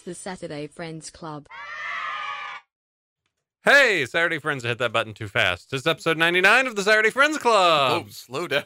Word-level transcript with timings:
It's 0.00 0.06
the 0.06 0.14
Saturday 0.14 0.66
Friends 0.66 1.10
Club. 1.10 1.46
Hey, 3.64 4.06
Saturday 4.06 4.38
Friends, 4.38 4.64
I 4.64 4.68
hit 4.68 4.78
that 4.78 4.94
button 4.94 5.12
too 5.12 5.28
fast. 5.28 5.70
This 5.70 5.82
is 5.82 5.86
episode 5.86 6.16
99 6.16 6.66
of 6.68 6.74
the 6.74 6.82
Saturday 6.82 7.10
Friends 7.10 7.36
Club. 7.36 8.04
oh, 8.06 8.08
slow 8.08 8.48
down. 8.48 8.64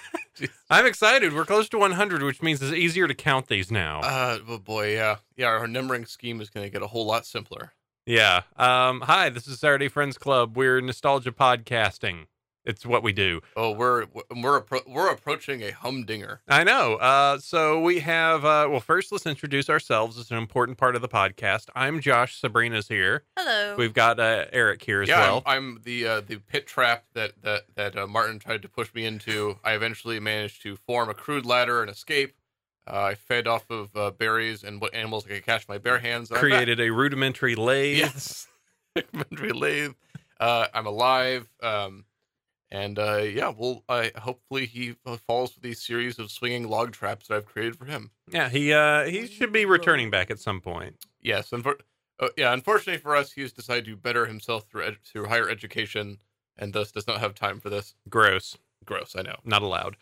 I'm 0.70 0.86
excited. 0.86 1.34
We're 1.34 1.44
close 1.44 1.68
to 1.68 1.78
100, 1.78 2.22
which 2.22 2.40
means 2.40 2.62
it's 2.62 2.72
easier 2.72 3.06
to 3.06 3.12
count 3.12 3.48
these 3.48 3.70
now. 3.70 4.00
uh, 4.00 4.38
oh 4.48 4.56
boy, 4.56 4.94
yeah, 4.94 5.16
yeah. 5.36 5.48
Our 5.48 5.66
numbering 5.66 6.06
scheme 6.06 6.40
is 6.40 6.48
going 6.48 6.64
to 6.64 6.70
get 6.70 6.80
a 6.80 6.86
whole 6.86 7.04
lot 7.04 7.26
simpler. 7.26 7.74
yeah. 8.06 8.40
Um, 8.56 9.02
hi, 9.02 9.28
this 9.28 9.46
is 9.46 9.60
Saturday 9.60 9.88
Friends 9.88 10.16
Club. 10.16 10.56
We're 10.56 10.80
nostalgia 10.80 11.32
podcasting. 11.32 12.28
It's 12.64 12.86
what 12.86 13.02
we 13.02 13.12
do. 13.12 13.40
Oh, 13.56 13.72
we're 13.72 14.06
we're 14.30 14.60
appro- 14.60 14.86
we're 14.86 15.10
approaching 15.10 15.62
a 15.62 15.72
humdinger. 15.72 16.42
I 16.48 16.62
know. 16.62 16.94
Uh, 16.94 17.38
so 17.38 17.80
we 17.80 18.00
have, 18.00 18.44
uh, 18.44 18.68
well, 18.70 18.78
first 18.78 19.10
let's 19.10 19.26
introduce 19.26 19.68
ourselves. 19.68 20.16
It's 20.16 20.30
an 20.30 20.38
important 20.38 20.78
part 20.78 20.94
of 20.94 21.02
the 21.02 21.08
podcast. 21.08 21.66
I'm 21.74 22.00
Josh. 22.00 22.38
Sabrina's 22.38 22.86
here. 22.86 23.24
Hello. 23.36 23.74
We've 23.76 23.92
got 23.92 24.20
uh, 24.20 24.44
Eric 24.52 24.82
here 24.84 25.02
as 25.02 25.08
yeah, 25.08 25.20
well. 25.20 25.42
I'm, 25.44 25.56
I'm 25.56 25.80
the 25.82 26.06
uh, 26.06 26.20
the 26.20 26.36
pit 26.36 26.68
trap 26.68 27.04
that 27.14 27.32
that 27.42 27.62
that 27.74 27.96
uh, 27.96 28.06
Martin 28.06 28.38
tried 28.38 28.62
to 28.62 28.68
push 28.68 28.94
me 28.94 29.06
into. 29.06 29.58
I 29.64 29.72
eventually 29.72 30.20
managed 30.20 30.62
to 30.62 30.76
form 30.76 31.08
a 31.08 31.14
crude 31.14 31.44
ladder 31.44 31.80
and 31.82 31.90
escape. 31.90 32.36
Uh, 32.86 33.02
I 33.02 33.14
fed 33.14 33.48
off 33.48 33.68
of 33.70 33.96
uh, 33.96 34.10
berries 34.12 34.62
and 34.62 34.80
what 34.80 34.94
animals 34.94 35.24
I 35.26 35.30
could 35.30 35.46
catch 35.46 35.68
my 35.68 35.78
bare 35.78 35.98
hands. 35.98 36.30
I'm. 36.30 36.38
Created 36.38 36.80
a 36.80 36.90
rudimentary 36.90 37.56
lathe. 37.56 37.98
Yes. 37.98 38.46
Inventory 38.96 39.52
lathe. 39.52 39.94
Uh, 40.38 40.66
I'm 40.74 40.86
alive. 40.86 41.48
Um, 41.62 42.04
and 42.72 42.98
uh, 42.98 43.18
yeah, 43.18 43.52
well, 43.54 43.84
I 43.88 44.10
hopefully 44.16 44.64
he 44.64 44.96
falls 45.26 45.52
for 45.52 45.60
these 45.60 45.80
series 45.82 46.18
of 46.18 46.30
swinging 46.30 46.66
log 46.68 46.92
traps 46.92 47.28
that 47.28 47.36
I've 47.36 47.44
created 47.44 47.76
for 47.76 47.84
him. 47.84 48.10
Yeah, 48.30 48.48
he 48.48 48.72
uh, 48.72 49.04
he 49.04 49.26
should 49.26 49.52
be 49.52 49.66
returning 49.66 50.10
back 50.10 50.30
at 50.30 50.40
some 50.40 50.60
point. 50.62 50.96
Yes, 51.20 51.50
unfor- 51.50 51.80
uh, 52.18 52.28
yeah. 52.36 52.52
Unfortunately 52.54 52.98
for 52.98 53.14
us, 53.14 53.30
he 53.32 53.42
has 53.42 53.52
decided 53.52 53.84
to 53.84 53.96
better 53.96 54.24
himself 54.24 54.64
through 54.70 54.84
ed- 54.86 54.96
through 55.04 55.26
higher 55.26 55.50
education, 55.50 56.16
and 56.56 56.72
thus 56.72 56.90
does 56.90 57.06
not 57.06 57.20
have 57.20 57.34
time 57.34 57.60
for 57.60 57.68
this. 57.68 57.94
Gross. 58.08 58.56
Gross, 58.84 59.14
I 59.16 59.22
know. 59.22 59.36
not 59.44 59.62
allowed. 59.62 59.96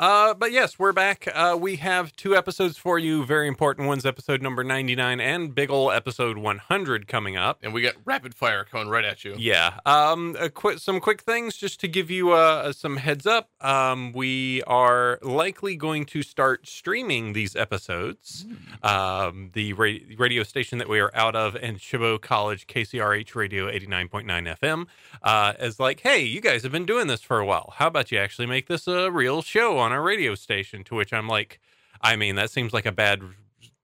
Uh, 0.00 0.32
but 0.32 0.50
yes, 0.50 0.78
we're 0.78 0.94
back. 0.94 1.28
Uh, 1.34 1.54
we 1.60 1.76
have 1.76 2.16
two 2.16 2.34
episodes 2.34 2.78
for 2.78 2.98
you, 2.98 3.22
very 3.22 3.46
important 3.46 3.86
ones. 3.86 4.06
Episode 4.06 4.40
number 4.40 4.64
ninety 4.64 4.96
nine 4.96 5.20
and 5.20 5.54
big 5.54 5.70
ol' 5.70 5.90
episode 5.90 6.38
one 6.38 6.56
hundred 6.56 7.06
coming 7.06 7.36
up. 7.36 7.58
And 7.62 7.74
we 7.74 7.82
got 7.82 7.96
rapid 8.06 8.34
fire 8.34 8.64
coming 8.64 8.88
right 8.88 9.04
at 9.04 9.26
you. 9.26 9.34
Yeah. 9.36 9.78
Um. 9.84 10.36
A 10.40 10.48
quick, 10.48 10.78
some 10.78 11.00
quick 11.00 11.20
things 11.20 11.54
just 11.54 11.80
to 11.80 11.88
give 11.88 12.10
you 12.10 12.30
uh, 12.32 12.72
some 12.72 12.96
heads 12.96 13.26
up. 13.26 13.50
Um. 13.60 14.12
We 14.12 14.62
are 14.62 15.18
likely 15.20 15.76
going 15.76 16.06
to 16.06 16.22
start 16.22 16.66
streaming 16.66 17.34
these 17.34 17.54
episodes. 17.54 18.46
Um. 18.82 19.50
The 19.52 19.74
ra- 19.74 19.98
radio 20.16 20.44
station 20.44 20.78
that 20.78 20.88
we 20.88 20.98
are 20.98 21.14
out 21.14 21.36
of 21.36 21.54
and 21.56 21.78
Chabot 21.78 22.22
College 22.22 22.66
KCRH 22.66 23.34
Radio 23.34 23.68
eighty 23.68 23.86
nine 23.86 24.08
point 24.08 24.26
nine 24.26 24.46
FM. 24.46 24.86
Uh. 25.22 25.52
Is 25.60 25.78
like, 25.78 26.00
hey, 26.00 26.22
you 26.22 26.40
guys 26.40 26.62
have 26.62 26.72
been 26.72 26.86
doing 26.86 27.06
this 27.06 27.20
for 27.20 27.38
a 27.38 27.44
while. 27.44 27.74
How 27.76 27.88
about 27.88 28.10
you 28.10 28.16
actually 28.16 28.46
make 28.46 28.66
this 28.66 28.88
a 28.88 29.10
real 29.10 29.42
show 29.42 29.76
on 29.76 29.89
our 29.92 30.02
radio 30.02 30.34
station? 30.34 30.84
To 30.84 30.94
which 30.94 31.12
I'm 31.12 31.28
like, 31.28 31.60
I 32.00 32.16
mean, 32.16 32.36
that 32.36 32.50
seems 32.50 32.72
like 32.72 32.86
a 32.86 32.92
bad 32.92 33.22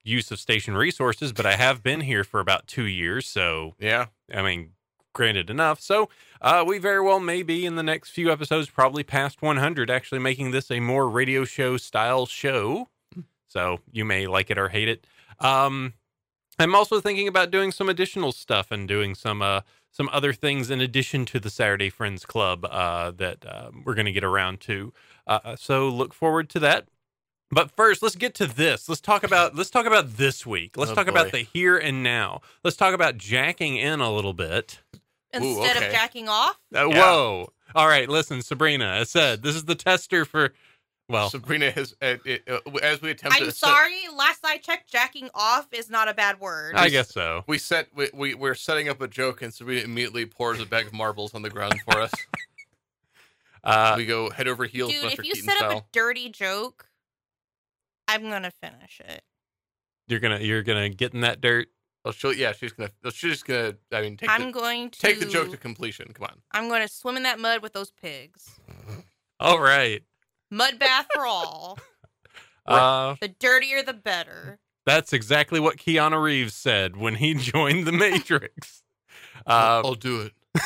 use 0.03 0.31
of 0.31 0.39
station 0.39 0.77
resources, 0.77 1.33
but 1.33 1.47
I 1.47 1.57
have 1.57 1.83
been 1.83 2.01
here 2.03 2.25
for 2.25 2.41
about 2.41 2.67
two 2.67 2.87
years, 2.87 3.27
so 3.27 3.75
Yeah. 3.79 4.07
I 4.33 4.43
mean, 4.43 4.71
granted 5.13 5.51
enough. 5.51 5.81
So 5.81 6.09
uh, 6.41 6.65
we 6.67 6.79
very 6.79 7.01
well 7.01 7.19
may 7.19 7.43
be 7.43 7.67
in 7.67 7.75
the 7.77 7.83
next 7.83 8.11
few 8.11 8.31
episodes, 8.31 8.69
probably 8.69 9.03
past 9.03 9.43
100, 9.43 9.91
actually 9.91 10.21
making 10.21 10.53
this 10.53 10.71
a 10.71 10.79
more 10.79 11.09
radio 11.09 11.45
show 11.45 11.77
style 11.77 12.27
show. 12.27 12.89
So 13.49 13.79
you 13.91 14.05
may 14.05 14.27
like 14.27 14.51
it 14.51 14.59
or 14.59 14.69
hate 14.69 14.89
it. 14.89 15.07
Um, 15.41 15.95
I'm 16.59 16.75
also 16.75 17.01
thinking 17.01 17.29
about 17.29 17.51
doing 17.51 17.73
some 17.73 17.89
additional 17.89 18.33
stuff 18.33 18.71
and 18.71 18.87
doing 18.87 19.15
some 19.15 19.43
uh, 19.43 19.63
some 19.97 20.11
other 20.13 20.35
things 20.35 20.71
in 20.71 20.83
addition 20.83 21.25
to 21.25 21.41
the 21.41 21.49
Saturday 21.49 21.89
Friends 21.89 22.27
Club 22.27 22.67
uh, 22.67 23.13
that 23.13 23.47
uh, 23.47 23.71
we're 23.83 23.95
going 23.95 24.05
to 24.05 24.13
get 24.13 24.25
around 24.25 24.61
to. 24.61 24.93
Uh, 25.27 25.57
so 25.57 25.89
look 25.89 26.13
forward 26.13 26.51
to 26.51 26.59
that. 26.59 26.89
But 27.51 27.71
first, 27.71 28.03
let's 28.03 28.15
get 28.15 28.35
to 28.35 28.47
this. 28.47 28.91
Let's 28.91 29.01
talk 29.01 29.23
about 29.23 29.55
let's 29.55 29.71
talk 29.71 29.87
about 29.87 30.19
this 30.19 30.45
week. 30.45 30.77
Let's 30.77 30.91
Oh, 30.91 30.95
talk 30.95 31.07
about 31.07 31.33
the 31.33 31.39
here 31.39 31.79
and 31.79 32.03
now. 32.03 32.43
Let's 32.63 32.77
talk 32.77 32.93
about 32.93 33.17
jacking 33.17 33.77
in 33.77 34.01
a 34.01 34.13
little 34.13 34.35
bit. 34.35 34.81
Instead 35.33 35.77
okay. 35.77 35.87
of 35.87 35.93
jacking 35.93 36.29
off. 36.29 36.59
Uh, 36.75 36.89
Yeah. 36.89 37.01
Whoa! 37.01 37.53
All 37.75 37.89
right, 37.89 38.09
listen, 38.09 38.43
Sabrina. 38.43 38.99
I 39.01 39.05
said 39.05 39.43
this 39.43 39.57
is 39.57 39.65
the 39.65 39.75
tester 39.75 40.27
for. 40.27 40.53
Well, 41.09 41.31
Sabrina 41.31 41.71
has, 41.71 41.95
uh, 42.03 42.17
it, 42.25 42.49
uh, 42.49 42.59
as 42.83 43.01
we 43.01 43.13
attempted. 43.13 43.41
I'm 43.43 43.49
to 43.49 43.53
set- 43.53 43.69
sorry. 43.69 43.95
Last 44.15 44.45
I 44.45 44.59
checked, 44.59 44.91
jacking 44.91 45.31
off 45.35 45.69
is 45.73 45.89
not 45.89 46.09
a 46.09 46.15
bad 46.15 46.41
word. 46.41 46.75
I 46.75 46.89
guess 46.89 47.11
so. 47.13 47.45
we 47.47 47.59
set 47.59 47.89
we, 47.95 48.11
we 48.13 48.35
we're 48.35 48.55
setting 48.57 48.89
up 48.89 49.01
a 49.01 49.07
joke, 49.07 49.41
and 49.43 49.55
Sabrina 49.55 49.83
immediately 49.83 50.27
pours 50.27 50.61
a 50.61 50.67
bag 50.67 50.87
of 50.87 50.93
marbles 50.93 51.33
on 51.35 51.43
the 51.43 51.51
ground 51.51 51.75
for 51.85 52.01
us. 52.01 52.13
Uh, 53.65 53.95
we 53.97 54.07
go 54.07 54.31
head 54.31 54.47
over 54.47 54.65
heels, 54.65 54.93
Dude, 54.93 55.03
Buster 55.03 55.23
if 55.23 55.27
you 55.27 55.33
Keaton 55.35 55.49
set 55.49 55.61
up 55.61 55.71
style. 55.71 55.79
a 55.79 55.85
dirty 55.93 56.29
joke, 56.29 56.89
I'm 58.07 58.31
gonna 58.31 58.53
finish 58.53 59.01
it. 59.05 59.23
you're 60.07 60.21
gonna 60.21 60.39
you're 60.39 60.63
gonna 60.63 60.89
get 60.89 61.15
in 61.15 61.23
that 61.23 61.41
dirt. 61.41 61.67
Oh, 62.05 62.13
she'll, 62.13 62.33
yeah, 62.33 62.53
she's 62.53 62.71
gonna. 62.73 62.91
She's 63.11 63.33
just 63.33 63.45
gonna. 63.45 63.75
I 63.91 64.03
mean, 64.03 64.17
take 64.17 64.31
I'm 64.31 64.47
the, 64.47 64.53
going 64.53 64.91
to 64.91 65.01
take 65.01 65.19
the 65.19 65.27
joke 65.27 65.51
to 65.51 65.57
completion. 65.57 66.13
Come 66.15 66.27
on. 66.31 66.37
I'm 66.53 66.69
going 66.69 66.83
to 66.83 66.87
swim 66.89 67.17
in 67.17 67.25
that 67.25 67.41
mud 67.41 67.61
with 67.63 67.73
those 67.73 67.91
pigs. 67.91 68.61
All 69.41 69.59
right. 69.59 70.05
Mud 70.51 70.79
bath 70.79 71.07
for 71.15 71.27
all. 71.27 71.79
Uh, 72.69 73.15
the 73.21 73.29
dirtier, 73.29 73.81
the 73.81 73.93
better. 73.93 74.59
that's 74.85 75.13
exactly 75.13 75.61
what 75.61 75.77
Keanu 75.77 76.21
Reeves 76.21 76.53
said 76.53 76.97
when 76.97 77.15
he 77.15 77.33
joined 77.35 77.87
the 77.87 77.93
Matrix. 77.93 78.83
Uh, 79.47 79.83
I'll 79.85 79.95
do 79.95 80.23
it. 80.23 80.33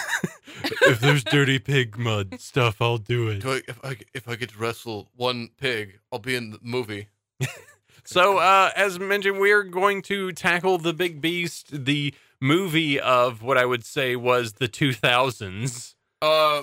if 0.80 0.98
there's 1.00 1.22
dirty 1.22 1.58
pig 1.58 1.98
mud 1.98 2.40
stuff, 2.40 2.80
I'll 2.80 2.96
do 2.96 3.28
it. 3.28 3.40
Do 3.40 3.52
I, 3.52 3.60
if 3.68 3.84
I 3.84 3.96
if 4.14 4.26
I 4.26 4.36
get 4.36 4.48
to 4.52 4.58
wrestle 4.58 5.10
one 5.14 5.50
pig, 5.58 6.00
I'll 6.10 6.18
be 6.18 6.36
in 6.36 6.52
the 6.52 6.58
movie. 6.62 7.08
So, 8.04 8.38
uh, 8.38 8.70
as 8.74 8.98
mentioned, 8.98 9.38
we're 9.38 9.62
going 9.62 10.02
to 10.02 10.32
tackle 10.32 10.78
the 10.78 10.92
big 10.92 11.20
beast, 11.20 11.84
the 11.84 12.14
movie 12.40 12.98
of 12.98 13.42
what 13.42 13.58
I 13.58 13.64
would 13.66 13.84
say 13.84 14.16
was 14.16 14.54
the 14.54 14.68
2000s. 14.68 15.94
Uh, 16.22 16.62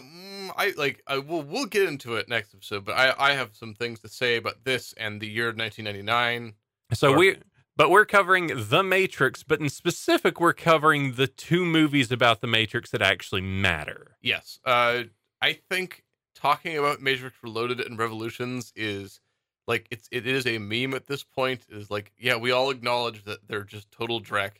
mm, 0.50 0.54
I 0.58 0.74
like. 0.78 1.02
I 1.08 1.18
will. 1.20 1.42
We'll 1.42 1.66
get 1.66 1.88
into 1.88 2.16
it 2.16 2.28
next 2.30 2.54
episode, 2.54 2.86
but 2.86 2.96
I 2.96 3.14
I 3.18 3.34
have 3.34 3.56
some 3.56 3.74
things 3.74 4.00
to 4.02 4.10
say 4.10 4.38
about 4.38 4.64
this 4.64 4.94
and 4.98 5.22
the 5.22 5.28
year 5.28 5.48
1999. 5.48 6.54
So 6.94 7.10
Sure. 7.10 7.18
we, 7.18 7.36
but 7.76 7.90
we're 7.90 8.06
covering 8.06 8.52
the 8.56 8.82
Matrix, 8.82 9.44
but 9.44 9.60
in 9.60 9.70
specific, 9.70 10.40
we're 10.40 10.54
covering 10.54 11.14
the 11.14 11.28
two 11.28 11.66
movies 11.66 12.12
about 12.12 12.42
the 12.42 12.48
Matrix 12.48 12.90
that 12.92 13.02
actually 13.02 13.42
matter. 13.42 14.16
Yes. 14.22 14.60
Uh, 14.66 15.04
I 15.42 15.54
think 15.70 16.04
talking 16.34 16.78
about 16.78 17.02
Matrix 17.02 17.38
Reloaded 17.44 17.80
and 17.80 17.98
Revolutions 18.00 18.72
is 18.76 19.20
like 19.68 19.88
it's 19.92 20.08
it 20.12 20.26
is 20.26 20.48
a 20.48 20.58
meme 20.58 20.94
at 20.94 21.08
this 21.08 21.24
point. 21.24 21.66
It 21.70 21.78
is 21.78 21.92
like 21.92 22.12
yeah, 22.18 22.36
we 22.38 22.52
all 22.52 22.70
acknowledge 22.70 23.24
that 23.26 23.48
they're 23.48 23.64
just 23.64 23.92
total 23.92 24.22
dreck, 24.22 24.52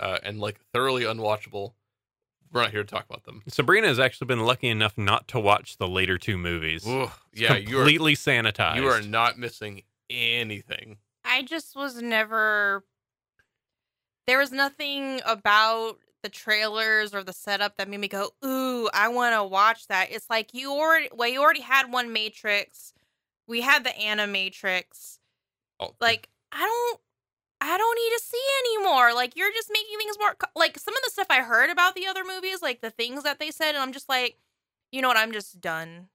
uh, 0.00 0.18
and 0.22 0.40
like 0.40 0.58
thoroughly 0.72 1.04
unwatchable. 1.04 1.74
We're 2.52 2.62
not 2.62 2.70
here 2.72 2.82
to 2.82 2.88
talk 2.88 3.06
about 3.08 3.24
them. 3.24 3.42
Sabrina 3.48 3.86
has 3.86 4.00
actually 4.00 4.26
been 4.26 4.40
lucky 4.40 4.68
enough 4.68 4.98
not 4.98 5.28
to 5.28 5.38
watch 5.40 5.76
the 5.76 5.86
later 5.86 6.18
two 6.18 6.36
movies. 6.36 6.86
Ooh, 6.86 7.04
It's 7.32 7.40
yeah, 7.42 7.54
you 7.56 7.76
are 7.76 7.80
completely 7.80 8.16
sanitized. 8.16 8.76
you 8.76 8.88
are 8.88 9.00
not 9.02 9.38
missing 9.38 9.82
anything. 10.08 10.98
I 11.24 11.42
just 11.42 11.76
was 11.76 12.02
never. 12.02 12.84
There 14.26 14.38
was 14.38 14.52
nothing 14.52 15.20
about 15.24 15.98
the 16.22 16.28
trailers 16.28 17.14
or 17.14 17.22
the 17.24 17.32
setup 17.32 17.76
that 17.76 17.88
made 17.88 18.00
me 18.00 18.08
go, 18.08 18.30
"Ooh, 18.44 18.88
I 18.92 19.08
want 19.08 19.34
to 19.34 19.44
watch 19.44 19.86
that." 19.88 20.10
It's 20.10 20.28
like 20.28 20.52
you 20.54 20.72
already, 20.72 21.08
well, 21.12 21.28
you 21.28 21.40
already 21.40 21.62
had 21.62 21.90
one 21.92 22.12
Matrix. 22.12 22.92
We 23.46 23.60
had 23.62 23.84
the 23.84 23.90
Animatrix. 23.90 25.18
Oh, 25.80 25.94
Like, 26.00 26.28
I 26.52 26.58
don't, 26.60 27.00
I 27.60 27.76
don't 27.78 27.96
need 27.96 28.16
to 28.18 28.22
see 28.22 28.42
anymore. 29.10 29.22
Like, 29.22 29.36
you're 29.36 29.52
just 29.52 29.70
making 29.72 29.98
things 29.98 30.16
more. 30.18 30.34
co- 30.34 30.50
Like 30.56 30.78
some 30.78 30.96
of 30.96 31.02
the 31.04 31.10
stuff 31.10 31.26
I 31.30 31.40
heard 31.42 31.70
about 31.70 31.94
the 31.94 32.06
other 32.06 32.24
movies, 32.24 32.62
like 32.62 32.80
the 32.80 32.90
things 32.90 33.22
that 33.22 33.38
they 33.38 33.50
said, 33.50 33.70
and 33.70 33.78
I'm 33.78 33.92
just 33.92 34.08
like, 34.08 34.38
you 34.92 35.02
know 35.02 35.08
what? 35.08 35.16
I'm 35.16 35.32
just 35.32 35.60
done. 35.60 36.08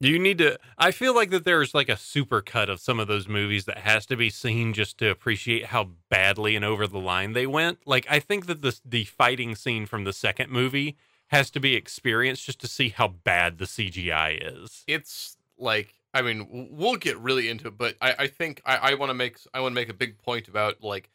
You 0.00 0.18
need 0.20 0.38
to. 0.38 0.58
I 0.76 0.92
feel 0.92 1.12
like 1.12 1.30
that 1.30 1.44
there's 1.44 1.74
like 1.74 1.88
a 1.88 1.96
super 1.96 2.40
cut 2.40 2.70
of 2.70 2.78
some 2.78 3.00
of 3.00 3.08
those 3.08 3.26
movies 3.26 3.64
that 3.64 3.78
has 3.78 4.06
to 4.06 4.16
be 4.16 4.30
seen 4.30 4.72
just 4.72 4.96
to 4.98 5.10
appreciate 5.10 5.66
how 5.66 5.90
badly 6.08 6.54
and 6.54 6.64
over 6.64 6.86
the 6.86 7.00
line 7.00 7.32
they 7.32 7.48
went. 7.48 7.80
Like 7.84 8.06
I 8.08 8.20
think 8.20 8.46
that 8.46 8.62
the 8.62 8.78
the 8.84 9.04
fighting 9.04 9.56
scene 9.56 9.86
from 9.86 10.04
the 10.04 10.12
second 10.12 10.50
movie 10.50 10.96
has 11.28 11.50
to 11.50 11.58
be 11.60 11.74
experienced 11.74 12.46
just 12.46 12.60
to 12.60 12.68
see 12.68 12.90
how 12.90 13.08
bad 13.08 13.58
the 13.58 13.64
CGI 13.64 14.38
is. 14.40 14.84
it's 14.86 15.36
like 15.58 15.94
I 16.14 16.22
mean 16.22 16.68
we'll 16.70 16.94
get 16.96 17.18
really 17.18 17.48
into 17.48 17.66
it, 17.66 17.76
but 17.76 17.96
I, 18.00 18.14
I 18.20 18.26
think 18.28 18.62
I, 18.64 18.76
I 18.76 18.94
want 18.94 19.10
to 19.10 19.14
make 19.14 19.38
I 19.52 19.58
want 19.58 19.72
to 19.72 19.74
make 19.80 19.88
a 19.88 19.94
big 19.94 20.16
point 20.18 20.46
about 20.46 20.80
like 20.80 21.10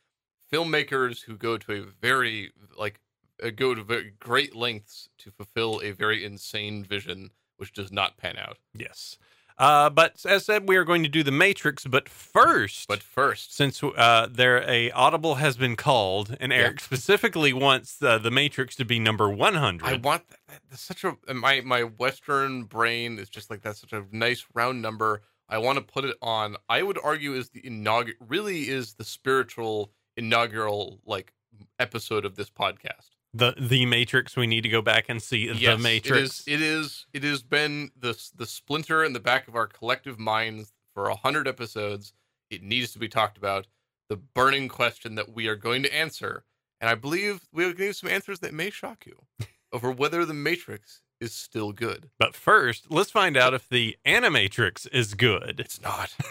filmmakers 0.54 1.24
who 1.24 1.36
go 1.38 1.58
to 1.58 1.74
a 1.74 1.82
very 2.02 2.52
like 2.78 3.00
uh, 3.44 3.50
go 3.50 3.74
to 3.76 3.84
very 3.84 4.14
great 4.20 4.56
lengths 4.56 5.10
to 5.18 5.32
fulfill 5.32 5.82
a 5.84 5.92
very 5.92 6.24
insane 6.24 6.84
vision, 6.84 7.32
which 7.58 7.74
does 7.74 7.92
not 7.92 8.18
pan 8.18 8.38
out. 8.38 8.58
Yes. 8.78 9.18
Uh, 9.56 9.88
but 9.88 10.26
as 10.26 10.46
said, 10.46 10.68
we 10.68 10.76
are 10.78 10.84
going 10.84 11.04
to 11.04 11.10
do 11.10 11.22
the 11.22 11.32
Matrix. 11.32 11.86
But 11.86 12.10
first, 12.10 12.88
But 12.88 13.04
first, 13.04 13.56
since 13.56 13.84
uh, 13.84 14.28
there 14.32 14.68
a 14.68 14.90
audible 14.92 15.36
has 15.36 15.58
been 15.58 15.76
called, 15.76 16.36
and 16.40 16.52
Eric 16.52 16.80
specifically 16.80 17.54
wants 17.54 18.02
uh, 18.02 18.18
the 18.18 18.32
Matrix 18.32 18.76
to 18.78 18.86
be 18.86 18.98
number 19.00 19.30
one 19.30 19.54
hundred. 19.56 19.88
I 19.88 19.94
want 19.96 20.28
that. 20.30 20.40
that- 20.48 20.62
That's 20.70 20.82
such 20.82 21.04
a 21.04 21.34
my 21.34 21.62
my 21.62 21.84
Western 21.84 22.64
brain 22.64 23.20
is 23.20 23.30
just 23.30 23.50
like 23.52 23.62
that's 23.62 23.82
such 23.82 23.94
a 23.94 24.06
nice 24.12 24.44
round 24.56 24.82
number. 24.82 25.22
I 25.50 25.60
want 25.60 25.78
to 25.78 25.84
put 25.84 26.04
it 26.06 26.18
on. 26.22 26.56
I 26.68 26.82
would 26.82 26.98
argue 27.04 27.34
is 27.34 27.50
the 27.50 27.66
inaugural 27.66 28.18
really 28.28 28.70
is 28.70 28.96
the 28.96 29.04
spiritual 29.04 29.92
inaugural 30.18 31.00
like 31.06 31.34
episode 31.80 32.26
of 32.26 32.36
this 32.36 32.50
podcast. 32.50 33.12
The 33.34 33.56
the 33.60 33.86
Matrix. 33.86 34.36
We 34.36 34.48
need 34.48 34.62
to 34.62 34.70
go 34.70 34.82
back 34.82 35.06
and 35.10 35.22
see 35.22 35.48
the 35.48 35.78
Matrix. 35.78 36.44
It 36.46 36.62
is. 36.62 36.62
It 36.62 36.62
is. 36.62 37.06
It 37.14 37.24
has 37.24 37.44
been 37.44 37.92
the 37.98 38.20
the 38.36 38.46
splinter 38.46 39.04
in 39.04 39.14
the 39.14 39.20
back 39.20 39.48
of 39.48 39.56
our 39.56 39.68
collective 39.68 40.20
minds 40.20 40.74
for 40.94 41.10
a 41.10 41.16
hundred 41.16 41.48
episodes. 41.48 42.14
It 42.50 42.62
needs 42.62 42.92
to 42.94 43.00
be 43.00 43.08
talked 43.08 43.38
about. 43.38 43.68
The 44.10 44.18
burning 44.18 44.68
question 44.68 45.16
that 45.16 45.34
we 45.34 45.48
are 45.48 45.56
going 45.56 45.82
to 45.84 45.96
answer, 45.96 46.44
and 46.80 46.90
I 46.90 46.96
believe 46.96 47.48
we 47.52 47.66
will 47.66 47.74
give 47.74 47.96
some 47.96 48.10
answers 48.10 48.40
that 48.40 48.54
may 48.54 48.70
shock 48.70 49.06
you 49.06 49.24
over 49.72 49.92
whether 49.92 50.26
the 50.26 50.34
Matrix 50.36 51.02
is 51.20 51.34
still 51.34 51.72
good. 51.72 52.10
But 52.20 52.36
first, 52.36 52.92
let's 52.92 53.10
find 53.10 53.38
out 53.38 53.54
if 53.54 53.68
the 53.68 53.98
Animatrix 54.06 54.88
is 54.92 55.16
good. 55.16 55.60
It's 55.60 55.82
not. 55.82 56.14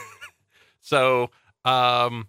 So, 0.83 1.31
um, 1.65 2.27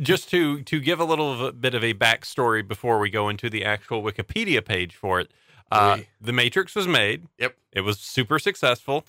just 0.00 0.30
to 0.30 0.62
to 0.62 0.80
give 0.80 1.00
a 1.00 1.04
little 1.04 1.32
of 1.32 1.40
a 1.40 1.52
bit 1.52 1.74
of 1.74 1.82
a 1.82 1.94
backstory 1.94 2.66
before 2.66 2.98
we 2.98 3.10
go 3.10 3.28
into 3.28 3.50
the 3.50 3.64
actual 3.64 4.02
Wikipedia 4.02 4.64
page 4.64 4.94
for 4.94 5.20
it, 5.20 5.30
uh, 5.70 5.98
the 6.20 6.32
Matrix 6.32 6.74
was 6.74 6.86
made. 6.86 7.26
Yep. 7.38 7.56
It 7.72 7.80
was 7.82 7.98
super 7.98 8.38
successful, 8.38 9.04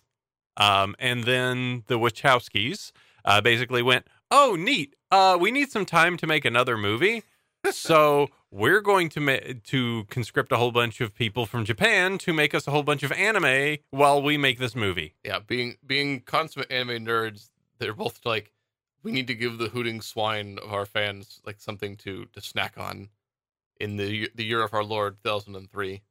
um, 0.58 0.96
and 1.00 1.24
then 1.24 1.84
the 1.88 2.00
Wachowskis 2.00 2.92
uh, 3.26 3.42
basically 3.42 3.82
went, 3.82 4.08
"Oh, 4.32 4.56
neat! 4.58 4.96
Uh, 5.12 5.38
we 5.40 5.52
need 5.52 5.72
some 5.72 5.86
time 5.86 6.18
to 6.18 6.28
make 6.28 6.46
another 6.46 6.78
movie." 6.78 7.24
so 7.72 8.30
we're 8.52 8.82
going 8.82 9.10
to 9.10 9.20
ma- 9.20 9.38
to 9.66 10.06
conscript 10.10 10.52
a 10.52 10.58
whole 10.58 10.72
bunch 10.72 11.02
of 11.02 11.14
people 11.14 11.46
from 11.46 11.66
Japan 11.66 12.18
to 12.20 12.34
make 12.34 12.54
us 12.56 12.68
a 12.68 12.72
whole 12.72 12.84
bunch 12.84 13.04
of 13.04 13.12
anime 13.12 13.78
while 13.90 14.22
we 14.22 14.38
make 14.38 14.60
this 14.60 14.76
movie. 14.76 15.16
yeah, 15.24 15.40
being 15.40 15.78
being 15.86 16.22
consummate 16.22 16.72
anime 16.72 17.06
nerds, 17.06 17.50
they're 17.80 17.94
both 17.94 18.26
like, 18.26 18.54
we 19.04 19.12
need 19.12 19.28
to 19.28 19.36
give 19.36 19.58
the 19.58 19.70
hooting 19.70 20.02
swine 20.02 20.58
of 20.64 20.74
our 20.74 20.86
fans 20.86 21.42
like 21.46 21.60
something 21.60 21.96
to 21.98 22.26
to 22.34 22.42
snack 22.42 22.76
on 22.78 23.10
in 23.80 23.98
the 23.98 24.30
the 24.36 24.46
year 24.46 24.64
of 24.64 24.74
our 24.74 24.84
Lord, 24.84 25.18
thousand 25.24 25.56
and 25.56 25.70
three. 25.70 26.02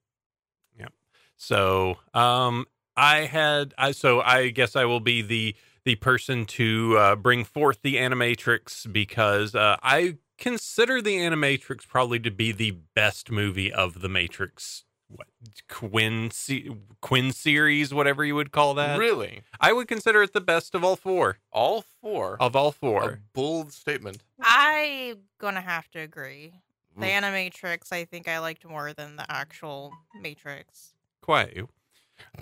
So, 1.36 1.98
um, 2.14 2.66
I 2.96 3.26
had, 3.26 3.74
I 3.76 3.92
so 3.92 4.20
I 4.20 4.48
guess 4.50 4.74
I 4.74 4.84
will 4.84 5.00
be 5.00 5.22
the 5.22 5.54
the 5.84 5.96
person 5.96 6.46
to 6.46 6.96
uh, 6.98 7.16
bring 7.16 7.44
forth 7.44 7.82
the 7.82 7.96
Animatrix 7.96 8.90
because 8.92 9.54
uh, 9.54 9.76
I 9.82 10.16
consider 10.36 11.00
the 11.00 11.16
Animatrix 11.16 11.86
probably 11.86 12.18
to 12.20 12.30
be 12.30 12.50
the 12.52 12.72
best 12.94 13.30
movie 13.30 13.72
of 13.72 14.00
the 14.00 14.08
Matrix. 14.08 14.84
What 15.08 15.28
Quinn 15.68 16.30
se- 16.32 16.68
Quinn 17.00 17.30
series, 17.32 17.94
whatever 17.94 18.24
you 18.24 18.34
would 18.34 18.50
call 18.50 18.74
that. 18.74 18.98
Really, 18.98 19.42
I 19.60 19.72
would 19.72 19.86
consider 19.88 20.22
it 20.22 20.32
the 20.32 20.40
best 20.40 20.74
of 20.74 20.82
all 20.82 20.96
four. 20.96 21.38
all 21.52 21.84
four. 22.00 22.36
Of 22.40 22.56
all 22.56 22.68
A 22.68 22.72
four. 22.72 23.20
bold 23.32 23.72
statement. 23.72 24.18
I'm 24.42 25.18
gonna 25.38 25.60
have 25.60 25.88
to 25.92 26.00
agree. 26.00 26.54
The. 26.98 27.06
Animatrix, 27.06 27.92
I 27.92 28.04
think 28.04 28.26
I 28.26 28.38
liked 28.38 28.64
more 28.66 28.92
than 28.94 29.16
the 29.16 29.30
actual 29.30 29.92
Matrix. 30.20 30.94
Quite. 31.20 31.54
Turn 31.54 31.66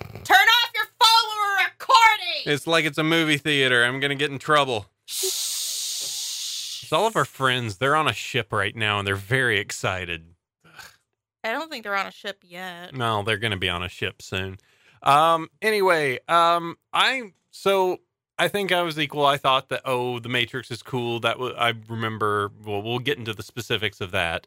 off 0.06 0.70
your 0.74 0.84
phone 0.84 1.28
when 1.28 1.38
we're 1.38 1.64
recording. 1.66 2.42
It's 2.46 2.66
like 2.66 2.84
it's 2.84 2.96
a 2.98 3.02
movie 3.04 3.36
theater. 3.36 3.84
I'm 3.84 4.00
gonna 4.00 4.14
get 4.14 4.30
in 4.30 4.38
trouble. 4.38 4.86
It's 5.06 6.92
all 6.92 7.06
of 7.06 7.16
our 7.16 7.24
friends. 7.24 7.78
They're 7.78 7.96
on 7.96 8.06
a 8.08 8.12
ship 8.12 8.52
right 8.52 8.76
now, 8.76 8.98
and 9.00 9.06
they're 9.08 9.16
very 9.16 9.58
excited. 9.58 10.33
I 11.44 11.52
don't 11.52 11.70
think 11.70 11.84
they're 11.84 11.96
on 11.96 12.06
a 12.06 12.12
ship 12.12 12.42
yet. 12.42 12.94
No, 12.94 13.22
they're 13.22 13.38
going 13.38 13.50
to 13.52 13.56
be 13.56 13.68
on 13.68 13.82
a 13.82 13.88
ship 13.88 14.22
soon. 14.22 14.58
Um. 15.02 15.48
Anyway, 15.60 16.18
um, 16.28 16.76
I 16.92 17.32
so 17.50 17.98
I 18.38 18.48
think 18.48 18.72
I 18.72 18.82
was 18.82 18.98
equal. 18.98 19.26
I 19.26 19.36
thought 19.36 19.68
that 19.68 19.82
oh, 19.84 20.18
the 20.18 20.28
Matrix 20.28 20.70
is 20.70 20.82
cool. 20.82 21.20
That 21.20 21.38
was 21.38 21.52
I 21.58 21.74
remember. 21.88 22.50
Well, 22.64 22.82
we'll 22.82 22.98
get 22.98 23.18
into 23.18 23.34
the 23.34 23.42
specifics 23.42 24.00
of 24.00 24.10
that. 24.12 24.46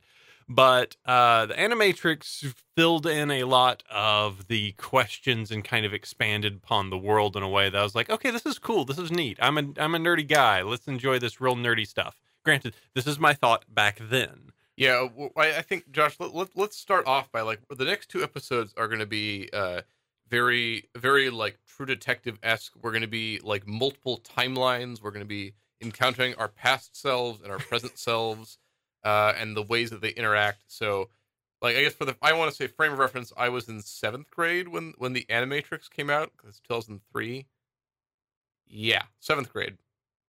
But 0.49 0.95
uh, 1.05 1.47
the 1.47 1.55
Animatrix 1.55 2.53
filled 2.75 3.05
in 3.05 3.31
a 3.31 3.43
lot 3.43 3.83
of 3.91 4.47
the 4.47 4.71
questions 4.73 5.51
and 5.51 5.63
kind 5.63 5.85
of 5.85 5.93
expanded 5.93 6.55
upon 6.63 6.89
the 6.89 6.97
world 6.97 7.35
in 7.35 7.43
a 7.43 7.49
way 7.49 7.69
that 7.69 7.77
I 7.77 7.83
was 7.83 7.95
like, 7.95 8.09
okay, 8.09 8.31
this 8.31 8.45
is 8.45 8.57
cool. 8.57 8.85
This 8.85 8.97
is 8.97 9.11
neat. 9.11 9.37
I'm 9.41 9.57
a 9.57 9.63
I'm 9.77 9.93
a 9.95 9.99
nerdy 9.99 10.27
guy. 10.27 10.61
Let's 10.61 10.87
enjoy 10.87 11.19
this 11.19 11.41
real 11.41 11.55
nerdy 11.55 11.85
stuff. 11.85 12.21
Granted, 12.45 12.75
this 12.93 13.07
is 13.07 13.19
my 13.19 13.33
thought 13.33 13.65
back 13.67 13.99
then. 14.01 14.53
Yeah, 14.77 15.07
I 15.35 15.63
think 15.63 15.91
Josh. 15.91 16.17
Let, 16.19 16.35
let, 16.35 16.49
let's 16.55 16.77
start 16.77 17.07
off 17.07 17.31
by 17.31 17.41
like 17.41 17.59
the 17.67 17.83
next 17.83 18.09
two 18.09 18.21
episodes 18.21 18.75
are 18.77 18.87
going 18.87 18.99
to 18.99 19.07
be 19.07 19.49
uh, 19.51 19.81
very, 20.29 20.87
very 20.95 21.31
like 21.31 21.57
True 21.67 21.87
Detective 21.87 22.37
esque. 22.43 22.73
We're 22.79 22.91
going 22.91 23.01
to 23.01 23.07
be 23.07 23.39
like 23.43 23.67
multiple 23.67 24.19
timelines. 24.19 25.01
We're 25.01 25.09
going 25.11 25.25
to 25.25 25.27
be 25.27 25.53
encountering 25.81 26.35
our 26.35 26.47
past 26.47 26.95
selves 26.95 27.41
and 27.41 27.51
our 27.51 27.57
present 27.57 27.97
selves, 27.97 28.59
uh, 29.03 29.33
and 29.35 29.57
the 29.57 29.63
ways 29.63 29.89
that 29.89 30.01
they 30.01 30.09
interact. 30.09 30.65
So, 30.67 31.09
like, 31.59 31.75
I 31.75 31.81
guess 31.81 31.93
for 31.93 32.05
the 32.05 32.15
I 32.21 32.33
want 32.33 32.51
to 32.51 32.55
say 32.55 32.67
frame 32.67 32.93
of 32.93 32.99
reference, 32.99 33.33
I 33.35 33.49
was 33.49 33.67
in 33.69 33.81
seventh 33.81 34.29
grade 34.29 34.67
when 34.67 34.93
when 34.99 35.13
the 35.13 35.25
Animatrix 35.27 35.89
came 35.89 36.11
out. 36.11 36.31
It's 36.47 36.59
two 36.59 36.71
thousand 36.71 37.01
three. 37.11 37.47
Yeah, 38.67 39.03
seventh 39.19 39.51
grade. 39.51 39.77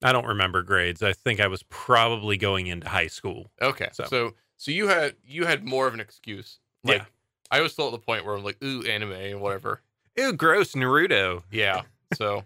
I 0.02 0.12
don't 0.12 0.26
remember 0.26 0.62
grades. 0.62 1.02
I 1.02 1.12
think 1.12 1.40
I 1.40 1.48
was 1.48 1.62
probably 1.64 2.36
going 2.36 2.66
into 2.68 2.88
high 2.88 3.06
school. 3.08 3.50
Okay, 3.60 3.88
So- 3.92 4.04
so 4.04 4.34
so, 4.60 4.72
you 4.72 4.88
had 4.88 5.14
you 5.24 5.46
had 5.46 5.64
more 5.64 5.86
of 5.86 5.94
an 5.94 6.00
excuse. 6.00 6.58
Like 6.84 6.98
Yeah. 6.98 7.04
I 7.50 7.60
was 7.60 7.72
still 7.72 7.86
at 7.86 7.92
the 7.92 7.98
point 7.98 8.24
where 8.24 8.34
I'm 8.36 8.42
like, 8.42 8.62
ooh, 8.62 8.82
anime 8.82 9.12
and 9.12 9.40
whatever. 9.40 9.82
Ew, 10.16 10.32
gross, 10.32 10.72
Naruto. 10.72 11.44
Yeah. 11.50 11.82
So 12.14 12.44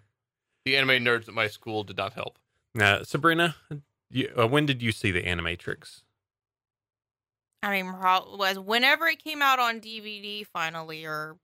the 0.64 0.76
anime 0.76 1.04
nerds 1.04 1.26
at 1.28 1.34
my 1.34 1.48
school 1.48 1.84
did 1.84 1.96
not 1.96 2.12
help. 2.12 2.38
Uh, 2.78 3.02
Sabrina, 3.04 3.56
you, 4.10 4.30
uh, 4.38 4.46
when 4.46 4.66
did 4.66 4.82
you 4.82 4.92
see 4.92 5.10
the 5.10 5.22
Animatrix? 5.22 6.02
I 7.62 7.70
mean, 7.82 7.92
was 7.92 8.58
whenever 8.58 9.06
it 9.06 9.22
came 9.22 9.40
out 9.40 9.58
on 9.58 9.80
DVD 9.80 10.44
finally, 10.46 11.04
or 11.04 11.36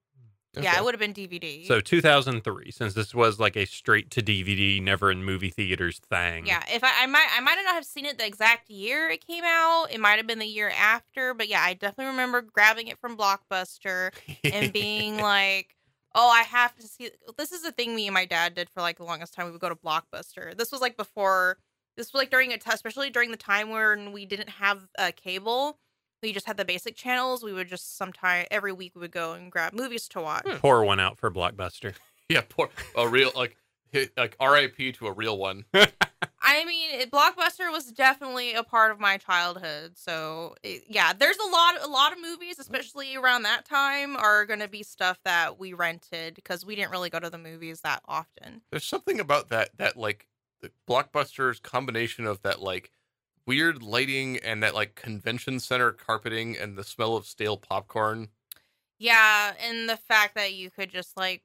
yeah, 0.55 0.79
it 0.79 0.85
would 0.85 0.95
have 0.95 1.01
been 1.01 1.15
DVD. 1.15 1.67
So 1.67 1.81
2003, 1.81 2.71
since 2.71 2.95
this 2.95 3.15
was 3.15 3.39
like 3.39 3.57
a 3.57 3.65
straight 3.65 4.11
to 4.13 4.23
DVD, 4.23 4.83
never 4.83 5.11
in 5.11 5.25
movie 5.25 5.51
theaters 5.51 6.01
thing. 6.11 6.47
yeah, 6.47 6.63
if 6.73 6.83
I, 6.83 7.03
I 7.03 7.07
might, 7.07 7.27
I 7.37 7.41
might 7.41 7.57
not 7.63 7.75
have 7.75 7.85
seen 7.85 8.07
it 8.07 8.19
the 8.19 8.27
exact 8.27 8.71
year 8.71 9.09
it 9.09 9.27
came 9.27 9.45
out. 9.45 9.87
It 9.91 10.01
might 10.01 10.17
have 10.17 10.27
been 10.27 10.39
the 10.39 10.47
year 10.47 10.71
after, 10.77 11.35
but 11.35 11.49
yeah, 11.49 11.63
I 11.63 11.75
definitely 11.75 12.13
remember 12.13 12.43
grabbing 12.43 12.89
it 12.89 12.99
from 12.99 13.17
Blockbuster 13.17 14.13
and 14.45 14.73
being 14.73 15.19
like, 15.23 15.77
"Oh, 16.15 16.29
I 16.29 16.43
have 16.43 16.75
to 16.77 16.87
see." 16.87 17.11
This 17.37 17.53
is 17.53 17.65
a 17.65 17.73
thing 17.73 17.95
me 17.95 18.07
and 18.07 18.15
my 18.15 18.25
dad 18.25 18.55
did 18.55 18.71
for 18.71 18.81
like 18.81 18.99
the 18.99 19.05
longest 19.05 19.35
time. 19.35 19.47
We 19.47 19.53
would 19.53 19.61
go 19.61 19.69
to 19.69 19.77
Blockbuster. 19.77 20.57
This 20.57 20.73
was 20.73 20.81
like 20.81 20.97
before. 20.97 21.59
This 21.97 22.13
was 22.13 22.21
like 22.21 22.31
during 22.31 22.53
a 22.53 22.59
t- 22.59 22.71
especially 22.73 23.11
during 23.11 23.33
the 23.33 23.37
time 23.37 23.71
when 23.71 24.13
we 24.13 24.25
didn't 24.25 24.51
have 24.51 24.87
uh, 24.99 25.11
cable. 25.17 25.79
We 26.23 26.33
just 26.33 26.47
had 26.47 26.57
the 26.57 26.65
basic 26.65 26.97
channels. 26.97 27.43
We 27.43 27.53
would 27.53 27.69
just 27.69 27.97
sometime 27.97 28.47
every 28.51 28.73
week 28.73 28.93
we 28.95 29.01
would 29.01 29.13
go 29.13 29.33
and 29.33 29.51
grab 29.51 29.73
movies 29.73 30.09
to 30.09 30.21
watch. 30.21 30.45
Hmm. 30.47 30.57
Pour 30.57 30.85
one 30.85 31.01
out 31.01 31.19
for 31.19 31.31
Blockbuster. 31.31 31.95
yeah, 32.29 32.43
poor 32.49 32.71
a 32.97 33.09
real 33.09 33.31
like 33.35 33.57
hit, 33.91 34.13
like 34.17 34.37
R.I.P. 34.41 34.93
to 34.93 35.07
a 35.07 35.13
real 35.13 35.39
one. 35.39 35.65
I 36.41 36.65
mean, 36.65 36.91
it, 37.01 37.11
Blockbuster 37.11 37.71
was 37.71 37.93
definitely 37.93 38.55
a 38.55 38.63
part 38.63 38.91
of 38.91 38.99
my 38.99 39.19
childhood. 39.19 39.93
So 39.97 40.55
it, 40.63 40.85
yeah, 40.89 41.13
there's 41.13 41.37
a 41.37 41.51
lot, 41.51 41.75
a 41.83 41.89
lot 41.89 42.13
of 42.13 42.19
movies, 42.21 42.57
mm. 42.57 42.61
especially 42.61 43.17
around 43.17 43.43
that 43.43 43.65
time, 43.65 44.17
are 44.17 44.47
going 44.47 44.61
to 44.61 44.69
be 44.69 44.83
stuff 44.83 45.19
that 45.25 45.59
we 45.59 45.73
rented 45.73 46.35
because 46.35 46.65
we 46.65 46.75
didn't 46.75 46.91
really 46.91 47.11
go 47.11 47.21
to 47.21 47.31
the 47.31 47.39
movies 47.39 47.81
that 47.83 48.03
often. 48.07 48.63
There's 48.71 48.85
something 48.85 49.21
about 49.21 49.49
that 49.51 49.71
that 49.77 49.97
like 49.97 50.27
the 50.61 50.71
blockbusters 50.89 51.63
combination 51.63 52.27
of 52.27 52.43
that 52.43 52.61
like 52.61 52.91
weird 53.49 53.83
lighting 53.83 54.37
and 54.39 54.63
that 54.63 54.75
like 54.75 54.95
convention 54.95 55.59
center 55.59 55.91
carpeting 55.93 56.57
and 56.57 56.77
the 56.77 56.85
smell 56.85 57.17
of 57.17 57.27
stale 57.27 57.57
popcorn. 57.57 58.29
Yeah, 58.99 59.55
and 59.61 59.89
the 59.89 59.97
fact 59.97 60.35
that 60.35 60.55
you 60.55 60.71
could 60.71 60.91
just 60.91 61.17
like 61.17 61.43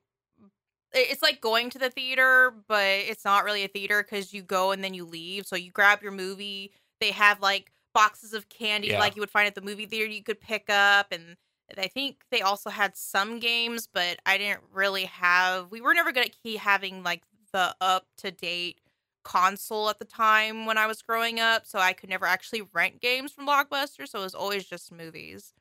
it's 0.94 1.22
like 1.24 1.42
going 1.42 1.70
to 1.72 1.80
the 1.80 1.90
theater, 1.90 2.54
but 2.68 2.86
it's 2.86 3.26
not 3.26 3.44
really 3.46 3.64
a 3.64 3.68
theater 3.68 4.04
because 4.04 4.34
you 4.34 4.44
go 4.44 4.72
and 4.72 4.84
then 4.84 4.94
you 4.94 5.06
leave. 5.06 5.48
So 5.48 5.56
you 5.56 5.72
grab 5.72 6.04
your 6.04 6.12
movie. 6.12 6.72
They 7.00 7.12
have 7.12 7.42
like 7.42 7.72
boxes 7.94 8.34
of 8.34 8.50
candy 8.50 8.90
Yeah. 8.90 9.00
like 9.00 9.16
you 9.16 9.22
would 9.22 9.30
find 9.32 9.48
at 9.48 9.56
the 9.56 9.62
movie 9.62 9.86
theater 9.86 10.12
you 10.12 10.24
could 10.24 10.42
pick 10.42 10.68
up 10.70 11.12
and 11.12 11.38
I 11.78 11.88
think 11.88 12.24
they 12.32 12.42
also 12.42 12.70
had 12.70 12.96
some 12.98 13.40
games, 13.40 13.88
but 13.92 14.20
I 14.26 14.38
didn't 14.38 14.62
really 14.72 15.06
have 15.06 15.72
we 15.72 15.82
were 15.82 15.94
never 15.94 16.12
good 16.12 16.26
at 16.26 16.36
key 16.44 16.58
having 16.58 17.04
like 17.04 17.24
the 17.54 17.76
up 17.82 18.08
to 18.18 18.32
date 18.32 18.80
console 19.24 19.90
at 19.90 20.00
the 20.00 20.06
time 20.06 20.66
when 20.66 20.78
I 20.78 20.88
was 20.88 21.02
growing 21.02 21.40
up, 21.40 21.66
so 21.66 21.80
I 21.80 21.94
could 21.94 22.10
never 22.10 22.26
actually 22.26 22.62
rent 22.74 23.02
games 23.02 23.32
from 23.32 23.48
Blockbuster, 23.48 24.08
so 24.08 24.20
it 24.20 24.24
was 24.24 24.36
always 24.36 24.66
just 24.66 24.92
movies. 24.92 25.54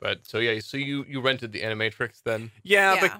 But 0.00 0.26
so 0.26 0.38
yeah, 0.38 0.58
so 0.60 0.76
you 0.76 1.04
you 1.08 1.20
rented 1.20 1.52
the 1.52 1.62
Animatrix 1.62 2.22
then? 2.22 2.50
Yeah, 2.62 2.94
Yeah. 2.94 3.18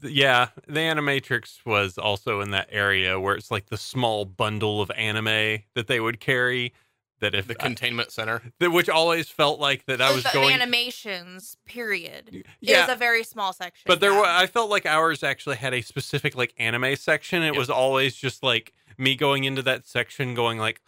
but 0.00 0.10
yeah, 0.10 0.48
the 0.66 0.80
Animatrix 0.80 1.64
was 1.66 1.98
also 1.98 2.40
in 2.40 2.50
that 2.50 2.68
area 2.70 3.18
where 3.18 3.34
it's 3.34 3.50
like 3.50 3.66
the 3.66 3.76
small 3.76 4.24
bundle 4.24 4.80
of 4.80 4.90
anime 4.92 5.62
that 5.74 5.86
they 5.86 6.00
would 6.00 6.20
carry. 6.20 6.72
That 7.20 7.34
if 7.34 7.46
The 7.46 7.54
containment 7.54 8.10
center. 8.10 8.42
that 8.58 8.70
which 8.70 8.88
always 8.88 9.28
felt 9.28 9.58
like 9.60 9.86
that 9.86 10.00
I 10.02 10.12
was 10.12 10.24
the 10.24 10.30
going. 10.32 10.52
animations. 10.52 11.56
Period. 11.64 12.30
It 12.32 12.46
yeah, 12.60 12.86
was 12.86 12.94
a 12.94 12.98
very 12.98 13.22
small 13.24 13.52
section. 13.52 13.84
but 13.86 14.00
there 14.00 14.12
yeah. 14.12 14.20
were. 14.20 14.26
I 14.26 14.46
felt 14.46 14.68
like 14.68 14.84
ours 14.84 15.22
actually 15.22 15.56
had 15.56 15.72
a 15.72 15.80
specific 15.80 16.34
like 16.36 16.52
anime 16.58 16.96
section. 16.96 17.42
It 17.42 17.48
Yep. 17.52 17.56
was 17.56 17.70
always 17.70 18.14
just 18.16 18.42
like 18.42 18.72
me 18.98 19.14
going 19.16 19.44
into 19.44 19.62
that 19.62 19.86
section, 19.86 20.34
going 20.34 20.58
like, 20.58 20.80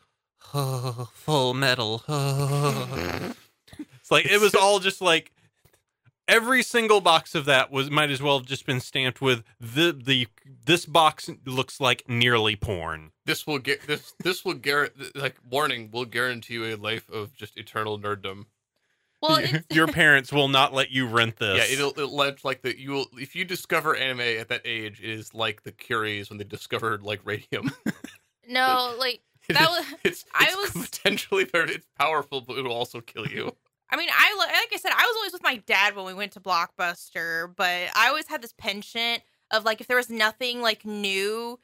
oh, 0.53 1.09
full 1.15 1.55
metal. 1.55 2.03
oh." 2.09 3.33
It's 4.01 4.11
like 4.13 4.27
it 4.27 4.41
was 4.41 4.55
all 4.61 4.79
just 4.79 5.01
like 5.01 5.33
every 6.29 6.63
single 6.63 7.01
box 7.01 7.35
of 7.35 7.45
that 7.47 7.71
was 7.71 7.91
might 7.91 8.11
as 8.11 8.21
well 8.23 8.39
have 8.39 8.47
just 8.47 8.67
been 8.67 8.81
stamped 8.81 9.21
with 9.21 9.43
the 9.61 9.93
the 9.93 10.27
this 10.65 10.87
box 10.87 11.31
looks 11.45 11.81
like 11.81 12.03
nearly 12.09 12.57
porn. 12.57 13.13
This 13.25 13.47
will 13.47 13.59
get 13.59 13.87
this. 13.87 14.15
This 14.23 14.45
will 14.45 14.55
guarantee. 14.55 15.11
Like 15.15 15.37
warning, 15.49 15.91
will 15.93 16.05
guarantee 16.05 16.55
you 16.55 16.65
a 16.65 16.77
life 16.77 17.09
of 17.11 17.35
just 17.35 17.57
eternal 17.57 17.99
nerddom. 17.99 18.47
Well, 19.23 19.41
Your- 19.71 19.87
parents 20.03 20.33
will 20.33 20.49
not 20.49 20.75
let 20.75 20.91
you 20.91 21.07
rent 21.07 21.37
this. 21.37 21.57
Yeah, 21.69 21.75
it'll, 21.75 21.91
it'll 21.91 22.15
let 22.17 22.45
like 22.45 22.63
the 22.63 22.79
you 22.79 22.91
will 22.93 23.07
if 23.15 23.35
you 23.35 23.45
discover 23.45 23.97
anime 23.97 24.21
at 24.21 24.49
that 24.49 24.63
age, 24.65 25.01
it 25.01 25.09
is 25.11 25.35
like 25.35 25.63
the 25.63 25.73
Curies 25.73 26.29
when 26.29 26.39
they 26.39 26.45
discovered 26.45 27.03
like 27.03 27.21
radium. 27.25 27.71
no, 28.49 28.95
like 28.99 29.21
It 29.49 29.55
that 29.55 29.63
is- 29.63 29.69
was. 29.93 29.95
it's, 30.05 30.25
I 30.35 30.47
it's 30.49 30.75
was- 30.75 30.89
potentially 30.89 31.45
very 31.45 31.73
it's 31.75 31.87
powerful, 31.99 32.41
but 32.43 32.59
it 32.59 32.63
will 32.63 32.73
also 32.73 33.01
kill 33.01 33.27
you. 33.27 33.57
I 33.91 33.97
mean, 33.97 34.09
I 34.11 34.37
like 34.37 34.73
I 34.73 34.77
said, 34.79 34.93
I 34.93 35.07
was 35.07 35.17
always 35.17 35.33
with 35.33 35.43
my 35.43 35.57
dad 35.67 35.95
when 35.95 36.07
we 36.07 36.15
went 36.15 36.33
to 36.33 36.41
Blockbuster, 36.41 37.55
but 37.55 37.89
I 37.95 38.09
always 38.09 38.27
had 38.29 38.43
this 38.43 38.55
penchant 38.57 39.23
of 39.51 39.65
like 39.65 39.81
if 39.81 39.87
there 39.87 39.97
was 39.97 40.11
nothing 40.11 40.61
like 40.61 40.85
new 40.85 41.59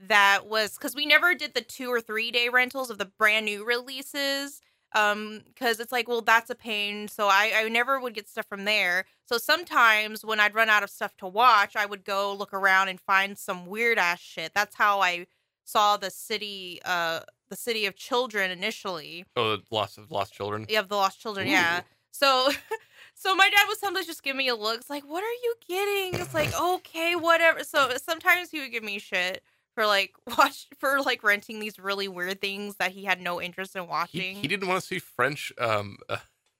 that 0.00 0.46
was 0.46 0.76
because 0.76 0.94
we 0.94 1.06
never 1.06 1.34
did 1.34 1.54
the 1.54 1.60
two 1.60 1.90
or 1.90 2.00
three 2.00 2.30
day 2.30 2.48
rentals 2.48 2.90
of 2.90 2.98
the 2.98 3.04
brand 3.04 3.46
new 3.46 3.64
releases. 3.64 4.60
Um, 4.94 5.42
because 5.44 5.78
it's 5.80 5.92
like, 5.92 6.08
well, 6.08 6.22
that's 6.22 6.48
a 6.48 6.54
pain. 6.54 7.08
So 7.08 7.26
I, 7.26 7.52
I 7.54 7.68
never 7.68 8.00
would 8.00 8.14
get 8.14 8.28
stuff 8.28 8.46
from 8.46 8.64
there. 8.64 9.04
So 9.26 9.36
sometimes 9.36 10.24
when 10.24 10.40
I'd 10.40 10.54
run 10.54 10.70
out 10.70 10.82
of 10.82 10.88
stuff 10.88 11.14
to 11.18 11.26
watch, 11.26 11.76
I 11.76 11.84
would 11.84 12.04
go 12.04 12.32
look 12.32 12.54
around 12.54 12.88
and 12.88 12.98
find 13.00 13.36
some 13.36 13.66
weird 13.66 13.98
ass 13.98 14.20
shit. 14.20 14.52
That's 14.54 14.76
how 14.76 15.00
I 15.00 15.26
saw 15.64 15.98
the 15.98 16.10
city, 16.10 16.80
uh, 16.84 17.20
the 17.48 17.56
city 17.56 17.86
of 17.86 17.94
children 17.96 18.50
initially. 18.50 19.24
Oh, 19.36 19.56
the 19.56 19.62
lost 19.70 19.98
of 19.98 20.10
lost 20.10 20.32
children. 20.32 20.66
You 20.68 20.76
have 20.76 20.88
the 20.88 20.96
lost 20.96 21.20
children, 21.20 21.46
Ooh. 21.46 21.50
yeah. 21.50 21.82
So 22.10 22.50
so 23.14 23.34
my 23.34 23.48
dad 23.50 23.64
would 23.68 23.78
sometimes 23.78 24.06
just 24.06 24.22
give 24.22 24.36
me 24.36 24.48
a 24.48 24.54
look. 24.56 24.80
It's 24.80 24.90
like, 24.90 25.04
what 25.04 25.22
are 25.22 25.26
you 25.42 25.54
getting? 25.68 26.20
It's 26.20 26.34
like, 26.34 26.58
okay, 26.58 27.14
whatever. 27.14 27.62
So 27.64 27.90
sometimes 28.02 28.50
he 28.50 28.60
would 28.60 28.70
give 28.72 28.82
me 28.84 28.98
shit 28.98 29.42
for 29.74 29.86
like 29.86 30.12
watch 30.38 30.66
for 30.78 31.00
like 31.02 31.22
renting 31.22 31.60
these 31.60 31.78
really 31.78 32.08
weird 32.08 32.40
things 32.40 32.76
that 32.76 32.92
he 32.92 33.04
had 33.04 33.20
no 33.20 33.40
interest 33.40 33.76
in 33.76 33.82
He, 33.82 33.88
watching. 33.88 34.36
he 34.36 34.48
didn't 34.48 34.68
want 34.68 34.80
to 34.80 34.86
see 34.86 34.98
French 34.98 35.52
um 35.58 35.98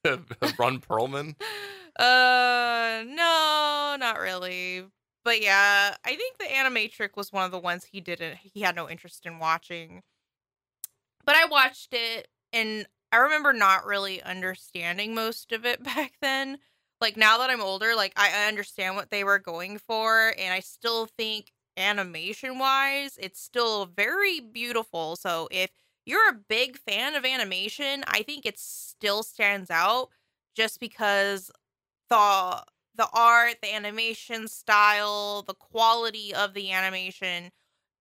Ron 0.05 0.81
Perlman. 0.81 1.35
Uh 1.99 3.03
no, 3.07 3.97
not 3.99 4.19
really. 4.21 4.85
But 5.25 5.43
yeah, 5.43 5.97
I 6.05 6.15
think 6.15 6.39
the 6.39 6.45
Animatrix 6.45 7.17
was 7.17 7.33
one 7.33 7.45
of 7.45 7.51
the 7.51 7.59
ones 7.59 7.85
he 7.85 8.01
didn't 8.01 8.37
he 8.43 8.61
had 8.61 8.77
no 8.77 8.89
interest 8.89 9.27
in 9.27 9.39
watching. 9.39 10.03
But 11.27 11.37
I 11.37 11.47
watched 11.47 11.93
it 11.93 12.29
and 12.53 12.87
I 13.13 13.19
remember 13.19 13.53
not 13.53 13.85
really 13.87 14.23
understanding 14.23 15.15
most 15.15 15.53
of 15.53 15.67
it 15.67 15.83
back 15.85 16.15
then. 16.21 16.59
Like 17.01 17.17
now 17.17 17.39
that 17.39 17.51
I'm 17.51 17.61
older, 17.61 17.95
like 17.95 18.13
I 18.17 18.49
understand 18.49 18.97
what 18.97 19.11
they 19.11 19.25
were 19.25 19.39
going 19.39 19.79
for 19.79 20.35
and 20.39 20.53
I 20.55 20.61
still 20.61 21.07
think 21.07 21.53
animation 21.77 22.59
wise, 22.59 23.19
it's 23.21 23.41
still 23.41 23.87
very 23.87 24.41
beautiful. 24.41 25.17
So 25.17 25.49
if 25.51 25.71
you're 26.07 26.29
a 26.31 26.41
big 26.49 26.79
fan 26.79 27.15
of 27.15 27.25
animation, 27.25 28.05
I 28.07 28.23
think 28.23 28.47
it 28.47 28.59
still 28.59 29.23
stands 29.23 29.71
out 29.71 30.09
just 30.55 30.81
because 30.81 31.51
the 32.11 32.65
the 32.95 33.09
art, 33.13 33.57
the 33.63 33.75
animation 33.75 34.49
style, 34.49 35.43
the 35.43 35.55
quality 35.55 36.35
of 36.35 36.55
the 36.55 36.73
animation 36.73 37.51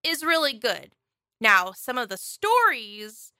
is 0.03 0.23
really 0.23 0.53
good. 0.53 0.95
Now, 1.45 1.71
some 1.75 1.97
of 1.97 2.09
the 2.09 2.17
stories 2.17 3.31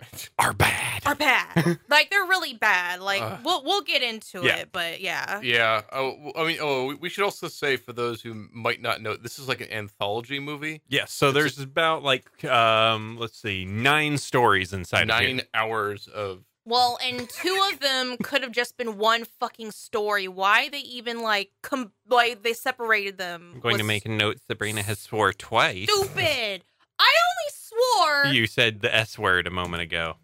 are 0.38 0.52
bad. 0.52 1.02
are 1.06 1.14
bad. 1.14 1.78
like 1.88 2.10
they're 2.10 2.24
really 2.24 2.54
bad. 2.54 3.00
Like 3.00 3.22
Ugh. 3.22 3.38
we'll 3.44 3.62
we'll 3.64 3.82
get 3.82 4.02
into 4.02 4.42
Yeah. 4.44 4.56
it, 4.56 4.70
but 4.72 5.00
yeah. 5.00 5.40
Yeah. 5.42 5.82
Oh, 5.92 6.10
w- 6.12 6.32
I 6.36 6.44
mean, 6.44 6.58
oh, 6.60 6.86
we- 6.86 6.94
we 6.96 7.08
should 7.08 7.22
also 7.24 7.46
say 7.48 7.76
for 7.76 7.92
those 7.92 8.20
who 8.20 8.48
might 8.52 8.82
not 8.82 9.00
know, 9.00 9.14
this 9.14 9.38
is 9.38 9.46
like 9.46 9.60
an 9.60 9.70
anthology 9.72 10.40
movie. 10.40 10.82
Yes, 10.88 11.12
so 11.12 11.28
It's 11.28 11.34
there's 11.34 11.58
about 11.60 12.02
like 12.02 12.44
um 12.44 13.16
let's 13.18 13.38
see, 13.40 13.64
nine 13.64 14.18
stories 14.18 14.72
inside 14.72 15.06
Nine 15.06 15.36
here. 15.38 15.46
hours 15.54 16.08
of. 16.08 16.42
Well, 16.64 16.96
and 17.04 17.28
two 17.28 17.60
of 17.72 17.80
them 17.80 18.16
could 18.22 18.42
have 18.42 18.52
just 18.52 18.76
been 18.76 18.96
one 18.96 19.24
fucking 19.24 19.72
story. 19.72 20.28
Why 20.28 20.68
they 20.68 20.78
even 20.78 21.20
like 21.20 21.50
com- 21.62 21.92
like 22.08 22.42
they 22.44 22.52
separated 22.52 23.18
them? 23.18 23.52
I'm 23.54 23.60
going 23.60 23.78
to 23.78 23.84
make 23.84 24.06
a 24.06 24.08
note 24.08 24.38
Sabrina 24.46 24.82
has 24.82 25.00
swore 25.00 25.32
twice. 25.32 25.88
stupid. 25.90 26.62
I 27.02 27.12
only 27.30 27.50
swore. 27.50 28.32
You 28.32 28.46
said 28.46 28.80
the 28.80 28.94
S 28.94 29.18
word 29.18 29.46
a 29.46 29.50
moment 29.50 29.82
ago. 29.82 30.16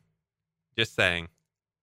Just 0.76 0.94
saying. 0.94 1.28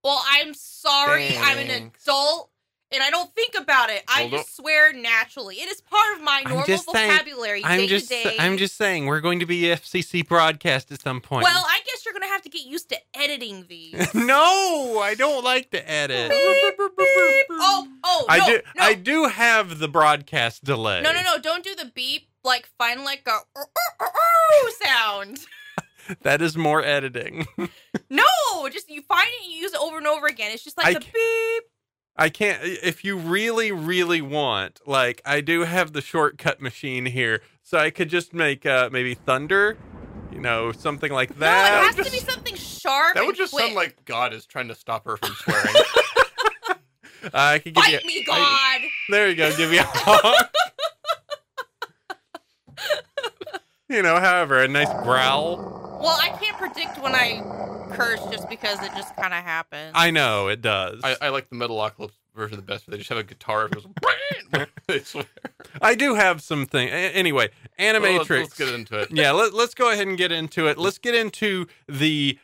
Well, 0.04 0.24
I'm 0.26 0.54
sorry. 0.54 1.36
I'm 1.38 1.58
an 1.58 1.70
adult 2.06 2.52
and 2.92 3.02
I 3.04 3.10
don't 3.10 3.34
think 3.36 3.56
about 3.58 3.90
it. 3.90 4.04
I 4.08 4.22
Well, 4.24 4.32
just 4.32 4.56
swear 4.56 4.94
naturally. 4.94 5.56
It 5.58 5.70
is 5.70 5.82
part 5.82 6.16
of 6.18 6.24
my 6.24 6.42
normal 6.46 6.66
just 6.66 6.90
saying- 6.92 7.10
vocabulary 7.12 7.64
I'm 7.64 7.80
day 7.82 7.88
just 7.88 8.08
to 8.10 8.24
day. 8.24 8.36
I'm 8.40 8.58
just 8.58 8.76
saying 8.78 9.06
we're 9.08 9.22
going 9.22 9.40
to 9.40 9.46
be 9.46 9.62
FCC 9.64 10.28
broadcast 10.28 10.92
at 10.92 11.02
some 11.02 11.22
point. 11.22 11.44
Well, 11.44 11.66
I 11.68 11.80
guess 11.86 12.06
you're 12.06 12.14
gonna 12.14 12.28
have 12.28 12.42
to 12.44 12.50
get 12.50 12.66
used 12.66 12.90
to 12.90 12.98
editing 13.16 13.66
these. 13.68 14.14
no, 14.14 15.00
I 15.02 15.16
don't 15.18 15.44
like 15.44 15.72
to 15.72 15.90
edit. 15.92 16.32
oh, 16.34 17.88
oh, 18.04 18.26
I 18.30 18.38
no, 18.40 18.46
do 18.46 18.62
no. 18.76 18.84
I 18.84 18.94
do 18.94 19.26
have 19.26 19.80
the 19.80 19.88
broadcast 19.88 20.64
delay. 20.64 21.02
No, 21.02 21.12
no, 21.12 21.22
no! 21.24 21.40
Don't 21.40 21.64
do 21.64 21.76
the 21.76 21.92
beep. 21.94 22.28
Like, 22.44 22.68
find 22.78 23.04
like 23.04 23.28
a 23.28 23.40
sound. 24.86 25.40
That 26.22 26.40
is 26.40 26.56
more 26.56 26.84
editing. 26.86 27.48
No, 28.12 28.24
just 28.72 28.92
you 28.92 29.02
find 29.02 29.28
it 29.28 29.48
you 29.50 29.58
use 29.62 29.74
it 29.74 29.80
over 29.82 29.98
and 29.98 30.06
over 30.06 30.28
again. 30.28 30.52
It's 30.52 30.64
just 30.64 30.78
like 30.78 30.86
I 30.86 30.94
the 30.94 31.00
beep. 31.00 31.64
I 32.18 32.30
can't 32.30 32.60
if 32.64 33.04
you 33.04 33.18
really 33.18 33.72
really 33.72 34.22
want 34.22 34.80
like 34.86 35.22
I 35.26 35.42
do 35.42 35.62
have 35.62 35.94
the 35.94 36.02
shortcut 36.02 36.62
machine 36.62 37.06
here 37.08 37.42
so 37.62 37.78
I 37.78 37.90
could 37.90 38.10
just 38.10 38.34
make 38.34 38.66
uh 38.66 38.90
maybe 38.92 39.14
thunder 39.16 39.78
you 40.32 40.40
know 40.40 40.72
something 40.72 41.12
like 41.12 41.32
No, 41.32 41.40
that 41.42 41.84
it 41.94 41.98
has 41.98 42.06
to 42.06 42.12
be 42.12 42.20
something 42.20 42.56
sharp. 42.56 43.16
That 43.16 43.26
would 43.26 43.36
just 43.36 43.52
quick. 43.54 43.66
sound 43.66 43.76
like 43.76 44.06
God 44.06 44.34
is 44.34 44.46
trying 44.46 44.68
to 44.70 44.76
stop 44.76 45.06
her 45.06 45.18
from 45.18 45.34
swearing. 45.36 45.74
I 47.34 47.60
could 47.60 47.74
give 47.74 47.86
you 47.88 47.98
Fight 47.98 48.06
me, 48.06 48.24
God. 48.26 48.82
there 49.10 49.30
you 49.30 49.36
go 49.36 49.56
give 49.58 49.72
me 49.72 49.78
a 49.80 49.84
honk. 49.86 50.48
You 53.90 54.02
know 54.02 54.20
however 54.20 54.62
a 54.62 54.68
nice 54.68 54.90
growl 55.04 55.58
Well, 55.58 56.18
I 56.22 56.30
can't 56.40 56.58
predict 56.58 57.02
when 57.02 57.14
I 57.16 57.42
curse 57.94 58.20
just 58.32 58.50
because 58.50 58.82
it 58.84 58.92
just 58.96 59.16
kind 59.16 59.34
of 59.34 59.44
happens. 59.44 59.92
I 59.96 60.12
know 60.12 60.48
it 60.48 60.62
does 60.62 61.02
I, 61.04 61.16
I 61.22 61.30
like 61.30 61.50
the 61.50 61.56
Metalocalypse 61.56 62.12
version 62.36 62.58
the 62.58 62.64
best, 62.64 62.88
where 62.88 62.92
they 62.94 62.98
just 62.98 63.10
have 63.10 63.18
a 63.18 63.24
guitar 63.24 63.70
that 63.70 63.74
goes. 64.52 64.68
they 64.88 65.00
swear. 65.00 65.26
I 65.82 65.96
do 65.96 66.16
have 66.16 66.42
some 66.42 66.66
thing 66.66 66.90
anyway 66.90 67.50
Well, 67.80 68.02
let's, 68.02 68.06
animatrix 68.30 68.40
let's 68.40 68.58
get 68.58 68.70
into 68.74 69.00
it. 69.00 69.12
yeah 69.12 69.32
let, 69.32 69.54
let's 69.54 69.74
go 69.74 69.92
ahead 69.92 70.08
and 70.08 70.18
get 70.18 70.32
into 70.32 70.68
it 70.68 70.78
let's 70.78 70.98
get 70.98 71.16
into 71.16 71.68
the 71.88 72.38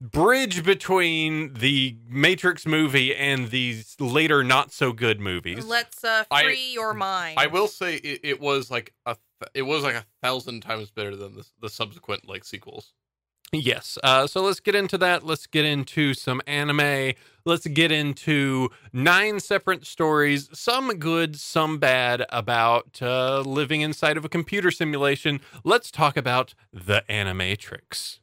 bridge 0.00 0.62
between 0.64 1.54
the 1.54 1.96
matrix 2.08 2.64
movie 2.66 3.14
and 3.14 3.50
these 3.50 3.96
later 3.98 4.44
not 4.44 4.70
so 4.72 4.92
good 4.92 5.20
movies 5.20 5.64
Let's 5.66 6.04
uh, 6.04 6.24
I- 6.30 6.44
free 6.44 6.72
your 6.72 6.94
mind. 6.94 7.38
I 7.38 7.48
will 7.48 7.66
say 7.66 7.96
it, 7.96 8.20
it 8.22 8.40
was 8.40 8.70
like 8.70 8.92
a 9.06 9.14
th- 9.14 9.18
it 9.54 9.62
was 9.62 9.82
like 9.82 9.94
a 9.94 10.04
thousand 10.22 10.60
times 10.60 10.90
better 10.90 11.16
than 11.16 11.36
the, 11.36 11.46
the 11.60 11.68
subsequent 11.68 12.28
like 12.28 12.44
sequels. 12.44 12.92
yes 13.52 13.98
uh, 14.02 14.26
so 14.26 14.42
let's 14.42 14.60
get 14.60 14.74
into 14.74 14.98
that. 14.98 15.24
Let's 15.24 15.46
get 15.46 15.64
into 15.64 16.14
some 16.14 16.42
anime. 16.46 17.14
Let's 17.44 17.66
get 17.66 17.90
into 17.90 18.70
nine 18.92 19.40
separate 19.40 19.86
stories 19.86 20.48
some 20.52 20.90
good 20.98 21.36
some 21.36 21.78
bad 21.78 22.24
about 22.30 23.00
uh, 23.00 23.40
living 23.40 23.80
inside 23.80 24.16
of 24.16 24.24
a 24.24 24.28
computer 24.28 24.70
simulation. 24.70 25.40
Let's 25.64 25.90
talk 25.90 26.16
about 26.16 26.54
the 26.72 27.04
animatrix 27.08 28.18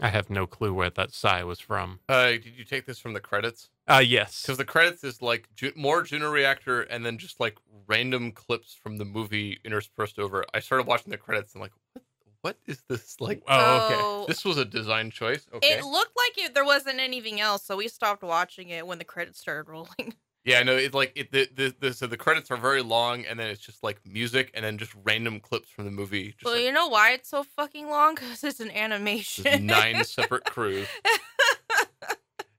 I 0.00 0.08
have 0.08 0.28
no 0.28 0.46
clue 0.46 0.74
where 0.74 0.90
that 0.90 1.12
sigh 1.12 1.42
was 1.44 1.58
from. 1.58 2.00
Uh, 2.08 2.28
did 2.28 2.52
you 2.56 2.64
take 2.64 2.86
this 2.86 2.98
from 2.98 3.14
the 3.14 3.20
credits? 3.20 3.70
Uh, 3.88 4.02
yes. 4.04 4.42
Because 4.42 4.58
the 4.58 4.64
credits 4.64 5.02
is 5.04 5.22
like 5.22 5.48
ju- 5.56 5.72
more 5.74 6.02
Juno 6.02 6.30
Reactor 6.30 6.82
and 6.82 7.04
then 7.04 7.16
just 7.18 7.40
like 7.40 7.56
random 7.86 8.32
clips 8.32 8.74
from 8.74 8.98
the 8.98 9.04
movie 9.04 9.58
interspersed 9.64 10.18
over. 10.18 10.44
I 10.52 10.60
started 10.60 10.86
watching 10.86 11.10
the 11.10 11.16
credits 11.16 11.54
and 11.54 11.62
like, 11.62 11.72
what, 11.92 12.04
what 12.42 12.58
is 12.66 12.82
this? 12.88 13.20
Like, 13.20 13.42
oh, 13.48 13.86
okay. 13.90 14.26
This 14.28 14.44
was 14.44 14.58
a 14.58 14.64
design 14.66 15.10
choice. 15.10 15.46
Okay. 15.52 15.78
It 15.78 15.84
looked 15.84 16.16
like 16.16 16.46
it, 16.46 16.54
there 16.54 16.64
wasn't 16.64 17.00
anything 17.00 17.40
else, 17.40 17.64
so 17.64 17.76
we 17.78 17.88
stopped 17.88 18.22
watching 18.22 18.68
it 18.68 18.86
when 18.86 18.98
the 18.98 19.04
credits 19.04 19.40
started 19.40 19.70
rolling. 19.70 20.14
Yeah, 20.46 20.62
no, 20.62 20.76
it's 20.76 20.94
like 20.94 21.12
it. 21.16 21.32
The, 21.32 21.48
the, 21.54 21.74
the 21.80 21.92
so 21.92 22.06
the 22.06 22.16
credits 22.16 22.50
are 22.52 22.56
very 22.56 22.80
long, 22.80 23.24
and 23.26 23.38
then 23.38 23.48
it's 23.48 23.60
just 23.60 23.82
like 23.82 23.98
music, 24.06 24.52
and 24.54 24.64
then 24.64 24.78
just 24.78 24.94
random 25.04 25.40
clips 25.40 25.68
from 25.68 25.84
the 25.86 25.90
movie. 25.90 26.28
Just 26.32 26.44
well, 26.44 26.54
like, 26.54 26.62
you 26.62 26.70
know 26.72 26.86
why 26.86 27.10
it's 27.12 27.28
so 27.28 27.42
fucking 27.42 27.88
long? 27.90 28.14
Because 28.14 28.44
it's 28.44 28.60
an 28.60 28.70
animation. 28.70 29.66
nine 29.66 30.04
separate 30.04 30.44
crews. 30.44 30.86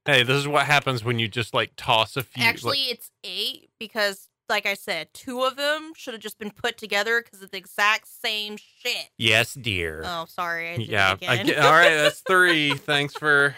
Hey, 0.05 0.23
this 0.23 0.37
is 0.37 0.47
what 0.47 0.65
happens 0.65 1.03
when 1.03 1.19
you 1.19 1.27
just 1.27 1.53
like 1.53 1.73
toss 1.75 2.15
a 2.15 2.23
few. 2.23 2.41
like- 2.41 2.49
Actually, 2.49 2.77
it's 2.83 3.11
eight 3.25 3.69
because, 3.77 4.29
like 4.47 4.65
I 4.65 4.73
said, 4.73 5.09
two 5.13 5.43
of 5.43 5.57
them 5.57 5.91
should 5.97 6.13
have 6.13 6.23
just 6.23 6.39
been 6.39 6.49
put 6.51 6.77
together 6.77 7.21
because 7.21 7.41
it's 7.41 7.51
the 7.51 7.57
exact 7.57 8.07
same 8.07 8.55
shit. 8.55 9.09
yes, 9.17 9.53
dear. 9.53 10.03
Oh, 10.05 10.25
sorry. 10.29 10.69
I 10.71 10.77
did 10.77 10.87
yeah. 10.87 11.15
it 11.19 11.29
I 11.29 11.33
again. 11.33 11.45
get- 11.47 11.59
all 11.65 11.71
right, 11.73 11.93
that's 11.95 12.21
three. 12.21 12.73
Thanks 12.75 13.15
for. 13.15 13.53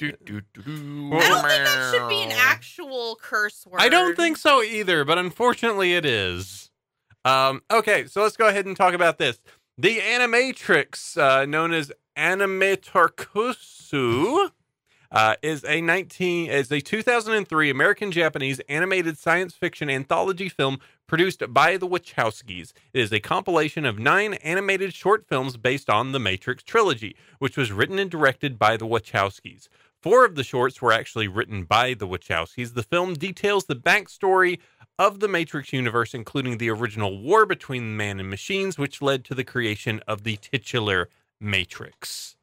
Do, 0.00 0.12
do, 0.24 0.40
do, 0.54 0.62
do. 0.62 1.10
I 1.12 1.28
don't 1.28 1.42
think 1.42 1.64
that 1.66 1.92
should 1.92 2.08
be 2.08 2.22
an 2.22 2.32
actual 2.32 3.18
curse 3.20 3.66
word. 3.66 3.82
I 3.82 3.90
don't 3.90 4.16
think 4.16 4.38
so 4.38 4.62
either, 4.62 5.04
but 5.04 5.18
unfortunately 5.18 5.92
it 5.92 6.06
is. 6.06 6.70
Um, 7.26 7.60
okay, 7.70 8.06
so 8.06 8.22
let's 8.22 8.38
go 8.38 8.48
ahead 8.48 8.64
and 8.64 8.74
talk 8.74 8.94
about 8.94 9.18
this. 9.18 9.38
The 9.76 9.98
Animatrix, 9.98 11.18
uh, 11.18 11.44
known 11.44 11.74
as 11.74 11.92
Animatorkusu, 12.16 14.52
uh, 15.12 15.34
is 15.42 15.64
a 15.64 15.82
19 15.82 16.50
is 16.50 16.72
a 16.72 16.80
2003 16.80 17.68
American 17.68 18.10
Japanese 18.10 18.58
animated 18.70 19.18
science 19.18 19.54
fiction 19.54 19.90
anthology 19.90 20.48
film 20.48 20.80
produced 21.06 21.42
by 21.48 21.76
the 21.76 21.88
Wachowskis. 21.88 22.72
It 22.92 23.00
is 23.00 23.12
a 23.12 23.20
compilation 23.20 23.84
of 23.84 23.98
nine 23.98 24.34
animated 24.34 24.94
short 24.94 25.26
films 25.26 25.56
based 25.56 25.90
on 25.90 26.12
the 26.12 26.20
Matrix 26.20 26.62
trilogy, 26.62 27.16
which 27.38 27.56
was 27.56 27.72
written 27.72 27.98
and 27.98 28.10
directed 28.10 28.58
by 28.58 28.76
the 28.76 28.86
Wachowskis. 28.86 29.68
Four 30.02 30.24
of 30.24 30.34
the 30.34 30.44
shorts 30.44 30.80
were 30.80 30.92
actually 30.92 31.28
written 31.28 31.64
by 31.64 31.94
the 31.94 32.08
Wachowskis. 32.08 32.74
The 32.74 32.82
film 32.82 33.14
details 33.14 33.64
the 33.66 33.76
backstory 33.76 34.58
of 34.98 35.20
the 35.20 35.28
Matrix 35.28 35.72
universe, 35.72 36.14
including 36.14 36.58
the 36.58 36.70
original 36.70 37.20
war 37.20 37.44
between 37.46 37.96
man 37.96 38.18
and 38.20 38.28
machines, 38.30 38.78
which 38.78 39.02
led 39.02 39.24
to 39.26 39.34
the 39.34 39.44
creation 39.44 40.00
of 40.06 40.24
the 40.24 40.36
titular 40.36 41.08
Matrix. 41.40 42.36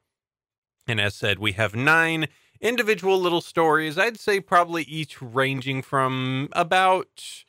And 0.88 1.02
as 1.02 1.16
said, 1.16 1.40
we 1.40 1.52
have 1.54 1.76
nine 1.76 2.28
individual 2.62 3.20
little 3.20 3.42
stories. 3.42 3.98
I'd 3.98 4.20
say 4.20 4.40
probably 4.40 4.84
each 4.84 5.22
ranging 5.22 5.82
from 5.82 6.50
about 6.54 7.44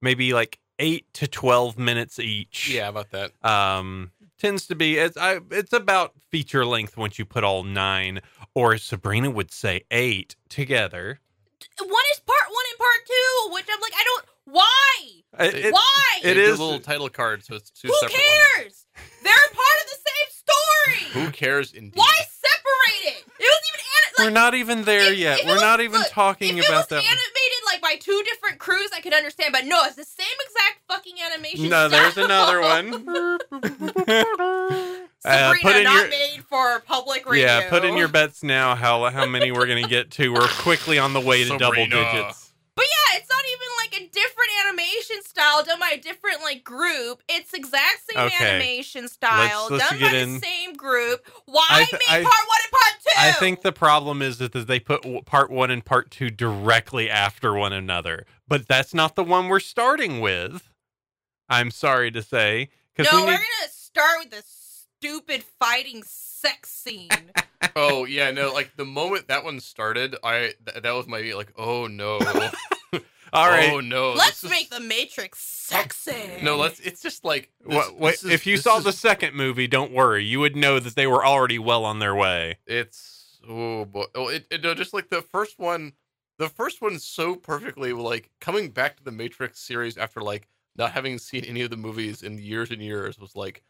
maybe 0.00 0.32
like 0.32 0.58
eight 0.78 1.06
to 1.14 1.26
12 1.28 1.78
minutes 1.78 2.18
each 2.18 2.68
Yeah, 2.70 2.88
about 2.88 3.10
that. 3.10 3.32
um 3.48 4.10
tends 4.38 4.66
to 4.66 4.74
be 4.74 4.96
it's 4.98 5.16
I, 5.16 5.40
it's 5.50 5.72
about 5.72 6.12
feature 6.30 6.64
length 6.66 6.96
once 6.96 7.18
you 7.18 7.24
put 7.24 7.44
all 7.44 7.62
nine 7.62 8.20
or 8.54 8.76
sabrina 8.78 9.30
would 9.30 9.50
say 9.52 9.82
eight 9.90 10.36
together 10.48 11.20
One 11.78 12.04
is 12.12 12.20
part 12.20 12.48
one 12.50 12.64
and 12.70 12.78
part 12.78 13.00
two, 13.06 13.54
which 13.54 13.66
I'm 13.72 13.80
like, 13.80 13.92
I 13.96 14.04
don't. 14.04 14.24
Why? 14.46 15.46
It- 15.46 15.54
it- 15.66 15.72
Why? 15.72 16.06
it 16.22 16.34
They 16.34 16.44
a 16.46 16.50
little 16.50 16.78
title 16.78 17.08
card, 17.08 17.44
so 17.44 17.54
it's 17.56 17.70
two 17.70 17.88
Who 17.88 17.94
separate 18.00 18.16
cares? 18.20 18.86
They're 19.22 19.32
part 19.32 19.78
of 19.82 19.86
the 19.90 19.98
same 20.10 20.30
story. 20.44 21.24
Who 21.24 21.30
cares? 21.32 21.72
Indeed. 21.72 21.96
Why 21.96 22.14
separate 22.30 23.16
it? 23.16 23.24
It 23.38 23.42
was 23.42 23.62
even 23.72 23.80
ani- 23.80 24.26
we're 24.28 24.30
not 24.34 24.54
even 24.54 24.84
there 24.84 25.12
if- 25.12 25.18
yet 25.18 25.38
if 25.38 25.44
it 25.44 25.48
we're 25.48 25.54
was- 25.54 25.62
not 25.62 25.80
even 25.80 26.00
look, 26.00 26.10
talking 26.10 26.58
if 26.58 26.68
about 26.68 26.84
it 26.84 26.88
that 26.90 26.96
was 26.96 27.04
one. 27.06 27.12
animated 27.18 27.43
like 27.74 27.82
by 27.82 27.96
two 28.00 28.22
different 28.24 28.58
crews, 28.58 28.90
I 28.94 29.00
could 29.00 29.12
understand. 29.14 29.52
But 29.52 29.64
no, 29.66 29.82
it's 29.84 29.96
the 29.96 30.04
same 30.04 30.26
exact 30.46 30.80
fucking 30.88 31.14
animation. 31.32 31.68
no 31.68 31.88
there's 31.88 32.16
another 32.16 32.60
one 32.60 33.38
Uh, 35.26 35.54
put 35.62 35.74
in 35.76 35.84
not 35.84 35.94
your- 35.94 36.08
made 36.10 36.42
for 36.50 36.80
public 36.80 37.24
radio. 37.28 37.46
yeah 37.46 37.70
put 37.70 37.82
in 37.82 37.96
your 37.96 38.08
bets 38.08 38.42
now 38.42 38.74
how 38.74 39.08
how 39.08 39.24
many 39.24 39.50
we're 39.50 39.66
gonna 39.66 39.88
get 39.88 40.10
to 40.10 40.28
we're 40.30 40.46
quickly 40.48 40.98
on 40.98 41.14
the 41.14 41.20
way 41.20 41.42
to 41.44 41.56
double 41.56 41.86
digits 41.86 42.43
But 42.76 42.84
yeah, 42.86 43.18
it's 43.18 43.28
not 43.28 43.44
even 43.52 43.68
like 43.78 43.94
a 44.02 44.12
different 44.12 44.50
animation 44.66 45.22
style 45.22 45.62
done 45.64 45.78
by 45.78 45.90
a 45.94 46.00
different 46.00 46.40
like 46.42 46.64
group. 46.64 47.22
It's 47.28 47.52
exact 47.54 48.02
same 48.10 48.26
Okay. 48.26 48.44
animation 48.44 49.08
style 49.08 49.68
Let's- 49.70 49.70
let's 49.70 49.90
done 49.90 50.00
by 50.00 50.16
in- 50.18 50.34
the 50.34 50.40
same 50.40 50.72
group. 50.74 51.24
Why 51.46 51.66
I 51.70 51.78
make 51.80 51.88
th- 51.90 52.00
part 52.00 52.24
one 52.24 52.58
and 52.64 52.72
part 52.72 52.94
two? 53.02 53.12
I 53.16 53.32
think 53.32 53.62
the 53.62 53.72
problem 53.72 54.22
is 54.22 54.38
that 54.38 54.52
they 54.52 54.80
put 54.80 55.24
part 55.26 55.50
one 55.50 55.70
and 55.70 55.84
part 55.84 56.10
two 56.10 56.30
directly 56.30 57.08
after 57.08 57.52
one 57.54 57.72
another, 57.72 58.26
but 58.48 58.66
that's 58.66 58.92
not 58.92 59.14
the 59.14 59.24
one 59.24 59.48
we're 59.48 59.60
starting 59.60 60.20
with. 60.20 60.68
I'm 61.48 61.70
sorry 61.70 62.10
to 62.10 62.22
say, 62.22 62.70
no, 62.98 63.04
we 63.12 63.20
we're 63.22 63.30
need. 63.32 63.36
gonna 63.36 63.70
start 63.70 64.18
with 64.20 64.30
the 64.30 64.42
stupid 64.46 65.44
fighting 65.60 66.02
sex 66.04 66.70
scene. 66.70 67.10
Oh 67.76 68.04
yeah, 68.04 68.30
no. 68.30 68.52
Like 68.52 68.72
the 68.76 68.84
moment 68.84 69.28
that 69.28 69.44
one 69.44 69.60
started, 69.60 70.16
I 70.22 70.52
th- 70.66 70.82
that 70.82 70.92
was 70.92 71.06
my 71.06 71.20
like, 71.36 71.52
oh 71.56 71.86
no, 71.86 72.18
All 73.32 73.48
right. 73.48 73.72
oh 73.72 73.80
no. 73.80 74.12
Let's 74.12 74.40
this 74.42 74.44
is- 74.44 74.50
make 74.50 74.70
the 74.70 74.80
Matrix 74.80 75.40
sexy. 75.40 76.14
No, 76.42 76.56
let's. 76.56 76.78
It's 76.80 77.02
just 77.02 77.24
like 77.24 77.50
this, 77.66 77.74
Wha- 77.90 77.94
wait, 77.98 78.10
this 78.12 78.24
is- 78.24 78.30
if 78.30 78.46
you 78.46 78.56
this 78.56 78.64
saw 78.64 78.78
is- 78.78 78.84
the 78.84 78.92
second 78.92 79.34
movie, 79.34 79.66
don't 79.66 79.92
worry. 79.92 80.24
You 80.24 80.40
would 80.40 80.54
know 80.56 80.78
that 80.78 80.94
they 80.94 81.06
were 81.06 81.24
already 81.24 81.58
well 81.58 81.84
on 81.84 81.98
their 81.98 82.14
way. 82.14 82.58
it's 82.66 83.40
oh 83.48 83.84
boy, 83.84 84.04
oh 84.14 84.28
it, 84.28 84.46
it 84.50 84.62
no, 84.62 84.74
just 84.74 84.94
like 84.94 85.08
the 85.10 85.22
first 85.22 85.58
one. 85.58 85.92
The 86.38 86.48
first 86.48 86.82
one 86.82 86.98
so 86.98 87.36
perfectly 87.36 87.92
like 87.92 88.30
coming 88.40 88.70
back 88.70 88.96
to 88.96 89.04
the 89.04 89.12
Matrix 89.12 89.60
series 89.60 89.96
after 89.96 90.20
like 90.20 90.48
not 90.76 90.90
having 90.92 91.18
seen 91.18 91.44
any 91.44 91.60
of 91.62 91.70
the 91.70 91.76
movies 91.76 92.22
in 92.24 92.38
years 92.38 92.70
and 92.72 92.82
years 92.82 93.18
was 93.20 93.36
like, 93.36 93.62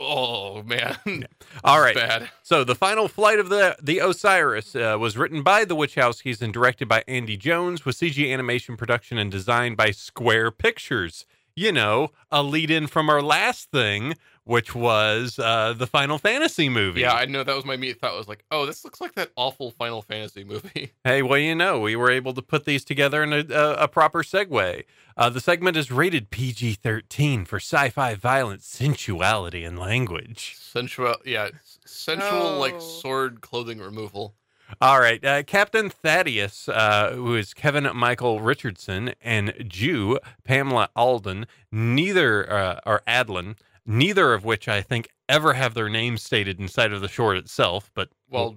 oh 0.00 0.62
man, 0.62 0.96
All 1.64 1.82
It's 1.82 1.84
right. 1.84 1.94
bad. 1.94 2.30
So 2.42 2.64
the 2.64 2.74
final 2.74 3.08
flight 3.08 3.38
of 3.38 3.48
the 3.48 3.76
the 3.82 3.98
Osiris 4.00 4.74
uh, 4.76 4.96
was 4.98 5.16
written 5.16 5.42
by 5.42 5.64
the 5.64 5.76
Wachowskis 5.76 6.42
and 6.42 6.52
directed 6.52 6.88
by 6.88 7.04
Andy 7.08 7.36
Jones, 7.36 7.84
with 7.84 7.96
CG 7.96 8.32
animation 8.32 8.76
production 8.76 9.18
and 9.18 9.30
design 9.30 9.74
by 9.74 9.90
Square 9.90 10.52
Pictures. 10.52 11.26
You 11.56 11.70
know, 11.70 12.10
a 12.32 12.42
lead 12.42 12.70
in 12.70 12.88
from 12.88 13.08
our 13.08 13.22
last 13.22 13.70
thing, 13.70 14.14
which 14.44 14.74
was 14.74 15.38
uh, 15.38 15.72
the 15.76 15.86
Final 15.86 16.18
Fantasy 16.18 16.68
movie. 16.68 17.00
Yeah, 17.00 17.14
I 17.14 17.24
know 17.24 17.42
that 17.44 17.56
was 17.56 17.64
my 17.64 17.74
immediate 17.74 18.00
thought. 18.00 18.16
Was 18.16 18.28
like, 18.28 18.44
oh, 18.50 18.66
this 18.66 18.84
looks 18.84 19.00
like 19.00 19.14
that 19.14 19.30
awful 19.36 19.70
Final 19.70 20.02
Fantasy 20.02 20.44
movie. 20.44 20.92
Hey, 21.04 21.22
well, 21.22 21.38
you 21.38 21.54
know, 21.54 21.80
we 21.80 21.96
were 21.96 22.10
able 22.10 22.32
to 22.34 22.42
put 22.42 22.64
these 22.64 22.84
together 22.84 23.22
in 23.22 23.32
a, 23.32 23.44
a, 23.50 23.72
a 23.84 23.88
proper 23.88 24.22
segue. 24.22 24.84
Uh, 25.16 25.28
the 25.30 25.40
segment 25.40 25.76
is 25.76 25.90
rated 25.92 26.30
PG 26.30 26.74
13 26.74 27.44
for 27.44 27.56
sci 27.56 27.90
fi 27.90 28.14
violence, 28.14 28.66
sensuality, 28.66 29.64
and 29.64 29.78
language. 29.78 30.56
Sensual, 30.58 31.16
yeah, 31.24 31.50
s- 31.54 31.78
sensual 31.84 32.58
like 32.58 32.74
Oh. 32.76 32.80
sword 32.80 33.40
clothing 33.42 33.78
removal. 33.80 34.34
All 34.80 34.98
right. 34.98 35.22
Uh, 35.24 35.42
Captain 35.42 35.90
Thaddeus, 35.90 36.68
uh, 36.70 37.12
who 37.14 37.36
is 37.36 37.52
Kevin 37.54 37.86
Michael 37.94 38.40
Richardson, 38.40 39.12
and 39.22 39.50
Jue 39.68 40.18
Pamela 40.42 40.88
Alden, 40.96 41.46
neither, 41.70 42.50
uh, 42.50 42.80
or 42.86 43.02
Adlon, 43.06 43.56
neither 43.86 44.32
of 44.32 44.44
which 44.44 44.68
I 44.68 44.82
think 44.82 45.08
ever 45.28 45.54
have 45.54 45.74
their 45.74 45.88
names 45.88 46.22
stated 46.22 46.60
inside 46.60 46.92
of 46.92 47.00
the 47.00 47.08
short 47.08 47.36
itself, 47.36 47.90
but 47.94 48.10
Well, 48.28 48.56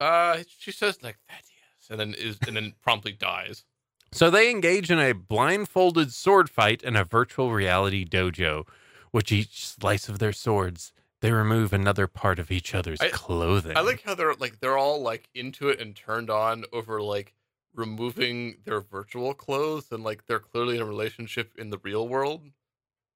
uh, 0.00 0.38
she 0.58 0.72
says 0.72 1.02
like 1.02 1.18
Thaddeus, 1.28 1.90
and 1.90 2.00
then 2.00 2.14
is 2.14 2.38
and 2.46 2.56
then 2.56 2.74
promptly 2.82 3.12
dies. 3.12 3.64
So 4.12 4.30
they 4.30 4.50
engage 4.50 4.90
in 4.90 4.98
a 4.98 5.12
blindfolded 5.12 6.12
sword 6.12 6.50
fight 6.50 6.82
in 6.82 6.96
a 6.96 7.04
virtual 7.04 7.52
reality 7.52 8.04
dojo, 8.04 8.66
which 9.12 9.30
each 9.30 9.66
slice 9.66 10.08
of 10.08 10.18
their 10.18 10.32
swords, 10.32 10.92
they 11.20 11.30
remove 11.30 11.72
another 11.72 12.06
part 12.06 12.38
of 12.38 12.50
each 12.50 12.74
other's 12.74 13.00
I- 13.00 13.08
clothing. 13.10 13.76
I 13.76 13.80
like 13.82 14.02
how 14.02 14.14
they're 14.14 14.34
like 14.34 14.60
they're 14.60 14.78
all 14.78 15.00
like 15.00 15.28
into 15.34 15.68
it 15.68 15.80
and 15.80 15.94
turned 15.94 16.30
on 16.30 16.64
over 16.72 17.00
like 17.00 17.34
removing 17.74 18.56
their 18.64 18.80
virtual 18.80 19.32
clothes 19.32 19.92
and 19.92 20.02
like 20.02 20.26
they're 20.26 20.40
clearly 20.40 20.76
in 20.76 20.82
a 20.82 20.86
relationship 20.86 21.52
in 21.56 21.70
the 21.70 21.78
real 21.78 22.08
world. 22.08 22.42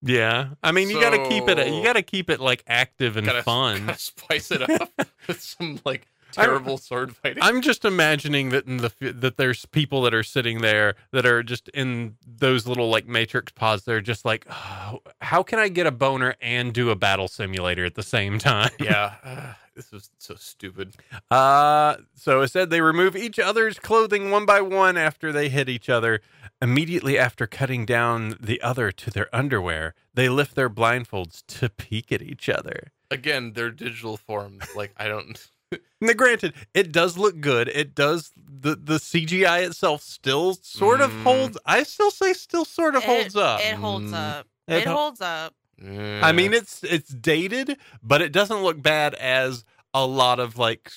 Yeah. 0.05 0.49
I 0.63 0.73
mean, 0.73 0.91
you 0.91 1.01
got 1.01 1.11
to 1.11 1.29
keep 1.29 1.49
it 1.49 1.59
you 1.73 1.83
got 1.83 1.95
to 1.95 2.03
keep 2.03 2.31
it 2.31 2.41
like 2.41 2.63
active 2.67 3.17
and 3.17 3.27
gotta, 3.27 3.43
fun. 3.43 3.87
gotta 3.87 3.99
spice 3.99 4.51
it 4.51 4.63
up 4.69 4.91
with 5.27 5.41
some 5.41 5.81
like 5.85 6.07
I'm- 6.37 6.47
terrible 6.49 6.79
sword 6.79 7.15
fighting. 7.17 7.43
I'm 7.43 7.61
just 7.63 7.85
imagining 7.85 8.51
that 8.51 8.67
in 8.67 8.79
the 8.79 8.93
that 9.21 9.37
there's 9.37 9.67
people 9.67 10.03
that 10.03 10.13
are 10.15 10.25
sitting 10.25 10.61
there 10.63 10.97
that 11.13 11.25
are 11.27 11.43
just 11.45 11.69
in 11.69 12.17
those 12.27 12.67
little 12.67 12.89
like 12.91 13.07
matrix 13.07 13.53
pods. 13.53 13.85
They're 13.85 14.01
just 14.01 14.25
like, 14.25 14.45
"Oh, 14.51 14.99
how 15.21 15.43
can 15.45 15.59
I 15.61 15.69
get 15.69 15.87
a 15.87 15.93
boner 15.93 16.35
and 16.41 16.73
do 16.73 16.91
a 16.91 16.97
battle 16.97 17.29
simulator 17.29 17.85
at 17.85 17.95
the 17.95 18.03
same 18.03 18.39
time? 18.41 18.71
yeah, 18.81 19.55
this 19.75 19.93
is 19.93 20.11
so 20.19 20.35
stupid. 20.37 20.95
Uh, 21.31 21.97
so 22.15 22.41
it 22.43 22.49
said 22.49 22.71
they 22.71 22.81
remove 22.81 23.17
each 23.17 23.39
other's 23.39 23.79
clothing 23.79 24.31
one 24.31 24.47
by 24.47 24.61
one 24.61 24.97
after 24.97 25.33
they 25.33 25.49
hit 25.49 25.69
each 25.69 25.89
other. 25.89 26.21
Immediately 26.63 27.19
after 27.19 27.47
cutting 27.47 27.85
down 27.85 28.37
the 28.41 28.61
other 28.63 28.91
to 28.93 29.11
their 29.11 29.35
underwear, 29.35 29.95
they 30.15 30.29
lift 30.29 30.55
their 30.55 30.71
blindfolds 30.71 31.43
to 31.49 31.69
peek 31.69 32.13
at 32.13 32.23
each 32.23 32.49
other. 32.49 32.93
Again, 33.11 33.53
their 33.53 33.71
digital 33.71 34.17
forms. 34.17 34.65
Like 34.75 34.93
I 34.97 35.09
don't. 35.09 35.39
Now, 36.01 36.13
granted, 36.13 36.55
it 36.75 36.93
does 36.93 37.17
look 37.19 37.41
good. 37.41 37.67
It 37.69 37.95
does 37.97 38.31
the 38.37 38.77
the 38.77 38.99
CGI 38.99 39.67
itself 39.67 40.03
still 40.03 40.55
sort 40.63 41.01
of 41.01 41.11
Mm. 41.11 41.23
holds. 41.25 41.59
I 41.67 41.83
still 41.83 42.11
say 42.13 42.33
still 42.35 42.65
sort 42.65 42.95
of 42.95 43.03
It- 43.03 43.07
holds 43.07 43.35
up. 43.37 43.61
It 43.61 43.75
holds 43.75 44.13
Mm. 44.13 44.15
up. 44.15 44.47
It 44.69 44.75
It, 44.77 44.87
ho- 44.87 44.95
holds 44.95 45.21
up. 45.21 45.55
I 45.83 46.33
mean, 46.33 46.53
it's 46.55 46.83
it's 46.85 47.11
dated, 47.11 47.77
but 48.03 48.23
it 48.23 48.33
doesn't 48.33 48.63
look 48.63 48.81
bad 48.81 49.15
as 49.15 49.65
a 49.93 50.07
lot 50.07 50.41
of 50.41 50.59
like. 50.59 50.93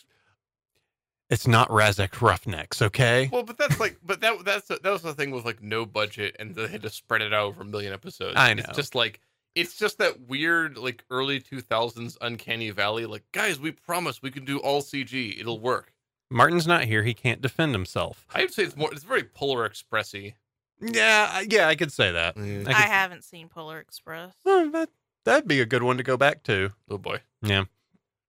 It's 1.30 1.46
not 1.46 1.68
Razek 1.68 2.22
Roughnecks, 2.22 2.82
okay? 2.82 3.30
Well, 3.34 3.44
but 3.44 3.58
that's 3.58 3.80
like, 3.82 3.98
but 4.02 4.22
that 4.22 4.46
that's 4.46 4.68
that 4.70 4.84
was 4.86 5.02
the 5.02 5.14
thing 5.14 5.32
with 5.32 5.44
like 5.46 5.62
no 5.62 5.86
budget, 5.86 6.36
and 6.40 6.56
they 6.56 6.68
had 6.68 6.84
to 6.84 6.90
spread 6.90 7.22
it 7.22 7.34
out 7.34 7.48
over 7.48 7.64
a 7.64 7.66
million 7.66 7.92
episodes. 7.92 8.36
I 8.38 8.52
It's 8.52 8.66
know. 8.68 8.74
just 8.74 8.96
like 8.96 9.20
it's 9.54 9.78
just 9.78 9.98
that 9.98 10.22
weird 10.28 10.78
like 10.78 11.04
early 11.10 11.40
two 11.42 11.60
thousands 11.60 12.18
uncanny 12.22 12.70
valley. 12.70 13.06
Like, 13.06 13.24
guys, 13.34 13.60
we 13.60 13.72
promise 13.72 14.22
we 14.22 14.32
can 14.32 14.46
do 14.46 14.60
all 14.60 14.82
CG. 14.82 15.38
It'll 15.40 15.60
work. 15.60 15.92
Martin's 16.30 16.68
not 16.68 16.86
here; 16.86 17.04
he 17.04 17.14
can't 17.14 17.42
defend 17.42 17.74
himself. 17.74 18.26
I 18.34 18.42
would 18.42 18.54
say 18.54 18.64
it's 18.64 18.78
more. 18.78 18.92
It's 18.94 19.04
very 19.04 19.24
Polar 19.24 19.68
Expressy. 19.68 20.36
Yeah, 20.80 21.42
yeah, 21.50 21.68
I 21.68 21.76
could 21.76 21.92
say 21.92 22.12
that. 22.12 22.36
I 22.38 22.42
I, 22.42 22.64
could- 22.64 22.74
haven't 22.74 23.24
seen 23.24 23.50
Polar 23.50 23.80
Express. 23.80 24.34
Oh, 24.46 24.70
that 24.72 24.90
that'd 25.26 25.48
be 25.48 25.60
a 25.60 25.66
good 25.66 25.84
one 25.84 25.98
to 25.98 26.04
go 26.04 26.18
back 26.18 26.44
to. 26.44 26.72
Oh 26.90 26.98
boy, 26.98 27.22
Yeah. 27.42 27.66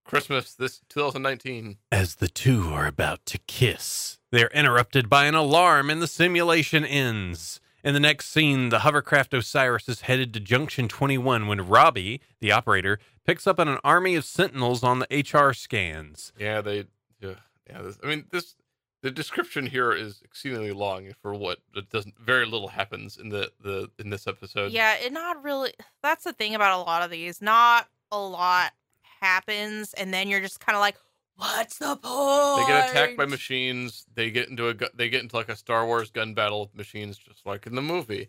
Christmas 0.05 0.55
this 0.55 0.81
2019. 0.89 1.77
As 1.93 2.15
the 2.17 2.29
two 2.29 2.69
are 2.73 2.87
about 2.87 3.27
to 3.27 3.39
kiss, 3.47 4.19
they're 4.33 4.49
interrupted 4.49 5.09
by 5.11 5.27
an 5.27 5.35
alarm 5.35 5.91
and 5.91 6.01
the 6.01 6.07
simulation 6.07 6.85
ends. 6.85 7.61
In 7.85 7.95
the 7.95 8.01
next 8.01 8.31
scene, 8.31 8.71
the 8.71 8.81
hovercraft 8.81 9.33
Osiris 9.35 9.89
is 9.89 10.01
headed 10.03 10.33
to 10.35 10.41
Junction 10.41 10.89
21 10.89 11.47
when 11.47 11.69
Robbie, 11.69 12.21
the 12.41 12.51
operator, 12.51 12.99
picks 13.25 13.47
up 13.47 13.61
on 13.61 13.69
an 13.69 13.79
army 13.85 14.15
of 14.17 14.25
sentinels 14.25 14.83
on 14.83 14.99
the 15.01 15.07
HR 15.33 15.53
scans. 15.53 16.33
Yeah, 16.39 16.61
they. 16.63 16.87
Yeah, 17.21 17.35
yeah. 17.69 17.83
This, 17.83 17.99
I 18.03 18.07
mean, 18.07 18.25
this 18.31 18.57
the 19.03 19.11
description 19.11 19.67
here 19.67 19.93
is 19.93 20.21
exceedingly 20.25 20.73
long 20.73 21.13
for 21.23 21.35
what 21.35 21.59
it 21.75 21.89
doesn't. 21.91 22.19
Very 22.19 22.47
little 22.47 22.69
happens 22.69 23.17
in 23.17 23.29
the 23.29 23.51
the 23.61 23.91
in 23.99 24.11
this 24.11 24.27
episode. 24.27 24.73
Yeah, 24.73 24.95
it 24.95 25.13
not 25.13 25.43
really. 25.43 25.73
That's 26.03 26.25
the 26.25 26.33
thing 26.33 26.55
about 26.55 26.81
a 26.81 26.83
lot 26.83 27.03
of 27.03 27.11
these. 27.11 27.41
Not 27.41 27.89
a 28.11 28.19
lot 28.19 28.73
happens, 29.21 29.95
and 29.95 30.13
then 30.13 30.29
you're 30.29 30.41
just 30.41 30.61
kind 30.61 30.75
of 30.75 30.81
like, 30.81 30.97
"What's 31.37 31.79
the 31.79 31.97
point?" 31.97 32.67
They 32.67 32.73
get 32.73 32.91
attacked 32.91 33.17
by 33.17 33.27
machines. 33.27 34.05
They 34.15 34.31
get 34.31 34.49
into 34.49 34.69
a 34.69 34.75
they 34.95 35.09
get 35.09 35.23
into 35.23 35.37
like 35.37 35.49
a 35.49 35.57
Star 35.57 35.87
Wars 35.87 36.11
gun 36.11 36.35
battle 36.35 36.63
with 36.63 36.75
machines, 36.75 37.19
just 37.19 37.47
like 37.47 37.67
in 37.67 37.75
the 37.75 37.83
movie, 37.83 38.29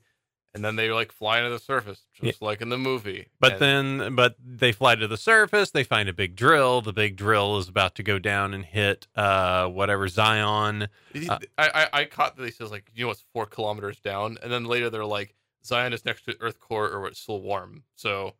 and 0.54 0.66
then 0.66 0.76
they 0.76 0.90
like 0.92 1.12
fly 1.12 1.42
to 1.42 1.50
the 1.50 1.60
surface, 1.60 2.02
just 2.22 2.42
like 2.42 2.62
in 2.62 2.70
the 2.70 2.78
movie. 2.78 3.28
But 3.40 3.62
And- 3.62 4.00
then, 4.00 4.16
but 4.16 4.36
they 4.44 4.72
fly 4.72 4.96
to 4.96 5.08
the 5.08 5.18
surface. 5.18 5.72
They 5.72 5.84
find 5.84 6.10
a 6.10 6.14
big 6.14 6.36
drill. 6.36 6.82
The 6.82 6.94
big 6.94 7.16
drill 7.16 7.58
is 7.58 7.68
about 7.70 7.96
to 7.96 8.04
go 8.04 8.18
down 8.20 8.54
and 8.54 8.66
hit 8.66 9.08
uh, 9.16 9.68
whatever 9.68 10.08
Zion. 10.08 10.88
He- 11.14 11.30
Uh, 11.30 11.40
I, 11.58 11.70
I 11.94 12.00
I 12.02 12.06
caught 12.06 12.36
that 12.38 12.46
he 12.46 12.52
says 12.52 12.72
like 12.72 12.90
you 12.96 13.06
know 13.06 13.12
it's 13.12 13.24
four 13.34 13.46
kilometers 13.46 14.00
down, 14.00 14.38
and 14.42 14.52
then 14.52 14.66
later 14.66 14.90
they're 14.90 15.06
like 15.06 15.36
Zion 15.64 15.94
is 15.94 16.06
next 16.06 16.24
to 16.26 16.36
Earth 16.40 16.60
core 16.60 16.90
or 16.90 17.06
it's 17.08 17.20
still 17.20 17.42
warm. 17.42 17.84
So 17.96 18.34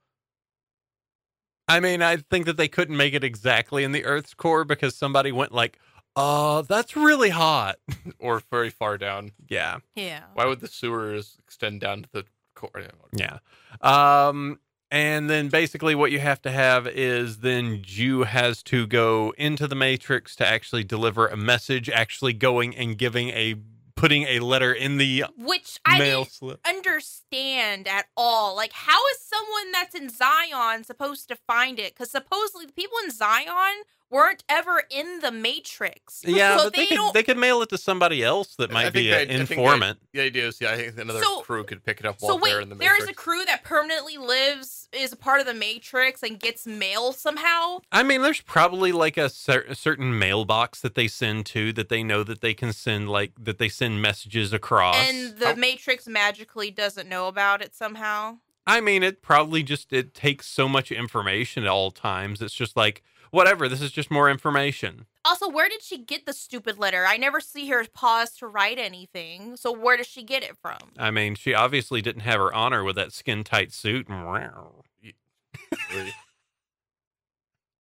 I 1.68 1.80
mean, 1.80 2.02
I 2.02 2.18
think 2.18 2.48
that 2.48 2.58
they 2.58 2.68
couldn't 2.68 2.98
make 2.98 3.14
it 3.14 3.24
exactly 3.24 3.84
in 3.84 3.92
the 3.92 4.04
Earth's 4.04 4.34
core 4.34 4.64
because 4.66 4.96
somebody 4.96 5.32
went 5.32 5.52
like, 5.52 5.78
"Uh, 6.20 6.62
that's 6.64 6.96
really 6.96 7.30
hot." 7.30 7.78
or 8.20 8.42
very 8.52 8.70
far 8.70 8.98
down. 8.98 9.32
yeah, 9.48 9.78
Yeah. 9.96 10.24
Why 10.34 10.46
would 10.46 10.60
the 10.60 10.68
sewers 10.68 11.38
extend 11.40 11.82
down 11.82 12.04
to 12.04 12.10
the 12.12 12.26
core? 12.56 12.70
yeah. 13.14 13.40
Um, 13.82 14.60
and 14.92 15.30
then 15.30 15.50
basically, 15.50 15.94
what 15.94 16.12
you 16.12 16.20
have 16.20 16.42
to 16.42 16.52
have 16.52 16.88
is 16.88 17.38
then 17.38 17.82
Jue 17.84 18.26
has 18.26 18.64
to 18.64 18.88
go 18.88 19.34
into 19.38 19.68
the 19.68 19.76
Matrix 19.76 20.36
to 20.38 20.48
actually 20.48 20.84
deliver 20.84 21.28
a 21.28 21.38
message, 21.38 21.90
actually 21.90 22.34
going 22.34 22.76
and 22.76 22.98
giving 22.98 23.30
a 23.30 23.56
putting 24.00 24.24
a 24.24 24.40
letter 24.40 24.72
in 24.74 24.98
the 24.98 25.26
Which 25.38 25.80
I 25.86 26.00
mail 26.00 26.24
didn't 26.24 26.34
slip. 26.34 26.60
understand 26.68 27.88
at 27.88 28.06
all. 28.16 28.56
Like, 28.56 28.72
how 28.74 29.00
is 29.14 29.20
someone 29.22 29.72
that's 29.72 29.94
in 29.96 30.10
Zion 30.10 30.84
supposed 30.84 31.28
to 31.30 31.36
find 31.36 31.80
it? 31.80 31.94
Because 31.94 32.10
supposedly 32.12 32.66
the 32.66 32.74
people 32.74 32.98
in 33.04 33.12
Zion 33.12 33.84
weren't 34.10 34.44
ever 34.50 34.84
in 34.90 35.20
the 35.20 35.32
Matrix. 35.32 36.24
Yeah, 36.26 36.58
so 36.58 36.64
but 36.66 36.74
they, 36.74 36.82
they 36.84 36.88
could 36.88 36.96
don't. 36.96 37.14
they 37.14 37.24
could 37.24 37.38
mail 37.38 37.62
it 37.62 37.70
to 37.70 37.78
somebody 37.78 38.24
else 38.24 38.56
that 38.56 38.72
might 38.72 38.84
think 38.86 38.94
be 38.94 39.08
they- 39.10 39.24
an 39.24 39.30
I 39.30 39.36
think 39.46 39.50
they- 39.50 39.56
informant. 39.56 40.00
The 40.14 40.22
idea 40.22 40.48
is, 40.48 40.60
yeah, 40.62 40.72
I 40.72 40.78
think 40.78 40.98
another 40.98 41.22
So- 41.22 41.42
crew 41.42 41.64
could 41.66 41.84
pick 41.84 42.00
it 42.00 42.06
up 42.06 42.16
while 42.20 42.32
so 42.32 42.38
wait, 42.38 42.52
they're 42.52 42.62
in 42.62 42.70
the 42.70 42.76
Matrix. 42.76 42.98
there 43.00 43.04
is 43.04 43.10
a 43.10 43.14
crew 43.14 43.44
that 43.46 43.64
permanently 43.64 44.18
lives, 44.18 44.79
is 44.92 45.12
a 45.14 45.16
part 45.16 45.40
of 45.40 45.46
the 45.46 45.54
Matrix, 45.54 46.24
and 46.24 46.40
gets 46.40 46.66
mail 46.66 47.12
somehow. 47.14 47.80
I 47.92 48.04
mean, 48.04 48.22
there's 48.22 48.42
probably 48.42 48.92
like 48.92 49.18
a, 49.18 49.30
cer- 49.30 49.66
a 49.68 49.76
certain 49.76 50.18
mailbox 50.18 50.82
that 50.82 50.96
they 50.96 51.08
send 51.08 51.46
to 51.48 51.72
that 51.74 51.90
they 51.90 52.04
know 52.04 52.24
that 52.24 52.42
they 52.42 52.54
can 52.54 52.74
send 52.74 53.10
like 53.10 53.32
that 53.40 53.58
they 53.58 53.70
send 53.70 54.02
messages 54.02 54.54
across. 54.54 54.96
And 54.96 55.38
the 55.38 55.48
How- 55.48 55.56
Matrix 55.56 56.08
magically 56.08 56.72
doesn't 56.72 57.08
know 57.08 57.28
about 57.28 57.62
it 57.62 57.76
somehow. 57.76 58.38
I 58.68 58.82
mean, 58.82 59.02
it 59.02 59.22
probably 59.22 59.64
just 59.64 59.92
it 59.94 60.14
takes 60.14 60.46
so 60.48 60.70
much 60.70 60.92
information 60.92 61.64
at 61.64 61.70
all 61.70 61.90
times. 61.92 62.42
It's 62.42 62.54
just 62.54 62.76
like 62.76 63.02
whatever. 63.32 63.68
This 63.68 63.82
is 63.82 63.92
just 63.92 64.12
more 64.12 64.30
information. 64.30 65.06
Also, 65.26 65.50
where 65.50 65.70
did 65.70 65.82
she 65.84 65.98
get 65.98 66.26
the 66.26 66.34
stupid 66.34 66.78
letter? 66.78 67.06
I 67.06 67.18
never 67.18 67.40
see 67.40 67.68
her 67.70 67.86
pause 67.94 68.32
to 68.38 68.48
write 68.48 68.80
anything. 68.80 69.56
So 69.58 69.72
where 69.72 69.98
does 69.98 70.08
she 70.08 70.24
get 70.24 70.44
it 70.44 70.58
from? 70.62 70.78
I 70.98 71.12
mean, 71.12 71.36
she 71.36 71.54
obviously 71.54 72.02
didn't 72.02 72.22
have 72.22 72.40
her 72.40 72.54
honor 72.54 72.84
with 72.84 72.96
that 72.96 73.14
skin 73.14 73.44
tight 73.44 73.74
suit. 73.74 74.08
Really. 74.10 76.14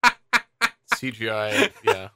CGI, 0.94 1.72
yeah. 1.84 2.10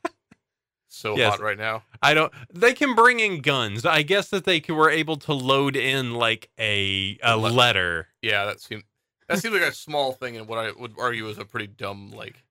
So 0.90 1.18
Yes. 1.18 1.32
hot 1.32 1.40
right 1.42 1.58
now. 1.58 1.84
I 2.02 2.14
don't. 2.14 2.32
They 2.54 2.74
can 2.74 2.96
bring 2.96 3.20
in 3.20 3.42
guns. 3.42 3.86
I 3.86 4.04
guess 4.04 4.30
that 4.30 4.46
they 4.46 4.62
c- 4.62 4.74
were 4.74 4.90
able 4.90 5.18
to 5.18 5.34
load 5.34 5.76
in 5.76 6.14
like 6.14 6.50
a 6.60 7.18
a 7.24 7.36
Le- 7.38 7.48
letter. 7.48 8.10
Yeah, 8.22 8.46
that 8.46 8.62
seemed 8.62 8.84
that 9.28 9.40
seemed 9.40 9.56
like 9.56 9.64
a 9.64 9.74
small 9.74 10.12
thing 10.12 10.38
and 10.38 10.48
what 10.48 10.60
I 10.60 10.72
would 10.72 10.94
argue 11.00 11.28
is 11.30 11.38
a 11.40 11.46
pretty 11.46 11.68
dumb 11.68 12.12
like 12.12 12.44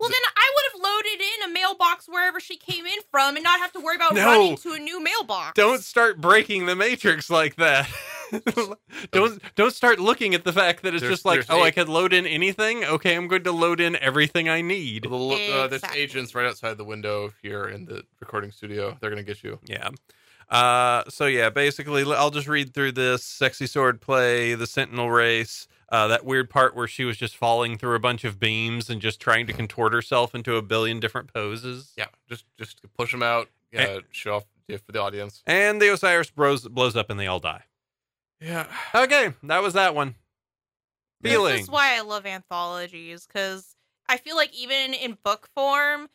Well, 0.00 0.08
then 0.10 0.18
I 0.36 0.52
would 0.54 0.72
have 0.72 0.82
loaded 0.92 1.20
in 1.20 1.50
a 1.50 1.52
mailbox 1.54 2.06
wherever 2.08 2.40
she 2.40 2.56
came 2.56 2.84
in 2.84 2.98
from 3.10 3.36
and 3.36 3.44
not 3.44 3.60
have 3.60 3.72
to 3.72 3.80
worry 3.80 3.96
about 3.96 4.14
No. 4.14 4.26
running 4.26 4.56
to 4.58 4.72
a 4.72 4.78
new 4.78 5.02
mailbox. 5.02 5.52
Don't 5.54 5.82
start 5.82 6.20
breaking 6.20 6.66
the 6.66 6.74
matrix 6.76 7.30
like 7.30 7.56
that. 7.56 7.88
don't 9.12 9.40
don't 9.54 9.72
start 9.72 9.98
looking 10.00 10.34
at 10.34 10.44
the 10.44 10.52
fact 10.52 10.82
that 10.82 10.94
it's 10.94 11.00
There's- 11.02 11.14
just 11.18 11.24
like, 11.24 11.46
there's 11.46 11.50
oh, 11.50 11.62
I 11.62 11.68
eight- 11.68 11.74
could 11.74 11.88
load 11.88 12.12
in 12.12 12.26
anything. 12.26 12.84
Okay, 12.84 13.14
I'm 13.14 13.28
going 13.28 13.44
to 13.44 13.52
load 13.52 13.80
in 13.80 13.96
everything 13.96 14.48
I 14.48 14.60
need. 14.60 15.04
the 15.04 15.08
lo- 15.10 15.34
uh, 15.36 15.68
there's 15.68 15.82
Exactly. 15.82 16.00
agents 16.00 16.34
right 16.34 16.46
outside 16.46 16.76
the 16.76 16.84
window 16.84 17.32
here 17.42 17.66
in 17.68 17.84
the 17.84 18.02
recording 18.20 18.50
studio. 18.50 18.96
They're 19.00 19.10
gonna 19.10 19.22
get 19.22 19.42
you. 19.44 19.58
Yeah. 19.64 19.90
Uh, 20.50 21.04
so 21.08 21.26
yeah, 21.26 21.48
basically, 21.50 22.02
l- 22.02 22.12
I'll 22.12 22.30
just 22.30 22.48
read 22.48 22.74
through 22.74 22.92
this 22.92 23.24
sexy 23.24 23.66
sword 23.66 24.00
play, 24.00 24.54
the 24.54 24.66
Sentinel 24.66 25.10
race, 25.10 25.68
uh, 25.94 26.08
that 26.08 26.24
weird 26.24 26.50
part 26.50 26.74
where 26.74 26.88
she 26.88 27.04
was 27.04 27.16
just 27.16 27.36
falling 27.36 27.78
through 27.78 27.94
a 27.94 28.00
bunch 28.00 28.24
of 28.24 28.40
beams 28.40 28.90
and 28.90 29.00
just 29.00 29.20
trying 29.20 29.46
to 29.46 29.52
contort 29.52 29.92
herself 29.92 30.34
into 30.34 30.56
a 30.56 30.62
billion 30.62 30.98
different 30.98 31.32
poses. 31.32 31.92
Yeah, 31.96 32.06
just 32.28 32.44
just 32.58 32.80
push 32.98 33.12
them 33.12 33.22
out. 33.22 33.48
Yeah, 33.72 33.80
Eh. 33.82 34.00
show 34.10 34.36
off 34.36 34.44
yeah, 34.66 34.78
for 34.84 34.92
the 34.92 35.00
audience. 35.00 35.42
And 35.46 35.80
the 35.80 35.92
Osiris 35.92 36.30
bros 36.30 36.66
blows 36.66 36.96
up 36.96 37.10
and 37.10 37.20
they 37.20 37.26
all 37.26 37.40
die. 37.40 37.64
Yeah, 38.40 38.66
Okay, 38.94 39.34
that 39.44 39.62
was 39.62 39.74
that 39.74 39.94
one. 39.94 40.16
This 41.20 41.32
Feelings. 41.32 41.60
is 41.62 41.70
why 41.70 41.96
I 41.96 42.00
love 42.00 42.26
anthologies 42.26 43.26
because 43.26 43.76
I 44.08 44.16
feel 44.18 44.36
like 44.36 44.52
even 44.54 44.94
in 44.94 45.16
book 45.24 45.48
form, 45.54 46.08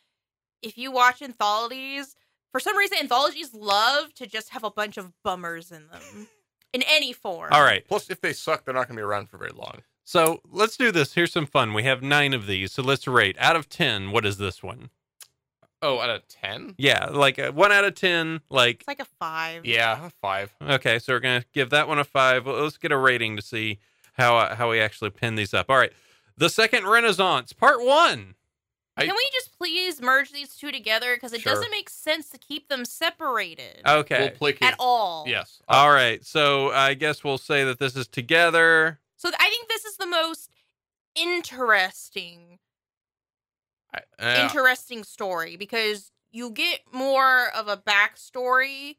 if 0.62 0.76
you 0.78 0.92
watch 0.92 1.22
anthologies, 1.22 2.14
for 2.52 2.60
some 2.60 2.76
reason 2.76 2.98
anthologies 3.00 3.52
love 3.54 4.12
to 4.14 4.26
just 4.26 4.50
have 4.50 4.62
a 4.64 4.70
bunch 4.70 4.96
of 4.98 5.12
bummers 5.24 5.72
in 5.72 5.86
them 5.88 6.28
in 6.72 6.82
any 6.88 7.12
form. 7.12 7.50
All 7.52 7.62
right. 7.62 7.86
Plus, 7.86 8.10
if 8.10 8.20
they 8.20 8.32
suck, 8.32 8.64
they're 8.64 8.74
not 8.74 8.88
gonna 8.88 8.98
be 8.98 9.02
around 9.02 9.28
for 9.28 9.38
very 9.38 9.52
long. 9.54 9.82
So 10.04 10.40
let's 10.50 10.76
do 10.76 10.90
this. 10.90 11.14
Here's 11.14 11.32
some 11.32 11.46
fun. 11.46 11.72
We 11.72 11.84
have 11.84 12.02
nine 12.02 12.34
of 12.34 12.46
these. 12.46 12.72
So 12.72 12.82
let's 12.82 13.06
rate. 13.06 13.36
Out 13.38 13.54
of 13.56 13.68
10, 13.68 14.10
what 14.10 14.26
is 14.26 14.38
this 14.38 14.62
one? 14.62 14.90
Oh, 15.82 16.00
out 16.00 16.10
of 16.10 16.28
ten? 16.28 16.74
Yeah, 16.76 17.06
like 17.06 17.38
uh, 17.38 17.52
one 17.52 17.72
out 17.72 17.84
of 17.84 17.94
10. 17.94 18.40
Like, 18.50 18.80
It's 18.80 18.88
like 18.88 19.00
a 19.00 19.06
five. 19.18 19.64
Yeah, 19.64 20.06
a 20.06 20.10
five. 20.10 20.54
okay, 20.60 20.98
so 20.98 21.12
we're 21.14 21.20
going 21.20 21.40
to 21.40 21.46
give 21.54 21.70
that 21.70 21.88
one 21.88 21.98
a 21.98 22.04
five. 22.04 22.44
Well, 22.44 22.62
let's 22.64 22.76
get 22.76 22.92
a 22.92 22.98
rating 22.98 23.36
to 23.36 23.42
see 23.42 23.78
how, 24.14 24.36
uh, 24.36 24.56
how 24.56 24.70
we 24.70 24.80
actually 24.80 25.10
pin 25.10 25.36
these 25.36 25.54
up. 25.54 25.70
All 25.70 25.76
right. 25.78 25.92
The 26.36 26.50
Second 26.50 26.86
Renaissance, 26.86 27.52
part 27.52 27.82
one. 27.82 28.34
I- 28.96 29.06
Can 29.06 29.14
we 29.16 29.28
just 29.32 29.56
please 29.56 30.00
merge 30.02 30.30
these 30.32 30.54
two 30.56 30.70
together? 30.72 31.14
Because 31.14 31.32
it 31.32 31.40
Sure. 31.40 31.54
doesn't 31.54 31.70
make 31.70 31.88
sense 31.88 32.28
to 32.30 32.38
keep 32.38 32.68
them 32.68 32.84
separated 32.84 33.80
Okay. 33.86 34.18
We'll 34.20 34.30
placate. 34.30 34.62
at 34.62 34.74
all. 34.78 35.24
Yes. 35.26 35.62
All 35.68 35.90
right. 35.90 36.24
So 36.26 36.70
I 36.72 36.94
guess 36.94 37.24
we'll 37.24 37.38
say 37.38 37.64
that 37.64 37.78
this 37.78 37.96
is 37.96 38.06
together. 38.08 39.00
So 39.16 39.28
I 39.38 39.48
think 39.48 39.68
this 39.68 39.84
is 39.84 39.96
the 39.96 40.06
most 40.06 40.50
interesting, 41.14 42.58
I- 43.94 44.02
uh, 44.18 44.42
interesting 44.42 45.04
story 45.04 45.56
because 45.56 46.10
you 46.30 46.50
get 46.50 46.80
more 46.92 47.48
of 47.54 47.68
a 47.68 47.76
backstory 47.76 48.96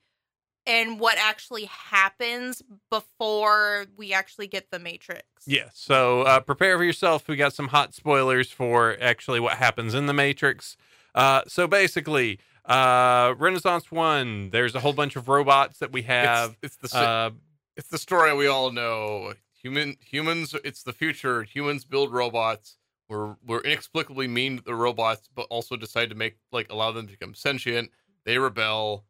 and 0.66 1.00
what 1.00 1.18
actually 1.18 1.66
happens 1.66 2.62
before 2.90 3.86
we 3.98 4.14
actually 4.14 4.48
get 4.48 4.70
the 4.72 4.80
Matrix. 4.80 5.26
Yeah, 5.48 5.70
So 5.74 6.22
uh, 6.22 6.40
prepare 6.40 6.78
for 6.78 6.84
yourself. 6.84 7.28
We 7.28 7.36
got 7.36 7.54
some 7.54 7.70
hot 7.70 7.94
spoilers 7.94 8.52
for 8.52 8.98
actually 9.02 9.40
what 9.40 9.58
happens 9.58 9.94
in 9.94 10.06
the 10.06 10.14
Matrix. 10.14 10.78
Uh, 11.16 11.42
so 11.48 11.68
basically, 11.68 12.40
uh, 12.66 13.34
Renaissance 13.38 13.92
One. 13.92 14.50
There's 14.52 14.76
a 14.76 14.80
whole 14.80 14.94
bunch 14.94 15.16
of 15.16 15.28
robots 15.28 15.80
that 15.80 15.92
we 15.92 16.04
have. 16.04 16.58
It's, 16.62 16.78
it's 16.82 16.94
the 16.94 17.00
Uh, 17.00 17.30
it's 17.76 17.90
the 17.90 17.98
story 17.98 18.34
we 18.36 18.48
all 18.48 18.72
know. 18.72 19.34
Human 19.62 19.96
humans. 20.00 20.56
It's 20.64 20.84
the 20.84 20.94
future. 20.94 21.44
Humans 21.44 21.86
build 21.86 22.12
robots. 22.12 22.78
We're 23.10 23.36
we're 23.46 23.62
inexplicably 23.62 24.28
mean 24.28 24.58
to 24.58 24.64
the 24.64 24.76
robots, 24.76 25.30
but 25.36 25.48
also 25.50 25.76
decide 25.76 26.10
to 26.10 26.16
make 26.16 26.38
like 26.52 26.72
allow 26.72 26.92
them 26.92 27.08
to 27.08 27.12
become 27.12 27.34
sentient. 27.34 27.92
They 28.26 28.38
rebel. 28.38 29.06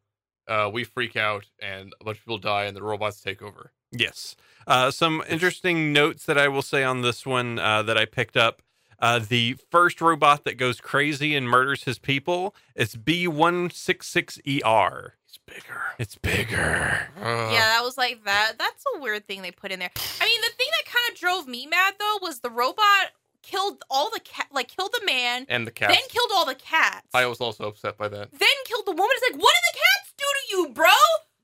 Uh, 0.47 0.69
we 0.71 0.84
freak 0.84 1.15
out, 1.15 1.45
and 1.62 1.93
a 2.01 2.04
bunch 2.04 2.17
of 2.17 2.23
people 2.23 2.38
die, 2.38 2.65
and 2.65 2.75
the 2.75 2.84
robots 2.84 3.21
take 3.21 3.41
over. 3.41 3.71
Yes. 3.91 4.36
Uh, 4.67 4.91
some 4.91 5.23
interesting 5.30 5.93
notes 5.93 6.25
that 6.25 6.38
I 6.38 6.47
will 6.47 6.62
say 6.62 6.84
on 6.84 7.01
this 7.01 7.25
one 7.25 7.58
uh, 7.60 7.84
that 7.84 7.97
I 7.97 8.06
picked 8.06 8.38
up. 8.38 8.62
Uh, 8.99 9.17
the 9.19 9.58
first 9.71 9.99
robot 9.99 10.43
that 10.43 10.58
goes 10.58 10.80
crazy 10.80 11.36
and 11.36 11.49
murders 11.49 11.86
his 11.86 11.97
people 11.97 12.54
is 12.75 12.95
B166ER. 12.95 15.12
It's 15.27 15.39
bigger. 15.47 15.82
It's 15.97 16.15
bigger. 16.17 17.10
Yeah, 17.17 17.67
that 17.67 17.82
was 17.84 17.97
like 17.97 18.23
that. 18.25 18.54
That's 18.60 18.84
a 18.95 18.99
weird 18.99 19.25
thing 19.27 19.41
they 19.41 19.49
put 19.51 19.71
in 19.71 19.80
there. 19.80 19.89
I 20.19 20.25
mean, 20.25 20.41
the 20.41 20.51
thing 20.56 20.67
that 20.71 20.86
kind 20.86 21.10
of 21.12 21.17
drove 21.17 21.47
me 21.47 21.65
mad 21.65 21.95
though 21.99 22.19
was 22.21 22.41
the 22.41 22.51
robot 22.51 23.08
killed 23.41 23.84
all 23.89 24.10
the 24.12 24.19
cat, 24.19 24.47
like 24.51 24.67
killed 24.67 24.91
the 24.99 25.06
man, 25.06 25.45
and 25.49 25.65
the 25.67 25.71
cats. 25.71 25.93
then 25.93 26.04
killed 26.10 26.32
all 26.34 26.45
the 26.45 26.56
cats, 26.56 27.08
I 27.13 27.25
was 27.25 27.39
also 27.41 27.65
upset 27.67 27.97
by 27.97 28.08
that. 28.10 28.32
then 28.32 28.49
killed 28.65 28.86
the 28.86 28.91
woman. 28.91 29.10
It's 29.12 29.32
like, 29.34 29.41
what 29.41 29.54
did 29.54 29.73
the 29.73 29.80
cats 29.80 30.13
do 30.17 30.25
to 30.25 30.58
you, 30.69 30.73
bro? 30.73 30.91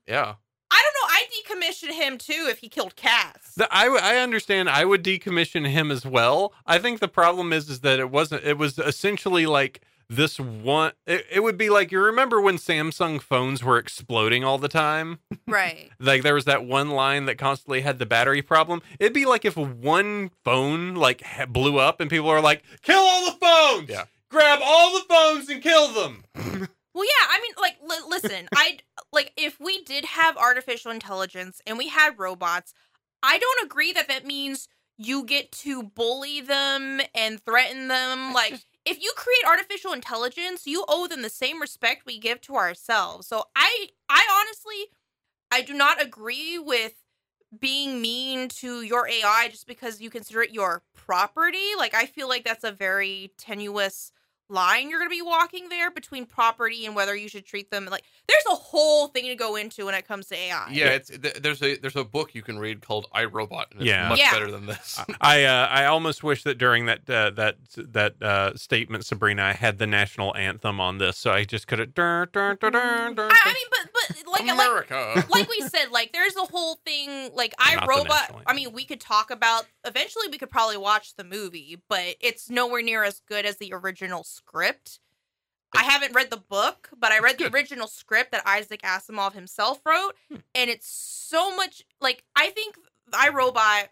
Yeah. 0.06 0.34
I 0.70 0.82
don't 0.84 0.94
know. 1.00 1.08
I 1.08 1.24
decommission 1.34 1.92
him 1.94 2.18
too 2.18 2.46
if 2.50 2.58
he 2.58 2.68
killed 2.68 2.94
cats. 2.94 3.54
The, 3.54 3.66
I, 3.74 3.84
w- 3.84 4.02
I 4.02 4.16
understand. 4.18 4.68
I 4.68 4.84
would 4.84 5.02
decommission 5.02 5.66
him 5.66 5.90
as 5.90 6.04
well. 6.04 6.52
I 6.66 6.78
think 6.78 7.00
the 7.00 7.08
problem 7.08 7.54
is 7.54 7.70
is 7.70 7.80
that 7.80 7.98
it 7.98 8.10
wasn't. 8.10 8.44
It 8.44 8.58
was 8.58 8.78
essentially 8.78 9.46
like 9.46 9.80
this 10.08 10.38
one. 10.40 10.92
It, 11.06 11.26
it 11.30 11.40
would 11.42 11.56
be 11.58 11.70
like 11.70 11.92
you 11.92 12.00
remember 12.00 12.40
when 12.40 12.56
Samsung 12.56 13.20
phones 13.20 13.62
were 13.62 13.78
exploding 13.78 14.44
all 14.44 14.58
the 14.58 14.68
time. 14.68 15.18
right. 15.46 15.90
Like 16.00 16.22
there 16.22 16.34
was 16.34 16.44
that 16.46 16.64
one 16.64 16.90
line 16.90 17.26
that 17.26 17.36
constantly 17.38 17.80
had 17.82 17.98
the 17.98 18.06
battery 18.06 18.40
problem. 18.42 18.82
It'd 18.98 19.12
be 19.12 19.26
like 19.26 19.44
if 19.44 19.56
one 19.56 20.30
phone 20.44 20.94
like 20.94 21.22
blew 21.48 21.78
up 21.78 22.00
and 22.00 22.08
people 22.08 22.28
are 22.28 22.40
like, 22.40 22.62
"Kill 22.82 22.98
all 23.00 23.26
the 23.26 23.36
phones! 23.38 23.88
Yeah. 23.90 24.04
Grab 24.30 24.60
all 24.62 24.94
the 24.98 25.04
phones 25.08 25.48
and 25.48 25.62
kill 25.62 25.88
them." 25.92 26.24
Well, 26.94 27.04
yeah. 27.06 27.28
I 27.30 27.40
mean, 27.40 27.52
like, 27.60 27.76
li- 27.80 28.08
listen. 28.08 28.48
I 28.56 28.78
like 29.12 29.32
if 29.36 29.60
we 29.60 29.84
did 29.84 30.04
have 30.04 30.36
artificial 30.36 30.90
intelligence 30.90 31.62
and 31.64 31.78
we 31.78 31.88
had 31.88 32.18
robots. 32.18 32.74
I 33.22 33.38
don't 33.38 33.64
agree 33.64 33.92
that 33.92 34.08
that 34.08 34.26
means 34.26 34.66
you 34.96 35.22
get 35.24 35.52
to 35.52 35.84
bully 35.84 36.40
them 36.40 37.00
and 37.14 37.40
threaten 37.40 37.86
them. 37.86 38.32
Like, 38.32 38.64
if 38.88 39.02
you 39.02 39.12
create 39.16 39.44
artificial 39.46 39.92
intelligence, 39.92 40.66
you 40.66 40.84
owe 40.88 41.06
them 41.06 41.22
the 41.22 41.30
same 41.30 41.60
respect 41.60 42.06
we 42.06 42.18
give 42.18 42.40
to 42.42 42.56
ourselves. 42.56 43.26
So, 43.26 43.44
I, 43.56 43.88
I 44.08 44.24
honestly, 44.40 44.86
I 45.50 45.62
do 45.62 45.74
not 45.74 46.02
agree 46.02 46.58
with 46.58 46.94
being 47.58 48.00
mean 48.02 48.48
to 48.48 48.82
your 48.82 49.08
AI 49.08 49.48
just 49.50 49.66
because 49.66 50.00
you 50.00 50.10
consider 50.10 50.42
it 50.42 50.52
your 50.52 50.82
property. 50.94 51.70
Like, 51.76 51.94
I 51.94 52.06
feel 52.06 52.28
like 52.28 52.44
that's 52.44 52.64
a 52.64 52.72
very 52.72 53.32
tenuous 53.38 54.12
line 54.50 54.88
you're 54.88 54.98
going 54.98 55.10
to 55.10 55.14
be 55.14 55.22
walking 55.22 55.68
there 55.68 55.90
between 55.90 56.24
property 56.26 56.86
and 56.86 56.94
whether 56.94 57.14
you 57.14 57.28
should 57.28 57.44
treat 57.44 57.70
them 57.70 57.86
like 57.90 58.02
there's 58.28 58.44
a 58.50 58.54
whole 58.54 59.08
thing 59.08 59.26
to 59.26 59.34
go 59.34 59.56
into 59.56 59.84
when 59.86 59.94
it 59.94 60.06
comes 60.06 60.26
to 60.28 60.36
AI. 60.36 60.70
Yeah, 60.70 60.86
it's 60.90 61.10
there's 61.40 61.62
a 61.62 61.76
there's 61.78 61.96
a 61.96 62.04
book 62.04 62.34
you 62.34 62.42
can 62.42 62.58
read 62.58 62.80
called 62.80 63.06
I 63.12 63.24
Robot, 63.24 63.68
and 63.72 63.80
it's 63.80 63.88
Yeah. 63.88 64.08
much 64.08 64.18
Yeah. 64.18 64.32
better 64.32 64.50
than 64.50 64.66
this. 64.66 64.98
I 65.20 65.44
uh, 65.44 65.66
I 65.70 65.84
almost 65.86 66.22
wish 66.22 66.42
that 66.44 66.58
during 66.58 66.86
that 66.86 67.08
uh, 67.08 67.30
that 67.30 67.56
that 67.76 68.22
uh, 68.22 68.56
statement, 68.56 69.04
Sabrina, 69.04 69.42
I 69.42 69.52
had 69.52 69.78
the 69.78 69.86
national 69.86 70.34
anthem 70.36 70.80
on 70.80 70.98
this, 70.98 71.16
so 71.18 71.30
I 71.32 71.44
just 71.44 71.66
could 71.66 71.78
have. 71.78 71.94
I, 73.30 73.36
I 73.48 73.52
mean, 73.54 73.66
but 73.70 73.92
but 73.92 73.97
like 74.26 74.42
like 74.44 74.50
America. 74.50 75.24
like 75.30 75.48
we 75.48 75.60
said, 75.60 75.90
like 75.90 76.12
there's 76.12 76.36
a 76.36 76.44
whole 76.44 76.76
thing. 76.84 77.30
Like 77.34 77.54
I 77.58 77.76
Not 77.76 77.88
Robot. 77.88 78.42
I 78.46 78.54
mean, 78.54 78.72
we 78.72 78.84
could 78.84 79.00
talk 79.00 79.30
about. 79.30 79.66
Eventually, 79.84 80.28
we 80.30 80.38
could 80.38 80.50
probably 80.50 80.76
watch 80.76 81.14
the 81.16 81.24
movie, 81.24 81.80
but 81.88 82.16
it's 82.20 82.50
nowhere 82.50 82.82
near 82.82 83.04
as 83.04 83.20
good 83.28 83.44
as 83.46 83.56
the 83.56 83.72
original 83.72 84.24
script. 84.24 85.00
I 85.74 85.82
haven't 85.82 86.14
read 86.14 86.30
the 86.30 86.38
book, 86.38 86.88
but 86.98 87.12
I 87.12 87.18
read 87.18 87.38
the 87.38 87.52
original 87.52 87.88
script 87.88 88.32
that 88.32 88.46
Isaac 88.46 88.80
Asimov 88.82 89.34
himself 89.34 89.80
wrote, 89.84 90.14
and 90.30 90.70
it's 90.70 90.88
so 90.88 91.54
much 91.54 91.82
like 92.00 92.24
I 92.34 92.50
think 92.50 92.76
I 93.12 93.28
Robot. 93.28 93.88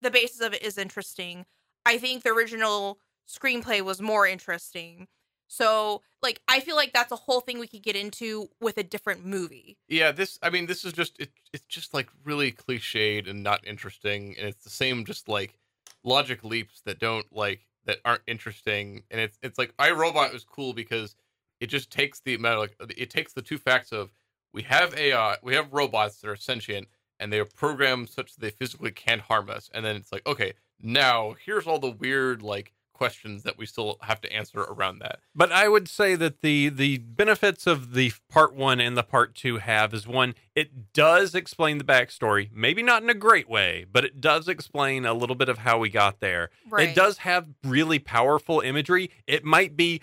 The 0.00 0.10
basis 0.10 0.40
of 0.40 0.52
it 0.52 0.62
is 0.62 0.78
interesting. 0.78 1.46
I 1.86 1.96
think 1.98 2.24
the 2.24 2.30
original 2.30 2.98
screenplay 3.28 3.82
was 3.82 4.02
more 4.02 4.26
interesting. 4.26 5.06
So, 5.52 6.00
like, 6.22 6.40
I 6.48 6.60
feel 6.60 6.76
like 6.76 6.94
that's 6.94 7.12
a 7.12 7.16
whole 7.16 7.40
thing 7.40 7.58
we 7.58 7.66
could 7.66 7.82
get 7.82 7.94
into 7.94 8.48
with 8.58 8.78
a 8.78 8.82
different 8.82 9.26
movie. 9.26 9.76
yeah, 9.86 10.10
this. 10.10 10.38
I 10.42 10.48
mean, 10.48 10.64
this 10.64 10.82
is 10.82 10.94
just 10.94 11.20
it. 11.20 11.28
It's 11.52 11.66
just 11.66 11.92
like 11.92 12.08
really 12.24 12.52
cliched 12.52 13.28
and 13.28 13.42
not 13.42 13.60
interesting, 13.66 14.34
and 14.38 14.48
it's 14.48 14.64
the 14.64 14.70
same 14.70 15.04
just 15.04 15.28
like 15.28 15.58
logic 16.04 16.42
leaps 16.42 16.80
that 16.86 16.98
don't 16.98 17.26
like 17.30 17.66
that 17.84 17.98
aren't 18.02 18.22
interesting. 18.26 19.02
And 19.10 19.20
it's 19.20 19.38
it's 19.42 19.58
like 19.58 19.74
I 19.78 19.90
Robot 19.90 20.32
was 20.32 20.42
cool 20.42 20.72
because 20.72 21.16
it 21.60 21.66
just 21.66 21.90
takes 21.90 22.20
the 22.20 22.38
like 22.38 22.74
uh, 22.80 22.86
it 22.96 23.10
takes 23.10 23.34
the 23.34 23.42
two 23.42 23.58
facts 23.58 23.92
of 23.92 24.10
we 24.54 24.62
have 24.62 24.94
AI, 24.94 25.36
we 25.42 25.54
have 25.54 25.70
robots 25.70 26.16
that 26.22 26.30
are 26.30 26.36
sentient, 26.36 26.88
and 27.20 27.30
they 27.30 27.38
are 27.38 27.44
programmed 27.44 28.08
such 28.08 28.34
that 28.34 28.40
they 28.40 28.50
physically 28.50 28.90
can't 28.90 29.20
harm 29.20 29.50
us. 29.50 29.68
And 29.74 29.84
then 29.84 29.96
it's 29.96 30.12
like, 30.12 30.26
okay, 30.26 30.54
now 30.80 31.34
here's 31.44 31.66
all 31.66 31.78
the 31.78 31.90
weird 31.90 32.40
like 32.40 32.72
questions 32.92 33.42
that 33.42 33.58
we 33.58 33.66
still 33.66 33.98
have 34.02 34.20
to 34.20 34.32
answer 34.32 34.60
around 34.60 34.98
that. 35.00 35.20
But 35.34 35.50
I 35.52 35.68
would 35.68 35.88
say 35.88 36.14
that 36.16 36.40
the 36.40 36.68
the 36.68 36.98
benefits 36.98 37.66
of 37.66 37.94
the 37.94 38.12
part 38.28 38.54
one 38.54 38.80
and 38.80 38.96
the 38.96 39.02
part 39.02 39.34
two 39.34 39.58
have 39.58 39.92
is 39.94 40.06
one, 40.06 40.34
it 40.54 40.92
does 40.92 41.34
explain 41.34 41.78
the 41.78 41.84
backstory, 41.84 42.50
maybe 42.52 42.82
not 42.82 43.02
in 43.02 43.10
a 43.10 43.14
great 43.14 43.48
way, 43.48 43.84
but 43.90 44.04
it 44.04 44.20
does 44.20 44.48
explain 44.48 45.04
a 45.04 45.14
little 45.14 45.36
bit 45.36 45.48
of 45.48 45.58
how 45.58 45.78
we 45.78 45.88
got 45.88 46.20
there. 46.20 46.50
Right. 46.68 46.88
It 46.90 46.94
does 46.94 47.18
have 47.18 47.48
really 47.64 47.98
powerful 47.98 48.60
imagery. 48.60 49.10
It 49.26 49.44
might 49.44 49.76
be 49.76 50.00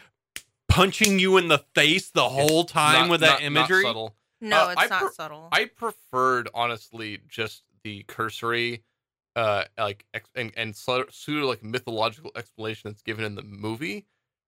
punching 0.67 1.19
you 1.19 1.37
in 1.37 1.47
the 1.47 1.59
face 1.75 2.09
the 2.09 2.29
whole 2.29 2.63
time 2.63 3.03
Not- 3.03 3.09
with 3.09 3.19
that 3.21 3.25
not- 3.25 3.41
not 3.41 3.45
imagery. 3.61 3.83
subtle. 3.83 4.15
No, 4.41 4.67
Uh, 4.67 4.69
it's 4.71 4.81
I 4.81 4.87
not 4.87 5.01
per- 5.01 5.11
subtle. 5.11 5.49
I 5.51 5.65
preferred 5.65 6.49
honestly 6.53 7.19
just 7.27 7.63
the 7.83 8.03
cursory, 8.07 8.83
uh, 9.35 9.63
like 9.77 10.05
ex- 10.13 10.29
and 10.35 10.51
and 10.57 10.75
so- 10.75 11.05
pseudo 11.09 11.47
like 11.47 11.63
mythological 11.63 12.31
explanation 12.35 12.89
that's 12.89 13.01
given 13.01 13.23
in 13.25 13.35
the 13.35 13.43
movie, 13.43 14.05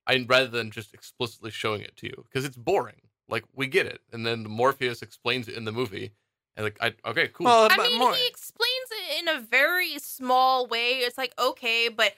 I 0.08 0.26
rather 0.28 0.48
than 0.48 0.72
just 0.72 0.94
explicitly 0.94 1.52
showing 1.52 1.82
it 1.82 1.96
to 1.98 2.08
you 2.08 2.26
because 2.28 2.46
it's 2.46 2.58
boring. 2.58 3.02
Like 3.30 3.46
we 3.54 3.67
get 3.67 3.86
it, 3.86 4.02
and 4.12 4.26
then 4.26 4.44
Morpheus 4.44 5.02
explains 5.02 5.48
it 5.48 5.56
in 5.56 5.63
the 5.65 5.72
movie, 5.72 6.12
and 6.58 6.65
like 6.65 6.78
I 6.82 6.94
okay 7.10 7.30
cool. 7.30 7.46
Well, 7.46 7.70
I 7.72 7.78
mean, 7.78 8.00
more- 8.00 8.13
he 8.13 8.28
explains 8.28 8.89
it 8.91 9.20
in 9.22 9.28
a 9.30 9.39
very 9.39 9.98
small 10.00 10.67
way. 10.67 10.98
It's 11.00 11.17
like, 11.17 11.34
okay, 11.39 11.88
but 11.88 12.13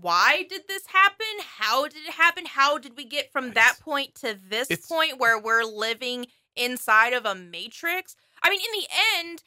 why 0.00 0.44
did 0.48 0.62
this 0.66 0.86
happen? 0.86 1.26
How 1.58 1.84
did 1.86 2.04
it 2.06 2.14
happen? 2.14 2.44
How 2.46 2.78
did 2.78 2.96
we 2.96 3.04
get 3.04 3.30
from 3.30 3.52
that 3.52 3.76
point 3.80 4.14
to 4.16 4.36
this 4.48 4.70
it's- 4.70 4.88
point 4.88 5.18
where 5.20 5.38
we're 5.38 5.64
living 5.64 6.26
inside 6.56 7.12
of 7.12 7.24
a 7.24 7.34
matrix? 7.36 8.16
I 8.42 8.50
mean, 8.50 8.60
in 8.60 8.80
the 8.80 8.88
end, 9.18 9.42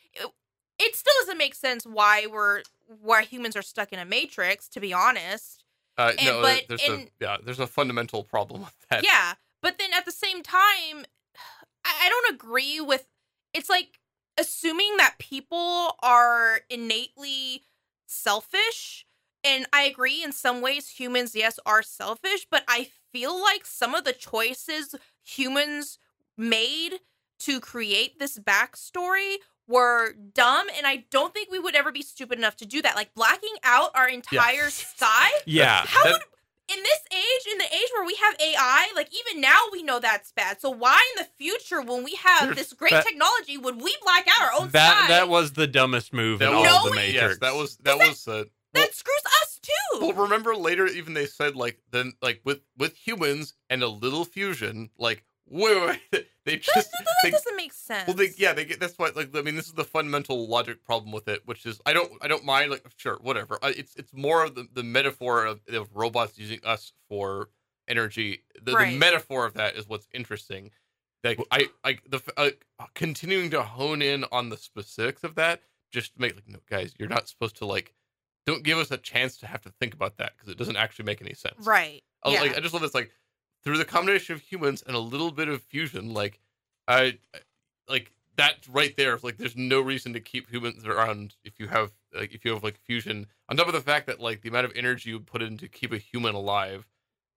it, 0.82 0.96
still 0.96 1.14
doesn't 1.22 1.38
make 1.38 1.56
sense 1.56 1.86
why 1.86 2.28
we're 2.32 2.64
why 3.02 3.24
humans 3.24 3.56
are 3.56 3.62
stuck 3.62 3.94
in 3.94 4.00
a 4.00 4.06
matrix. 4.06 4.68
To 4.70 4.80
be 4.80 4.94
honest, 4.94 5.64
uh, 5.98 6.14
and- 6.18 6.28
no, 6.28 6.42
but 6.42 6.66
there's 6.68 6.84
in- 6.84 6.92
a 7.02 7.08
yeah, 7.20 7.38
there's 7.44 7.60
a 7.60 7.68
fundamental 7.68 8.24
problem 8.24 8.62
with 8.62 8.76
that. 8.90 9.04
yeah. 9.04 9.34
But 9.62 9.78
then 9.78 9.92
at 9.96 10.06
the 10.06 10.12
same 10.12 10.42
time, 10.42 11.06
I, 11.86 11.94
I 12.02 12.10
don't 12.10 12.34
agree 12.34 12.80
with. 12.82 13.08
It's 13.54 13.70
like 13.70 14.00
assuming 14.38 14.98
that 14.98 15.16
people 15.20 15.96
are 16.02 16.62
innately 16.70 17.64
selfish. 18.08 19.06
And 19.44 19.66
I 19.74 19.84
agree 19.84 20.24
in 20.24 20.32
some 20.34 20.62
ways, 20.62 20.88
humans, 20.90 21.36
yes, 21.36 21.60
are 21.66 21.82
selfish, 21.82 22.46
but 22.50 22.64
I 22.68 22.90
feel 23.12 23.42
like 23.42 23.66
some 23.66 23.96
of 23.96 24.04
the 24.04 24.14
choices 24.14 24.94
humans 25.24 25.98
made 26.38 27.00
to 27.40 27.60
create 27.60 28.20
this 28.20 28.38
backstory 28.38 29.38
were 29.72 30.14
dumb. 30.34 30.68
And 30.78 30.86
I 30.86 31.06
don't 31.10 31.34
think 31.34 31.50
we 31.52 31.60
would 31.60 31.76
ever 31.76 31.92
be 31.92 32.02
stupid 32.02 32.38
enough 32.38 32.58
to 32.58 32.66
do 32.66 32.82
that. 32.82 32.96
Like 32.96 33.14
blacking 33.16 33.56
out 33.64 33.90
our 33.96 34.08
entire 34.10 34.70
sky. 34.70 35.30
yeah. 35.46 35.84
How 35.88 36.04
That- 36.04 36.12
would 36.14 36.22
in 36.74 36.82
this 36.84 37.00
age, 37.12 37.52
in 37.52 37.58
the 37.58 37.66
age 37.66 37.90
where 37.98 38.06
we 38.06 38.16
have 38.24 38.34
AI, 38.40 38.92
like 38.96 39.10
even 39.14 39.42
now 39.42 39.58
we 39.74 39.84
know 39.84 40.00
that's 40.00 40.32
bad. 40.32 40.62
So 40.62 40.70
why 40.70 41.04
in 41.18 41.24
the 41.24 41.30
future, 41.38 41.82
when 41.82 42.02
we 42.06 42.16
have 42.24 42.56
this 42.56 42.72
great 42.72 42.92
that- 42.92 43.06
technology, 43.06 43.58
would 43.58 43.82
we 43.82 43.94
black 44.02 44.26
out 44.30 44.42
our 44.54 44.62
own 44.62 44.70
that 44.70 44.98
sky? 45.00 45.08
that 45.10 45.28
was 45.28 45.52
the 45.52 45.68
dumbest 45.68 46.14
move 46.14 46.40
that 46.40 46.50
in 46.50 46.56
was 46.58 46.70
all 46.72 46.86
of 46.88 46.92
the 46.94 46.96
Matrix. 46.96 47.14
yes, 47.16 47.38
that 47.40 47.56
was 47.56 47.76
that 47.78 47.98
was 47.98 48.26
uh, 48.26 48.32
well, 48.74 48.86
that 48.86 48.96
screws 48.96 49.22
us 49.42 49.60
too. 49.62 50.00
Well, 50.00 50.14
remember 50.14 50.56
later, 50.56 50.88
even 50.88 51.14
they 51.14 51.26
said 51.26 51.58
like 51.58 51.78
then 51.92 52.14
like 52.22 52.40
with 52.46 52.62
with 52.78 52.96
humans 52.96 53.54
and 53.70 53.84
a 53.84 53.90
little 53.90 54.24
fusion, 54.24 54.92
like 54.98 55.26
wait, 55.52 55.82
wait, 55.82 56.00
wait 56.12 56.28
they 56.46 56.52
that, 56.56 56.62
just 56.62 56.92
that- 56.92 57.06
they, 57.24 57.32
doesn't 57.32 57.56
make 57.56 57.74
sense. 57.74 58.08
well, 58.08 58.16
they 58.16 58.30
yeah, 58.38 58.54
they 58.54 58.66
get 58.66 58.80
that's 58.80 58.98
why 58.98 59.12
like 59.16 59.36
I 59.36 59.42
mean 59.42 59.56
this 59.56 59.68
is 59.68 59.74
the 59.74 59.84
fundamental 59.84 60.48
logic 60.48 60.84
problem 60.84 61.12
with 61.12 61.28
it, 61.28 61.42
which 61.46 61.66
is 61.66 61.80
I 61.86 61.94
don't 61.94 62.12
I 62.22 62.28
don't 62.28 62.46
mind 62.46 62.72
like 62.72 62.84
sure 62.98 63.18
whatever 63.22 63.60
Uh, 63.62 63.72
it's 63.76 63.96
it's 63.96 64.14
more 64.14 64.44
of 64.46 64.56
the, 64.56 64.68
the 64.74 64.84
metaphor 64.84 65.46
of, 65.46 65.60
of 65.72 65.90
robots 65.96 66.38
using 66.38 66.60
us 66.64 66.94
for 67.10 67.50
energy. 67.88 68.44
The, 68.62 68.74
Right. 68.74 68.92
the 68.94 68.98
metaphor 68.98 69.46
of 69.46 69.54
that 69.56 69.76
is 69.76 69.88
what's 69.88 70.08
interesting. 70.14 70.72
Like 71.24 71.40
I 71.52 71.68
I, 71.84 71.98
the 72.10 72.18
f- 72.18 72.30
uh, 72.38 72.86
continuing 72.96 73.50
to 73.52 73.62
hone 73.62 74.02
in 74.02 74.26
on 74.32 74.50
the 74.50 74.58
specifics 74.58 75.24
of 75.24 75.36
that, 75.36 75.62
just 75.92 76.18
make 76.20 76.34
like 76.36 76.48
no 76.48 76.60
guys, 76.70 76.94
you're 76.98 77.10
not 77.10 77.28
supposed 77.30 77.58
to 77.58 77.66
like. 77.66 77.94
Don't 78.48 78.64
give 78.64 78.80
us 78.80 78.90
a 78.90 78.98
chance 78.98 79.38
to 79.38 79.46
have 79.46 79.62
to 79.62 79.70
think 79.80 79.94
about 79.94 80.18
that 80.18 80.34
because 80.36 80.50
it 80.50 80.58
doesn't 80.58 80.76
actually 80.76 81.06
make 81.06 81.22
any 81.22 81.36
sense. 81.36 81.64
Right. 81.64 82.02
I, 82.24 82.32
yeah. 82.32 82.42
like, 82.42 82.58
I 82.58 82.60
just 82.60 82.74
love 82.74 82.82
this 82.82 82.96
like 82.96 83.12
through 83.64 83.78
the 83.78 83.86
combination 83.86 84.36
of 84.36 84.42
humans 84.42 84.84
and 84.86 84.96
a 84.96 85.00
little 85.00 85.32
bit 85.32 85.48
of 85.48 85.62
fusion, 85.64 86.14
like 86.14 86.40
I 86.88 87.18
like 87.88 88.12
that 88.38 88.56
right 88.70 88.96
there. 88.98 89.18
Like 89.22 89.38
there's 89.38 89.56
no 89.56 89.82
reason 89.82 90.14
to 90.14 90.20
keep 90.20 90.50
humans 90.50 90.86
around 90.86 91.36
if 91.44 91.60
you 91.60 91.68
have 91.68 91.92
like 92.14 92.34
if 92.34 92.44
you 92.46 92.54
have 92.54 92.64
like 92.64 92.80
fusion. 92.80 93.28
On 93.50 93.58
top 93.58 93.68
of 93.68 93.74
the 93.74 93.82
fact 93.82 94.08
that 94.08 94.20
like 94.20 94.42
the 94.42 94.50
amount 94.50 94.66
of 94.66 94.74
energy 94.76 95.10
you 95.10 95.18
would 95.18 95.28
put 95.28 95.42
in 95.42 95.58
to 95.58 95.68
keep 95.68 95.92
a 95.92 95.98
human 95.98 96.36
alive 96.36 96.88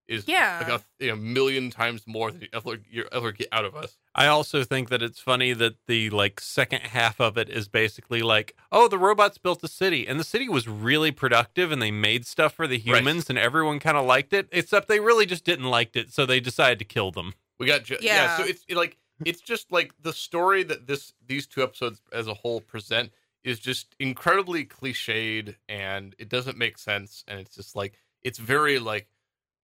is 0.06 0.28
Yeah. 0.28 0.58
like 0.68 0.80
a 0.80 0.84
you 1.04 1.10
know, 1.10 1.16
million 1.16 1.70
times 1.70 2.02
more 2.06 2.30
than 2.30 2.42
you 2.42 2.48
ever 2.52 2.78
you 2.90 3.06
ever 3.10 3.32
get 3.32 3.48
out 3.52 3.64
of 3.64 3.74
us. 3.74 3.96
I 4.14 4.26
also 4.26 4.62
think 4.64 4.88
that 4.90 5.02
it's 5.02 5.18
funny 5.20 5.52
that 5.54 5.74
the 5.86 6.10
like 6.10 6.40
second 6.40 6.82
half 6.82 7.20
of 7.20 7.36
it 7.38 7.48
is 7.48 7.68
basically 7.68 8.22
like, 8.22 8.54
oh, 8.70 8.86
the 8.88 8.98
robots 8.98 9.38
built 9.38 9.62
a 9.64 9.68
city, 9.68 10.06
and 10.06 10.20
the 10.20 10.24
city 10.24 10.48
was 10.48 10.68
really 10.68 11.10
productive, 11.10 11.72
and 11.72 11.80
they 11.80 11.90
made 11.90 12.26
stuff 12.26 12.52
for 12.54 12.66
the 12.66 12.76
Right. 12.76 12.98
humans, 12.98 13.28
and 13.30 13.38
everyone 13.38 13.78
kind 13.80 13.96
of 13.96 14.04
liked 14.04 14.32
it, 14.32 14.48
except 14.52 14.88
they 14.88 15.00
really 15.00 15.26
just 15.26 15.44
didn't 15.44 15.66
like 15.66 15.96
it, 15.96 16.12
so 16.12 16.26
they 16.26 16.40
decided 16.40 16.78
to 16.80 16.84
kill 16.84 17.10
them. 17.10 17.34
We 17.58 17.66
got 17.66 17.84
ju- 17.84 17.98
yeah. 18.00 18.14
Yeah. 18.14 18.36
So 18.36 18.44
it's 18.44 18.64
it, 18.68 18.76
like 18.76 18.98
it's 19.24 19.40
just 19.40 19.72
like 19.72 19.92
the 20.02 20.12
story 20.12 20.62
that 20.64 20.86
this 20.86 21.14
these 21.26 21.46
two 21.46 21.62
episodes 21.62 22.00
as 22.12 22.26
a 22.28 22.34
whole 22.34 22.60
present 22.60 23.10
is 23.44 23.58
just 23.60 23.94
incredibly 24.00 24.64
cliched 24.64 25.54
and 25.68 26.14
it 26.18 26.28
doesn't 26.28 26.56
make 26.58 26.78
sense 26.78 27.24
and 27.28 27.38
it's 27.38 27.54
just 27.54 27.76
like 27.76 27.92
it's 28.22 28.38
very 28.38 28.78
like 28.78 28.94
like 28.94 29.06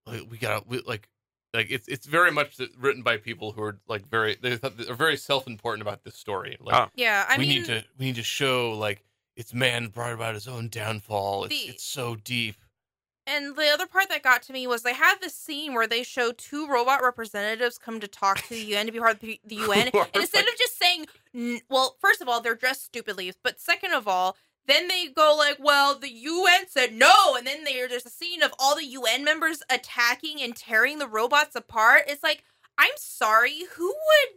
we 0.06 0.38
got 0.38 0.66
we, 0.68 0.80
like 0.80 1.08
like 1.54 1.70
it's 1.70 1.88
it's 1.88 2.06
very 2.06 2.30
much 2.30 2.60
written 2.78 3.02
by 3.02 3.16
people 3.16 3.52
who 3.52 3.62
are 3.62 3.78
like 3.88 4.08
very 4.08 4.36
they 4.40 4.56
thought 4.56 4.76
they're 4.76 4.94
very 4.94 5.16
self 5.16 5.46
important 5.46 5.82
about 5.82 6.04
this 6.04 6.14
story. 6.16 6.56
Like 6.60 6.74
Oh. 6.76 6.90
yeah. 6.94 7.26
I 7.28 7.36
we 7.38 7.46
mean, 7.46 7.58
need 7.60 7.64
to 7.66 7.84
we 7.98 8.06
need 8.06 8.16
to 8.16 8.22
show 8.22 8.72
like 8.72 9.02
it's 9.36 9.54
man 9.54 9.88
brought 9.88 10.12
about 10.12 10.34
his 10.34 10.46
own 10.48 10.68
downfall. 10.68 11.44
It's 11.44 11.54
The- 11.64 11.70
it's 11.72 11.84
so 11.84 12.16
deep. 12.16 12.56
And 13.26 13.54
the 13.54 13.68
other 13.68 13.86
part 13.86 14.08
that 14.08 14.22
got 14.24 14.42
to 14.44 14.52
me 14.52 14.66
was 14.66 14.82
they 14.82 14.94
had 14.94 15.16
this 15.20 15.34
scene 15.36 15.72
where 15.74 15.86
they 15.86 16.02
show 16.02 16.32
two 16.32 16.66
robot 16.66 17.00
representatives 17.02 17.78
come 17.78 18.00
to 18.00 18.08
talk 18.08 18.38
to 18.42 18.48
the 18.48 18.60
UN 18.74 18.86
to 18.86 18.92
be 18.92 18.98
part 18.98 19.12
of 19.12 19.20
the 19.20 19.38
the 19.44 19.54
UN. 19.66 19.88
And 19.94 20.06
instead 20.14 20.44
like- 20.44 20.48
of 20.54 20.58
just 20.58 20.78
saying, 20.78 21.06
well, 21.68 21.96
first 22.00 22.20
of 22.20 22.28
all, 22.28 22.40
they're 22.40 22.54
dressed 22.56 22.84
stupidly, 22.84 23.32
but 23.44 23.60
second 23.60 23.92
of 23.92 24.08
all, 24.08 24.36
then 24.66 24.88
they 24.88 25.08
go 25.08 25.34
like, 25.38 25.58
well, 25.60 25.96
the 25.98 26.10
UN 26.10 26.39
said 26.70 26.94
no, 26.94 27.34
and 27.36 27.44
then 27.46 27.64
there, 27.64 27.88
there's 27.88 28.06
a 28.06 28.10
scene 28.10 28.44
of 28.44 28.54
all 28.56 28.76
the 28.76 28.86
UN 28.86 29.24
members 29.24 29.60
attacking 29.68 30.40
and 30.40 30.54
tearing 30.54 30.98
the 30.98 31.08
robots 31.08 31.56
apart. 31.56 32.04
It's 32.06 32.22
like, 32.22 32.44
I'm 32.78 32.92
sorry, 32.96 33.64
who 33.76 33.88
would? 33.88 34.28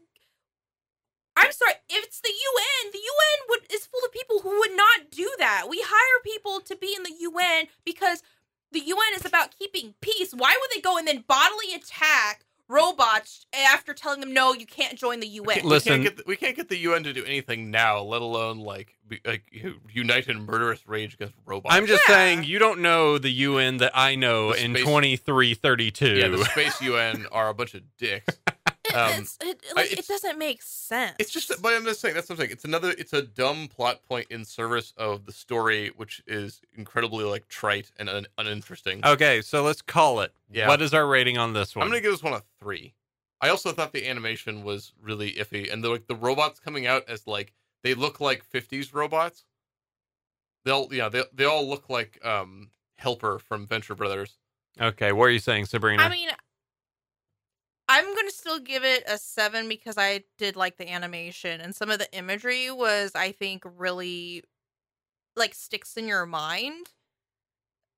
I'm 1.37 1.51
sorry, 1.51 1.73
if 1.89 2.03
it's 2.03 2.21
the 2.21 2.29
UN, 2.29 2.91
the 2.91 2.97
UN 2.97 3.47
would 3.49 3.71
is 3.71 3.85
full 3.85 4.01
of 4.03 4.11
people 4.11 4.39
who 4.39 4.57
would 4.59 4.75
not 4.75 5.11
do 5.11 5.29
that. 5.37 5.67
We 5.69 5.83
hire 5.85 6.23
people 6.23 6.59
to 6.61 6.75
be 6.75 6.95
in 6.95 7.03
the 7.03 7.13
UN 7.19 7.67
because 7.85 8.23
the 8.71 8.81
UN 8.81 9.13
is 9.15 9.25
about 9.25 9.57
keeping 9.57 9.93
peace. 10.01 10.33
Why 10.33 10.57
would 10.59 10.69
they 10.75 10.81
go 10.81 10.97
and 10.97 11.07
then 11.07 11.25
bodily 11.27 11.75
attack 11.75 12.45
robots 12.73 13.45
after 13.53 13.93
telling 13.93 14.19
them 14.19 14.33
no, 14.33 14.53
you 14.53 14.65
can't 14.65 14.97
join 14.97 15.19
the 15.19 15.27
UN? 15.27 15.59
We 15.63 15.69
Listen- 15.69 15.91
can't 15.91 16.03
get 16.03 16.17
the, 16.17 16.23
we 16.27 16.36
can't 16.36 16.55
get 16.55 16.69
the 16.69 16.77
UN 16.79 17.03
to 17.03 17.13
do 17.13 17.23
anything 17.25 17.71
now, 17.71 17.99
let 18.01 18.21
alone 18.21 18.59
like 18.59 18.95
be, 19.07 19.19
like 19.25 19.43
u- 19.51 19.79
unite 19.91 20.27
in 20.27 20.45
murderous 20.45 20.88
rage 20.88 21.13
against 21.13 21.36
robots. 21.45 21.73
I'm 21.75 21.86
just 21.86 22.03
Yeah. 22.09 22.15
saying, 22.15 22.43
you 22.45 22.59
don't 22.59 22.79
know 22.81 23.17
the 23.17 23.29
UN 23.31 23.77
that 23.77 23.91
I 23.95 24.15
know 24.15 24.53
The 24.53 24.63
in 24.65 24.71
space- 24.73 24.83
2332. 24.86 26.15
yeah, 26.17 26.27
the 26.29 26.45
space 26.45 26.81
UN 26.81 27.25
are 27.31 27.49
a 27.49 27.53
bunch 27.53 27.73
of 27.75 27.81
dicks. 27.97 28.38
Um, 28.95 29.21
it's, 29.21 29.38
it, 29.41 29.63
I- 29.75 29.84
it 29.84 30.08
doesn't 30.08 30.38
make 30.38 30.62
sense. 30.62 31.15
It's 31.19 31.32
just, 31.32 31.51
but 31.62 31.73
I'm 31.73 31.84
just 31.86 31.99
saying 32.01 32.15
that's 32.15 32.27
something. 32.27 32.49
It's 32.49 32.65
another. 32.65 32.93
It's 32.97 33.13
a 33.13 33.21
dumb 33.21 33.67
plot 33.67 34.03
point 34.03 34.27
in 34.29 34.45
service 34.45 34.93
of 34.97 35.25
the 35.25 35.32
story, 35.32 35.91
which 35.95 36.21
is 36.27 36.62
incredibly 36.75 37.25
like 37.25 37.47
trite 37.47 37.91
and 37.97 38.10
un- 38.10 38.27
uninteresting. 38.38 39.01
okay, 39.06 39.41
so 39.41 39.63
let's 39.63 39.82
call 39.82 40.19
it. 40.21 40.32
Yeah. 40.51 40.67
What 40.67 40.82
is 40.82 40.93
our 40.93 41.08
rating 41.08 41.38
on 41.38 41.53
this 41.53 41.75
one? 41.75 41.84
I'm 41.84 41.89
gonna 41.89 42.01
give 42.01 42.12
this 42.12 42.23
one 42.23 42.34
a 42.34 42.41
three. 42.60 42.93
I 43.41 43.49
also 43.49 43.71
thought 43.73 43.91
the 43.91 44.08
animation 44.08 44.63
was 44.63 44.93
really 45.01 45.34
iffy, 45.34 45.71
and 45.71 45.84
the 45.84 45.89
like 45.89 46.08
the 46.08 46.15
robots 46.15 46.60
coming 46.60 46.88
out 46.88 47.03
as 47.10 47.27
like 47.27 47.53
they 47.84 47.93
look 47.93 48.21
like 48.21 48.49
50s 48.49 48.93
robots. 48.93 49.43
They'll 50.65 50.88
yeah 50.91 51.10
they 51.10 51.23
they 51.34 51.45
all 51.45 51.67
look 51.67 51.89
like 51.89 52.23
um 52.25 52.69
Helper 52.97 53.39
from 53.39 53.67
Venture 53.67 53.95
Brothers. 53.95 54.38
Okay, 54.79 55.12
what 55.12 55.25
are 55.25 55.29
you 55.32 55.39
saying, 55.39 55.65
Sabrina? 55.65 56.01
I 56.03 56.10
mean, 56.10 56.29
I'm 57.89 58.15
gonna 58.15 58.31
still 58.31 58.59
give 58.59 58.83
it 58.83 59.03
a 59.07 59.17
seven 59.17 59.67
because 59.67 59.97
I 59.97 60.23
did 60.37 60.55
like 60.55 60.77
the 60.77 60.89
animation 60.89 61.61
and 61.61 61.75
some 61.75 61.91
of 61.91 61.99
the 61.99 62.11
imagery 62.15 62.71
was, 62.71 63.11
I 63.15 63.31
think, 63.31 63.63
really 63.65 64.43
like 65.35 65.53
sticks 65.53 65.97
in 65.97 66.07
your 66.07 66.25
mind, 66.25 66.87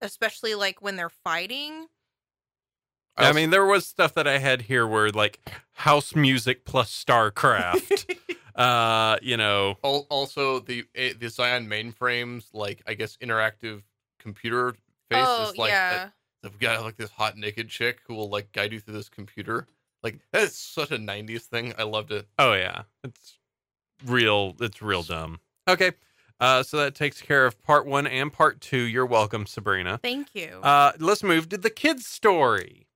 especially 0.02 0.56
like 0.56 0.82
when 0.82 0.96
they're 0.96 1.10
fighting. 1.10 1.88
I 3.18 3.32
mean, 3.32 3.50
there 3.50 3.66
was 3.66 3.86
stuff 3.86 4.14
that 4.16 4.28
I 4.28 4.40
had 4.40 4.64
here 4.64 4.86
where 4.86 5.10
like 5.10 5.40
house 5.74 6.16
music 6.16 6.66
plus 6.66 6.92
StarCraft. 6.92 8.18
uh, 8.56 9.18
you 9.22 9.38
know, 9.38 9.78
also 9.82 10.60
the 10.60 10.86
eh, 10.96 11.14
the 11.18 11.30
Zion 11.30 11.68
mainframes, 11.68 12.46
like 12.54 12.82
I 12.88 12.94
guess 12.94 13.18
interactive 13.18 13.84
computer 14.20 14.74
face 15.10 15.26
oh 15.26 15.50
is 15.52 15.58
like 15.58 15.70
yeah, 15.70 16.10
we've 16.46 16.60
got 16.60 16.82
like 16.84 16.98
this 16.98 17.12
hot 17.12 17.38
naked 17.38 17.70
chick 17.70 18.00
who 18.08 18.16
will 18.16 18.30
like 18.30 18.52
guide 18.52 18.72
you 18.74 18.80
through 18.80 18.94
this 18.96 19.10
computer. 19.10 19.68
Like 20.04 20.20
that 20.32 20.44
is 20.44 20.56
such 20.56 20.92
a 20.92 20.98
'90s 20.98 21.42
thing. 21.42 21.74
I 21.78 21.84
loved 21.84 22.12
it. 22.12 22.28
oh 22.40 22.54
yeah, 22.54 22.84
it's 23.04 23.38
real. 24.06 24.56
It's 24.60 24.82
real 24.82 25.04
dumb. 25.04 25.40
Okay, 25.68 25.92
uh, 26.40 26.62
so 26.64 26.78
that 26.78 26.94
takes 26.96 27.22
care 27.22 27.46
of 27.46 27.62
part 27.64 27.86
one 27.88 28.06
and 28.08 28.32
part 28.32 28.62
two. 28.62 28.78
You're 28.82 29.06
welcome, 29.06 29.46
Sabrina. 29.48 30.00
thank 30.04 30.36
you. 30.36 30.60
Uh, 30.62 30.92
let's 31.00 31.24
move 31.24 31.50
to 31.50 31.58
the 31.58 31.70
kids' 31.72 32.06
story. 32.06 32.88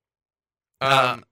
Uh, 0.80 1.14
Um, 1.14 1.24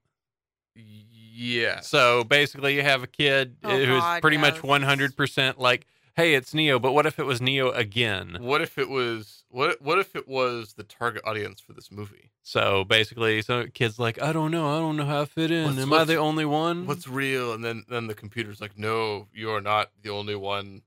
yeah. 0.75 1.81
So 1.81 2.25
basically, 2.25 2.75
you 2.75 2.83
have 2.83 3.03
a 3.03 3.07
kid 3.07 3.57
Oh, 3.63 3.79
who's 3.79 4.01
God, 4.01 4.21
pretty 4.23 4.37
much 4.39 4.57
100% 4.57 5.59
like, 5.59 5.87
hey, 6.17 6.35
it's 6.35 6.53
Neo, 6.53 6.79
but 6.81 6.93
what 6.93 7.07
if 7.07 7.19
it 7.21 7.25
was 7.25 7.41
Neo 7.41 7.71
again? 7.71 8.39
What 8.41 8.61
if 8.61 8.77
it 8.79 8.89
was 8.89 9.38
what? 9.51 9.81
What 9.83 9.99
if 9.99 10.15
it 10.17 10.29
was 10.29 10.75
the 10.75 10.83
target 10.85 11.23
audience 11.25 11.61
for 11.61 11.73
this 11.73 11.91
movie? 11.91 12.31
So 12.43 12.85
basically, 12.85 13.41
some 13.43 13.69
kids 13.69 13.99
like, 13.99 14.21
I 14.21 14.33
don't 14.33 14.51
know, 14.51 14.67
I 14.69 14.79
don't 14.79 14.97
know 14.97 15.05
how 15.07 15.23
I 15.23 15.25
fit 15.25 15.51
in. 15.51 15.65
What's- 15.67 15.79
Am 15.79 15.93
I 15.93 16.05
the 16.05 16.17
only 16.17 16.45
one? 16.45 16.87
What's 16.87 17.09
real? 17.09 17.53
And 17.53 17.65
then 17.65 17.85
then 17.89 18.07
the 18.07 18.15
computer's 18.15 18.61
like, 18.61 18.79
no, 18.79 19.29
you 19.33 19.51
are 19.51 19.61
not 19.61 19.91
the 20.03 20.11
only 20.11 20.35
one. 20.37 20.83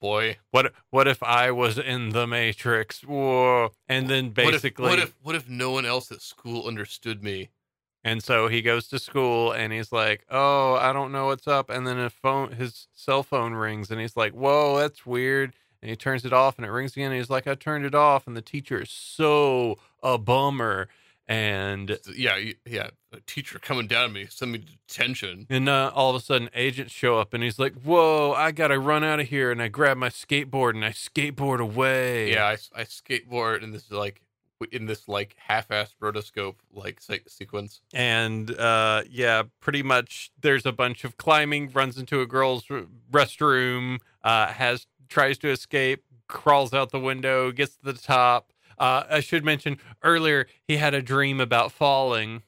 Boy, 0.00 0.38
what 0.52 0.72
what 0.90 1.08
if 1.08 1.22
I 1.24 1.50
was 1.50 1.76
in 1.76 2.10
the 2.10 2.26
Matrix? 2.26 3.02
Whoa! 3.02 3.70
And 3.88 4.08
then 4.08 4.30
basically, 4.30 4.84
what 4.84 4.98
if, 5.00 5.00
what 5.00 5.08
if 5.08 5.14
what 5.22 5.34
if 5.34 5.48
no 5.48 5.72
one 5.72 5.84
else 5.84 6.12
at 6.12 6.22
school 6.22 6.66
understood 6.68 7.22
me? 7.22 7.50
and 8.04 8.22
so 8.22 8.46
he 8.46 8.62
goes 8.62 8.86
to 8.88 8.98
school 8.98 9.50
and 9.50 9.72
he's 9.72 9.90
like, 9.90 10.24
"Oh, 10.30 10.74
I 10.74 10.92
don't 10.92 11.10
know 11.10 11.26
what's 11.26 11.48
up." 11.48 11.68
And 11.68 11.84
then 11.84 11.98
a 11.98 12.10
phone, 12.10 12.52
his 12.52 12.86
cell 12.94 13.24
phone 13.24 13.54
rings, 13.54 13.90
and 13.90 14.00
he's 14.00 14.16
like, 14.16 14.32
"Whoa, 14.34 14.78
that's 14.78 15.04
weird." 15.04 15.54
And 15.82 15.88
he 15.90 15.96
turns 15.96 16.24
it 16.24 16.32
off, 16.32 16.56
and 16.58 16.66
it 16.66 16.70
rings 16.70 16.92
again. 16.92 17.12
And 17.12 17.20
he's 17.20 17.30
like, 17.30 17.46
"I 17.46 17.54
turned 17.54 17.84
it 17.84 17.94
off." 17.94 18.26
And 18.26 18.36
the 18.36 18.42
teacher 18.42 18.82
is 18.82 18.90
so 18.90 19.78
a 20.02 20.18
bummer. 20.18 20.88
And 21.26 21.98
yeah, 22.16 22.38
yeah. 22.66 22.88
A 23.12 23.20
teacher 23.26 23.58
coming 23.58 23.86
down 23.86 24.04
on 24.06 24.12
me, 24.12 24.26
send 24.30 24.52
me 24.52 24.58
to 24.58 24.66
detention. 24.66 25.46
and 25.48 25.68
uh, 25.68 25.90
all 25.94 26.10
of 26.10 26.16
a 26.16 26.20
sudden, 26.24 26.48
agents 26.54 26.92
show 26.92 27.18
up, 27.18 27.32
and 27.34 27.42
he's 27.44 27.58
like, 27.58 27.74
"Whoa, 27.82 28.32
I 28.32 28.50
gotta 28.50 28.78
run 28.78 29.04
out 29.04 29.20
of 29.20 29.28
here!" 29.28 29.50
And 29.52 29.60
I 29.62 29.68
grab 29.68 29.96
my 29.98 30.08
skateboard 30.08 30.70
and 30.70 30.84
I 30.84 30.90
skateboard 30.90 31.60
away. 31.60 32.32
Yeah, 32.32 32.56
I 32.74 32.84
skateboard 32.84 33.62
in 33.62 33.70
this 33.72 33.90
like 33.90 34.22
in 34.72 34.86
this 34.86 35.06
like 35.06 35.36
half-assed 35.38 35.94
rotoscope 36.02 36.56
like 36.72 37.00
se- 37.00 37.20
sequence. 37.28 37.80
and 37.94 38.50
uh 38.58 39.02
yeah 39.08 39.44
pretty 39.60 39.84
much 39.84 40.32
there's 40.40 40.66
a 40.66 40.72
bunch 40.72 41.04
of 41.04 41.16
climbing 41.16 41.70
runs 41.70 41.96
into 41.96 42.20
a 42.20 42.26
girl's 42.26 42.64
restroom 43.12 43.98
uh 44.24 44.48
has 44.48 44.86
tries 45.08 45.38
to 45.38 45.48
escape 45.48 46.04
crawls 46.28 46.72
out 46.74 46.90
the 46.90 47.00
window 47.00 47.50
gets 47.50 47.76
to 47.76 47.84
the 47.84 47.92
top 47.94 48.52
uh 48.78 49.04
i 49.10 49.20
should 49.20 49.44
mention 49.44 49.78
earlier 50.02 50.46
he 50.66 50.76
had 50.76 50.92
a 50.94 51.00
dream 51.02 51.40
about 51.40 51.72
falling 51.72 52.42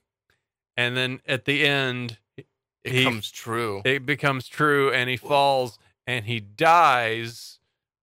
and 0.76 0.96
then 0.96 1.20
at 1.26 1.44
the 1.46 1.64
end 1.66 2.18
It 2.36 2.46
He- 2.84 3.04
comes 3.04 3.30
true. 3.30 3.82
it 3.84 4.04
becomes 4.06 4.46
true 4.48 4.92
and 4.92 5.08
he 5.10 5.16
falls 5.16 5.78
and 6.06 6.24
he 6.26 6.40
dies 6.40 7.58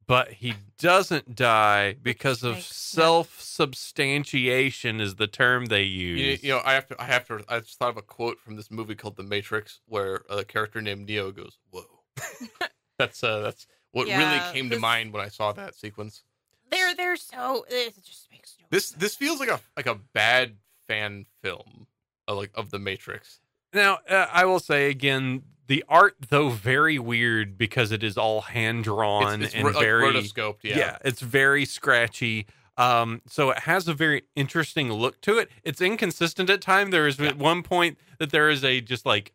but 0.08 0.32
he 0.34 0.54
doesn't 0.80 1.36
die 1.36 1.96
because 2.02 2.44
of 2.44 2.62
self-substantiation 2.62 5.02
is 5.02 5.16
the 5.16 5.28
term 5.28 5.66
they 5.66 5.84
You, 5.84 6.16
use 6.16 6.44
you 6.44 6.54
know, 6.54 6.62
I 6.64 6.74
have 6.74 6.88
to. 6.88 7.02
I 7.02 7.06
have 7.06 7.28
to. 7.28 7.44
I 7.50 7.60
just 7.60 7.78
thought 7.78 7.90
of 7.90 7.98
a 7.98 8.02
quote 8.02 8.40
from 8.40 8.56
this 8.56 8.72
movie 8.72 8.96
called 8.96 9.18
The 9.18 9.24
Matrix, 9.24 9.82
where 9.88 10.22
a 10.30 10.46
character 10.46 10.82
named 10.82 11.08
Neo 11.08 11.32
goes, 11.32 11.58
"Whoa." 11.72 11.84
that's 12.98 13.22
uh, 13.24 13.40
that's 13.42 13.68
what 13.92 14.08
Yeah, 14.08 14.18
really 14.18 14.54
came 14.54 14.70
to 14.70 14.80
mind 14.80 15.14
when 15.14 15.24
I 15.24 15.30
saw 15.30 15.52
that 15.54 15.76
sequence. 15.76 16.24
they're 16.70 16.94
they're 16.96 17.16
so 17.16 17.66
it 17.70 17.96
just 18.04 18.30
makes 18.32 18.56
no 18.60 18.66
This 18.70 18.92
this 18.92 19.16
feels 19.16 19.40
like 19.40 19.50
a 19.50 19.60
like 19.76 19.88
a 19.88 19.96
bad 20.14 20.58
fan 20.88 21.26
film, 21.42 21.88
uh, 22.28 22.36
like 22.36 22.52
of 22.56 22.70
the 22.72 22.80
Matrix. 22.80 23.40
Now, 23.74 24.00
uh, 24.10 24.28
I 24.32 24.46
will 24.46 24.60
say 24.60 24.90
again, 24.90 25.44
the 25.68 25.84
art 25.90 26.16
though 26.30 26.50
very 26.50 26.98
weird 27.00 27.58
because 27.58 27.92
it 27.92 28.04
is 28.04 28.18
all 28.18 28.42
hand 28.42 28.84
drawn 28.86 29.42
It's, 29.42 29.48
it's 29.48 29.56
and 29.56 29.66
ro- 29.66 29.72
like 29.74 29.82
very 29.84 30.04
rotoscoped. 30.14 30.64
Yeah. 30.64 30.78
yeah. 30.78 30.98
it's 31.04 31.22
very 31.22 31.66
scratchy. 31.66 32.46
Um, 32.78 33.22
so 33.28 33.50
it 33.50 33.60
has 33.60 33.88
a 33.88 33.94
very 33.94 34.22
interesting 34.36 34.92
look 34.92 35.20
to 35.22 35.40
it. 35.40 35.50
It's 35.64 35.82
inconsistent 35.82 36.50
at 36.50 36.62
time. 36.62 36.92
There 36.92 37.08
is 37.08 37.18
Yeah. 37.18 37.30
at 37.30 37.38
one 37.38 37.64
point 37.64 37.98
that 38.20 38.30
there 38.32 38.50
is 38.52 38.64
a 38.64 38.82
just 38.82 39.04
like 39.06 39.34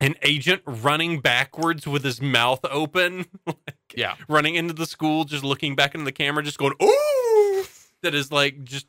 an 0.00 0.14
agent 0.22 0.62
running 0.66 1.20
backwards 1.20 1.86
with 1.86 2.02
his 2.04 2.20
mouth 2.22 2.60
open, 2.64 3.26
like, 3.46 3.56
Yeah. 3.94 4.16
running 4.28 4.54
into 4.54 4.72
the 4.74 4.86
school, 4.86 5.24
just 5.24 5.44
looking 5.44 5.74
back 5.76 5.94
into 5.94 6.04
the 6.04 6.12
camera, 6.12 6.42
just 6.42 6.58
going 6.58 6.74
ooh. 6.82 7.64
That 8.02 8.14
is 8.14 8.32
like 8.32 8.64
just 8.64 8.86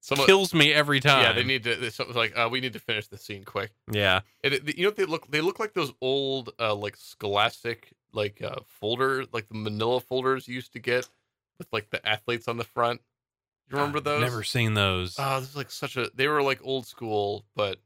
Someone, 0.00 0.26
kills 0.26 0.54
me 0.54 0.72
every 0.72 1.00
time. 1.00 1.22
yeah, 1.22 1.32
they 1.32 1.44
need 1.44 1.64
to. 1.64 1.70
It's 1.84 1.98
like, 1.98 2.36
uh, 2.36 2.48
we 2.50 2.60
need 2.60 2.72
to 2.74 2.78
finish 2.78 3.08
the 3.08 3.18
scene 3.18 3.44
quick. 3.44 3.70
Yeah, 3.90 4.20
And 4.44 4.54
it, 4.54 4.76
you 4.76 4.84
know 4.84 4.88
what 4.90 4.96
they 4.96 5.04
look? 5.04 5.30
They 5.30 5.40
look 5.40 5.58
like 5.58 5.74
those 5.74 5.92
old, 6.00 6.50
uh, 6.60 6.74
like 6.74 6.96
Scholastic, 6.96 7.92
like 8.12 8.40
uh, 8.42 8.60
folder, 8.66 9.24
like 9.32 9.48
the 9.48 9.56
Manila 9.56 10.00
folders 10.00 10.46
you 10.46 10.54
used 10.54 10.72
to 10.74 10.78
get 10.78 11.08
with 11.58 11.68
like 11.72 11.90
the 11.90 12.06
athletes 12.08 12.48
on 12.48 12.56
the 12.58 12.64
front. 12.64 13.00
You 13.70 13.76
remember 13.76 13.98
I've 13.98 14.04
those? 14.04 14.20
Never 14.22 14.44
seen 14.44 14.74
those. 14.74 15.16
Oh, 15.18 15.40
this 15.40 15.50
is 15.50 15.56
like 15.56 15.70
such 15.70 15.96
a. 15.96 16.10
They 16.14 16.28
were 16.28 16.42
like 16.42 16.60
old 16.62 16.86
school, 16.86 17.44
but 17.54 17.78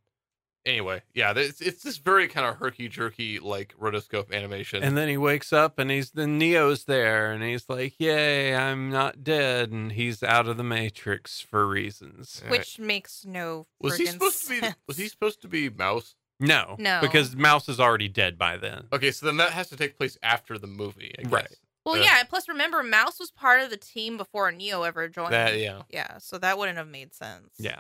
anyway, 0.67 1.03
yeah, 1.15 1.33
it's 1.37 1.61
it's 1.61 1.83
this 1.83 1.99
very 1.99 2.29
kind 2.29 2.47
of 2.47 2.57
herky 2.57 2.89
jerky 2.89 3.39
like 3.39 3.75
rotoscope 3.81 4.33
animation. 4.33 4.83
And 4.83 4.97
then 4.97 5.09
he 5.09 5.17
wakes 5.17 5.53
up 5.53 5.79
and 5.79 5.91
he's 5.91 6.11
the 6.11 6.27
Neo's 6.27 6.85
there 6.85 7.33
and 7.33 7.43
he's 7.43 7.69
like, 7.69 7.95
Yay, 7.99 8.55
I'm 8.55 8.91
not 8.91 9.25
dead. 9.25 9.71
And 9.71 9.93
he's 9.93 10.23
out 10.23 10.49
of 10.49 10.57
the 10.57 10.65
Matrix 10.65 11.41
for 11.41 11.67
reasons. 11.67 12.43
Yeah. 12.45 12.51
Which 12.51 12.79
makes 12.79 13.25
no. 13.25 13.67
was 13.81 13.97
he 13.97 14.05
friggin' 14.05 14.13
supposed 14.13 14.49
to 14.49 14.61
be? 14.61 14.69
Was 14.87 14.97
he 14.97 15.09
supposed 15.09 15.43
to 15.43 15.49
be 15.49 15.71
Mouse? 15.71 16.17
No. 16.41 16.77
No. 16.79 16.99
Because 17.01 17.37
Mouse 17.37 17.69
is 17.69 17.79
already 17.79 18.09
dead 18.09 18.37
by 18.37 18.57
then. 18.57 18.87
Okay, 18.93 19.13
so 19.13 19.27
then 19.27 19.37
that 19.37 19.51
has 19.51 19.69
to 19.69 19.77
take 19.77 19.97
place 19.97 20.19
after 20.23 20.59
the 20.59 20.67
movie, 20.67 21.15
I 21.19 21.23
guess. 21.23 21.33
Right. 21.33 21.57
Well, 21.85 21.97
Uh, 21.97 22.05
yeah. 22.05 22.23
Plus, 22.25 22.49
remember, 22.49 22.83
Mouse 22.83 23.21
was 23.21 23.31
part 23.31 23.61
of 23.61 23.71
the 23.71 23.77
team 23.77 24.17
before 24.17 24.51
Neo 24.51 24.83
ever 24.83 25.09
joined. 25.09 25.33
That 25.33 25.59
yeah. 25.59 25.83
Yeah, 25.89 26.19
so 26.19 26.39
that 26.39 26.59
wouldn't 26.59 26.79
have 26.79 26.89
made 26.89 27.15
sense. 27.15 27.51
Yeah. 27.59 27.79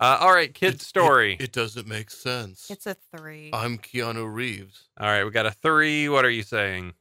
Uh, 0.00 0.18
all 0.20 0.32
right, 0.32 0.54
kid 0.54 0.74
It- 0.74 0.80
story. 0.82 1.34
It, 1.34 1.40
it 1.42 1.52
doesn't 1.52 1.86
make 1.88 2.10
sense. 2.10 2.70
It's 2.70 2.86
a 2.86 2.96
three. 3.16 3.50
I'm 3.52 3.78
Keanu 3.78 4.32
Reeves. 4.32 4.88
all 4.98 5.06
right, 5.08 5.24
we 5.24 5.30
got 5.30 5.46
a 5.46 5.50
three. 5.50 6.08
What 6.08 6.24
are 6.24 6.30
you 6.30 6.42
saying? 6.42 6.94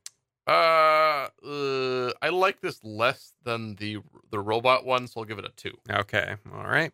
Uh, 0.48 1.28
uh, 1.46 2.12
I 2.22 2.30
like 2.30 2.62
this 2.62 2.80
less 2.84 3.34
than 3.44 3.76
the 3.76 3.98
the 4.32 4.40
robot 4.40 4.86
one, 4.86 5.08
so 5.08 5.20
I'll 5.20 5.26
give 5.26 5.40
it 5.40 5.46
a 5.46 5.52
two. 5.56 5.74
Okay. 5.90 6.36
All 6.54 6.64
right. 6.68 6.92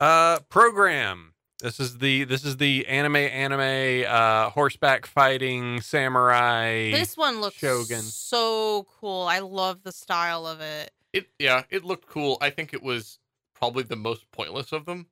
Uh 0.00 0.38
program. 0.48 1.32
This 1.60 1.80
is 1.80 1.98
the 1.98 2.24
this 2.24 2.44
is 2.44 2.56
the 2.58 2.86
anime 2.86 3.16
anime 3.16 4.04
uh 4.08 4.50
horseback 4.50 5.06
fighting 5.06 5.80
samurai. 5.80 6.90
this 6.92 7.16
one 7.16 7.40
looks 7.40 7.56
Shogun. 7.56 8.02
so 8.02 8.86
cool. 9.00 9.22
I 9.26 9.40
love 9.40 9.82
the 9.82 9.92
style 9.92 10.46
of 10.46 10.60
it. 10.60 10.92
It 11.12 11.26
yeah, 11.38 11.64
it 11.70 11.84
looked 11.84 12.06
cool. 12.06 12.38
I 12.40 12.50
think 12.50 12.72
it 12.74 12.82
was 12.82 13.18
probably 13.54 13.82
the 13.82 13.96
most 13.96 14.30
pointless 14.30 14.72
of 14.72 14.84
them. 14.84 15.06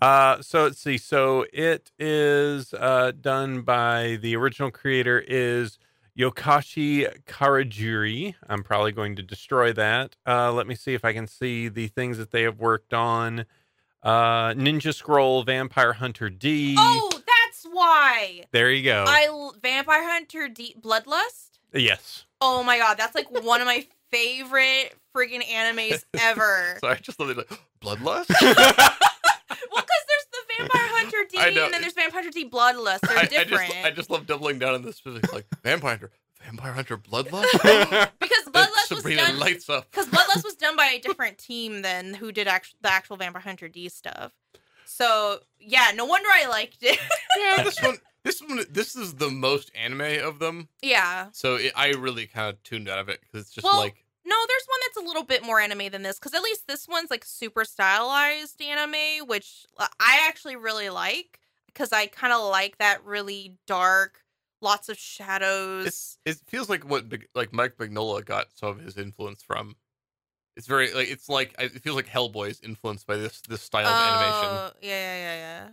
Uh, 0.00 0.40
so 0.40 0.64
let's 0.64 0.80
see. 0.80 0.96
So 0.98 1.44
it 1.52 1.90
is 1.98 2.72
uh, 2.74 3.12
done 3.20 3.62
by 3.62 4.18
the 4.20 4.34
original 4.36 4.70
creator 4.70 5.22
is 5.26 5.78
Yokashi 6.14 7.06
Karajuri. 7.26 8.34
I'm 8.48 8.62
probably 8.62 8.92
going 8.92 9.16
to 9.16 9.22
destroy 9.22 9.72
that. 9.74 10.16
Uh, 10.26 10.52
let 10.52 10.66
me 10.66 10.74
see 10.74 10.94
if 10.94 11.04
I 11.04 11.12
can 11.12 11.26
see 11.26 11.68
the 11.68 11.88
things 11.88 12.18
that 12.18 12.30
they 12.30 12.42
have 12.42 12.58
worked 12.58 12.94
on. 12.94 13.44
Uh, 14.02 14.54
Ninja 14.54 14.94
Scroll, 14.94 15.42
Vampire 15.42 15.92
Hunter 15.92 16.30
D. 16.30 16.74
Oh, 16.78 17.10
that's 17.12 17.66
why. 17.70 18.44
There 18.52 18.70
you 18.70 18.82
go. 18.82 19.04
I 19.06 19.26
l- 19.28 19.54
Vampire 19.62 20.08
Hunter 20.08 20.48
D 20.48 20.74
Bloodlust. 20.80 21.58
yes. 21.74 22.24
Oh 22.40 22.62
my 22.64 22.78
god, 22.78 22.96
that's 22.96 23.14
like 23.14 23.30
one 23.44 23.60
of 23.60 23.66
my 23.66 23.86
favorite 24.10 24.94
friggin' 25.14 25.42
animes 25.42 26.02
ever. 26.18 26.78
So 26.80 26.88
I 26.88 26.94
just 26.94 27.20
love 27.20 27.28
it 27.28 27.36
like 27.36 27.60
bloodlust. 27.82 28.30
well, 29.72 29.82
because 29.82 30.04
there's 30.08 30.26
the 30.32 30.38
Vampire 30.58 30.88
Hunter 30.98 31.18
D, 31.30 31.38
and 31.38 31.56
then 31.72 31.80
there's 31.80 31.92
Vampire 31.94 32.22
Hunter 32.22 32.30
D 32.30 32.48
Bloodlust. 32.48 33.00
They're 33.00 33.18
I, 33.18 33.22
I 33.22 33.26
different. 33.26 33.72
just 33.72 33.84
I 33.86 33.90
just 33.90 34.10
love 34.10 34.26
doubling 34.26 34.58
down 34.58 34.74
on 34.74 34.82
this 34.82 34.96
specific 34.96 35.32
like 35.32 35.46
vampire 35.62 35.90
hunter, 35.92 36.10
vampire 36.44 36.72
hunter 36.72 36.96
bloodlust. 36.98 37.46
because 38.20 38.44
Bloodlust 38.46 38.94
was 38.94 39.04
done. 39.04 39.38
lights 39.38 39.68
up. 39.70 39.90
Because 39.90 40.06
Bloodlust 40.06 40.44
was 40.44 40.54
done 40.54 40.76
by 40.76 40.86
a 40.96 40.98
different 41.06 41.38
team 41.38 41.82
than 41.82 42.14
who 42.14 42.32
did 42.32 42.48
act- 42.48 42.74
the 42.82 42.90
actual 42.92 43.16
Vampire 43.16 43.42
Hunter 43.42 43.68
D 43.68 43.88
stuff. 43.88 44.32
So 44.84 45.38
yeah, 45.58 45.92
no 45.94 46.04
wonder 46.04 46.28
I 46.32 46.46
liked 46.48 46.78
it. 46.82 46.98
Yeah, 47.38 47.62
this 47.62 47.80
one, 47.80 47.96
this 48.24 48.40
one, 48.42 48.60
this 48.70 48.96
is 48.96 49.14
the 49.14 49.30
most 49.30 49.70
anime 49.74 50.26
of 50.26 50.38
them. 50.40 50.68
yeah. 50.82 51.28
So 51.32 51.54
it, 51.56 51.72
I 51.76 51.90
really 51.90 52.26
kind 52.26 52.48
of 52.50 52.62
tuned 52.64 52.88
out 52.88 52.98
of 52.98 53.08
it 53.08 53.20
because 53.20 53.42
it's 53.46 53.50
just 53.54 53.64
Well, 53.64 53.78
like 53.78 54.04
No, 54.24 54.36
there's 54.48 54.66
one 54.66 54.80
that's 54.86 55.04
a 55.04 55.08
little 55.08 55.24
bit 55.24 55.42
more 55.44 55.60
anime 55.60 55.90
than 55.90 56.02
this 56.02 56.18
because 56.18 56.34
at 56.34 56.42
least 56.42 56.66
this 56.66 56.86
one's 56.86 57.10
like 57.10 57.24
super 57.24 57.64
stylized 57.64 58.60
anime, 58.60 59.26
which 59.26 59.66
uh, 59.78 59.86
I 59.98 60.26
actually 60.28 60.56
really 60.56 60.90
like 60.90 61.40
because 61.66 61.92
I 61.92 62.06
kind 62.06 62.32
of 62.32 62.48
like 62.50 62.78
that 62.78 63.04
really 63.04 63.56
dark, 63.66 64.22
lots 64.60 64.88
of 64.88 64.98
shadows. 64.98 65.86
it's 65.86 66.18
it 66.26 66.36
feels 66.46 66.68
like 66.68 66.88
what 66.88 67.06
like 67.34 67.52
Mike 67.52 67.76
Mignola 67.78 68.24
got 68.24 68.48
some 68.54 68.68
of 68.68 68.80
his 68.80 68.96
influence 68.96 69.42
from. 69.42 69.76
It's 70.56 70.66
very 70.66 70.92
like 70.92 71.10
it's 71.10 71.28
like 71.28 71.54
it 71.58 71.80
feels 71.82 71.96
like 71.96 72.08
Hellboy 72.08 72.50
is 72.50 72.60
influenced 72.60 73.06
by 73.06 73.16
this 73.16 73.40
this 73.48 73.62
style 73.62 73.86
of 73.86 73.94
animation. 73.94 74.48
Oh, 74.50 74.70
Yeah, 74.82 74.90
yeah, 74.90 75.16
yeah, 75.16 75.34
yeah. 75.36 75.68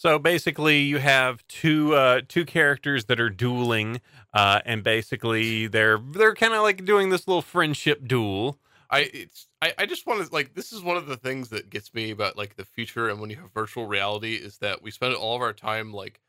So 0.00 0.18
basically, 0.18 0.78
you 0.78 0.96
have 0.96 1.46
two 1.46 1.94
uh, 1.94 2.22
two 2.26 2.46
characters 2.46 3.04
that 3.04 3.20
are 3.20 3.28
dueling, 3.28 4.00
uh, 4.32 4.62
and 4.64 4.82
basically 4.82 5.66
they're 5.66 5.98
they're 5.98 6.34
kind 6.34 6.54
of 6.54 6.62
like 6.62 6.86
doing 6.86 7.10
this 7.10 7.28
little 7.28 7.42
friendship 7.42 8.08
duel. 8.08 8.58
I 8.88 9.10
it's 9.12 9.46
I, 9.60 9.74
I 9.76 9.84
just 9.84 10.06
want 10.06 10.26
to 10.26 10.32
like 10.32 10.54
this 10.54 10.72
is 10.72 10.82
one 10.82 10.96
of 10.96 11.04
the 11.06 11.18
things 11.18 11.50
that 11.50 11.68
gets 11.68 11.92
me 11.92 12.10
about 12.12 12.38
like 12.38 12.56
the 12.56 12.64
future 12.64 13.10
and 13.10 13.20
when 13.20 13.28
you 13.28 13.36
have 13.36 13.52
virtual 13.52 13.86
reality 13.86 14.36
is 14.36 14.56
that 14.60 14.80
we 14.80 14.90
spend 14.90 15.14
all 15.14 15.36
of 15.36 15.42
our 15.42 15.52
time 15.52 15.92
like 15.92 16.22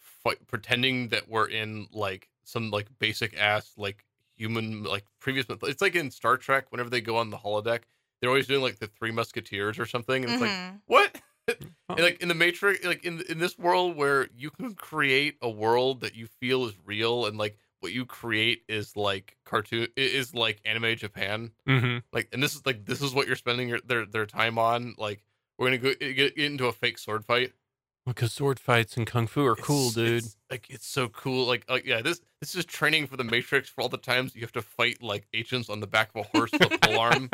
fight, 0.00 0.44
pretending 0.48 1.10
that 1.10 1.28
we're 1.28 1.46
in 1.46 1.86
like 1.92 2.28
some 2.42 2.72
like 2.72 2.88
basic 2.98 3.38
ass 3.38 3.70
like 3.76 4.04
human 4.34 4.82
like 4.82 5.04
previous 5.20 5.46
it's 5.48 5.80
like 5.80 5.94
in 5.94 6.10
Star 6.10 6.36
Trek 6.36 6.66
whenever 6.70 6.90
they 6.90 7.00
go 7.00 7.18
on 7.18 7.30
the 7.30 7.36
holodeck 7.38 7.82
they're 8.20 8.30
always 8.30 8.48
doing 8.48 8.62
like 8.62 8.80
the 8.80 8.88
three 8.88 9.12
musketeers 9.12 9.78
or 9.78 9.86
something 9.86 10.24
and 10.24 10.32
it's 10.32 10.40
like 10.42 10.50
Mhm. 10.50 10.80
what. 10.86 11.20
And, 11.90 12.00
like 12.00 12.22
in 12.22 12.28
the 12.28 12.34
matrix 12.34 12.82
like 12.84 13.04
in 13.04 13.22
in 13.28 13.38
this 13.38 13.58
world 13.58 13.94
where 13.94 14.28
you 14.34 14.50
can 14.50 14.74
create 14.74 15.36
a 15.42 15.50
world 15.50 16.00
that 16.00 16.16
you 16.16 16.26
feel 16.40 16.64
is 16.64 16.74
real 16.84 17.26
and 17.26 17.36
like 17.36 17.58
what 17.80 17.92
you 17.92 18.06
create 18.06 18.62
is 18.66 18.96
like 18.96 19.36
cartoon 19.44 19.88
is 19.94 20.34
like 20.34 20.62
anime 20.64 20.96
japan. 20.96 21.50
Mm-hmm. 21.68 21.98
like 22.10 22.30
and 22.32 22.42
this 22.42 22.54
is 22.54 22.64
like 22.64 22.86
this 22.86 23.02
is 23.02 23.12
what 23.12 23.26
you're 23.26 23.36
spending 23.36 23.68
your, 23.68 23.80
their 23.84 24.06
their 24.06 24.24
time 24.24 24.58
on. 24.58 24.94
Like 24.96 25.22
we're 25.58 25.66
gonna 25.66 25.78
go 25.78 25.92
get, 25.94 26.36
into 26.38 26.66
a 26.66 26.72
fake 26.72 26.96
sword 26.96 27.26
fight. 27.26 27.52
Because 28.06 28.32
sword 28.32 28.58
fights 28.58 28.96
and 28.96 29.06
kung 29.06 29.26
fu 29.26 29.44
are 29.44 29.54
cool, 29.54 29.90
dude. 29.90 30.24
it's, 30.24 30.36
like 30.50 30.66
it's 30.70 30.86
so 30.86 31.08
cool. 31.08 31.46
Like 31.46 31.68
like 31.68 31.84
yeah 31.84 32.00
this 32.00 32.22
this 32.40 32.54
is 32.54 32.64
training 32.64 33.06
for 33.06 33.18
the 33.18 33.24
matrix 33.24 33.68
for 33.68 33.82
all 33.82 33.90
the 33.90 33.98
times 33.98 34.34
you 34.34 34.40
have 34.40 34.52
to 34.52 34.62
fight 34.62 35.02
like 35.02 35.26
agents 35.34 35.68
on 35.68 35.80
the 35.80 35.86
back 35.86 36.08
of 36.14 36.24
a 36.24 36.38
horse 36.38 36.50
with 36.52 36.72
a 36.72 36.78
pole 36.78 36.98
arm 36.98 37.28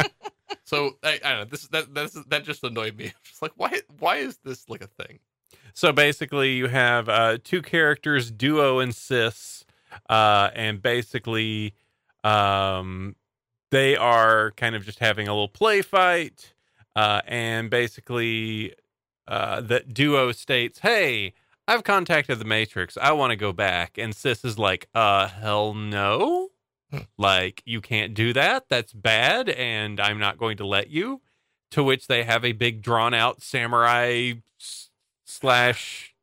so 0.64 0.96
I, 1.02 1.20
I 1.24 1.30
don't 1.30 1.38
know 1.40 1.44
this 1.46 1.66
that 1.68 1.94
that's, 1.94 2.14
that 2.24 2.44
just 2.44 2.62
annoyed 2.64 2.96
me 2.96 3.12
just 3.24 3.42
like 3.42 3.52
why 3.56 3.80
why 3.98 4.16
is 4.16 4.38
this 4.44 4.68
like 4.68 4.82
a 4.82 4.86
thing 5.02 5.18
So 5.74 5.92
basically, 5.92 6.52
you 6.54 6.66
have 6.68 7.08
uh, 7.08 7.38
two 7.42 7.62
characters, 7.62 8.30
duo 8.30 8.80
and 8.80 8.94
cis, 8.94 9.64
uh, 10.08 10.50
and 10.54 10.82
basically, 10.82 11.74
um, 12.24 13.16
they 13.70 13.96
are 13.96 14.50
kind 14.56 14.74
of 14.74 14.84
just 14.84 14.98
having 14.98 15.28
a 15.28 15.32
little 15.32 15.48
play 15.48 15.82
fight. 15.82 16.52
Uh, 16.96 17.20
and 17.26 17.70
basically, 17.70 18.74
uh, 19.28 19.60
that 19.60 19.94
duo 19.94 20.32
states, 20.32 20.80
"Hey, 20.80 21.34
I've 21.68 21.84
contacted 21.84 22.38
the 22.40 22.44
Matrix. 22.44 22.96
I 22.96 23.12
want 23.12 23.30
to 23.30 23.36
go 23.36 23.52
back." 23.52 23.96
And 23.96 24.14
cis 24.14 24.44
is 24.44 24.58
like, 24.58 24.88
"Uh, 24.94 25.28
hell 25.28 25.72
no." 25.74 26.50
Like 27.18 27.62
you 27.64 27.80
can't 27.80 28.14
do 28.14 28.32
that. 28.32 28.64
That's 28.68 28.92
bad, 28.92 29.48
and 29.48 30.00
I'm 30.00 30.18
not 30.18 30.38
going 30.38 30.56
to 30.58 30.66
let 30.66 30.90
you. 30.90 31.20
To 31.72 31.84
which 31.84 32.06
they 32.08 32.24
have 32.24 32.44
a 32.44 32.52
big 32.52 32.82
drawn 32.82 33.14
out 33.14 33.42
samurai 33.42 34.32
slash 35.24 36.14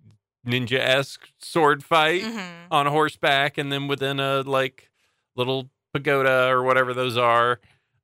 ninja 0.45 0.79
esque 0.79 1.29
sword 1.39 1.83
fight 1.83 2.23
Mhm. 2.23 2.67
on 2.71 2.85
horseback, 2.87 3.57
and 3.57 3.71
then 3.71 3.87
within 3.87 4.19
a 4.19 4.41
like 4.41 4.89
little 5.35 5.69
pagoda 5.93 6.47
or 6.47 6.63
whatever 6.63 6.93
those 6.93 7.17
are. 7.17 7.59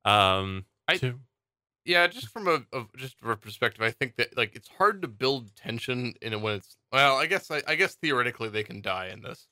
Um, 0.05 0.65
I- 0.87 0.97
to- 0.97 1.19
yeah 1.85 2.07
just 2.07 2.29
from 2.29 2.47
a, 2.47 2.63
a 2.71 2.85
just 2.95 3.19
from 3.19 3.31
a 3.31 3.35
perspective 3.35 3.81
i 3.81 3.91
think 3.91 4.15
that 4.15 4.37
like 4.37 4.55
it's 4.55 4.69
hard 4.69 5.01
to 5.01 5.07
build 5.09 5.53
tension 5.57 6.13
in 6.21 6.31
it 6.31 6.39
when 6.39 6.55
it's 6.55 6.77
well 6.93 7.17
i 7.17 7.25
guess 7.25 7.51
I, 7.51 7.61
I 7.67 7.75
guess 7.75 7.95
theoretically 7.95 8.47
they 8.47 8.63
can 8.63 8.81
die 8.81 9.07
in 9.07 9.21
this 9.21 9.49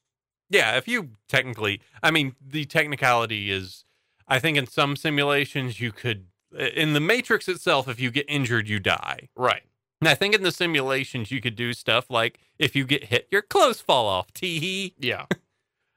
yeah, 0.52 0.78
if 0.78 0.88
you 0.88 1.12
technically, 1.28 1.82
I 2.04 2.12
mean, 2.12 2.36
the 2.46 2.66
technicality 2.66 3.50
is, 3.50 3.86
I 4.28 4.40
think 4.40 4.58
in 4.58 4.68
some 4.68 4.96
simulations 4.96 5.80
you 5.80 5.92
could 5.92 6.26
in 6.76 6.94
the 6.94 7.00
Matrix 7.00 7.48
itself, 7.48 7.88
if 7.88 8.00
you 8.00 8.12
get 8.12 8.26
injured, 8.30 8.68
you 8.68 8.80
die. 8.80 9.30
Right. 9.36 9.64
And 10.02 10.10
I 10.10 10.16
think 10.16 10.36
in 10.36 10.44
the 10.44 10.52
simulations, 10.52 11.32
you 11.32 11.40
could 11.40 11.56
do 11.56 11.74
stuff 11.74 12.10
like 12.10 12.40
if 12.58 12.76
you 12.76 12.86
get 12.86 13.06
hit, 13.06 13.28
your 13.32 13.42
clothes 13.42 13.82
fall 13.82 14.08
off. 14.08 14.34
Tee 14.34 14.94
Yeah. 15.00 15.26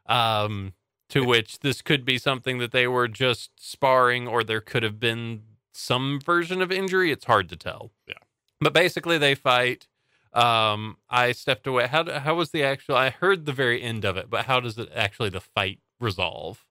Um, 0.06 0.74
to 1.08 1.24
which 1.24 1.60
this 1.60 1.80
could 1.80 2.04
be 2.04 2.18
something 2.18 2.58
that 2.58 2.72
they 2.72 2.86
were 2.86 3.08
just 3.08 3.52
sparring, 3.56 4.28
or 4.28 4.44
there 4.44 4.60
could 4.60 4.82
have 4.82 5.00
been 5.00 5.44
some 5.72 6.20
version 6.20 6.60
of 6.60 6.70
injury. 6.70 7.10
It's 7.10 7.24
hard 7.24 7.48
to 7.48 7.56
tell. 7.56 7.90
Yeah. 8.06 8.18
But 8.60 8.74
basically, 8.74 9.16
they 9.16 9.34
fight. 9.34 9.88
Um, 10.34 10.98
I 11.08 11.32
stepped 11.32 11.66
away. 11.66 11.86
How 11.86 12.10
how 12.20 12.34
was 12.34 12.50
the 12.50 12.62
actual? 12.64 12.96
I 12.96 13.10
heard 13.10 13.46
the 13.46 13.52
very 13.52 13.80
end 13.80 14.04
of 14.04 14.16
it, 14.16 14.28
but 14.28 14.46
how 14.46 14.60
does 14.60 14.76
it 14.78 14.88
actually 14.94 15.30
the 15.30 15.40
fight 15.40 15.78
resolve? 16.00 16.64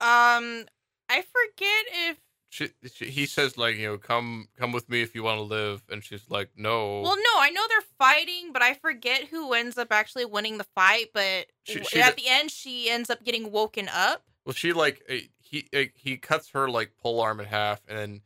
Um, 0.00 0.66
I 1.08 1.22
forget 1.22 1.84
if. 2.10 2.18
She, 2.50 2.68
she, 2.90 3.10
he 3.10 3.26
says 3.26 3.58
like 3.58 3.76
you 3.76 3.86
know 3.88 3.98
come 3.98 4.48
come 4.56 4.72
with 4.72 4.88
me 4.88 5.02
if 5.02 5.14
you 5.14 5.22
want 5.22 5.38
to 5.38 5.42
live, 5.42 5.82
and 5.90 6.02
she's 6.02 6.30
like 6.30 6.50
no. 6.56 7.02
Well, 7.02 7.16
no, 7.16 7.40
I 7.40 7.50
know 7.50 7.60
they're 7.68 7.80
fighting, 7.98 8.52
but 8.54 8.62
I 8.62 8.72
forget 8.74 9.24
who 9.24 9.52
ends 9.52 9.76
up 9.76 9.88
actually 9.90 10.24
winning 10.24 10.56
the 10.56 10.64
fight. 10.74 11.08
But 11.12 11.46
She- 11.64 11.84
she 11.84 12.00
at 12.00 12.16
the 12.16 12.26
end, 12.26 12.50
she 12.50 12.88
ends 12.88 13.10
up 13.10 13.22
getting 13.24 13.50
woken 13.50 13.90
up. 13.92 14.22
Well, 14.46 14.54
she 14.54 14.72
like 14.72 15.02
uh, 15.10 15.16
he 15.40 15.66
uh, 15.76 15.82
he 15.94 16.16
cuts 16.16 16.50
her 16.50 16.70
like 16.70 16.92
pole 16.96 17.20
arm 17.20 17.38
in 17.40 17.46
half, 17.46 17.82
and 17.86 17.98
then 17.98 18.20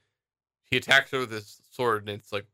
he 0.71 0.77
attacks 0.77 1.11
her 1.11 1.19
with 1.21 1.33
his 1.33 1.61
sword, 1.71 2.03
and 2.09 2.21
it's 2.21 2.31
like 2.33 2.47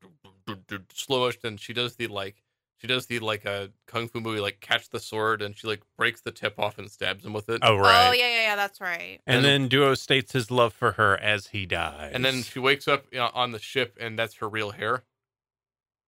slow 0.93 1.21
motion. 1.21 1.41
And 1.45 1.61
she 1.61 1.73
does 1.73 1.97
the 1.97 2.07
like 2.07 2.43
she 2.77 2.87
does 2.87 3.07
the 3.07 3.19
like 3.19 3.45
a 3.45 3.71
kung 3.87 4.09
fu 4.09 4.21
movie 4.21 4.41
like 4.41 4.61
catch 4.61 4.89
the 4.91 5.01
sword, 5.01 5.43
and 5.43 5.57
she 5.57 5.67
like 5.67 5.83
breaks 5.97 6.21
the 6.21 6.31
tip 6.31 6.59
off 6.59 6.79
and 6.79 6.91
stabs 6.91 7.25
him 7.25 7.33
with 7.33 7.49
it. 7.49 7.61
Oh, 7.63 7.75
oh 7.75 7.79
right. 7.79 8.09
Oh 8.09 8.13
yeah, 8.13 8.29
yeah, 8.29 8.43
yeah. 8.43 8.57
That's 8.57 8.81
right. 8.81 9.21
And 9.27 9.39
And- 9.39 9.45
then 9.45 9.69
Duo 9.69 9.95
states 9.95 10.33
his 10.33 10.51
love 10.51 10.73
for 10.73 10.93
her 10.93 11.17
as 11.19 11.49
he 11.49 11.67
dies. 11.67 12.13
And 12.15 12.25
then 12.25 12.43
she 12.43 12.59
wakes 12.59 12.87
up 12.87 13.07
you 13.11 13.19
know, 13.19 13.31
on 13.35 13.53
the 13.53 13.59
ship, 13.59 13.97
and 14.01 14.19
that's 14.19 14.35
her 14.37 14.49
real 14.49 14.71
hair. 14.73 15.03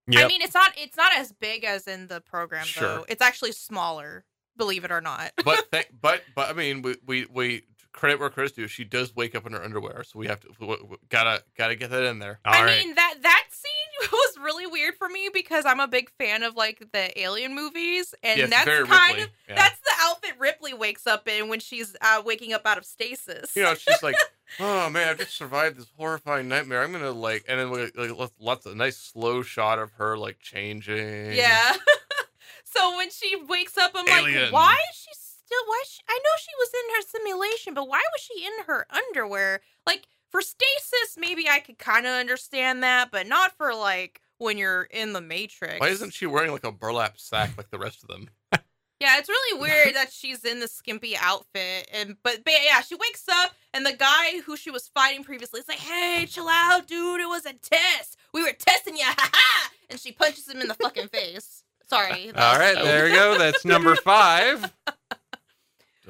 Yep. 0.06 0.24
I 0.24 0.28
mean, 0.28 0.42
it's 0.42 0.54
not 0.54 0.72
it's 0.76 0.96
not 0.96 1.12
as 1.16 1.32
big 1.32 1.64
as 1.64 1.86
in 1.86 2.08
the 2.08 2.20
program 2.20 2.64
Sure. 2.64 2.88
though. 2.88 3.04
It's 3.08 3.22
actually 3.22 3.52
smaller, 3.52 4.24
believe 4.56 4.84
it 4.84 4.90
or 4.90 5.00
not. 5.00 5.32
But 5.44 5.68
th- 5.72 5.88
but 6.00 6.22
but 6.34 6.50
I 6.50 6.52
mean, 6.52 6.82
we 6.82 6.96
we 7.06 7.26
we 7.26 7.62
credit 7.92 8.18
where 8.18 8.30
credit's 8.30 8.54
due. 8.56 8.66
She 8.68 8.84
does 8.84 9.14
wake 9.14 9.34
up 9.34 9.46
in 9.46 9.52
her 9.52 9.62
underwear, 9.62 10.02
so 10.04 10.18
we 10.18 10.26
have 10.28 10.40
to 10.40 10.48
w- 10.60 10.78
w- 10.78 10.98
gotta 11.10 11.42
gotta 11.56 11.76
get 11.76 11.90
that 11.90 12.04
in 12.04 12.18
there. 12.18 12.40
All 12.44 12.54
I 12.54 12.64
right. 12.64 12.84
mean 12.84 12.94
that 12.96 13.14
that 13.22 13.46
scene 13.50 13.79
was 14.12 14.38
really 14.42 14.66
weird 14.66 14.94
for 14.94 15.08
me 15.08 15.30
because 15.32 15.64
I'm 15.66 15.80
a 15.80 15.88
big 15.88 16.10
fan 16.18 16.42
of 16.42 16.56
like 16.56 16.82
the 16.92 17.18
alien 17.20 17.54
movies, 17.54 18.14
and 18.22 18.40
it's 18.40 18.50
that's 18.50 18.64
kind 18.64 18.88
Ripley, 18.88 19.22
of 19.22 19.30
yeah. 19.48 19.54
that's 19.56 19.80
the 19.80 19.92
outfit 20.00 20.34
Ripley 20.38 20.74
wakes 20.74 21.06
up 21.06 21.28
in 21.28 21.48
when 21.48 21.60
she's 21.60 21.96
uh, 22.00 22.22
waking 22.24 22.52
up 22.52 22.66
out 22.66 22.78
of 22.78 22.84
stasis. 22.84 23.54
you 23.54 23.62
know, 23.62 23.74
she's 23.74 24.02
like, 24.02 24.16
"Oh 24.60 24.88
man, 24.90 25.08
I've 25.08 25.18
just 25.18 25.36
survived 25.36 25.78
this 25.78 25.90
horrifying 25.96 26.48
nightmare. 26.48 26.82
I'm 26.82 26.92
gonna 26.92 27.10
like," 27.10 27.44
and 27.48 27.60
then 27.60 27.70
like, 27.72 27.96
like 27.96 28.16
lots- 28.16 28.34
lots 28.40 28.66
of 28.66 28.76
nice 28.76 28.96
slow 28.96 29.42
shot 29.42 29.78
of 29.78 29.92
her 29.92 30.16
like 30.16 30.38
changing. 30.40 31.32
yeah. 31.32 31.72
so 32.64 32.96
when 32.96 33.10
she 33.10 33.36
wakes 33.48 33.76
up, 33.76 33.92
I'm 33.94 34.08
Alien. 34.08 34.44
like, 34.44 34.52
why 34.52 34.76
is 34.92 34.96
she 34.96 35.10
still? 35.12 35.62
Why? 35.66 35.80
Is 35.84 35.90
she, 35.92 36.00
I 36.08 36.18
know 36.18 36.30
she 36.40 36.52
was 36.58 36.70
in 36.74 36.94
her 36.94 37.02
simulation, 37.02 37.74
but 37.74 37.88
why 37.88 38.02
was 38.12 38.22
she 38.22 38.44
in 38.44 38.64
her 38.66 38.86
underwear? 38.90 39.60
Like 39.86 40.06
for 40.30 40.40
stasis, 40.40 41.16
maybe 41.18 41.48
I 41.48 41.60
could 41.60 41.78
kind 41.78 42.06
of 42.06 42.12
understand 42.12 42.82
that, 42.82 43.10
but 43.10 43.26
not 43.26 43.56
for 43.56 43.74
like 43.74 44.20
when 44.38 44.58
you're 44.58 44.84
in 44.84 45.12
the 45.12 45.20
Matrix. 45.20 45.80
Why 45.80 45.88
isn't 45.88 46.14
she 46.14 46.26
wearing 46.26 46.52
like 46.52 46.64
a 46.64 46.72
burlap 46.72 47.18
sack 47.18 47.50
like 47.56 47.70
the 47.70 47.78
rest 47.78 48.02
of 48.02 48.08
them? 48.08 48.28
Yeah, 49.00 49.16
it's 49.16 49.30
really 49.30 49.58
weird 49.58 49.96
that 49.96 50.12
she's 50.12 50.44
in 50.44 50.60
the 50.60 50.68
skimpy 50.68 51.16
outfit, 51.16 51.88
and 51.90 52.16
but, 52.22 52.44
but 52.44 52.52
yeah, 52.62 52.82
she 52.82 52.94
wakes 52.94 53.24
up 53.32 53.52
and 53.72 53.86
the 53.86 53.94
guy 53.94 54.40
who 54.44 54.58
she 54.58 54.70
was 54.70 54.88
fighting 54.88 55.24
previously 55.24 55.60
is 55.60 55.68
like, 55.68 55.78
"Hey, 55.78 56.26
chill 56.26 56.50
out, 56.50 56.86
dude. 56.86 57.20
It 57.20 57.26
was 57.26 57.46
a 57.46 57.54
test. 57.54 58.18
We 58.34 58.42
were 58.42 58.52
testing 58.52 58.98
you, 58.98 59.04
ha 59.06 59.30
ha!" 59.32 59.70
And 59.88 59.98
she 59.98 60.12
punches 60.12 60.48
him 60.48 60.60
in 60.60 60.68
the 60.68 60.74
fucking 60.74 61.08
face. 61.08 61.64
Sorry. 61.88 62.30
All 62.36 62.58
right, 62.58 62.74
there 62.74 63.06
we 63.06 63.12
go. 63.12 63.38
That's 63.38 63.64
number 63.64 63.96
five. 63.96 64.70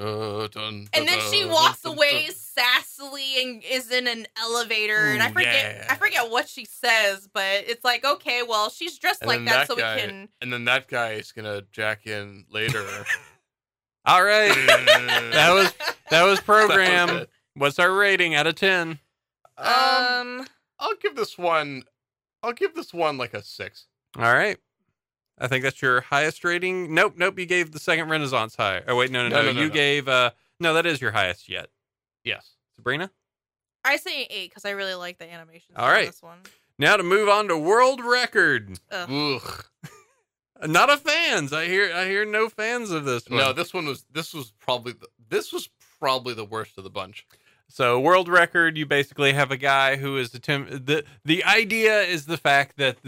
Dun, 0.00 0.48
dun, 0.50 0.88
And 0.94 1.06
then 1.06 1.18
she 1.30 1.40
dun, 1.42 1.50
walks 1.50 1.82
dun, 1.82 1.94
away 1.94 2.26
dun. 2.26 2.34
sassily 2.34 3.42
and 3.42 3.62
is 3.62 3.90
in 3.90 4.06
an 4.08 4.26
elevator, 4.40 4.96
and 4.96 5.22
I 5.22 5.28
forget 5.30 5.76
yeah. 5.76 5.86
I 5.90 5.96
forget 5.96 6.30
what 6.30 6.48
she 6.48 6.64
says, 6.64 7.28
but 7.32 7.64
it's 7.66 7.84
like, 7.84 8.04
okay, 8.04 8.42
well, 8.42 8.70
she's 8.70 8.98
dressed 8.98 9.20
And 9.22 9.28
like 9.28 9.44
that, 9.44 9.50
that 9.50 9.66
so 9.68 9.76
guy- 9.76 9.96
we 9.96 10.00
can. 10.00 10.28
And 10.40 10.52
then 10.52 10.64
that 10.64 10.88
guy 10.88 11.12
is 11.12 11.32
gonna 11.32 11.62
jack 11.72 12.06
in 12.06 12.46
later. 12.50 12.84
All 14.06 14.24
right. 14.24 14.54
that 14.54 15.50
was 15.52 15.74
that 16.10 16.24
was 16.24 16.40
program. 16.40 17.08
That 17.08 17.14
was. 17.20 17.26
What's 17.54 17.78
our 17.80 17.92
rating 17.92 18.34
out 18.34 18.46
of 18.46 18.54
ten? 18.54 19.00
Um, 19.58 19.66
Um, 20.40 20.46
I'll 20.78 20.94
give 20.96 21.14
this 21.16 21.36
one. 21.36 21.82
I'll 22.42 22.52
give 22.54 22.74
this 22.74 22.94
one 22.94 23.18
like 23.18 23.34
a 23.34 23.42
six. 23.42 23.86
All 24.16 24.32
right. 24.32 24.56
I 25.40 25.48
think 25.48 25.64
that's 25.64 25.80
your 25.80 26.02
highest 26.02 26.44
rating. 26.44 26.94
Nope, 26.94 27.14
nope. 27.16 27.38
You 27.38 27.46
gave 27.46 27.72
the 27.72 27.78
second 27.80 28.08
Renaissance 28.08 28.56
high. 28.56 28.82
Oh 28.86 28.96
wait, 28.96 29.10
no, 29.10 29.22
no, 29.22 29.28
no. 29.28 29.36
No, 29.36 29.42
no, 29.46 29.52
no, 29.52 29.60
you 29.60 29.68
no. 29.68 29.74
gave 29.74 30.08
uh 30.08 30.30
no, 30.60 30.74
that 30.74 30.86
is 30.86 31.00
your 31.00 31.12
highest 31.12 31.48
yet. 31.48 31.68
Yes. 32.24 32.50
Sabrina. 32.76 33.10
I 33.84 33.96
say 33.96 34.24
eight 34.24 34.50
because 34.50 34.64
I 34.64 34.70
really 34.70 34.94
like 34.94 35.18
the 35.18 35.32
animation. 35.32 35.74
All 35.76 35.88
right, 35.88 36.06
this 36.06 36.22
one. 36.22 36.38
Now 36.78 36.96
to 36.96 37.02
move 37.02 37.28
on 37.28 37.48
to 37.48 37.56
world 37.56 38.04
record. 38.04 38.78
Ugh. 38.90 39.10
Ugh. 39.10 39.64
Not 40.66 40.90
a 40.90 40.98
fans. 40.98 41.52
I 41.52 41.66
hear 41.66 41.90
I 41.94 42.04
hear 42.06 42.26
no 42.26 42.48
fans 42.50 42.90
of 42.90 43.06
this 43.06 43.28
one. 43.28 43.38
No, 43.38 43.52
this 43.52 43.72
one 43.72 43.86
was. 43.86 44.04
This 44.12 44.34
was 44.34 44.52
probably. 44.58 44.92
The, 44.92 45.06
this 45.28 45.52
was 45.52 45.70
probably 45.98 46.34
the 46.34 46.44
worst 46.44 46.76
of 46.76 46.84
the 46.84 46.90
bunch. 46.90 47.26
So 47.68 48.00
world 48.00 48.28
record, 48.28 48.76
you 48.76 48.84
basically 48.84 49.32
have 49.32 49.50
a 49.50 49.56
guy 49.56 49.96
who 49.96 50.16
is 50.18 50.34
attempt. 50.34 50.86
the 50.86 51.04
The 51.24 51.44
idea 51.44 52.02
is 52.02 52.26
the 52.26 52.36
fact 52.36 52.76
that 52.78 52.98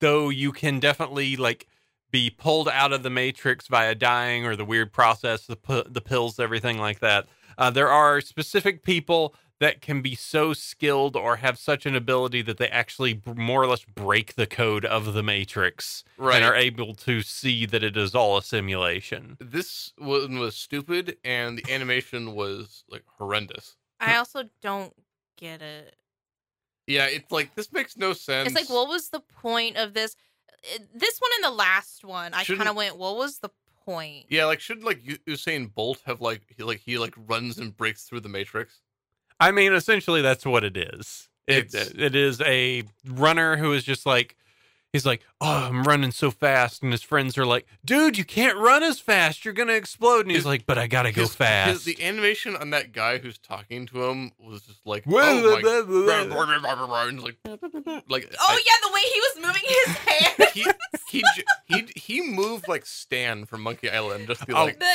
though 0.00 0.28
you 0.30 0.52
can 0.52 0.80
definitely 0.80 1.36
like 1.36 1.66
be 2.12 2.30
pulled 2.30 2.68
out 2.68 2.92
of 2.92 3.02
the 3.02 3.10
matrix 3.10 3.66
via 3.66 3.94
dying 3.96 4.46
or 4.46 4.54
the 4.54 4.64
weird 4.64 4.92
process, 4.92 5.46
the 5.46 5.56
pu- 5.56 5.82
the 5.88 6.00
pills, 6.00 6.38
everything 6.38 6.78
like 6.78 7.00
that. 7.00 7.26
Uh, 7.58 7.70
there 7.70 7.88
are 7.90 8.20
specific 8.20 8.84
people 8.84 9.34
that 9.60 9.80
can 9.80 10.02
be 10.02 10.14
so 10.14 10.52
skilled 10.52 11.14
or 11.16 11.36
have 11.36 11.56
such 11.58 11.86
an 11.86 11.94
ability 11.94 12.42
that 12.42 12.56
they 12.58 12.68
actually 12.68 13.14
b- 13.14 13.32
more 13.34 13.62
or 13.62 13.66
less 13.68 13.84
break 13.84 14.34
the 14.34 14.46
code 14.46 14.84
of 14.84 15.14
the 15.14 15.22
matrix 15.22 16.02
Right. 16.18 16.36
and 16.36 16.44
are 16.44 16.54
able 16.54 16.94
to 16.96 17.22
see 17.22 17.64
that 17.66 17.82
it 17.84 17.96
is 17.96 18.14
all 18.14 18.36
a 18.36 18.42
simulation. 18.42 19.36
This 19.40 19.92
one 19.98 20.38
was 20.38 20.56
stupid, 20.56 21.16
and 21.24 21.58
the 21.58 21.72
animation 21.72 22.34
was 22.34 22.84
like 22.88 23.04
horrendous. 23.18 23.76
I 24.00 24.16
also 24.16 24.44
don't 24.62 24.92
get 25.36 25.62
it. 25.62 25.94
Yeah, 26.88 27.06
it's 27.06 27.30
like 27.30 27.54
this 27.54 27.70
makes 27.72 27.96
no 27.96 28.12
sense. 28.14 28.48
It's 28.48 28.56
like, 28.56 28.68
what 28.68 28.88
was 28.88 29.10
the 29.10 29.20
point 29.20 29.76
of 29.76 29.94
this? 29.94 30.16
It- 30.62 30.88
This 30.98 31.18
one 31.18 31.30
and 31.36 31.44
the 31.44 31.56
last 31.56 32.04
one, 32.04 32.34
I 32.34 32.44
kind 32.44 32.68
of 32.68 32.76
went, 32.76 32.96
what 32.96 33.16
was 33.16 33.38
the 33.38 33.50
point? 33.84 34.26
Yeah, 34.28 34.44
like 34.46 34.60
should 34.60 34.84
like 34.84 35.00
U- 35.04 35.18
Usain 35.26 35.72
Bolt 35.74 36.00
have 36.06 36.20
like 36.20 36.42
he 36.56 36.62
like 36.62 36.80
he 36.80 36.98
like 36.98 37.14
runs 37.16 37.58
and 37.58 37.76
breaks 37.76 38.04
through 38.04 38.20
the 38.20 38.28
Matrix? 38.28 38.80
I 39.40 39.50
mean, 39.50 39.72
essentially, 39.72 40.22
that's 40.22 40.46
what 40.46 40.62
it 40.62 40.76
is. 40.76 41.28
It, 41.48 41.74
It's- 41.74 41.92
it 41.98 42.14
is 42.14 42.40
a 42.42 42.84
runner 43.06 43.56
who 43.56 43.72
is 43.72 43.82
just 43.82 44.06
like, 44.06 44.36
he's 44.92 45.06
like, 45.06 45.22
oh, 45.40 45.68
I'm 45.68 45.82
running 45.84 46.10
so 46.12 46.30
fast. 46.30 46.82
And 46.82 46.92
his 46.92 47.02
friends 47.02 47.36
are 47.38 47.46
like, 47.46 47.66
dude, 47.84 48.18
you 48.18 48.24
can't 48.24 48.58
run 48.58 48.82
as 48.82 49.00
fast. 49.00 49.44
You're 49.44 49.54
going 49.54 49.68
to 49.68 49.74
explode. 49.76 50.20
And 50.22 50.30
he's 50.30 50.38
His- 50.40 50.46
like, 50.46 50.66
but 50.66 50.78
I 50.78 50.86
got 50.86 51.02
to 51.04 51.12
go 51.12 51.22
His- 51.22 51.34
fast. 51.34 51.70
his- 51.70 51.84
the 51.84 52.02
animation 52.04 52.56
on 52.56 52.70
that 52.70 52.92
guy 52.92 53.18
who's 53.18 53.38
talking 53.38 53.86
to 53.86 54.04
him 54.04 54.32
was 54.38 54.62
just 54.62 54.86
like, 54.86 55.04
oh 55.08 55.18
and 55.18 55.46
like, 55.46 55.64
like 58.08 58.28
Oh 58.38 58.46
I- 58.48 58.62
yeah, 58.66 58.78
the 58.82 58.92
way 58.92 59.00
he 59.12 59.20
was 59.20 59.36
moving 59.46 59.62
his 59.66 59.96
hand. 59.96 60.50
he 60.54 60.66
he 61.08 61.24
he 61.68 61.86
he 61.96 62.20
moved 62.22 62.68
like 62.68 62.86
Stan 62.86 63.44
from 63.46 63.62
Monkey 63.62 63.90
Island, 63.90 64.26
just 64.26 64.46
be 64.46 64.52
Oh. 64.52 64.64
like, 64.64 64.78
the 64.78 64.86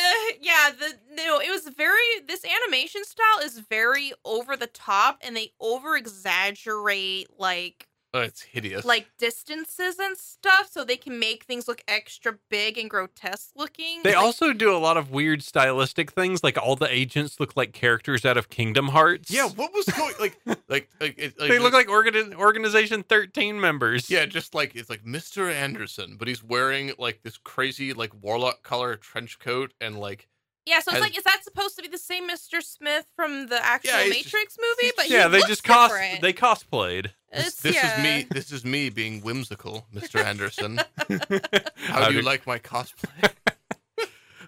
yeah, 0.41 0.71
the 0.77 0.93
no, 1.15 1.39
it 1.39 1.49
was 1.49 1.67
very. 1.75 1.97
This 2.27 2.43
animation 2.45 3.03
style 3.03 3.39
is 3.43 3.59
very 3.59 4.13
over 4.25 4.55
the 4.55 4.67
top, 4.67 5.19
and 5.23 5.35
they 5.35 5.51
over 5.59 5.95
exaggerate 5.97 7.27
like 7.39 7.87
oh, 8.13 8.21
it's 8.21 8.41
hideous. 8.41 8.85
like 8.85 9.07
distances 9.17 9.97
and 9.99 10.17
stuff, 10.17 10.69
so 10.71 10.83
they 10.83 10.97
can 10.97 11.19
make 11.19 11.43
things 11.43 11.67
look 11.67 11.83
extra 11.87 12.37
big 12.49 12.77
and 12.77 12.89
grotesque 12.89 13.51
looking. 13.55 14.01
They 14.03 14.15
Like, 14.15 14.23
also 14.23 14.53
do 14.53 14.75
a 14.75 14.77
lot 14.77 14.97
of 14.97 15.11
weird 15.11 15.41
stylistic 15.43 16.11
things. 16.11 16.43
Like 16.43 16.57
all 16.57 16.75
the 16.75 16.91
agents 16.93 17.39
look 17.39 17.55
like 17.55 17.73
characters 17.73 18.25
out 18.25 18.37
of 18.37 18.49
Kingdom 18.49 18.89
Hearts. 18.89 19.31
yeah, 19.31 19.47
what 19.47 19.73
was 19.73 19.85
going 19.85 20.13
like 20.19 20.39
like 20.67 20.89
like, 20.99 21.15
it, 21.17 21.39
like 21.39 21.49
They 21.49 21.59
look 21.59 21.73
like 21.73 21.87
organi- 21.87 22.33
Organization 22.35 23.03
13 23.03 23.59
members. 23.59 24.09
Yeah, 24.09 24.25
just 24.25 24.53
like 24.55 24.75
it's 24.75 24.89
like 24.89 25.03
Mr. 25.03 25.51
Anderson, 25.51 26.15
but 26.17 26.27
he's 26.27 26.43
wearing 26.43 26.91
like 26.97 27.21
this 27.23 27.37
crazy 27.37 27.93
like 27.93 28.11
warlock 28.21 28.63
color 28.63 28.95
trench 28.95 29.39
coat 29.39 29.73
and 29.81 29.99
like 29.99 30.27
yeah. 30.67 30.79
So 30.81 30.91
it's 30.91 30.91
has- 30.93 31.01
like, 31.01 31.17
is 31.17 31.23
that 31.23 31.43
supposed 31.43 31.75
to 31.77 31.81
be 31.81 31.87
the 31.87 31.97
same 31.97 32.29
Mr. 32.29 32.61
Smith 32.61 33.05
from 33.15 33.47
the 33.47 33.63
actual 33.65 33.91
Yeah, 33.91 34.03
he's 34.03 34.23
just- 34.23 34.33
Matrix 34.33 34.57
movie? 34.59 34.93
But 34.95 35.05
he 35.05 35.13
Yeah, 35.13 35.27
they 35.27 35.37
looks 35.37 35.49
just 35.49 35.63
cos- 35.63 35.89
different. 35.91 36.21
they 36.21 36.33
cosplayed. 36.33 37.11
this, 37.33 37.55
this 37.55 37.75
yeah. 37.75 37.97
is 37.97 38.03
me 38.03 38.27
this 38.31 38.51
is 38.51 38.63
me 38.63 38.89
being 38.89 39.21
whimsical, 39.21 39.85
Mr. 39.95 40.23
Anderson. 40.23 40.77
How 40.77 42.01
How 42.03 42.09
do 42.09 42.15
you 42.15 42.21
like 42.21 42.45
my 42.45 42.59
cosplay? 42.59 43.31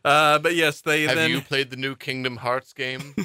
Uh, 0.05 0.39
but 0.39 0.55
yes, 0.55 0.79
they 0.79 1.03
Have 1.03 1.15
then 1.17 1.29
you 1.29 1.41
played 1.41 1.71
the 1.71 1.75
new 1.75 1.93
Kingdom 1.93 2.37
Hearts 2.37 2.71
game? 2.71 3.15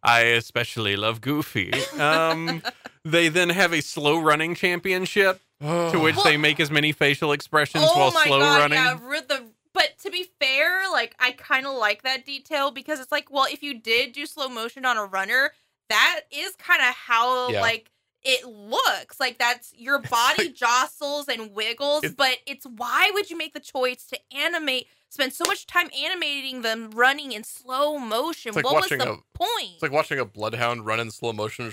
I 0.00 0.20
especially 0.20 0.94
love 0.94 1.20
Goofy. 1.20 1.72
Um, 1.98 2.62
they 3.04 3.28
then 3.28 3.48
have 3.48 3.72
a 3.72 3.80
slow 3.80 4.20
running 4.20 4.54
championship 4.54 5.40
to 5.60 5.98
which 5.98 6.14
Well- 6.14 6.24
they 6.24 6.36
make 6.48 6.60
as 6.60 6.70
many 6.70 6.92
facial 6.92 7.32
expressions 7.32 7.84
oh 7.88 7.98
while 7.98 8.12
my 8.12 8.24
slow 8.26 8.38
god, 8.38 8.58
running. 8.60 8.78
yeah. 8.78 8.96
re- 9.02 9.20
The, 9.28 9.42
but 9.78 9.96
to 10.02 10.10
be 10.10 10.26
fair, 10.40 10.90
like 10.90 11.14
I 11.20 11.32
kind 11.32 11.66
of 11.66 11.76
like 11.76 12.02
that 12.02 12.26
detail 12.26 12.70
because 12.70 12.98
it's 13.00 13.12
like, 13.12 13.30
well, 13.30 13.46
if 13.50 13.62
you 13.62 13.78
did 13.78 14.12
do 14.12 14.26
slow 14.26 14.48
motion 14.48 14.84
on 14.84 14.96
a 14.96 15.04
runner, 15.04 15.52
that 15.88 16.22
is 16.30 16.54
kind 16.56 16.80
of 16.80 16.94
how 16.94 17.50
Yeah. 17.50 17.60
like 17.60 17.90
it 18.24 18.44
looks. 18.44 19.20
Like 19.20 19.38
that's 19.38 19.72
your 19.76 20.00
body 20.00 20.46
like- 20.46 20.54
jostles 20.54 21.28
and 21.28 21.52
wiggles, 21.54 22.02
It's- 22.04 22.14
but 22.16 22.38
it's 22.46 22.66
why 22.66 23.10
would 23.14 23.30
you 23.30 23.36
make 23.36 23.54
the 23.54 23.60
choice 23.60 24.04
to 24.06 24.18
animate? 24.34 24.88
Spend 25.10 25.32
so 25.32 25.44
much 25.46 25.66
time 25.66 25.88
animating 25.98 26.60
them 26.60 26.90
running 26.90 27.32
in 27.32 27.42
slow 27.42 27.96
motion. 27.98 28.52
like 28.52 28.64
what 28.64 28.74
was 28.74 28.88
the 28.90 29.12
a- 29.12 29.22
point? 29.32 29.70
It's 29.74 29.82
like 29.82 29.92
watching 29.92 30.18
a 30.18 30.24
bloodhound 30.26 30.84
run 30.84 31.00
in 31.00 31.10
slow 31.10 31.32
motion. 31.32 31.72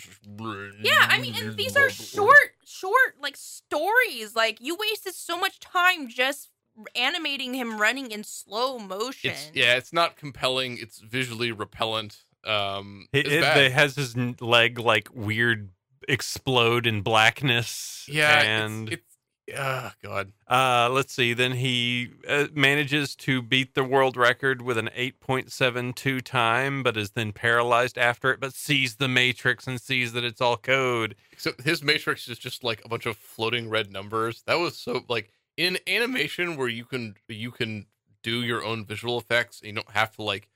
Yeah, 0.81 1.07
I 1.09 1.19
mean, 1.19 1.35
and 1.35 1.57
these 1.57 1.75
are 1.75 1.89
short, 1.89 2.55
short 2.65 3.15
like 3.19 3.35
stories. 3.35 4.35
Like 4.35 4.59
you 4.61 4.75
wasted 4.75 5.15
so 5.15 5.37
much 5.37 5.59
time 5.59 6.07
just 6.07 6.49
animating 6.95 7.53
him 7.53 7.79
running 7.79 8.11
in 8.11 8.23
slow 8.23 8.77
motion. 8.79 9.31
It's 9.31 9.51
yeah, 9.53 9.75
it's 9.75 9.93
not 9.93 10.15
compelling. 10.17 10.77
It's 10.77 10.99
visually 10.99 11.51
repellent. 11.51 12.17
Um, 12.45 13.07
It, 13.13 13.25
it's 13.25 13.35
it, 13.35 13.41
bad. 13.41 13.57
it 13.57 13.71
has 13.71 13.95
his 13.95 14.15
leg 14.41 14.77
like 14.79 15.09
weird 15.13 15.69
explode 16.07 16.85
in 16.85 17.01
blackness. 17.01 18.05
yeah, 18.07 18.41
and 18.43 18.89
it's, 18.91 19.01
it's 19.47 19.57
oh 19.59 19.91
god. 20.03 20.31
uh, 20.47 20.89
let's 20.91 21.11
see. 21.13 21.33
Then 21.33 21.53
he 21.53 22.09
uh, 22.27 22.47
manages 22.53 23.15
to 23.17 23.41
beat 23.41 23.73
the 23.73 23.83
world 23.83 24.15
record 24.15 24.61
with 24.61 24.77
an 24.77 24.89
8.72 24.95 26.21
time, 26.23 26.83
but 26.83 26.97
is 26.97 27.11
then 27.11 27.31
paralyzed 27.31 27.97
after 27.97 28.31
it. 28.31 28.39
But 28.39 28.53
sees 28.53 28.95
the 28.97 29.07
matrix 29.07 29.67
and 29.67 29.79
sees 29.81 30.13
that 30.13 30.23
it's 30.23 30.41
all 30.41 30.57
code. 30.57 31.15
So 31.37 31.51
his 31.63 31.81
matrix 31.83 32.27
is 32.27 32.37
just 32.37 32.63
like 32.63 32.83
a 32.85 32.89
bunch 32.89 33.05
of 33.05 33.17
floating 33.17 33.69
red 33.69 33.91
numbers. 33.91 34.43
That 34.45 34.55
was 34.59 34.77
so 34.77 35.03
like 35.09 35.31
in 35.57 35.77
animation 35.87 36.55
where 36.57 36.67
you 36.67 36.85
can 36.85 37.15
you 37.27 37.51
can 37.51 37.87
do 38.23 38.41
your 38.41 38.63
own 38.63 38.85
visual 38.85 39.17
effects 39.17 39.59
and 39.61 39.67
you 39.69 39.73
don't 39.75 39.91
have 39.91 40.15
to 40.15 40.23
like 40.23 40.49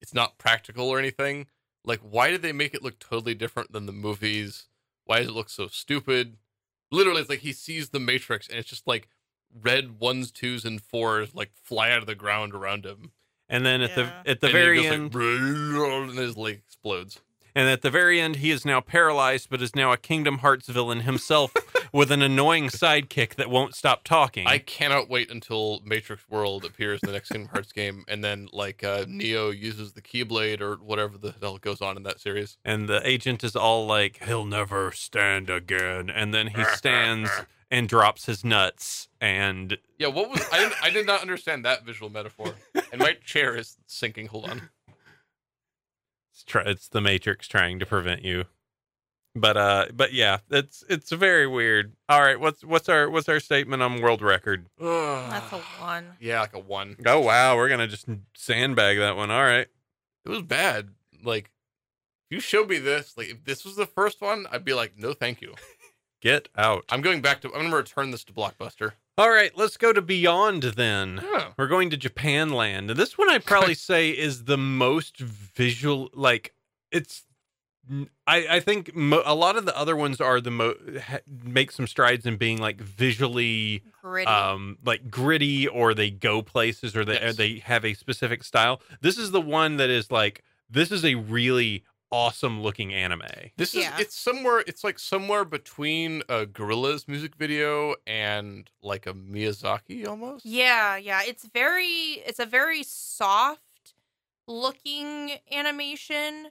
it's 0.00 0.14
not 0.14 0.38
practical 0.38 0.88
or 0.88 0.98
anything. 0.98 1.46
Like 1.84 2.00
why 2.00 2.30
did 2.30 2.42
they 2.42 2.52
make 2.52 2.74
it 2.74 2.82
look 2.82 2.98
totally 2.98 3.34
different 3.34 3.72
than 3.72 3.86
the 3.86 3.92
movies? 3.92 4.68
Why 5.04 5.18
does 5.18 5.28
it 5.28 5.34
look 5.34 5.50
so 5.50 5.66
stupid? 5.68 6.36
Literally 6.90 7.20
it's 7.20 7.30
like 7.30 7.40
he 7.40 7.52
sees 7.52 7.90
the 7.90 8.00
matrix 8.00 8.48
and 8.48 8.58
it's 8.58 8.68
just 8.68 8.86
like 8.86 9.08
red 9.52 9.98
ones, 9.98 10.30
twos, 10.30 10.64
and 10.64 10.80
fours 10.80 11.34
like 11.34 11.52
fly 11.54 11.90
out 11.90 11.98
of 11.98 12.06
the 12.06 12.14
ground 12.14 12.54
around 12.54 12.84
him. 12.84 13.12
And 13.48 13.66
then 13.66 13.80
at 13.80 13.90
Yeah. 13.90 14.22
the 14.24 14.30
at 14.30 14.40
the 14.40 14.46
And 14.46 14.52
very 14.52 14.86
end, 14.86 15.14
like, 15.14 16.10
and 16.10 16.18
his 16.18 16.36
leg 16.36 16.62
explodes. 16.66 17.20
And 17.54 17.68
at 17.68 17.82
the 17.82 17.90
very 17.90 18.20
end, 18.20 18.36
he 18.36 18.50
is 18.50 18.64
now 18.64 18.80
paralyzed, 18.80 19.48
but 19.50 19.62
is 19.62 19.74
now 19.74 19.92
a 19.92 19.96
Kingdom 19.96 20.38
Hearts 20.38 20.68
villain 20.68 21.00
himself 21.00 21.54
with 21.92 22.10
an 22.10 22.22
annoying 22.22 22.68
sidekick 22.68 23.34
that 23.36 23.50
won't 23.50 23.74
stop 23.74 24.04
talking. 24.04 24.46
I 24.46 24.58
cannot 24.58 25.08
wait 25.08 25.30
until 25.30 25.80
Matrix 25.84 26.28
World 26.28 26.64
appears 26.64 27.00
in 27.02 27.08
the 27.08 27.12
next 27.12 27.30
Kingdom 27.30 27.50
Hearts 27.52 27.72
game, 27.72 28.04
and 28.08 28.22
then 28.22 28.48
like 28.52 28.84
uh, 28.84 29.04
Neo 29.08 29.50
uses 29.50 29.92
the 29.92 30.02
Keyblade 30.02 30.60
or 30.60 30.76
whatever 30.76 31.18
the 31.18 31.34
hell 31.40 31.58
goes 31.58 31.80
on 31.80 31.96
in 31.96 32.02
that 32.04 32.20
series. 32.20 32.56
and 32.64 32.88
the 32.88 33.06
agent 33.08 33.42
is 33.44 33.56
all 33.56 33.86
like, 33.86 34.22
"He'll 34.24 34.44
never 34.44 34.92
stand 34.92 35.50
again," 35.50 36.10
and 36.10 36.32
then 36.34 36.48
he 36.48 36.64
stands 36.74 37.30
and 37.72 37.88
drops 37.88 38.26
his 38.26 38.44
nuts, 38.44 39.08
and 39.20 39.78
Yeah, 39.98 40.08
what 40.08 40.28
was 40.28 40.42
I? 40.52 40.58
Didn't, 40.58 40.74
I 40.82 40.90
did 40.90 41.06
not 41.06 41.22
understand 41.22 41.64
that 41.64 41.84
visual 41.84 42.10
metaphor, 42.10 42.54
and 42.92 43.00
my 43.00 43.12
chair 43.24 43.56
is 43.56 43.76
sinking. 43.86 44.26
Hold 44.26 44.50
on. 44.50 44.70
It's, 46.50 46.64
try- 46.64 46.70
it's 46.70 46.88
the 46.88 47.00
Matrix 47.00 47.46
trying 47.48 47.78
to 47.78 47.86
prevent 47.86 48.24
you. 48.24 48.44
But 49.36 49.56
uh, 49.56 49.86
but 49.94 50.12
yeah, 50.12 50.38
it's 50.50 50.82
it's 50.88 51.10
very 51.12 51.46
weird. 51.46 51.92
All 52.08 52.20
right, 52.20 52.40
what's 52.40 52.64
what's 52.64 52.88
our 52.88 53.08
what's 53.08 53.28
our 53.28 53.38
statement 53.38 53.80
on 53.80 54.00
world 54.00 54.22
record? 54.22 54.66
That's 54.80 55.52
a 55.52 55.58
one. 55.78 56.16
yeah, 56.18 56.40
like 56.40 56.54
a 56.54 56.58
one. 56.58 56.96
Oh 57.06 57.20
wow, 57.20 57.54
we're 57.56 57.68
gonna 57.68 57.86
just 57.86 58.06
sandbag 58.34 58.98
that 58.98 59.14
one. 59.16 59.30
All 59.30 59.44
right, 59.44 59.68
It 60.24 60.28
was 60.28 60.42
bad. 60.42 60.88
Like, 61.22 61.52
if 62.28 62.34
you 62.34 62.40
showed 62.40 62.68
me 62.68 62.78
this, 62.78 63.16
like 63.16 63.28
if 63.28 63.44
this 63.44 63.64
was 63.64 63.76
the 63.76 63.86
first 63.86 64.20
one, 64.20 64.46
I'd 64.50 64.64
be 64.64 64.74
like, 64.74 64.94
no, 64.98 65.12
thank 65.12 65.40
you. 65.40 65.54
get 66.20 66.48
out. 66.56 66.84
I'm 66.88 67.00
going 67.00 67.20
back 67.22 67.40
to. 67.42 67.54
I'm 67.54 67.62
gonna 67.62 67.76
return 67.76 68.10
this 68.10 68.24
to 68.24 68.32
Blockbuster. 68.32 68.94
All 69.18 69.30
right, 69.30 69.52
let's 69.56 69.76
go 69.76 69.92
to 69.92 70.00
Beyond 70.00 70.62
then. 70.62 71.20
Yeah. 71.22 71.48
We're 71.58 71.66
going 71.68 71.90
to 71.90 71.96
Japan 71.96 72.50
land. 72.50 72.90
And 72.90 72.98
this 72.98 73.18
one 73.18 73.28
I'd 73.30 73.44
probably 73.44 73.74
say 73.92 74.10
is 74.10 74.44
the 74.44 74.56
most 74.56 75.18
visual 75.18 76.08
like 76.14 76.54
it's 76.90 77.24
I, 78.26 78.46
I 78.48 78.60
think 78.60 78.94
mo- 78.94 79.22
a 79.26 79.34
lot 79.34 79.56
of 79.56 79.66
the 79.66 79.76
other 79.76 79.96
ones 79.96 80.20
are 80.20 80.40
the 80.40 80.50
mo- 80.50 80.74
ha- 81.04 81.18
make 81.42 81.72
some 81.72 81.86
strides 81.88 82.24
in 82.24 82.36
being 82.36 82.58
like 82.58 82.80
visually 82.80 83.82
Gritty. 84.02 84.26
um 84.26 84.78
like 84.84 85.10
gritty 85.10 85.66
or 85.66 85.92
they 85.92 86.10
go 86.10 86.40
places 86.40 86.96
or 86.96 87.04
they 87.04 87.20
or 87.20 87.32
they 87.32 87.58
have 87.58 87.84
a 87.84 87.94
specific 87.94 88.44
style. 88.44 88.80
This 89.00 89.18
is 89.18 89.32
the 89.32 89.40
one 89.40 89.76
that 89.78 89.90
is 89.90 90.10
like 90.10 90.44
this 90.70 90.92
is 90.92 91.04
a 91.04 91.16
really 91.16 91.82
awesome 92.12 92.62
looking 92.62 92.92
anime. 92.92 93.22
This 93.56 93.74
is 93.74 93.82
Yeah. 93.84 93.96
it's 94.00 94.16
somewhere 94.16 94.64
it's 94.66 94.82
like 94.82 94.98
somewhere 94.98 95.44
between 95.44 96.22
a 96.28 96.46
Gorillaz 96.46 97.06
music 97.08 97.36
video 97.36 97.94
and 98.06 98.68
like 98.82 99.06
a 99.06 99.14
Miyazaki 99.14 100.06
almost. 100.06 100.44
yeah, 100.44 100.96
yeah. 100.96 101.22
It's 101.24 101.44
very. 101.46 102.22
It's 102.26 102.38
a 102.40 102.46
very 102.46 102.82
soft 102.82 103.94
looking 104.46 105.32
animation. 105.52 106.46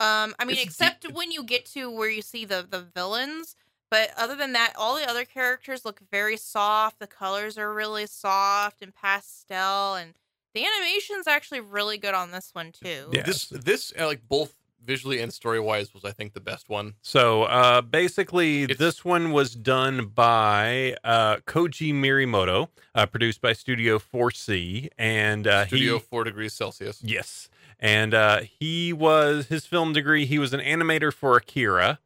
Um, 0.00 0.34
I 0.38 0.44
mean, 0.44 0.56
It's 0.56 0.64
except 0.64 1.02
deep- 1.02 1.12
when 1.12 1.30
you 1.30 1.44
get 1.44 1.66
to 1.66 1.90
where 1.90 2.08
you 2.10 2.22
see 2.22 2.44
the 2.44 2.66
the 2.68 2.80
villains. 2.80 3.54
But 3.90 4.10
other 4.16 4.34
than 4.34 4.54
that, 4.54 4.72
all 4.74 4.96
the 4.96 5.06
other 5.06 5.26
characters 5.26 5.84
look 5.84 6.00
very 6.10 6.38
soft. 6.38 6.98
The 6.98 7.06
colors 7.06 7.58
are 7.58 7.74
really 7.74 8.06
soft 8.06 8.80
and 8.80 8.94
pastel, 8.94 9.94
and 9.96 10.14
the 10.54 10.64
animation's 10.64 11.26
actually 11.26 11.60
really 11.60 11.98
good 11.98 12.14
on 12.14 12.30
this 12.30 12.50
one 12.54 12.72
too. 12.72 13.10
Yeah. 13.12 13.22
This 13.22 13.48
this 13.50 13.92
uh, 13.98 14.06
like 14.06 14.26
both 14.26 14.54
visually 14.84 15.20
and 15.20 15.32
story 15.32 15.60
wise 15.60 15.94
was 15.94 16.04
I 16.04 16.10
think 16.12 16.32
the 16.34 16.40
best 16.40 16.68
one. 16.68 16.94
So 17.02 17.44
uh, 17.44 17.80
basically, 17.82 18.62
It's- 18.64 18.78
this 18.78 19.04
one 19.04 19.30
was 19.32 19.54
done 19.54 20.06
by 20.06 20.96
uh, 21.04 21.36
Koji 21.46 21.92
Morimoto, 21.94 22.68
uh, 22.94 23.06
produced 23.06 23.40
by 23.40 23.52
Studio 23.52 23.98
4C, 23.98 24.88
and 24.98 25.46
uh, 25.46 25.66
Studio 25.66 25.98
he 25.98 26.04
four 26.04 26.24
degrees 26.24 26.52
Celsius. 26.52 27.00
yes, 27.02 27.48
and 27.78 28.14
uh, 28.14 28.40
he 28.58 28.92
was 28.92 29.46
his 29.46 29.66
film 29.66 29.92
degree. 29.92 30.24
He 30.26 30.38
was 30.38 30.52
an 30.52 30.60
animator 30.60 31.12
for 31.12 31.36
Akira. 31.36 31.98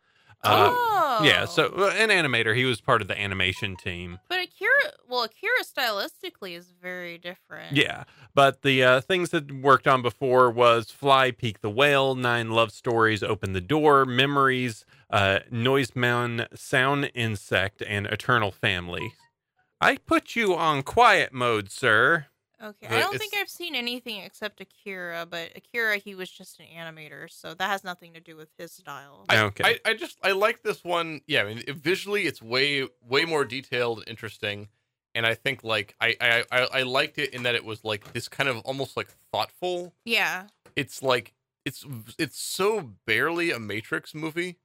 Uh, 0.43 0.71
oh, 0.73 1.21
Yeah, 1.25 1.45
so 1.45 1.67
uh, 1.77 1.93
an 1.97 2.11
animator. 2.11 2.55
He 2.55 2.65
was 2.65 2.81
part 2.81 3.03
of 3.03 3.09
the 3.09 3.21
animation 3.21 3.77
team. 3.77 4.19
But 4.29 4.39
Akira, 4.41 4.93
well, 5.09 5.25
Akira 5.25 5.65
stylistically 5.65 6.57
is 6.57 6.73
very 6.81 7.19
different. 7.19 7.77
Yeah, 7.77 8.05
but 8.35 8.63
the 8.63 8.83
uh, 8.85 9.01
things 9.01 9.31
that 9.31 9.51
worked 9.51 9.89
on 9.89 10.03
before 10.03 10.51
was 10.51 10.91
Fly, 10.91 11.31
Peek 11.31 11.61
the 11.61 11.71
Whale, 11.71 12.15
Nine 12.15 12.51
Love 12.51 12.71
Stories, 12.71 13.23
Open 13.23 13.53
the 13.55 13.61
Door, 13.61 14.07
Memories, 14.07 14.85
uh, 15.11 15.41
Noiseman, 15.51 16.47
Sound 16.55 17.11
Insect, 17.15 17.83
and 17.87 18.07
Eternal 18.07 18.51
Family. 18.51 19.15
I 19.81 19.97
put 19.97 20.37
you 20.37 20.55
on 20.55 20.83
quiet 20.83 21.33
mode, 21.33 21.71
sir. 21.71 22.27
Okay, 22.63 22.87
The- 22.89 22.97
I 22.97 23.01
don't 23.01 23.19
think 23.19 23.35
I've 23.37 23.51
seen 23.51 23.75
anything 23.75 24.17
except 24.23 24.61
Akira, 24.63 25.27
but 25.29 25.53
Akira, 25.57 25.99
he 25.99 26.15
was 26.15 26.31
just 26.31 26.59
an 26.59 26.67
animator, 26.75 27.31
so 27.31 27.53
that 27.53 27.69
has 27.69 27.85
nothing 27.85 28.15
to 28.15 28.21
do 28.21 28.35
with 28.37 28.49
his 28.57 28.73
style. 28.73 29.27
I, 29.29 29.39
Okay. 29.41 29.79
I, 29.85 29.91
I 29.91 29.95
just 29.95 30.17
I 30.23 30.33
like 30.33 30.63
this 30.63 30.83
one. 30.83 31.21
Yeah, 31.27 31.43
I 31.43 31.45
mean 31.45 31.63
it, 31.67 31.77
visually 31.77 32.23
it's 32.27 32.41
way 32.41 32.89
way 33.03 33.25
more 33.27 33.45
detailed 33.45 33.99
and 33.99 34.09
interesting, 34.09 34.69
and 35.15 35.27
I 35.27 35.35
think 35.35 35.65
like 35.65 35.95
I, 36.01 36.17
I 36.21 36.45
I 36.51 36.61
I 36.79 36.83
liked 36.85 37.19
it 37.19 37.35
in 37.35 37.43
that 37.43 37.55
it 37.55 37.65
was 37.65 37.85
like 37.85 38.13
this 38.15 38.27
kind 38.29 38.49
of 38.49 38.59
almost 38.65 38.97
like 38.97 39.09
thoughtful. 39.33 39.93
yeah, 40.07 40.47
It's 40.77 41.03
like 41.03 41.35
it's 41.67 41.85
it's 42.19 42.39
so 42.41 42.93
barely 43.07 43.51
a 43.51 43.59
Matrix 43.59 44.15
movie, 44.15 44.57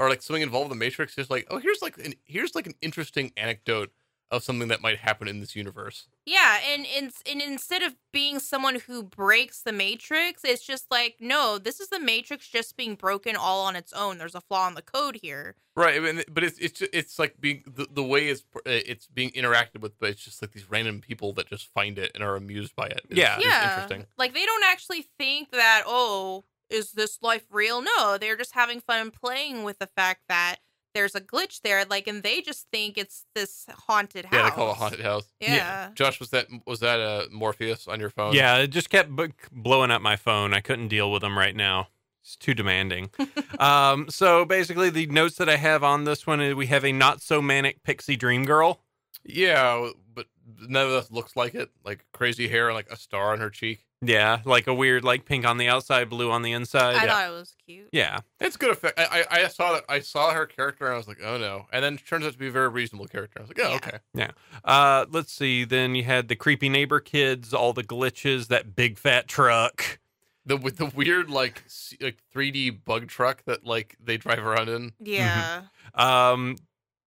or 0.00 0.08
like 0.08 0.20
something 0.22 0.42
involved 0.42 0.70
with 0.70 0.78
the 0.78 0.84
Matrix. 0.84 1.14
Just 1.14 1.30
like 1.30 1.46
oh 1.50 1.58
here's 1.58 1.80
like 1.80 1.96
an 1.98 2.14
here's 2.24 2.56
like 2.56 2.66
an 2.66 2.74
interesting 2.82 3.30
anecdote 3.36 3.92
of 4.30 4.42
something 4.42 4.68
that 4.68 4.80
might 4.82 4.98
happen 4.98 5.28
in 5.28 5.38
this 5.40 5.54
universe. 5.54 6.08
yeah, 6.24 6.58
and, 6.72 6.84
and 6.96 7.12
and 7.30 7.40
instead 7.40 7.82
of 7.82 7.94
being 8.12 8.38
someone 8.40 8.74
who 8.86 9.02
breaks 9.02 9.62
the 9.62 9.72
Matrix, 9.72 10.42
it's 10.44 10.64
just 10.66 10.86
like 10.90 11.16
no, 11.20 11.58
this 11.58 11.78
is 11.80 11.88
the 11.88 12.00
Matrix 12.00 12.48
just 12.48 12.76
being 12.76 12.94
broken 12.96 13.36
all 13.36 13.64
on 13.64 13.76
its 13.76 13.92
own. 13.92 14.18
There's 14.18 14.34
a 14.34 14.40
flaw 14.40 14.66
in 14.68 14.74
the 14.74 14.82
code 14.82 15.18
here. 15.22 15.54
Right, 15.76 15.96
I 15.96 16.00
mean, 16.00 16.22
but 16.28 16.42
it's 16.42 16.58
it's 16.58 16.82
it's 16.92 17.18
like 17.18 17.40
being 17.40 17.62
the, 17.66 17.86
the 17.90 18.02
way 18.02 18.28
it's 18.28 18.42
uh, 18.56 18.60
it's 18.64 19.06
being 19.06 19.30
interacted 19.30 19.80
with, 19.80 19.98
but 20.00 20.08
it's 20.10 20.24
just 20.24 20.42
like 20.42 20.52
these 20.52 20.68
random 20.70 21.00
people 21.00 21.32
that 21.34 21.46
just 21.48 21.72
find 21.72 21.98
it 21.98 22.10
and 22.14 22.24
are 22.24 22.34
amused 22.34 22.74
by 22.74 22.86
it. 22.86 23.02
It's- 23.10 23.16
Yeah. 23.18 23.36
it's 23.36 23.44
yeah, 23.44 23.74
interesting. 23.74 24.06
like 24.18 24.34
they 24.34 24.44
don't 24.46 24.64
actually 24.64 25.02
think 25.18 25.50
that 25.52 25.84
oh, 25.86 26.44
is 26.68 26.92
this 26.92 27.18
life 27.22 27.44
real? 27.50 27.80
No, 27.80 28.18
they're 28.18 28.36
just 28.36 28.54
having 28.54 28.80
fun 28.80 29.12
playing 29.12 29.62
with 29.62 29.78
the 29.78 29.86
fact 29.86 30.22
that 30.28 30.56
there's 30.96 31.14
a 31.14 31.20
glitch 31.20 31.60
there. 31.60 31.84
Like, 31.84 32.08
and 32.08 32.22
they 32.22 32.40
just 32.40 32.66
think 32.72 32.96
it's 32.96 33.26
this 33.34 33.66
haunted 33.86 34.24
house. 34.24 34.34
Yeah, 34.34 34.44
they 34.44 34.50
call 34.50 34.68
it 34.68 34.72
a 34.72 34.74
haunted 34.74 35.00
house. 35.00 35.24
Yeah. 35.40 35.90
Josh, 35.94 36.18
was 36.18 36.30
that 36.30 36.46
was 36.66 36.80
that 36.80 36.98
a 36.98 37.28
Morpheus 37.30 37.86
on 37.86 38.00
your 38.00 38.10
phone? 38.10 38.32
Yeah, 38.32 38.56
it 38.56 38.68
just 38.68 38.90
kept 38.90 39.14
b- 39.14 39.32
blowing 39.52 39.90
up 39.90 40.00
my 40.00 40.16
phone. 40.16 40.54
I 40.54 40.60
couldn't 40.60 40.88
deal 40.88 41.12
with 41.12 41.22
them 41.22 41.38
right 41.38 41.54
now. 41.54 41.88
It's 42.22 42.36
too 42.36 42.54
demanding. 42.54 43.10
um, 43.58 44.06
so 44.08 44.44
basically, 44.44 44.90
the 44.90 45.06
notes 45.06 45.36
that 45.36 45.48
I 45.48 45.56
have 45.56 45.84
on 45.84 46.04
this 46.04 46.26
one 46.26 46.40
is 46.40 46.54
we 46.54 46.66
have 46.66 46.84
a 46.84 46.92
not 46.92 47.20
so 47.20 47.42
manic 47.42 47.82
pixie 47.82 48.16
dream 48.16 48.44
girl. 48.44 48.80
Yeah, 49.24 49.90
but 50.14 50.26
none 50.60 50.86
of 50.86 50.92
this 50.92 51.10
looks 51.10 51.36
like 51.36 51.54
it. 51.54 51.70
Like 51.84 52.04
crazy 52.12 52.48
hair 52.48 52.68
and 52.68 52.74
like 52.74 52.90
a 52.90 52.96
star 52.96 53.32
on 53.32 53.40
her 53.40 53.50
cheek. 53.50 53.80
Yeah, 54.02 54.40
like 54.44 54.66
a 54.66 54.74
weird 54.74 55.04
like 55.04 55.24
pink 55.24 55.46
on 55.46 55.56
the 55.56 55.68
outside, 55.68 56.10
blue 56.10 56.30
on 56.30 56.42
the 56.42 56.52
inside. 56.52 56.96
I 56.96 57.04
yeah. 57.04 57.10
thought 57.12 57.28
it 57.28 57.32
was 57.32 57.56
cute. 57.66 57.88
yeah. 57.92 58.20
It's 58.40 58.56
good 58.58 58.70
effect. 58.70 58.98
I, 59.00 59.24
I 59.30 59.40
I 59.44 59.48
saw 59.48 59.72
that. 59.72 59.84
I 59.88 60.00
saw 60.00 60.32
her 60.32 60.44
character 60.44 60.84
and 60.84 60.94
I 60.94 60.98
was 60.98 61.08
like, 61.08 61.18
oh 61.24 61.38
no. 61.38 61.66
And 61.72 61.82
then 61.82 61.94
it 61.94 62.06
turns 62.06 62.26
out 62.26 62.32
to 62.32 62.38
be 62.38 62.48
a 62.48 62.50
very 62.50 62.68
reasonable 62.68 63.06
character. 63.06 63.38
I 63.40 63.42
was 63.42 63.48
like, 63.48 63.60
oh 63.60 63.70
Yeah. 63.70 63.76
okay. 63.76 63.98
Yeah. 64.14 64.30
Uh, 64.64 65.06
let's 65.10 65.32
see. 65.32 65.64
Then 65.64 65.94
you 65.94 66.04
had 66.04 66.28
the 66.28 66.36
creepy 66.36 66.68
neighbor 66.68 67.00
kids, 67.00 67.54
all 67.54 67.72
the 67.72 67.82
glitches, 67.82 68.48
that 68.48 68.76
big 68.76 68.98
fat 68.98 69.28
truck. 69.28 69.98
The 70.44 70.58
with 70.58 70.76
the 70.76 70.86
weird 70.86 71.30
like 71.30 71.64
like 72.00 72.18
3D 72.34 72.84
bug 72.84 73.08
truck 73.08 73.44
that 73.46 73.64
like 73.64 73.96
they 73.98 74.18
drive 74.18 74.44
around 74.44 74.68
in. 74.68 74.92
Yeah. 75.00 75.62
Um, 75.94 76.56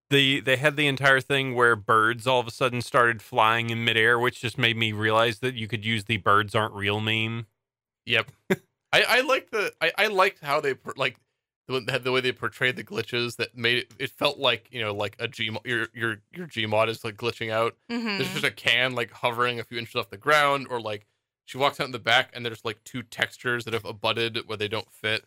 the 0.09 0.39
they 0.39 0.57
had 0.57 0.75
the 0.75 0.87
entire 0.87 1.21
thing 1.21 1.55
where 1.55 1.75
birds 1.75 2.25
all 2.27 2.39
of 2.39 2.47
a 2.47 2.51
sudden 2.51 2.81
started 2.81 3.21
flying 3.21 3.69
in 3.69 3.83
midair, 3.83 4.19
which 4.19 4.41
just 4.41 4.57
made 4.57 4.77
me 4.77 4.91
realize 4.91 5.39
that 5.39 5.55
you 5.55 5.67
could 5.67 5.85
use 5.85 6.05
the 6.05 6.17
birds 6.17 6.55
aren't 6.55 6.73
real 6.73 6.99
meme. 6.99 7.47
Yep. 8.05 8.31
I 8.91 9.03
I 9.03 9.21
liked 9.21 9.51
the 9.51 9.71
I 9.81 9.91
I 9.97 10.07
liked 10.07 10.43
how 10.43 10.59
they 10.61 10.73
per- 10.73 10.93
like 10.97 11.17
the, 11.67 11.79
the 11.81 11.99
the 11.99 12.11
way 12.11 12.21
they 12.21 12.31
portrayed 12.31 12.75
the 12.75 12.83
glitches 12.83 13.35
that 13.37 13.55
made 13.55 13.77
it 13.79 13.93
it 13.99 14.09
felt 14.09 14.39
like 14.39 14.67
you 14.71 14.81
know 14.81 14.93
like 14.93 15.15
a 15.19 15.27
G 15.27 15.55
your 15.63 15.87
your 15.93 16.17
your 16.31 16.47
Gmod 16.47 16.87
is 16.87 17.03
like 17.03 17.15
glitching 17.15 17.51
out. 17.51 17.75
hmm 17.89 18.17
There's 18.17 18.31
just 18.31 18.43
a 18.43 18.51
can 18.51 18.95
like 18.95 19.11
hovering 19.11 19.59
a 19.59 19.63
few 19.63 19.77
inches 19.77 19.95
off 19.95 20.09
the 20.09 20.17
ground, 20.17 20.67
or 20.69 20.81
like 20.81 21.05
she 21.45 21.57
walks 21.57 21.79
out 21.79 21.85
in 21.85 21.91
the 21.91 21.99
back 21.99 22.31
and 22.33 22.45
there's 22.45 22.65
like 22.65 22.83
two 22.83 23.03
textures 23.03 23.65
that 23.65 23.73
have 23.73 23.85
abutted 23.85 24.37
where 24.47 24.57
they 24.57 24.67
don't 24.67 24.91
fit. 24.91 25.25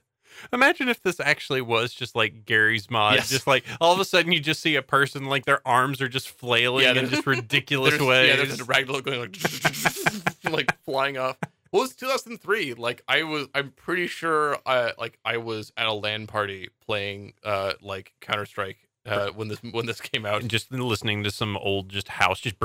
Imagine 0.52 0.88
if 0.88 1.02
this 1.02 1.20
actually 1.20 1.60
was 1.62 1.92
just 1.92 2.14
like 2.14 2.44
Gary's 2.44 2.90
mod. 2.90 3.14
Yes. 3.16 3.30
Just 3.30 3.46
like 3.46 3.64
all 3.80 3.92
of 3.92 4.00
a 4.00 4.04
sudden 4.04 4.32
you 4.32 4.40
just 4.40 4.60
see 4.60 4.76
a 4.76 4.82
person 4.82 5.26
like 5.26 5.44
their 5.44 5.66
arms 5.66 6.00
are 6.00 6.08
just 6.08 6.28
flailing 6.28 6.84
Yeah, 6.84 6.92
in 6.94 7.08
just 7.08 7.26
ridiculous 7.26 7.98
ways. 8.00 8.28
Yeah, 8.28 8.36
there's 8.36 8.60
a 8.60 8.64
ragdoll 8.64 9.02
going 9.02 9.20
like 9.20 10.52
like 10.52 10.82
flying 10.84 11.18
off. 11.18 11.36
Well, 11.72 11.84
it's 11.84 11.94
2003. 11.94 12.74
Like 12.74 13.02
I 13.08 13.22
was, 13.22 13.48
I'm 13.54 13.70
pretty 13.70 14.06
sure. 14.06 14.58
I 14.66 14.92
like 14.98 15.18
I 15.24 15.38
was 15.38 15.72
at 15.76 15.86
a 15.86 15.92
LAN 15.92 16.26
party 16.26 16.68
playing 16.84 17.32
uh 17.44 17.72
like 17.80 18.12
Counter 18.20 18.44
Strike 18.46 18.76
uh 19.04 19.30
when 19.30 19.48
this 19.48 19.58
when 19.72 19.86
this 19.86 20.00
came 20.00 20.24
out 20.24 20.40
and 20.42 20.50
just 20.50 20.70
listening 20.70 21.24
to 21.24 21.30
some 21.30 21.56
old 21.56 21.88
just 21.88 22.06
house 22.08 22.38
just 22.40 22.56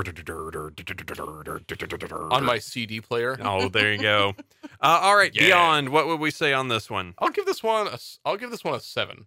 on 2.31 2.43
my 2.45 2.59
CD 2.59 3.01
player. 3.01 3.37
oh 3.41 3.69
there 3.69 3.93
you 3.93 4.01
go 4.01 4.35
uh, 4.81 4.99
all 5.01 5.15
right 5.15 5.33
Yeah. 5.33 5.45
beyond 5.47 5.89
what 5.89 6.05
would 6.07 6.19
we 6.19 6.29
say 6.31 6.53
on 6.53 6.67
this 6.67 6.89
one 6.89 7.15
I'll 7.17 7.29
give 7.29 7.45
this 7.45 7.63
one 7.63 7.87
a. 7.87 7.97
I'll 8.23 8.37
give 8.37 8.51
this 8.51 8.63
one 8.63 8.75
a 8.75 8.79
seven. 8.79 9.25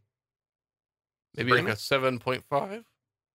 Maybe 1.36 1.52
like 1.52 1.68
a 1.68 1.76
seven 1.76 2.18
point 2.18 2.44
five. 2.48 2.84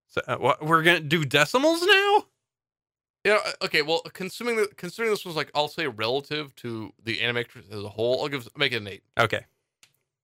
so, 0.08 0.20
uh, 0.26 0.36
what, 0.36 0.64
we're 0.64 0.82
gonna 0.82 1.00
do 1.00 1.24
decimals 1.24 1.82
now 1.82 2.24
Yeah. 3.24 3.38
uh, 3.44 3.52
Okay. 3.64 3.82
Well, 3.82 4.00
consuming 4.14 4.56
the 4.56 4.68
considering 4.76 5.10
this 5.12 5.24
was 5.26 5.36
like 5.36 5.50
I'll 5.54 5.68
say 5.68 5.86
relative 5.86 6.54
to 6.56 6.92
the 7.02 7.18
Animatrix 7.18 7.70
as 7.70 7.82
a 7.82 7.88
whole, 7.90 8.22
I'll 8.22 8.28
give 8.28 8.48
make 8.56 8.72
it 8.72 8.76
an 8.76 8.88
eight. 8.88 9.02
okay 9.18 9.44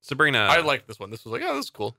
sabrina 0.01 0.39
I 0.51 0.61
like 0.61 0.87
this 0.87 0.99
one. 0.99 1.11
This 1.11 1.25
was 1.25 1.33
like, 1.33 1.43
oh, 1.45 1.55
this 1.57 1.67
is 1.67 1.71
cool. 1.71 1.95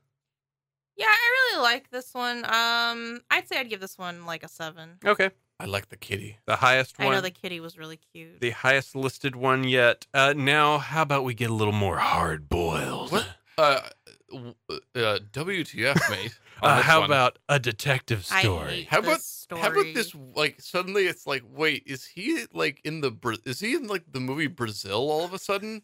Yeah, 0.96 1.06
I 1.08 1.48
really 1.52 1.62
like 1.62 1.90
this 1.90 2.14
one. 2.14 2.44
Um, 2.44 3.20
I'd 3.30 3.48
say 3.48 3.58
I'd 3.58 3.68
give 3.70 3.80
this 3.80 3.98
one 3.98 4.26
like 4.26 4.42
a 4.44 4.48
seven. 4.48 4.98
okay 5.04 5.30
I 5.60 5.66
like 5.66 5.88
the 5.88 5.96
kitty. 5.96 6.38
the 6.46 6.56
highest 6.56 6.98
one 6.98 7.04
I 7.04 7.08
one 7.08 7.14
know 7.16 7.20
the 7.20 7.30
kitty 7.30 7.60
was 7.60 7.78
really 7.78 7.98
cute. 8.12 8.40
the 8.40 8.50
highest 8.50 8.96
listed 8.96 9.36
one 9.36 9.62
yet 9.64 10.06
uh 10.12 10.34
now 10.36 10.78
how 10.78 11.02
about 11.02 11.22
we 11.24 11.32
get 11.34 11.48
a 11.50 11.54
little 11.54 11.72
more 11.72 11.98
hard 11.98 12.48
boiled 12.48 13.12
What? 13.12 13.26
Uh, 13.56 13.80
w- 14.32 14.54
uh, 14.96 15.18
WTF, 15.32 15.96
mate? 16.10 16.36
on 16.60 16.70
uh, 16.72 16.76
this 16.78 16.84
how 16.86 17.00
one. 17.00 17.08
about 17.10 17.38
a 17.48 17.60
detective 17.60 18.26
I 18.32 18.40
story 18.42 18.70
hate 18.78 18.88
How 18.88 19.00
this 19.00 19.08
about 19.08 19.20
story. 19.20 19.60
how 19.60 19.70
about 19.70 19.94
this? 19.94 20.12
Like 20.34 20.60
suddenly, 20.60 21.06
it's 21.06 21.24
like, 21.24 21.42
wait, 21.48 21.84
is 21.86 22.04
he 22.04 22.46
like 22.52 22.80
in 22.84 23.00
the 23.00 23.12
Bra- 23.12 23.36
is 23.44 23.60
he 23.60 23.74
in 23.74 23.86
like 23.86 24.04
the 24.10 24.18
movie 24.20 24.48
Brazil 24.48 25.08
all 25.08 25.24
of 25.24 25.32
a 25.32 25.38
sudden? 25.38 25.82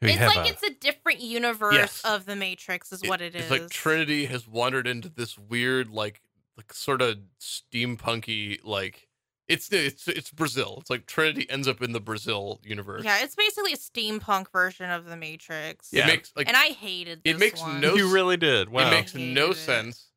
We 0.00 0.12
It's 0.12 0.20
like 0.36 0.46
a- 0.46 0.50
it's 0.52 0.62
a 0.62 0.70
different 0.70 1.20
universe 1.20 1.74
Yes. 1.74 2.02
of 2.04 2.24
the 2.24 2.36
Matrix, 2.36 2.92
is 2.92 3.02
what 3.02 3.20
it 3.20 3.34
is. 3.34 3.42
It's 3.42 3.50
like 3.50 3.68
Trinity 3.70 4.26
has 4.26 4.46
wandered 4.46 4.86
into 4.86 5.08
this 5.08 5.36
weird, 5.36 5.88
like, 5.90 6.20
like 6.56 6.72
sort 6.72 7.02
of 7.02 7.18
steampunky, 7.40 8.60
like 8.64 9.08
it's 9.48 9.72
it's 9.72 10.06
it's 10.08 10.30
Brazil. 10.30 10.76
It's 10.80 10.90
like 10.90 11.06
Trinity 11.06 11.48
ends 11.50 11.66
up 11.66 11.82
in 11.82 11.92
the 11.92 12.00
Brazil 12.00 12.60
universe. 12.62 13.02
Yeah, 13.04 13.22
it's 13.22 13.34
basically 13.34 13.72
a 13.72 13.76
steampunk 13.76 14.52
version 14.52 14.90
of 14.90 15.06
the 15.06 15.16
Matrix. 15.16 15.88
Yeah. 15.90 16.04
It 16.04 16.06
makes 16.08 16.32
like 16.36 16.48
And 16.48 16.56
I 16.56 16.66
hated 16.66 17.22
this 17.24 17.34
It 17.34 17.38
makes 17.38 17.60
one. 17.60 17.80
no 17.80 17.94
you 17.94 18.12
really 18.12 18.36
did 18.36 18.68
wow 18.68 18.86
it 18.86 18.90
makes 18.90 19.14
no 19.14 19.50
it. 19.50 19.56
sense. 19.56 20.10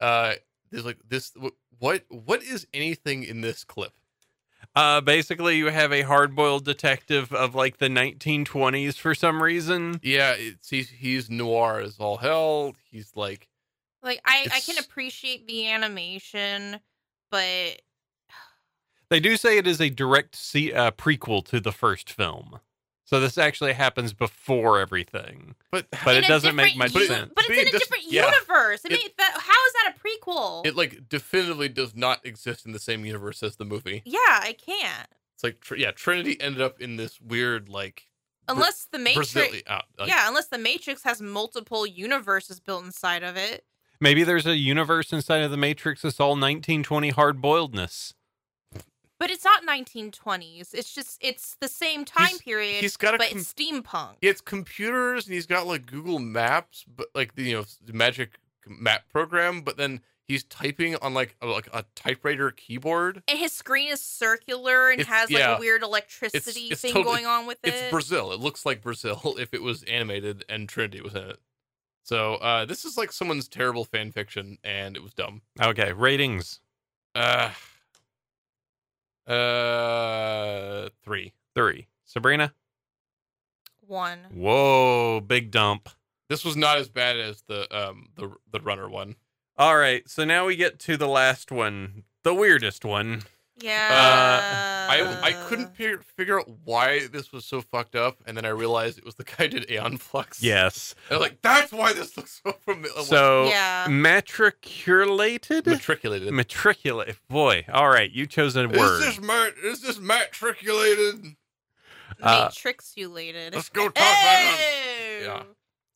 Uh, 0.00 0.34
there's 0.70 0.84
like 0.84 0.98
this. 1.08 1.32
What 1.78 2.04
what 2.08 2.42
is 2.42 2.66
anything 2.74 3.24
in 3.24 3.40
this 3.40 3.64
clip? 3.64 3.92
Uh, 4.76 5.00
basically, 5.00 5.56
you 5.56 5.66
have 5.66 5.92
a 5.92 6.02
hard-boiled 6.02 6.64
detective 6.64 7.32
of 7.32 7.54
like 7.54 7.78
the 7.78 7.88
1920s 7.88 8.96
for 8.96 9.14
some 9.14 9.42
reason. 9.42 10.00
Yeah, 10.02 10.34
it's 10.36 10.68
he's, 10.68 10.90
he's 10.90 11.30
noir 11.30 11.80
as 11.80 11.96
all 11.98 12.16
hell. 12.16 12.74
He's 12.90 13.12
like 13.14 13.48
Like 14.02 14.20
I, 14.24 14.48
I 14.52 14.60
can 14.60 14.78
appreciate 14.78 15.46
the 15.46 15.70
animation, 15.70 16.80
but 17.30 17.82
They 19.10 19.20
do 19.20 19.36
say 19.36 19.58
it 19.58 19.66
is 19.68 19.80
a 19.80 19.90
direct 19.90 20.34
se- 20.34 20.72
uh, 20.72 20.90
prequel 20.90 21.44
to 21.46 21.60
the 21.60 21.72
first 21.72 22.10
film, 22.10 22.58
so 23.04 23.20
this 23.20 23.36
actually 23.38 23.72
happens 23.74 24.12
before 24.12 24.80
everything. 24.80 25.54
but 25.70 25.86
But 26.04 26.16
it 26.16 26.24
doesn't 26.26 26.54
make 26.56 26.72
different 26.74 26.92
much 26.92 26.94
uni- 26.94 27.06
sense. 27.06 27.32
But 27.34 27.44
it's 27.48 27.58
in 27.62 27.68
a 27.68 27.78
different 27.78 28.04
yeah. 28.08 28.24
universe. 28.30 28.80
I 28.84 28.88
It- 28.88 28.98
mean, 28.98 29.08
that, 29.18 29.32
how 29.32 29.66
is 29.66 29.72
that 29.74 29.94
a 29.94 29.98
prequel? 29.98 30.66
it 30.66 30.74
like 30.74 31.08
definitively 31.08 31.68
does 31.68 31.94
not 31.94 32.24
exist 32.24 32.64
in 32.66 32.72
the 32.72 32.78
same 32.78 33.04
universe 33.04 33.42
as 33.42 33.56
the 33.56 33.64
movie. 33.64 34.02
yeah, 34.04 34.18
I 34.20 34.54
can't. 34.54 35.08
It's 35.34 35.42
like 35.44 35.60
tr- 35.60 35.76
yeah, 35.76 35.90
Trinity 35.90 36.40
ended 36.40 36.62
up 36.62 36.80
in 36.80 36.96
this 36.96 37.20
weird 37.20 37.68
like 37.68 38.08
Unless 38.46 38.86
the 38.92 38.98
Matrix, 38.98 39.32
Brazil. 39.32 39.60
Uh, 39.66 39.80
like, 39.98 40.08
yeah, 40.08 40.28
unless 40.28 40.48
the 40.48 40.58
Matrix 40.58 41.02
has 41.04 41.20
multiple 41.22 41.86
universes 41.86 42.60
built 42.60 42.84
inside 42.84 43.22
of 43.22 43.36
it. 43.38 43.64
Maybe 44.00 44.22
there's 44.22 44.44
a 44.46 44.54
universe 44.56 45.12
inside 45.14 45.42
of 45.42 45.50
the 45.50 45.56
Matrix 45.56 46.02
that's 46.02 46.20
all 46.20 46.30
1920 46.36 47.08
hard-boiledness. 47.10 48.12
But 49.18 49.30
it's 49.30 49.44
not 49.44 49.62
1920s. 49.64 50.74
It's 50.74 50.92
just 50.94 51.18
it's 51.20 51.56
the 51.60 51.68
same 51.68 52.04
time 52.04 52.28
He's- 52.28 52.42
period. 52.42 52.80
he's 52.82 52.96
got 52.96 53.14
a 53.14 53.18
but 53.18 53.28
com- 53.30 53.38
it's 53.38 53.52
steampunk. 53.52 54.16
He 54.20 54.26
has 54.26 54.40
computers 54.40 55.26
and 55.26 55.34
he's 55.34 55.46
got 55.46 55.66
like 55.66 55.86
Google 55.86 56.18
Maps, 56.18 56.84
but 56.84 57.06
like 57.14 57.34
the 57.36 57.44
you 57.44 57.54
know 57.56 57.64
the 57.84 57.92
magic 57.92 58.38
map 58.66 59.08
program. 59.12 59.60
But 59.62 59.76
then 59.76 60.00
he's 60.26 60.42
typing 60.44 60.96
on 60.96 61.14
like 61.14 61.36
a, 61.40 61.46
like 61.46 61.68
a 61.72 61.84
typewriter 61.94 62.50
keyboard. 62.50 63.22
And 63.28 63.38
his 63.38 63.52
screen 63.52 63.90
is 63.92 64.00
circular 64.00 64.90
and 64.90 65.00
It's- 65.00 65.14
has 65.16 65.30
like 65.30 65.38
yeah. 65.38 65.56
a 65.56 65.60
weird 65.60 65.82
electricity 65.82 66.68
it's 66.70 66.80
thing 66.82 66.92
totally- 66.92 67.14
going 67.22 67.26
on 67.26 67.46
with 67.46 67.58
it. 67.62 67.72
It's 67.72 67.90
Brazil. 67.90 68.32
It 68.32 68.40
looks 68.40 68.66
like 68.66 68.82
Brazil 68.82 69.36
if 69.38 69.54
it 69.54 69.62
was 69.62 69.84
animated 69.84 70.44
and 70.48 70.68
Trinity 70.68 71.00
was 71.00 71.14
in 71.14 71.22
it. 71.30 71.38
So 72.02 72.34
uh, 72.34 72.64
this 72.66 72.84
is 72.84 72.98
like 72.98 73.12
someone's 73.12 73.48
terrible 73.48 73.84
fan 73.86 74.12
fiction, 74.12 74.58
and 74.62 74.94
it 74.96 75.02
was 75.02 75.14
dumb. 75.14 75.40
Okay, 75.62 75.92
ratings 75.94 76.60
Uh, 77.14 77.50
uh, 79.26 80.88
three. 81.02 81.32
three. 81.54 81.88
Sabrina, 82.04 82.52
One. 83.86 84.20
whoa, 84.32 85.20
big 85.20 85.50
dump. 85.50 85.88
This 86.28 86.44
was 86.44 86.56
not 86.56 86.78
as 86.78 86.88
bad 86.88 87.18
as 87.18 87.42
the 87.48 87.66
um 87.76 88.08
the 88.16 88.34
the 88.50 88.60
runner 88.60 88.88
one. 88.88 89.16
All 89.56 89.76
right, 89.76 90.08
so 90.08 90.24
now 90.24 90.46
we 90.46 90.56
get 90.56 90.78
to 90.80 90.96
the 90.96 91.08
last 91.08 91.50
one, 91.52 92.04
the 92.22 92.34
weirdest 92.34 92.84
one. 92.84 93.22
Yeah. 93.56 94.88
I 94.90 95.28
I 95.28 95.32
couldn't 95.46 95.74
figure, 95.76 96.00
figure 96.16 96.40
out 96.40 96.48
why 96.64 97.06
this 97.06 97.32
was 97.32 97.44
so 97.44 97.60
fucked 97.60 97.94
up, 97.94 98.18
and 98.26 98.36
then 98.36 98.44
I 98.44 98.48
realized 98.50 98.98
it 98.98 99.04
was 99.04 99.14
the 99.14 99.24
guy 99.24 99.44
who 99.44 99.48
did 99.48 99.70
Aeon 99.70 99.96
Flux. 99.98 100.42
Yes. 100.42 100.94
I 101.10 101.14
was 101.14 101.20
like, 101.20 101.40
that's 101.42 101.72
why 101.72 101.92
this 101.92 102.16
looks 102.16 102.40
so 102.44 102.52
familiar. 102.52 103.02
So 103.02 103.46
Yeah. 103.46 103.86
matriculated, 103.88 105.66
matriculated. 105.66 106.32
matriculate. 106.32 107.16
Boy, 107.28 107.64
all 107.72 107.88
right, 107.88 108.10
you 108.10 108.26
chose 108.26 108.56
a 108.56 108.66
word. 108.68 109.00
Is 109.00 109.06
this 109.16 109.20
mat? 109.20 109.54
Is 109.62 109.80
this 109.82 110.00
matriculated? 110.00 111.36
uh, 112.22 112.48
Matrixulated. 112.48 113.54
Let's 113.54 113.68
go 113.68 113.88
talk 113.88 113.96
about 113.96 114.58
it. 114.58 115.22
Yeah. 115.24 115.42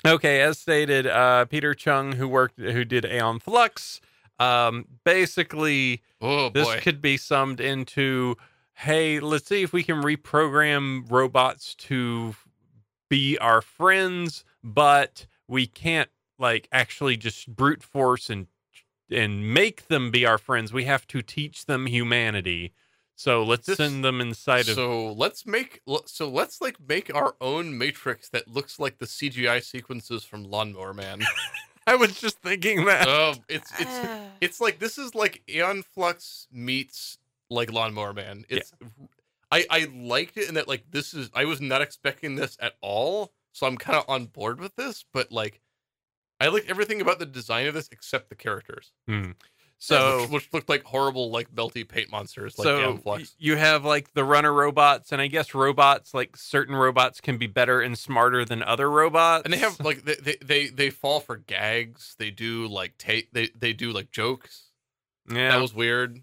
Okay, 0.07 0.41
as 0.41 0.59
stated, 0.59 1.07
uh, 1.09 1.45
Peter 1.47 1.75
Chung, 1.75 2.13
who 2.13 2.29
worked, 2.29 2.59
who 2.59 2.85
did 2.85 3.05
Aeon 3.05 3.41
Flux, 3.41 4.01
um, 4.39 4.85
basically 5.05 6.03
Oh 6.21 6.49
this 6.51 6.67
boy. 6.67 6.81
could 6.81 7.01
be 7.01 7.17
summed 7.17 7.61
into, 7.61 8.37
hey, 8.75 9.21
let's 9.21 9.49
see 9.49 9.63
if 9.63 9.73
we 9.73 9.83
can 9.83 10.03
reprogram 10.03 11.11
robots 11.11 11.75
to 11.77 12.35
be 13.11 13.39
our 13.39 13.63
friends, 13.63 14.45
but 14.63 15.27
we 15.47 15.67
can't 15.67 16.11
like 16.39 16.69
actually 16.73 17.17
just 17.17 17.55
brute 17.55 17.83
force 17.83 18.31
and 18.31 18.47
and 19.11 19.55
make 19.55 19.89
them 19.89 20.11
be 20.11 20.27
our 20.27 20.37
friends. 20.39 20.73
We 20.73 20.85
have 20.85 21.07
to 21.09 21.23
teach 21.23 21.65
them 21.67 21.87
humanity. 21.87 22.73
So 23.15 23.43
let's 23.43 23.67
This- 23.67 23.79
send 23.79 24.05
them 24.05 24.21
inside 24.21 24.69
of. 24.69 24.75
So 24.77 25.13
let's 25.15 25.47
make 25.47 25.81
so 26.07 26.29
let's 26.29 26.61
like 26.61 26.77
make 26.87 27.13
our 27.15 27.35
own 27.41 27.77
Matrix 27.79 28.29
that 28.29 28.47
looks 28.49 28.79
like 28.79 28.99
the 28.99 29.07
CGI 29.07 29.61
sequences 29.63 30.23
from 30.25 30.45
Lawnmower 30.45 30.93
Man. 30.95 31.23
I 31.93 31.95
was 31.97 32.21
just 32.21 32.39
thinking 32.41 32.85
that. 32.85 33.09
oh, 33.09 33.35
it's 33.49 33.73
it's 33.79 34.09
it's 34.41 34.61
like 34.61 34.79
this 34.79 34.99
is 34.99 35.15
like 35.15 35.43
Aeon 35.49 35.83
Flux 35.83 36.47
meets 36.53 37.19
like 37.49 37.73
Lawnmower 37.73 38.13
Man. 38.13 38.45
It's 38.49 38.73
I 39.51 39.65
I 39.71 39.89
liked 39.95 40.37
it 40.37 40.49
in 40.49 40.55
that 40.57 40.69
like 40.69 40.85
this 40.91 41.15
is 41.15 41.31
I 41.35 41.47
was 41.47 41.61
not 41.61 41.81
expecting 41.81 42.37
this 42.37 42.59
at 42.61 42.75
all, 42.83 43.33
so 43.53 43.67
I'm 43.67 43.79
kind 43.79 43.97
of 43.97 44.05
on 44.09 44.27
board 44.27 44.61
with 44.61 44.77
this. 44.77 45.05
But 45.13 45.33
like, 45.33 45.63
I 46.41 46.49
like 46.49 46.69
everything 46.69 47.01
about 47.01 47.19
the 47.19 47.27
design 47.27 47.67
of 47.67 47.75
this 47.75 47.89
except 47.91 48.29
the 48.29 48.35
characters. 48.35 48.93
Hmm. 49.09 49.31
So 49.81 50.23
which, 50.23 50.31
which 50.33 50.53
looked 50.53 50.69
like 50.69 50.83
horrible 50.83 51.31
like 51.31 51.55
melty 51.55 51.87
paint 51.89 52.11
monsters 52.11 52.59
like 52.59 52.65
so 52.65 52.93
y- 52.95 52.97
Flux. 52.99 53.37
you 53.39 53.57
have 53.57 53.85
like 53.85 54.13
the 54.13 54.25
runner 54.25 54.53
robots, 54.53 55.13
and 55.13 55.23
I 55.23 55.29
guess 55.29 55.55
robots 55.55 56.13
like 56.13 56.37
certain 56.37 56.75
robots 56.75 57.21
can 57.21 57.39
be 57.39 57.47
better 57.47 57.81
and 57.81 57.97
smarter 57.97 58.45
than 58.45 58.63
other 58.63 58.91
robots. 58.91 59.45
And 59.45 59.53
they 59.55 59.59
have 59.59 59.79
like 59.81 60.05
they, 60.05 60.17
they 60.17 60.37
they 60.45 60.67
they 60.67 60.91
fall 60.91 61.21
for 61.21 61.37
gags. 61.37 62.17
They 62.19 62.31
do 62.31 62.67
like 62.67 62.99
take 62.99 63.33
they 63.33 63.51
they 63.57 63.73
do 63.73 63.93
like 63.93 64.11
jokes. 64.11 64.65
yeah. 65.33 65.53
That 65.53 65.61
was 65.61 65.73
weird. 65.75 66.23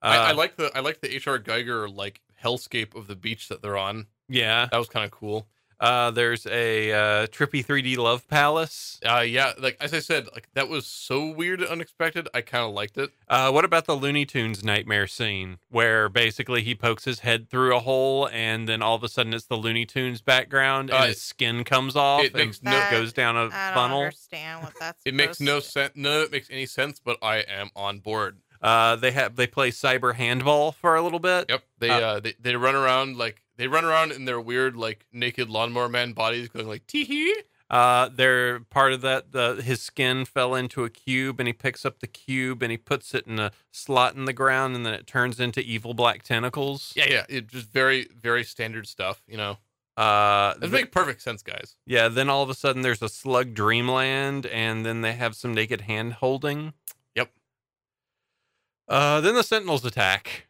I, 0.00 0.16
I 0.16 0.30
uh, 0.30 0.34
like 0.36 0.56
the 0.56 0.70
I 0.74 0.80
like 0.80 1.00
the 1.02 1.08
HR 1.08 1.38
Giger 1.38 1.94
like 1.94 2.22
hellscape 2.42 2.94
of 2.94 3.06
the 3.06 3.16
beach 3.16 3.48
that 3.48 3.60
they're 3.62 3.76
on. 3.78 4.06
yeah. 4.28 4.66
That 4.70 4.78
was 4.78 4.88
kind 4.88 5.04
of 5.04 5.10
cool. 5.10 5.46
Uh, 5.80 6.10
there's 6.10 6.46
a 6.46 6.92
uh, 6.92 7.26
trippy 7.26 7.64
3D 7.64 7.96
love 7.96 8.26
palace. 8.28 9.00
Uh, 9.04 9.20
yeah, 9.20 9.52
like 9.58 9.76
as 9.80 9.92
I 9.92 9.98
said, 10.00 10.28
like 10.32 10.48
that 10.54 10.68
was 10.68 10.86
so 10.86 11.28
weird 11.30 11.60
and 11.60 11.68
unexpected. 11.70 12.28
I 12.34 12.40
kind 12.40 12.64
of 12.64 12.72
liked 12.72 12.96
it. 12.96 13.10
Uh, 13.28 13.50
what 13.50 13.64
about 13.64 13.86
the 13.86 13.94
Looney 13.94 14.24
Tunes 14.24 14.64
nightmare 14.64 15.06
scene 15.06 15.58
where 15.68 16.08
basically 16.08 16.62
he 16.62 16.74
pokes 16.74 17.04
his 17.04 17.20
head 17.20 17.48
through 17.50 17.76
a 17.76 17.80
hole 17.80 18.28
and 18.32 18.68
then 18.68 18.82
all 18.82 18.94
of 18.94 19.02
a 19.04 19.08
sudden 19.08 19.34
it's 19.34 19.46
the 19.46 19.56
Looney 19.56 19.84
Tunes 19.86 20.20
background 20.22 20.90
and 20.90 20.98
Uh, 20.98 21.06
his 21.06 21.20
skin 21.20 21.64
comes 21.64 21.96
off 21.96 22.22
it 22.24 22.34
and 22.34 22.46
makes 22.46 22.62
no- 22.62 22.76
it 22.78 22.90
goes 22.90 23.12
down 23.12 23.36
a 23.36 23.44
I 23.46 23.68
don't 23.68 23.74
funnel? 23.74 24.00
understand 24.02 24.62
what 24.62 24.72
that's. 24.78 25.02
It 25.04 25.14
makes 25.14 25.40
no 25.40 25.60
supposed 25.60 25.72
sense. 25.72 25.92
None 25.96 26.16
of 26.16 26.22
it 26.22 26.32
makes 26.32 26.48
any 26.50 26.66
sense. 26.66 27.00
But 27.04 27.18
I 27.22 27.38
am 27.38 27.70
on 27.76 27.98
board. 27.98 28.38
Uh, 28.62 28.96
they 28.96 29.10
have 29.10 29.36
they 29.36 29.46
play 29.46 29.70
cyber 29.70 30.14
handball 30.14 30.72
for 30.72 30.94
a 30.96 31.02
little 31.02 31.18
bit. 31.18 31.46
Yep. 31.50 31.62
They 31.80 31.90
Uh, 31.90 32.00
uh, 32.00 32.20
they 32.20 32.34
they 32.40 32.56
run 32.56 32.74
around 32.74 33.18
like 33.18 33.42
they 33.56 33.66
run 33.68 33.84
around 33.84 34.12
in 34.12 34.24
their 34.24 34.40
weird 34.40 34.76
like 34.76 35.06
naked 35.12 35.48
lawnmower 35.50 35.88
man 35.88 36.12
bodies, 36.12 36.48
going 36.48 36.66
like 36.68 36.86
tee 36.86 37.04
hee. 37.04 37.34
Uh, 37.70 38.08
they're 38.14 38.60
part 38.60 38.92
of 38.92 39.00
that. 39.00 39.32
The 39.32 39.60
his 39.64 39.80
skin 39.80 40.24
fell 40.26 40.54
into 40.54 40.84
a 40.84 40.90
cube, 40.90 41.40
and 41.40 41.46
he 41.46 41.52
picks 41.52 41.84
up 41.86 42.00
the 42.00 42.06
cube 42.06 42.62
and 42.62 42.70
he 42.70 42.76
puts 42.76 43.14
it 43.14 43.26
in 43.26 43.38
a 43.38 43.52
slot 43.72 44.14
in 44.14 44.26
the 44.26 44.32
ground, 44.34 44.76
and 44.76 44.84
then 44.84 44.92
it 44.94 45.06
turns 45.06 45.40
into 45.40 45.60
evil 45.60 45.94
black 45.94 46.22
tentacles. 46.22 46.92
Yeah, 46.94 47.06
yeah. 47.08 47.24
It 47.28 47.46
just 47.48 47.70
very 47.72 48.06
very 48.20 48.44
standard 48.44 48.86
stuff. 48.86 49.22
You 49.26 49.38
know, 49.38 49.58
Uh, 49.96 50.54
it 50.60 50.70
makes 50.70 50.90
perfect 50.90 51.22
sense, 51.22 51.42
guys. 51.42 51.76
yeah. 51.86 52.08
Then 52.08 52.28
all 52.28 52.42
of 52.42 52.50
a 52.50 52.54
sudden, 52.54 52.82
there's 52.82 53.02
a 53.02 53.08
slug 53.08 53.54
dreamland, 53.54 54.44
and 54.46 54.84
then 54.84 55.00
they 55.00 55.14
have 55.14 55.34
some 55.34 55.54
naked 55.54 55.80
hand 55.82 56.14
holding. 56.14 56.74
Yep. 57.14 57.30
Uh, 58.88 59.20
then 59.22 59.34
the 59.34 59.42
Sentinels 59.42 59.84
attack. 59.84 60.46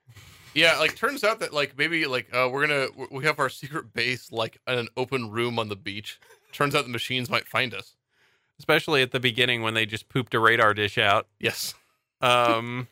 Yeah, 0.54 0.78
like 0.78 0.96
turns 0.96 1.24
out 1.24 1.40
that 1.40 1.52
like 1.52 1.76
maybe 1.76 2.06
like 2.06 2.32
uh, 2.34 2.48
we're 2.50 2.66
gonna 2.66 2.86
we 3.10 3.24
have 3.24 3.38
our 3.38 3.48
secret 3.48 3.92
base 3.92 4.30
like 4.32 4.58
in 4.66 4.78
an 4.78 4.88
open 4.96 5.30
room 5.30 5.58
on 5.58 5.68
the 5.68 5.76
beach. 5.76 6.18
Turns 6.52 6.74
out 6.74 6.84
the 6.84 6.90
machines 6.90 7.28
might 7.28 7.48
find 7.48 7.74
us. 7.74 7.96
especially 8.58 9.02
at 9.02 9.10
the 9.10 9.18
beginning 9.20 9.62
when 9.62 9.74
they 9.74 9.84
just 9.86 10.08
pooped 10.08 10.32
a 10.34 10.38
radar 10.38 10.72
dish 10.74 10.96
out. 10.98 11.26
Yes. 11.40 11.74
Um, 12.20 12.86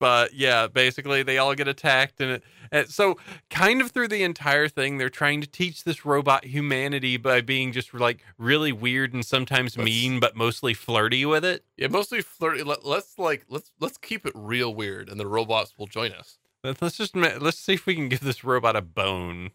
but 0.00 0.34
yeah, 0.34 0.66
basically 0.66 1.22
they 1.22 1.38
all 1.38 1.54
get 1.54 1.68
attacked, 1.68 2.20
and, 2.20 2.32
it, 2.32 2.42
and 2.72 2.88
so 2.88 3.16
kind 3.48 3.80
of 3.80 3.92
through 3.92 4.08
the 4.08 4.24
entire 4.24 4.68
thing, 4.68 4.98
they're 4.98 5.08
trying 5.08 5.40
to 5.40 5.46
teach 5.46 5.84
this 5.84 6.04
robot 6.04 6.44
humanity 6.44 7.16
by 7.16 7.40
being 7.40 7.70
just 7.72 7.94
like 7.94 8.24
really 8.36 8.72
weird 8.72 9.14
and 9.14 9.24
sometimes 9.24 9.78
Let's- 9.78 9.84
mean, 9.86 10.18
but 10.18 10.34
mostly 10.36 10.74
flirty 10.74 11.24
with 11.24 11.44
it. 11.44 11.64
Yeah, 11.76 11.86
mostly 11.88 12.20
flirty. 12.20 12.64
Let, 12.64 12.84
let's 12.84 13.16
like 13.18 13.46
let's 13.48 13.70
let's 13.80 13.96
keep 13.96 14.26
it 14.26 14.32
real 14.34 14.74
weird, 14.74 15.08
and 15.08 15.18
the 15.20 15.26
robots 15.28 15.74
will 15.78 15.86
join 15.86 16.10
us. 16.12 16.38
Let's 16.64 16.96
just 16.96 17.14
let's 17.14 17.58
see 17.58 17.74
if 17.74 17.86
we 17.86 17.94
can 17.94 18.08
give 18.08 18.20
this 18.20 18.42
robot 18.42 18.74
a 18.74 18.82
bone 18.82 19.50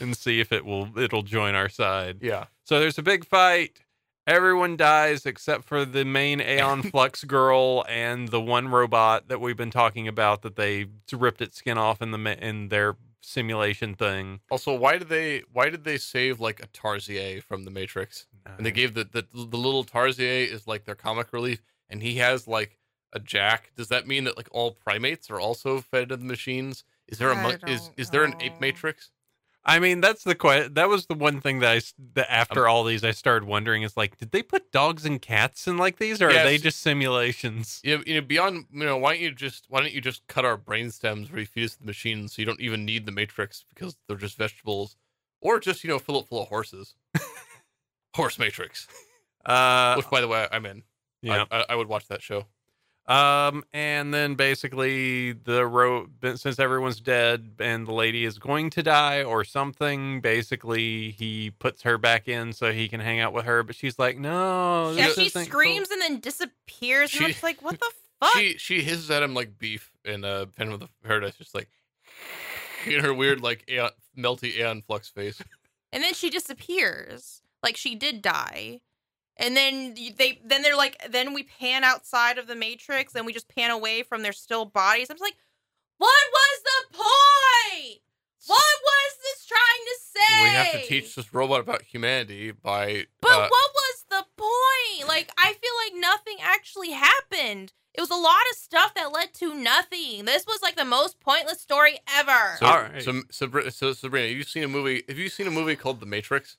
and 0.00 0.16
see 0.16 0.40
if 0.40 0.50
it 0.50 0.64
will 0.64 0.98
it'll 0.98 1.22
join 1.22 1.54
our 1.54 1.68
side. 1.68 2.18
Yeah. 2.22 2.46
So 2.64 2.80
there's 2.80 2.98
a 2.98 3.02
big 3.02 3.26
fight. 3.26 3.80
Everyone 4.26 4.78
dies 4.78 5.26
except 5.26 5.64
for 5.64 5.84
the 5.84 6.04
main 6.04 6.40
Aeon 6.40 6.82
Flux 6.90 7.24
girl 7.24 7.84
and 7.88 8.28
the 8.28 8.40
one 8.40 8.68
robot 8.68 9.28
that 9.28 9.40
we've 9.40 9.56
been 9.56 9.70
talking 9.70 10.08
about 10.08 10.40
that 10.42 10.56
they 10.56 10.86
ripped 11.12 11.42
its 11.42 11.58
skin 11.58 11.76
off 11.76 12.00
in 12.00 12.10
the 12.10 12.46
in 12.46 12.68
their 12.68 12.96
simulation 13.20 13.94
thing. 13.94 14.40
Also, 14.50 14.74
why 14.74 14.96
did 14.96 15.08
they 15.08 15.42
why 15.52 15.68
did 15.68 15.84
they 15.84 15.98
save 15.98 16.40
like 16.40 16.62
a 16.62 16.66
Tarsier 16.68 17.42
from 17.42 17.64
the 17.64 17.70
Matrix? 17.70 18.26
And 18.56 18.64
they 18.64 18.70
gave 18.70 18.94
the 18.94 19.04
the, 19.04 19.26
the 19.32 19.56
little 19.58 19.84
Tarsier 19.84 20.46
is 20.46 20.66
like 20.66 20.84
their 20.84 20.94
comic 20.94 21.32
relief, 21.32 21.62
and 21.90 22.02
he 22.02 22.16
has 22.16 22.48
like 22.48 22.78
a 23.14 23.20
jack. 23.20 23.70
Does 23.76 23.88
that 23.88 24.06
mean 24.06 24.24
that 24.24 24.36
like 24.36 24.48
all 24.50 24.72
primates 24.72 25.30
are 25.30 25.40
also 25.40 25.80
fed 25.80 26.08
to 26.10 26.16
the 26.16 26.24
machines? 26.24 26.84
Is 27.08 27.18
there 27.18 27.30
a 27.30 27.36
mon- 27.36 27.58
is 27.66 27.90
is 27.96 28.10
there 28.10 28.24
an 28.24 28.34
ape 28.40 28.60
matrix? 28.60 29.10
I 29.66 29.78
mean, 29.78 30.02
that's 30.02 30.24
the 30.24 30.34
que- 30.34 30.68
That 30.68 30.90
was 30.90 31.06
the 31.06 31.14
one 31.14 31.40
thing 31.40 31.60
that 31.60 31.70
I 31.70 31.76
s- 31.76 31.94
that 32.14 32.30
after 32.30 32.68
all 32.68 32.84
these 32.84 33.02
I 33.02 33.12
started 33.12 33.46
wondering 33.48 33.82
is 33.82 33.96
like, 33.96 34.18
did 34.18 34.30
they 34.30 34.42
put 34.42 34.70
dogs 34.70 35.06
and 35.06 35.22
cats 35.22 35.66
in 35.66 35.78
like 35.78 35.98
these, 35.98 36.20
or 36.20 36.28
are 36.28 36.32
they 36.44 36.58
just 36.58 36.80
simulations? 36.82 37.80
You 37.82 37.96
know, 37.98 38.04
you 38.06 38.14
know, 38.16 38.20
beyond 38.20 38.66
you 38.72 38.84
know, 38.84 38.98
why 38.98 39.14
don't 39.14 39.22
you 39.22 39.30
just 39.32 39.64
why 39.70 39.80
don't 39.80 39.92
you 39.92 40.02
just 40.02 40.26
cut 40.26 40.44
our 40.44 40.58
brain 40.58 40.90
stems 40.90 41.30
where 41.30 41.40
you 41.40 41.46
feed 41.46 41.64
us 41.64 41.76
the 41.76 41.86
machines 41.86 42.34
so 42.34 42.42
you 42.42 42.46
don't 42.46 42.60
even 42.60 42.84
need 42.84 43.06
the 43.06 43.12
matrix 43.12 43.64
because 43.74 43.96
they're 44.06 44.18
just 44.18 44.36
vegetables, 44.36 44.96
or 45.40 45.58
just 45.60 45.82
you 45.82 45.88
know 45.88 45.98
fill 45.98 46.18
it 46.20 46.26
full 46.26 46.42
of 46.42 46.48
horses. 46.48 46.94
Horse 48.14 48.38
Matrix, 48.38 48.86
Uh, 49.46 49.94
which 49.96 50.08
by 50.10 50.20
the 50.20 50.28
way 50.28 50.46
I'm 50.52 50.64
in. 50.66 50.82
yeah. 51.22 51.44
I, 51.50 51.58
I, 51.60 51.64
I 51.70 51.74
would 51.74 51.88
watch 51.88 52.06
that 52.08 52.22
show. 52.22 52.46
Um, 53.06 53.64
and 53.74 54.14
then 54.14 54.34
basically 54.34 55.32
the 55.32 55.66
ro 55.66 56.06
since 56.36 56.58
everyone's 56.58 57.00
dead 57.00 57.50
and 57.58 57.86
the 57.86 57.92
lady 57.92 58.24
is 58.24 58.38
going 58.38 58.70
to 58.70 58.82
die 58.82 59.22
or 59.22 59.44
something, 59.44 60.22
basically 60.22 61.10
he 61.10 61.50
puts 61.50 61.82
her 61.82 61.98
back 61.98 62.28
in 62.28 62.54
so 62.54 62.72
he 62.72 62.88
can 62.88 63.00
hang 63.00 63.20
out 63.20 63.34
with 63.34 63.44
her. 63.44 63.62
But 63.62 63.76
she's 63.76 63.98
like, 63.98 64.16
no, 64.18 64.92
Yeah, 64.92 65.08
she 65.08 65.26
isn't 65.26 65.44
screams 65.44 65.90
and 65.90 66.00
then 66.00 66.20
disappears. 66.20 67.10
She- 67.10 67.18
and 67.24 67.30
it's 67.30 67.42
like, 67.42 67.60
what 67.60 67.78
the 67.78 67.90
fuck? 68.20 68.32
She 68.36 68.56
she 68.56 68.80
hisses 68.82 69.10
at 69.10 69.22
him 69.22 69.34
like 69.34 69.58
beef 69.58 69.90
in 70.06 70.24
uh, 70.24 70.46
Pen 70.56 70.68
of 70.72 70.80
the 70.80 70.88
Paradise, 71.04 71.36
just 71.36 71.54
like 71.54 71.68
in 72.86 73.00
her 73.04 73.12
weird 73.12 73.42
like 73.42 73.64
aeon, 73.68 73.90
melty 74.16 74.56
aeon 74.56 74.80
flux 74.80 75.10
face. 75.10 75.42
and 75.92 76.02
then 76.02 76.14
she 76.14 76.30
disappears. 76.30 77.42
Like 77.62 77.76
she 77.76 77.94
did 77.94 78.22
die. 78.22 78.80
And 79.36 79.56
then 79.56 79.94
they 79.94 80.40
then 80.44 80.62
they're 80.62 80.76
like 80.76 81.00
then 81.10 81.34
we 81.34 81.42
pan 81.42 81.82
outside 81.82 82.38
of 82.38 82.46
the 82.46 82.54
matrix 82.54 83.14
and 83.14 83.26
we 83.26 83.32
just 83.32 83.48
pan 83.48 83.70
away 83.70 84.02
from 84.02 84.22
their 84.22 84.32
still 84.32 84.64
bodies. 84.64 85.10
I'm 85.10 85.16
just 85.16 85.22
like, 85.22 85.36
what 85.98 86.24
was 86.32 86.62
the 86.62 86.96
point? 86.98 88.00
What 88.46 88.74
was 88.82 89.16
this 89.22 89.46
trying 89.46 89.60
to 89.86 89.98
say? 90.00 90.42
We 90.42 90.48
have 90.50 90.82
to 90.82 90.88
teach 90.88 91.14
this 91.14 91.32
robot 91.32 91.60
about 91.60 91.82
humanity 91.82 92.52
by. 92.52 93.06
But 93.20 93.30
uh, 93.30 93.48
what 93.48 93.70
was 93.74 94.04
the 94.10 94.24
point? 94.36 95.08
Like 95.08 95.32
I 95.36 95.54
feel 95.54 95.72
like 95.84 96.00
nothing 96.00 96.36
actually 96.40 96.92
happened. 96.92 97.72
It 97.94 98.00
was 98.00 98.10
a 98.10 98.16
lot 98.16 98.42
of 98.50 98.56
stuff 98.56 98.94
that 98.94 99.12
led 99.12 99.34
to 99.34 99.54
nothing. 99.54 100.24
This 100.24 100.46
was 100.46 100.60
like 100.62 100.76
the 100.76 100.84
most 100.84 101.20
pointless 101.20 101.60
story 101.60 101.98
ever. 102.12 102.56
So, 102.58 102.66
All 102.66 102.82
right. 102.82 103.02
so, 103.02 103.12
Sabri- 103.30 103.72
so 103.72 103.92
Sabrina, 103.92 104.28
have 104.28 104.36
you 104.36 104.42
seen 104.42 104.64
a 104.64 104.68
movie? 104.68 105.04
Have 105.08 105.18
you 105.18 105.28
seen 105.28 105.46
a 105.46 105.50
movie 105.50 105.76
called 105.76 106.00
The 106.00 106.06
Matrix? 106.06 106.56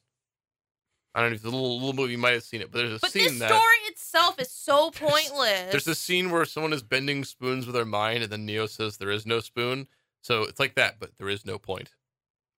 I 1.15 1.21
don't 1.21 1.29
know 1.29 1.35
if 1.35 1.39
it's 1.39 1.45
a 1.45 1.49
little 1.49 1.75
little 1.79 1.93
movie. 1.93 2.11
You 2.11 2.17
might 2.17 2.33
have 2.33 2.43
seen 2.43 2.59
it, 2.61 2.71
but 2.71 2.79
there's 2.79 2.91
a 2.91 2.99
scene. 2.99 2.99
but 3.01 3.11
scene 3.11 3.23
this 3.23 3.39
that 3.39 3.47
story 3.47 3.75
itself 3.87 4.39
is 4.39 4.51
so 4.51 4.91
pointless. 4.95 5.71
there's 5.71 5.87
a 5.87 5.95
scene 5.95 6.29
where 6.29 6.43
someone 6.45 6.73
is 6.73 6.83
bending 6.83 7.23
spoons 7.23 7.65
with 7.65 7.73
their 7.73 7.85
mind, 7.85 8.21
and 8.23 8.31
then 8.31 8.45
Neo 8.45 8.65
says 8.67 8.97
there 8.97 9.09
is 9.11 9.25
no 9.25 9.39
spoon. 9.39 9.87
So 10.21 10.43
it's 10.43 10.59
like 10.59 10.75
that, 10.75 10.99
but 10.99 11.11
there 11.17 11.29
is 11.29 11.45
no 11.45 11.57
point. 11.57 11.93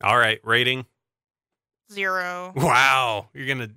All 0.04 0.18
right, 0.18 0.40
rating. 0.44 0.86
zero. 1.92 2.54
Wow, 2.56 3.30
you're 3.34 3.48
gonna 3.48 3.70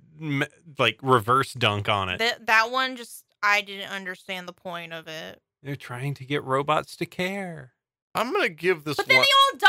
like 0.77 0.99
reverse 1.01 1.53
dunk 1.53 1.87
on 1.89 2.09
it. 2.09 2.17
That 2.19 2.45
that 2.47 2.71
one 2.71 2.95
just 2.95 3.23
I 3.43 3.61
didn't 3.61 3.89
understand 3.91 4.47
the 4.47 4.53
point 4.53 4.93
of 4.93 5.07
it. 5.07 5.41
They're 5.63 5.75
trying 5.75 6.13
to 6.15 6.25
get 6.25 6.43
robots 6.43 6.95
to 6.97 7.05
care. 7.05 7.73
I'm 8.15 8.31
gonna 8.33 8.49
give 8.49 8.83
this 8.83 8.97
But 8.97 9.07
then 9.07 9.17
one. 9.17 9.25
they 9.25 9.57
all 9.57 9.59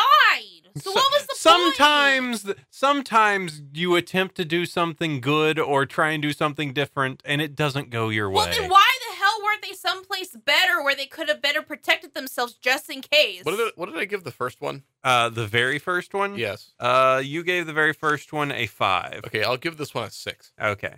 died. 0.62 0.82
So, 0.82 0.90
So- 0.90 0.94
what 0.94 1.12
was 1.12 1.26
the 1.26 1.34
sometimes 1.36 2.42
th- 2.44 2.56
sometimes 2.70 3.62
you 3.72 3.96
attempt 3.96 4.34
to 4.36 4.44
do 4.44 4.64
something 4.66 5.20
good 5.20 5.58
or 5.58 5.86
try 5.86 6.10
and 6.10 6.22
do 6.22 6.32
something 6.32 6.72
different 6.72 7.22
and 7.24 7.40
it 7.40 7.54
doesn't 7.56 7.90
go 7.90 8.08
your 8.08 8.28
way. 8.30 8.34
Well, 8.36 8.46
then 8.50 8.70
why 8.70 8.88
the 9.08 9.16
hell 9.16 9.38
weren't 9.44 9.62
they 9.62 9.72
someplace 9.74 10.36
better 10.36 10.82
where 10.82 10.94
they 10.94 11.06
could 11.06 11.28
have 11.28 11.42
better 11.42 11.62
protected 11.62 12.14
themselves 12.14 12.54
just 12.54 12.88
in 12.90 13.00
case? 13.02 13.44
What 13.44 13.56
did 13.56 13.68
it, 13.68 13.78
what 13.78 13.86
did 13.86 13.98
I 13.98 14.04
give 14.04 14.24
the 14.24 14.30
first 14.30 14.60
one? 14.60 14.82
uh 15.04 15.28
the 15.28 15.46
very 15.46 15.78
first 15.80 16.14
one 16.14 16.36
Yes. 16.38 16.70
uh 16.78 17.20
you 17.24 17.42
gave 17.42 17.66
the 17.66 17.72
very 17.72 17.92
first 17.92 18.32
one 18.32 18.52
a 18.52 18.66
five 18.66 19.22
Okay, 19.26 19.42
I'll 19.42 19.56
give 19.56 19.76
this 19.76 19.92
one 19.94 20.04
a 20.04 20.10
six. 20.10 20.52
okay 20.62 20.94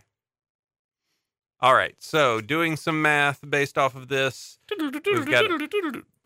All 1.60 1.74
right. 1.74 1.94
So 1.98 2.40
doing 2.40 2.76
some 2.76 3.00
math 3.00 3.40
based 3.48 3.78
off 3.78 3.94
of 3.94 4.08
this, 4.08 4.58
We've 4.78 4.92
got- 5.26 5.44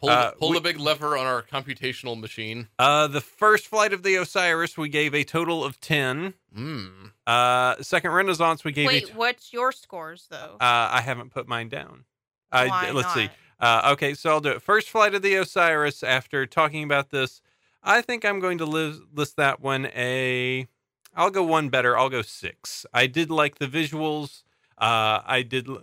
pull, 0.01 0.11
uh, 0.11 0.31
the, 0.31 0.37
pull 0.37 0.49
we- 0.51 0.55
the 0.57 0.61
big 0.61 0.79
lever 0.79 1.17
on 1.17 1.27
our 1.27 1.43
computational 1.43 2.19
machine. 2.19 2.69
uh, 2.79 3.07
the 3.07 3.21
first 3.21 3.67
flight 3.69 3.93
of 3.93 4.03
the 4.03 4.17
Osiris 4.17 4.77
we 4.77 4.89
gave 4.89 5.15
a 5.15 5.25
total 5.25 5.65
of 5.65 5.81
ten. 5.81 6.35
Mm. 6.57 7.13
Uh, 7.27 7.77
second 7.83 8.11
Renaissance 8.13 8.65
we 8.65 8.73
gave 8.73 8.87
a 8.87 8.89
Wait, 8.89 9.07
t- 9.09 9.13
what's 9.15 9.53
your 9.53 9.71
scores 9.73 10.27
though? 10.31 10.57
uh, 10.61 10.89
I 10.93 11.03
haven't 11.03 11.31
put 11.31 11.47
mine 11.47 11.69
down. 11.69 12.05
I, 12.51 12.67
Why 12.69 12.91
let's 12.91 13.13
see. 13.15 13.29
not? 13.61 13.85
Uh, 13.87 13.93
okay, 13.93 14.15
so 14.15 14.31
I'll 14.31 14.41
do 14.41 14.51
it. 14.51 14.63
First 14.63 14.89
flight 14.89 15.15
of 15.15 15.23
the 15.23 15.35
Osiris. 15.35 16.03
After 16.03 16.47
talking 16.47 16.85
about 16.85 17.11
this, 17.11 17.43
I 17.83 18.01
think 18.03 18.25
I'm 18.25 18.39
going 18.41 18.59
to 18.59 18.65
list, 18.65 19.01
list 19.13 19.37
that 19.37 19.61
one 19.61 19.87
a. 19.95 20.67
I'll 21.15 21.31
go 21.31 21.43
one 21.43 21.69
better. 21.69 21.99
I'll 21.99 22.09
go 22.09 22.23
six. 22.23 22.87
I 22.95 23.07
did 23.09 23.31
like 23.31 23.59
the 23.59 23.67
visuals. 23.67 24.43
Uh, 24.81 25.23
I 25.27 25.43
did. 25.43 25.69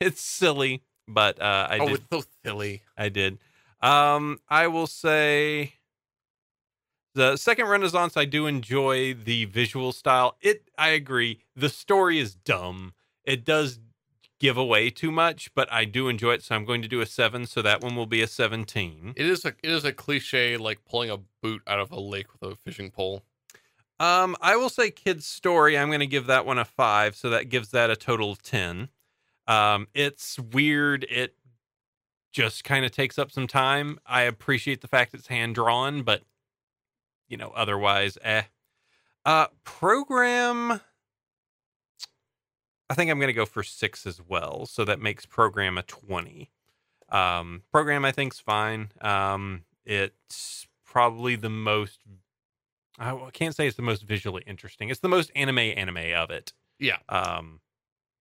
It's 0.00 0.22
silly, 0.22 0.82
but 1.06 1.40
uh, 1.42 1.66
I 1.68 1.78
oh, 1.78 1.88
did. 1.88 1.96
it's 1.96 2.06
so 2.10 2.24
silly. 2.42 2.82
I 2.96 3.10
did. 3.10 3.38
Um, 3.82 4.38
I 4.48 4.66
will 4.66 4.86
say 4.86 5.74
the 7.14 7.36
second 7.36 7.66
Renaissance. 7.66 8.16
I 8.16 8.24
do 8.24 8.46
enjoy 8.46 9.12
the 9.12 9.44
visual 9.44 9.92
style. 9.92 10.36
It. 10.40 10.70
I 10.78 10.88
agree. 10.88 11.40
The 11.54 11.68
story 11.68 12.18
is 12.18 12.34
dumb. 12.34 12.94
It 13.24 13.44
does 13.44 13.78
give 14.38 14.56
away 14.56 14.88
too 14.88 15.12
much, 15.12 15.54
but 15.54 15.70
I 15.70 15.84
do 15.84 16.08
enjoy 16.08 16.32
it. 16.32 16.42
So 16.42 16.54
I'm 16.54 16.64
going 16.64 16.80
to 16.80 16.88
do 16.88 17.02
a 17.02 17.06
seven. 17.06 17.44
So 17.44 17.60
that 17.60 17.82
one 17.82 17.94
will 17.94 18.06
be 18.06 18.22
a 18.22 18.26
seventeen. 18.26 19.12
It 19.16 19.26
is 19.26 19.44
a 19.44 19.48
it 19.62 19.70
is 19.70 19.84
a 19.84 19.92
cliche 19.92 20.56
like 20.56 20.84
pulling 20.86 21.10
a 21.10 21.18
boot 21.42 21.62
out 21.66 21.78
of 21.78 21.92
a 21.92 22.00
lake 22.00 22.28
with 22.32 22.52
a 22.52 22.56
fishing 22.56 22.90
pole. 22.90 23.22
Um, 24.00 24.34
I 24.40 24.56
will 24.56 24.70
say 24.70 24.90
kids 24.90 25.26
story. 25.26 25.78
I'm 25.78 25.88
going 25.88 26.00
to 26.00 26.06
give 26.06 26.26
that 26.26 26.46
one 26.46 26.58
a 26.58 26.64
five. 26.64 27.14
So 27.14 27.30
that 27.30 27.50
gives 27.50 27.70
that 27.70 27.90
a 27.90 27.96
total 27.96 28.32
of 28.32 28.42
ten. 28.42 28.88
Um, 29.46 29.86
it's 29.94 30.38
weird. 30.38 31.06
It 31.08 31.36
just 32.32 32.64
kind 32.64 32.84
of 32.84 32.90
takes 32.90 33.18
up 33.18 33.30
some 33.30 33.46
time. 33.46 33.98
I 34.06 34.22
appreciate 34.22 34.80
the 34.80 34.88
fact 34.88 35.14
it's 35.14 35.26
hand 35.26 35.54
drawn, 35.54 36.02
but 36.02 36.22
you 37.28 37.36
know, 37.36 37.52
otherwise, 37.54 38.18
eh. 38.22 38.42
Uh, 39.24 39.46
program. 39.64 40.80
I 42.88 42.94
think 42.94 43.10
I'm 43.10 43.18
going 43.18 43.28
to 43.28 43.32
go 43.32 43.46
for 43.46 43.62
six 43.62 44.04
as 44.04 44.20
well. 44.20 44.66
So 44.66 44.84
that 44.84 45.00
makes 45.00 45.24
program 45.24 45.78
a 45.78 45.82
20. 45.82 46.50
Um, 47.10 47.62
program, 47.70 48.04
I 48.04 48.10
think's 48.10 48.40
fine. 48.40 48.90
Um, 49.00 49.62
it's 49.84 50.66
probably 50.84 51.36
the 51.36 51.50
most, 51.50 52.00
I 52.98 53.30
can't 53.32 53.54
say 53.54 53.66
it's 53.66 53.76
the 53.76 53.82
most 53.82 54.02
visually 54.02 54.42
interesting. 54.46 54.90
It's 54.90 55.00
the 55.00 55.08
most 55.08 55.30
anime 55.34 55.58
anime 55.58 56.12
of 56.16 56.30
it. 56.30 56.52
Yeah. 56.78 56.98
Um, 57.08 57.60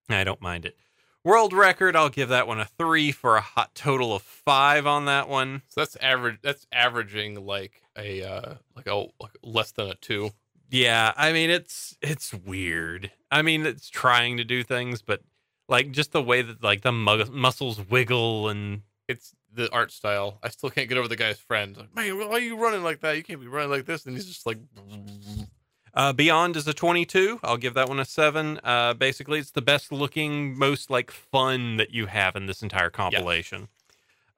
I 0.09 0.23
don't 0.23 0.41
mind 0.41 0.65
it. 0.65 0.75
World 1.23 1.51
record, 1.51 1.95
I'll 1.95 2.09
give 2.09 2.29
that 2.29 2.47
one 2.47 2.61
a 2.61 2.65
three 2.65 3.11
for 3.11 3.35
a 3.35 3.41
hot 3.41 3.75
total 3.75 4.15
of 4.15 4.21
five 4.21 4.87
on 4.87 5.05
that 5.05 5.27
one. 5.27 5.63
So 5.67 5.81
that's 5.81 5.97
average. 5.97 6.37
That's 6.41 6.65
averaging 6.71 7.45
like 7.45 7.81
a 7.97 8.23
uh 8.23 8.55
like 8.75 8.87
a 8.87 8.95
like 9.19 9.37
less 9.43 9.71
than 9.71 9.89
a 9.89 9.95
two. 9.95 10.31
Yeah, 10.69 11.13
I 11.17 11.33
mean 11.33 11.49
it's 11.49 11.97
it's 12.01 12.33
weird. 12.33 13.11
I 13.29 13.41
mean 13.41 13.65
it's 13.65 13.89
trying 13.89 14.37
to 14.37 14.45
do 14.45 14.63
things, 14.63 15.01
but 15.01 15.21
like 15.67 15.91
just 15.91 16.13
the 16.13 16.23
way 16.23 16.41
that 16.41 16.63
like 16.63 16.83
the 16.83 16.93
mu- 16.93 17.25
muscles 17.31 17.81
wiggle 17.89 18.47
and 18.47 18.83
It's 19.09 19.35
the 19.53 19.71
art 19.71 19.91
style. 19.91 20.39
I 20.43 20.49
still 20.49 20.69
can't 20.69 20.89
get 20.89 20.97
over 20.97 21.07
the 21.07 21.15
guy's 21.15 21.39
friend. 21.39 21.75
Like, 21.77 21.95
Man, 21.95 22.17
why 22.17 22.35
are 22.35 22.39
you 22.39 22.57
running 22.57 22.83
like 22.83 23.01
that? 23.01 23.17
You 23.17 23.23
can't 23.23 23.39
be 23.39 23.47
running 23.47 23.69
like 23.69 23.85
this. 23.85 24.05
And 24.05 24.15
he's 24.15 24.27
just 24.27 24.45
like, 24.45 24.57
uh, 25.93 26.13
Beyond 26.13 26.55
is 26.55 26.67
a 26.67 26.73
22. 26.73 27.39
I'll 27.43 27.57
give 27.57 27.73
that 27.73 27.89
one 27.89 27.99
a 27.99 28.05
seven. 28.05 28.59
Uh, 28.63 28.93
basically, 28.93 29.39
it's 29.39 29.51
the 29.51 29.61
best 29.61 29.91
looking, 29.91 30.57
most 30.57 30.89
like 30.89 31.11
fun 31.11 31.77
that 31.77 31.91
you 31.91 32.05
have 32.05 32.35
in 32.35 32.45
this 32.45 32.61
entire 32.61 32.89
compilation. 32.89 33.67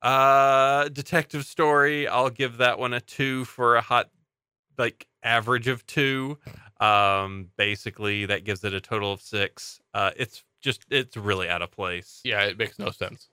Uh, 0.01 0.87
Detective 0.89 1.45
Story, 1.45 2.07
I'll 2.07 2.29
give 2.31 2.57
that 2.57 2.79
one 2.79 2.93
a 2.93 3.01
two 3.01 3.45
for 3.45 3.75
a 3.75 3.81
hot 3.81 4.09
like 4.77 5.07
average 5.23 5.67
of 5.67 5.85
two. 5.85 6.39
Um, 6.79 7.49
basically, 7.57 8.25
that 8.25 8.43
gives 8.43 8.63
it 8.63 8.73
a 8.73 8.81
total 8.81 9.13
of 9.13 9.21
six. 9.21 9.79
Uh, 9.93 10.11
it's 10.17 10.43
just 10.61 10.85
it's 10.89 11.15
really 11.17 11.47
out 11.49 11.61
of 11.61 11.71
place. 11.71 12.21
yeah, 12.23 12.43
it 12.45 12.57
makes 12.57 12.79
no 12.79 12.89
sense. 12.89 13.27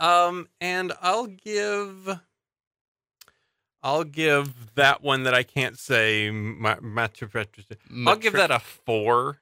Um, 0.00 0.48
and 0.60 0.92
I'll 1.02 1.26
give, 1.26 2.18
I'll 3.82 4.04
give 4.04 4.74
that 4.74 5.02
one 5.02 5.24
that 5.24 5.34
I 5.34 5.42
can't 5.42 5.78
say. 5.78 6.28
Machu 6.30 7.30
Picchu- 7.30 8.06
I'll 8.06 8.16
give 8.16 8.32
that 8.34 8.50
a 8.50 8.58
four. 8.58 9.38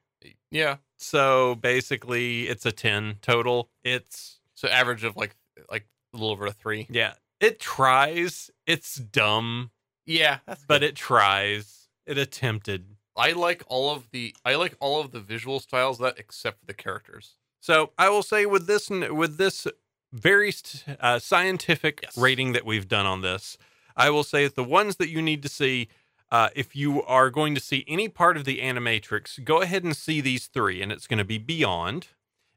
yeah. 0.51 0.77
So 0.97 1.55
basically, 1.57 2.49
it's 2.49 2.65
a 2.67 2.73
ten 2.73 3.17
total. 3.23 3.71
It's 3.85 4.41
So 4.55 4.69
average 4.69 5.05
of 5.05 5.17
like 5.17 5.37
like 5.71 5.87
a 6.13 6.17
little 6.17 6.31
over 6.31 6.47
a 6.47 6.53
three. 6.53 6.87
yeah, 6.91 7.15
it 7.41 7.61
tries. 7.61 8.51
It's 8.67 8.97
dumb, 8.97 9.71
Yeah, 10.07 10.39
but 10.47 10.81
good. 10.81 10.83
it 10.85 10.97
tries. 10.97 11.89
It 12.07 12.17
attempted. 12.19 12.87
I 13.17 13.33
like 13.33 13.63
all 13.69 13.91
of 13.95 14.11
the 14.11 14.35
I 14.45 14.55
like 14.55 14.77
all 14.81 15.01
of 15.01 15.11
the 15.11 15.21
visual 15.21 15.61
styles 15.61 15.99
that 15.99 16.19
except 16.19 16.61
for 16.61 16.67
the 16.67 16.75
characters. 16.75 17.37
So 17.61 17.93
I 17.99 18.09
will 18.11 18.23
say 18.23 18.47
with 18.47 18.67
this 18.67 18.89
with 18.89 19.37
this 19.39 19.67
very 20.13 20.53
uh, 21.01 21.19
scientific 21.19 22.01
Yes. 22.03 22.17
rating 22.17 22.53
that 22.53 22.65
we've 22.65 22.89
done 22.89 23.07
on 23.07 23.21
this, 23.23 23.59
I 23.97 24.11
will 24.11 24.25
say 24.25 24.45
that 24.45 24.55
the 24.57 24.65
ones 24.65 24.97
that 24.97 25.09
you 25.09 25.23
need 25.23 25.43
to 25.43 25.49
see, 25.49 25.89
uh, 26.31 26.51
if 26.55 26.77
you 26.77 27.03
are 27.05 27.31
going 27.31 27.55
to 27.55 27.61
see 27.61 27.85
any 27.89 28.09
part 28.09 28.37
of 28.37 28.45
the 28.45 28.59
Animatrix, 28.61 29.43
go 29.45 29.63
ahead 29.63 29.85
and 29.85 29.97
see 29.97 30.21
these 30.21 30.47
three, 30.47 30.83
and 30.83 30.91
it's 30.93 31.07
going 31.07 31.19
to 31.19 31.25
be 31.25 31.39
Beyond, 31.39 32.09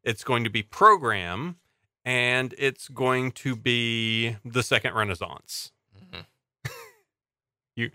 it's 0.03 0.23
going 0.23 0.43
to 0.43 0.49
be 0.49 0.63
Program, 0.63 1.57
and 2.05 2.53
it's 2.57 2.87
going 2.89 3.31
to 3.33 3.55
be 3.55 4.37
the 4.45 4.63
Second 4.63 4.95
Renaissance. 4.95 5.71
Mhm. 6.13 6.25
you. 7.75 7.91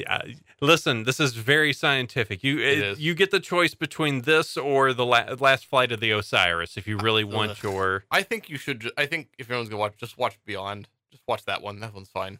Yeah, 0.00 0.22
listen, 0.60 1.04
this 1.04 1.18
is 1.20 1.34
very 1.34 1.72
scientific. 1.72 2.42
You 2.44 2.58
It 2.58 2.78
is. 2.78 3.00
you 3.00 3.14
get 3.14 3.30
the 3.30 3.40
choice 3.40 3.74
between 3.74 4.22
this 4.22 4.56
or 4.56 4.92
the 4.92 5.04
la- 5.06 5.34
last 5.38 5.66
flight 5.66 5.92
of 5.92 6.00
the 6.00 6.10
Osiris 6.10 6.76
if 6.76 6.86
you 6.86 6.96
really 6.98 7.24
want 7.24 7.52
Ugh. 7.52 7.58
your 7.62 8.04
I 8.10 8.22
think 8.22 8.48
you 8.48 8.58
should. 8.58 8.80
ju- 8.80 8.92
I 8.96 9.06
think 9.06 9.28
if 9.38 9.46
everyone's 9.46 9.68
gonna 9.68 9.80
watch, 9.80 9.94
just 9.96 10.18
watch 10.18 10.38
Beyond. 10.44 10.88
Just 11.10 11.22
watch 11.26 11.44
that 11.46 11.62
one. 11.62 11.80
That 11.80 11.94
one's 11.94 12.10
fine. 12.10 12.38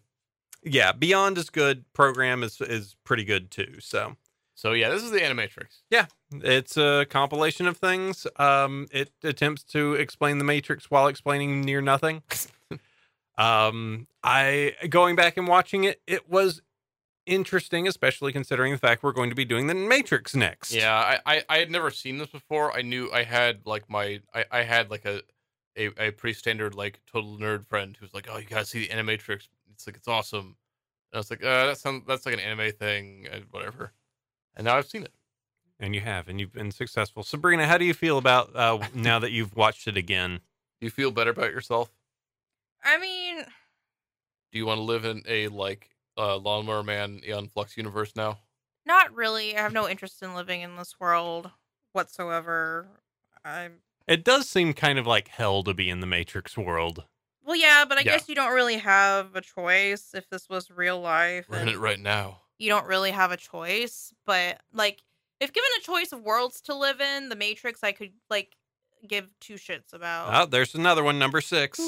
yeah. 0.63 0.93
Beyond 0.93 1.39
is 1.39 1.51
good. 1.51 1.85
Program 1.95 2.43
is 2.43 2.61
is 2.61 2.97
pretty 3.05 3.25
good 3.25 3.51
too. 3.51 3.77
So 3.81 4.17
So 4.55 4.73
yeah, 4.73 4.89
this 4.91 5.03
is 5.03 5.11
the 5.11 5.21
Animatrix. 5.21 5.83
Yeah, 5.91 6.07
it's 6.33 6.77
a 6.77 7.07
compilation 7.09 7.67
of 7.67 7.77
things. 7.77 8.27
Um, 8.37 8.87
it 8.91 9.11
attempts 9.23 9.63
to 9.73 9.95
explain 9.95 10.39
the 10.39 10.45
Matrix 10.45 10.91
while 10.91 11.07
explaining 11.07 11.61
near 11.63 11.81
nothing. 11.81 12.23
um, 13.39 14.07
I 14.23 14.75
going 14.91 15.17
back 15.17 15.37
and 15.37 15.47
watching 15.47 15.85
it, 15.85 16.01
it 16.07 16.29
was 16.29 16.61
interesting, 17.29 17.87
especially 17.87 18.33
considering 18.33 18.73
the 18.73 18.79
fact 18.79 19.03
we're 19.03 19.13
going 19.13 19.31
to 19.31 19.37
be 19.37 19.45
doing 19.45 19.67
the 19.69 19.75
Matrix 19.75 20.35
next. 20.35 20.73
Yeah, 20.73 20.95
I, 20.95 21.19
I 21.37 21.43
I 21.49 21.59
had 21.59 21.71
never 21.71 21.91
seen 21.91 22.19
this 22.19 22.29
before. 22.29 22.77
I 22.77 22.83
knew 22.83 23.11
I 23.13 23.23
had 23.23 23.61
like 23.67 23.89
my 23.89 24.21
I, 24.35 24.45
I 24.51 24.63
had 24.63 24.91
like 24.91 25.05
a, 25.05 25.23
a 25.77 25.87
a 26.09 26.11
pretty 26.13 26.35
standard 26.35 26.75
like 26.75 27.01
total 27.07 27.37
nerd 27.39 27.67
friend 27.67 27.97
who 27.97 28.05
was 28.05 28.15
like, 28.15 28.29
oh, 28.31 28.39
you 28.39 28.47
gotta 28.47 28.65
see 28.67 28.87
the 28.87 28.95
Animatrix. 28.95 29.49
It's 29.73 29.87
like 29.87 29.97
it's 29.97 30.09
awesome. 30.09 30.57
And 31.11 31.15
I 31.15 31.19
was 31.19 31.31
like, 31.31 31.43
uh, 31.45 31.67
that 31.67 31.79
sounds 31.79 32.05
that's 32.07 32.27
like 32.27 32.35
an 32.35 32.41
anime 32.41 32.73
thing, 32.73 33.27
and 33.31 33.45
whatever. 33.51 33.93
And 34.57 34.65
now 34.65 34.77
I've 34.77 34.87
seen 34.87 35.05
it. 35.05 35.13
and 35.79 35.95
you 35.95 36.01
have, 36.01 36.29
and 36.29 36.41
you've 36.41 36.53
been 36.53 36.73
successful. 36.73 37.23
Sabrina, 37.23 37.67
how 37.67 37.79
do 37.79 37.85
you 37.85 37.95
feel 37.95 38.19
about 38.19 38.55
uh, 38.57 38.79
now 38.95 39.19
that 39.21 39.31
you've 39.31 39.55
watched 39.55 39.87
it 39.87 39.97
again? 39.97 40.41
Do 40.81 40.87
you 40.87 40.91
feel 40.91 41.11
better 41.13 41.31
about 41.31 41.53
yourself? 41.53 41.91
I 42.85 42.99
mean, 42.99 43.45
Do 44.53 44.59
you 44.59 44.67
want 44.67 44.79
to 44.79 44.83
live 44.83 45.05
in 45.05 45.23
a 45.27 45.49
like 45.49 45.91
uh, 46.19 46.37
Lawnmower 46.37 46.83
Man 46.83 47.21
Aeon 47.27 47.49
Flux 47.49 47.77
universe 47.77 48.13
now? 48.17 48.39
not 48.85 49.15
really. 49.15 49.55
I 49.57 49.61
have 49.61 49.73
no 49.73 49.87
interest 49.89 50.23
in 50.23 50.35
living 50.35 50.63
in 50.63 50.77
this 50.77 50.99
world 50.99 51.51
whatsoever. 51.93 52.89
I'm 53.45 53.81
It 54.07 54.25
does 54.25 54.49
seem 54.49 54.73
kind 54.73 54.99
of 54.99 55.07
like 55.07 55.29
hell 55.29 55.63
to 55.65 55.75
be 55.75 55.91
in 55.91 56.01
the 56.01 56.07
Matrix 56.07 56.57
world. 56.57 57.05
well, 57.45 57.57
yeah, 57.57 57.85
but 57.87 57.99
I 57.99 58.01
Yeah. 58.03 58.13
guess 58.13 58.29
you 58.29 58.35
don't 58.35 58.55
really 58.55 58.79
have 58.79 59.37
a 59.37 59.41
choice 59.43 60.15
if 60.15 60.29
this 60.31 60.49
was 60.49 60.71
real 60.71 61.01
life. 61.01 61.47
We're 61.49 61.59
in 61.61 61.69
it 61.69 61.79
right 61.79 62.01
now. 62.01 62.41
You 62.59 62.69
don't 62.71 62.87
really 62.87 63.11
have 63.11 63.31
a 63.31 63.37
choice, 63.37 64.13
but 64.27 64.61
like, 64.73 65.03
if 65.41 65.53
given 65.53 65.69
a 65.79 65.83
choice 65.83 66.13
of 66.13 66.23
worlds 66.23 66.61
to 66.63 66.75
live 66.75 67.01
in, 67.01 67.29
the 67.29 67.37
Matrix, 67.37 67.85
I 67.85 67.93
could 67.93 68.13
like 68.31 68.57
give 69.07 69.29
two 69.39 69.55
shits 69.55 69.93
about. 69.93 70.43
Oh, 70.43 70.47
there's 70.47 70.75
another 70.75 71.05
one, 71.05 71.19
number 71.19 71.41
six. 71.41 71.79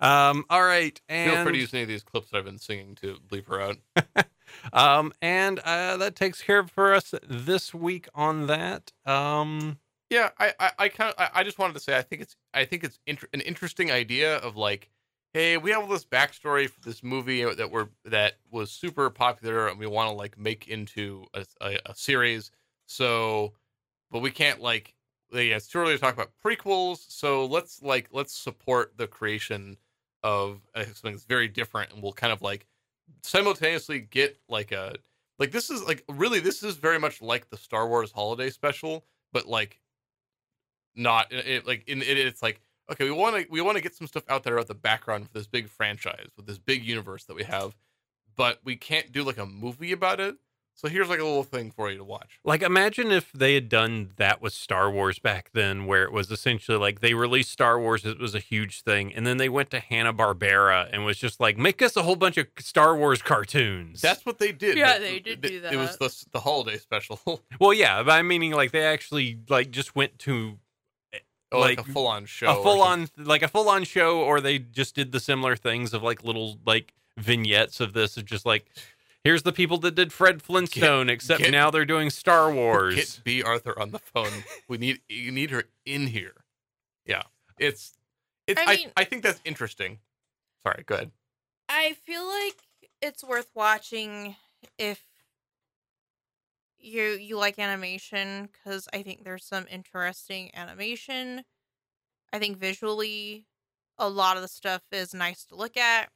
Um, 0.00 0.44
all 0.50 0.62
right, 0.62 1.00
Feel 1.08 1.42
free 1.44 1.52
to 1.52 1.58
use 1.58 1.74
any 1.74 1.82
of 1.82 1.88
these 1.88 2.02
clips 2.02 2.30
that 2.30 2.38
I've 2.38 2.44
been 2.44 2.58
singing 2.58 2.94
to 2.96 3.16
bleep 3.26 3.46
her 3.48 3.60
out. 3.60 3.76
um, 4.72 5.12
and 5.20 5.58
uh, 5.60 5.96
that 5.98 6.16
takes 6.16 6.42
care 6.42 6.60
of 6.60 6.70
for 6.70 6.94
us 6.94 7.14
this 7.28 7.74
week 7.74 8.08
on 8.14 8.46
that. 8.46 8.92
Um, 9.04 9.78
Yeah, 10.10 10.30
I, 10.38 10.54
I, 10.58 10.70
I 10.78 10.88
kind 10.88 11.12
of, 11.16 11.20
I, 11.20 11.40
I 11.40 11.44
just 11.44 11.58
wanted 11.58 11.74
to 11.74 11.80
say, 11.80 11.96
I 11.96 12.02
think 12.02 12.22
it's, 12.22 12.36
I 12.54 12.64
think 12.64 12.84
it's 12.84 12.98
inter- 13.06 13.28
an 13.34 13.40
interesting 13.42 13.90
idea 13.90 14.36
of 14.38 14.56
like, 14.56 14.90
hey, 15.34 15.56
we 15.58 15.70
have 15.70 15.82
all 15.82 15.88
this 15.88 16.04
backstory 16.06 16.68
for 16.70 16.80
this 16.80 17.02
movie 17.02 17.44
that 17.44 17.70
we're 17.70 17.88
that 18.06 18.38
was 18.50 18.70
super 18.70 19.10
popular, 19.10 19.68
and 19.68 19.78
we 19.78 19.86
want 19.86 20.08
to 20.08 20.14
like 20.14 20.38
make 20.38 20.68
into 20.68 21.26
a, 21.34 21.44
a, 21.60 21.78
a 21.86 21.94
series. 21.94 22.50
So, 22.86 23.52
but 24.10 24.20
we 24.20 24.30
can't 24.30 24.60
like 24.62 24.94
yeah, 25.32 25.56
it's 25.56 25.68
too 25.68 25.78
early 25.78 25.94
to 25.94 25.98
talk 25.98 26.14
about 26.14 26.30
prequels. 26.44 27.04
So 27.08 27.46
let's 27.46 27.82
like 27.82 28.08
let's 28.12 28.34
support 28.36 28.94
the 28.96 29.06
creation 29.06 29.76
of 30.22 30.60
uh, 30.74 30.84
something 30.84 31.12
that's 31.12 31.24
very 31.24 31.48
different, 31.48 31.92
and 31.92 32.02
we'll 32.02 32.12
kind 32.12 32.32
of 32.32 32.42
like 32.42 32.66
simultaneously 33.22 34.00
get 34.00 34.38
like 34.48 34.72
a 34.72 34.94
like 35.38 35.52
this 35.52 35.70
is 35.70 35.82
like 35.84 36.04
really 36.08 36.40
this 36.40 36.62
is 36.62 36.76
very 36.76 36.98
much 36.98 37.22
like 37.22 37.50
the 37.50 37.56
Star 37.56 37.88
Wars 37.88 38.12
Holiday 38.12 38.50
Special, 38.50 39.04
but 39.32 39.46
like 39.46 39.80
not 40.96 41.32
it, 41.32 41.66
like 41.66 41.88
in 41.88 42.02
it, 42.02 42.18
it's 42.18 42.42
like 42.42 42.60
okay 42.90 43.04
we 43.04 43.10
want 43.10 43.36
to 43.36 43.46
we 43.50 43.60
want 43.60 43.76
to 43.76 43.82
get 43.82 43.94
some 43.94 44.06
stuff 44.06 44.24
out 44.28 44.42
there 44.42 44.54
about 44.54 44.66
the 44.66 44.74
background 44.74 45.26
for 45.26 45.32
this 45.32 45.46
big 45.46 45.68
franchise 45.68 46.28
with 46.36 46.46
this 46.46 46.58
big 46.58 46.84
universe 46.84 47.24
that 47.24 47.36
we 47.36 47.44
have, 47.44 47.76
but 48.36 48.60
we 48.64 48.76
can't 48.76 49.12
do 49.12 49.22
like 49.22 49.38
a 49.38 49.46
movie 49.46 49.92
about 49.92 50.20
it. 50.20 50.36
So 50.78 50.86
here's 50.86 51.08
like 51.08 51.18
a 51.18 51.24
little 51.24 51.42
thing 51.42 51.72
for 51.72 51.90
you 51.90 51.98
to 51.98 52.04
watch. 52.04 52.38
Like, 52.44 52.62
imagine 52.62 53.10
if 53.10 53.32
they 53.32 53.54
had 53.54 53.68
done 53.68 54.10
that 54.14 54.40
with 54.40 54.52
Star 54.52 54.88
Wars 54.88 55.18
back 55.18 55.50
then, 55.52 55.86
where 55.86 56.04
it 56.04 56.12
was 56.12 56.30
essentially 56.30 56.78
like 56.78 57.00
they 57.00 57.14
released 57.14 57.50
Star 57.50 57.80
Wars, 57.80 58.06
it 58.06 58.20
was 58.20 58.32
a 58.32 58.38
huge 58.38 58.82
thing, 58.82 59.12
and 59.12 59.26
then 59.26 59.38
they 59.38 59.48
went 59.48 59.70
to 59.70 59.80
Hanna 59.80 60.14
Barbera 60.14 60.88
and 60.92 61.04
was 61.04 61.18
just 61.18 61.40
like, 61.40 61.58
make 61.58 61.82
us 61.82 61.96
a 61.96 62.04
whole 62.04 62.14
bunch 62.14 62.36
of 62.36 62.46
Star 62.60 62.96
Wars 62.96 63.22
cartoons. 63.22 64.00
That's 64.00 64.24
what 64.24 64.38
they 64.38 64.52
did. 64.52 64.78
Yeah, 64.78 65.00
they 65.00 65.18
did 65.18 65.44
it- 65.44 65.48
do 65.48 65.60
that. 65.62 65.72
It 65.72 65.78
was 65.78 65.96
the 65.96 66.14
the 66.30 66.38
holiday 66.38 66.78
special, 66.78 67.18
well, 67.60 67.74
yeah, 67.74 68.00
but 68.04 68.12
I'm 68.12 68.28
meaning 68.28 68.52
like 68.52 68.70
they 68.70 68.84
actually 68.84 69.36
like 69.48 69.72
just 69.72 69.96
went 69.96 70.20
to 70.20 70.58
oh, 71.50 71.58
like, 71.58 71.78
Like, 71.78 71.88
a 71.88 71.92
full 71.92 72.06
on 72.06 72.24
show, 72.26 72.56
a 72.56 72.62
full 72.62 72.82
on 72.82 73.08
like 73.16 73.42
a 73.42 73.48
full 73.48 73.68
on 73.68 73.82
show, 73.82 74.20
or 74.20 74.40
they 74.40 74.60
just 74.60 74.94
did 74.94 75.10
the 75.10 75.18
similar 75.18 75.56
things 75.56 75.92
of 75.92 76.04
like 76.04 76.22
little 76.22 76.60
like 76.64 76.94
vignettes 77.16 77.80
of 77.80 77.94
this 77.94 78.16
of 78.16 78.26
just 78.26 78.46
like. 78.46 78.66
Here's 79.24 79.42
the 79.42 79.52
people 79.52 79.78
that 79.78 79.94
did 79.94 80.12
Fred 80.12 80.40
Flintstone, 80.42 81.08
except 81.10 81.42
get- 81.42 81.50
now 81.50 81.70
they're 81.70 81.84
doing 81.84 82.10
Star 82.10 82.50
Wars. 82.52 82.94
Get 82.94 83.20
Bea 83.24 83.42
Arthur 83.42 83.78
on 83.78 83.90
the 83.90 83.98
phone. 83.98 84.44
We 84.68 84.78
need 84.78 85.00
you 85.08 85.30
need 85.30 85.50
her 85.50 85.64
in 85.84 86.06
here. 86.08 86.44
Yeah, 87.04 87.22
it's 87.58 87.94
it's. 88.46 88.60
I 88.60 88.64
I 88.64 88.76
mean- 88.76 88.92
I, 88.96 89.04
think 89.04 89.22
that's 89.22 89.40
interesting. 89.44 89.98
Sorry, 90.62 90.82
go 90.86 90.94
ahead. 90.94 91.10
I 91.68 91.94
feel 92.04 92.26
like 92.26 92.56
it's 93.02 93.22
worth 93.22 93.50
watching 93.54 94.36
if 94.78 95.02
you 96.78 97.02
you 97.02 97.36
like 97.36 97.58
animation 97.58 98.48
because 98.52 98.88
I 98.92 99.02
think 99.02 99.24
there's 99.24 99.44
some 99.44 99.66
interesting 99.70 100.50
animation. 100.54 101.44
I 102.32 102.38
think 102.38 102.58
visually, 102.58 103.46
a 103.98 104.08
lot 104.08 104.36
of 104.36 104.42
the 104.42 104.48
stuff 104.48 104.82
is 104.92 105.12
nice 105.12 105.44
to 105.46 105.56
look 105.56 105.76
at. 105.76 106.10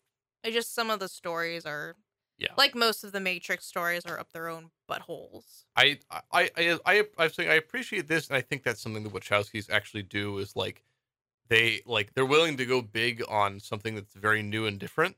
It's 0.44 0.54
just 0.54 0.74
some 0.74 0.90
of 0.90 1.00
the 1.00 1.08
stories 1.08 1.64
are 1.66 1.96
Yeah. 2.42 2.52
like 2.56 2.74
most 2.74 3.04
of 3.04 3.12
the 3.12 3.20
Matrix 3.20 3.66
stories 3.66 4.04
are 4.04 4.18
up 4.18 4.32
their 4.32 4.48
own 4.48 4.70
buttholes. 4.90 5.64
I 5.76 5.98
I 6.10 6.50
I 6.56 6.78
I 6.84 7.04
I 7.18 7.28
saying 7.28 7.50
I 7.50 7.54
appreciate 7.54 8.08
this, 8.08 8.28
and 8.28 8.36
I 8.36 8.40
think 8.40 8.62
that's 8.62 8.80
something 8.80 9.02
the 9.02 9.10
Wachowskis 9.10 9.70
actually 9.70 10.02
do 10.02 10.38
is 10.38 10.56
like 10.56 10.82
they 11.48 11.82
like 11.86 12.14
they're 12.14 12.26
willing 12.26 12.56
to 12.56 12.66
go 12.66 12.82
big 12.82 13.22
on 13.28 13.60
something 13.60 13.94
that's 13.94 14.14
very 14.14 14.42
new 14.42 14.66
and 14.66 14.78
different. 14.78 15.16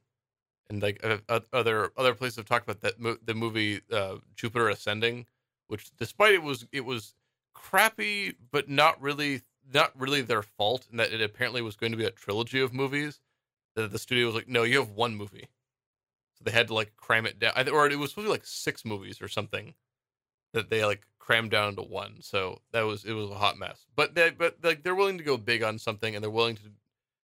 And 0.70 0.82
like 0.82 1.04
uh, 1.04 1.18
uh, 1.28 1.40
other 1.52 1.92
other 1.96 2.14
places 2.14 2.36
have 2.36 2.46
talked 2.46 2.68
about 2.68 2.80
that 2.80 3.00
mo- 3.00 3.18
the 3.24 3.34
movie 3.34 3.80
uh, 3.92 4.16
Jupiter 4.36 4.68
Ascending, 4.68 5.26
which 5.68 5.94
despite 5.96 6.34
it 6.34 6.42
was 6.42 6.66
it 6.72 6.84
was 6.84 7.14
crappy, 7.54 8.34
but 8.50 8.68
not 8.68 9.00
really 9.00 9.42
not 9.72 9.92
really 9.98 10.22
their 10.22 10.42
fault, 10.42 10.86
and 10.90 10.98
that 11.00 11.12
it 11.12 11.22
apparently 11.22 11.62
was 11.62 11.76
going 11.76 11.92
to 11.92 11.98
be 11.98 12.04
a 12.04 12.10
trilogy 12.10 12.60
of 12.60 12.72
movies. 12.72 13.20
That 13.76 13.90
the 13.92 13.98
studio 13.98 14.26
was 14.26 14.34
like, 14.36 14.48
no, 14.48 14.62
you 14.62 14.78
have 14.78 14.90
one 14.90 15.16
movie, 15.16 15.48
they 16.44 16.52
had 16.52 16.68
to 16.68 16.74
like 16.74 16.96
cram 16.96 17.26
it 17.26 17.38
down, 17.38 17.52
or 17.68 17.88
it 17.88 17.98
was 17.98 18.10
supposed 18.10 18.26
to 18.26 18.28
be 18.28 18.34
like 18.34 18.46
six 18.46 18.84
movies 18.84 19.20
or 19.20 19.28
something 19.28 19.74
that 20.52 20.70
they 20.70 20.84
like 20.84 21.02
crammed 21.18 21.50
down 21.50 21.70
into 21.70 21.82
one. 21.82 22.16
So 22.20 22.60
that 22.72 22.82
was 22.82 23.04
it 23.04 23.12
was 23.12 23.30
a 23.30 23.34
hot 23.34 23.58
mess. 23.58 23.86
But 23.96 24.14
they 24.14 24.30
but 24.30 24.56
like 24.62 24.82
they're 24.82 24.94
willing 24.94 25.18
to 25.18 25.24
go 25.24 25.36
big 25.36 25.62
on 25.62 25.78
something 25.78 26.14
and 26.14 26.22
they're 26.22 26.30
willing 26.30 26.56
to 26.56 26.62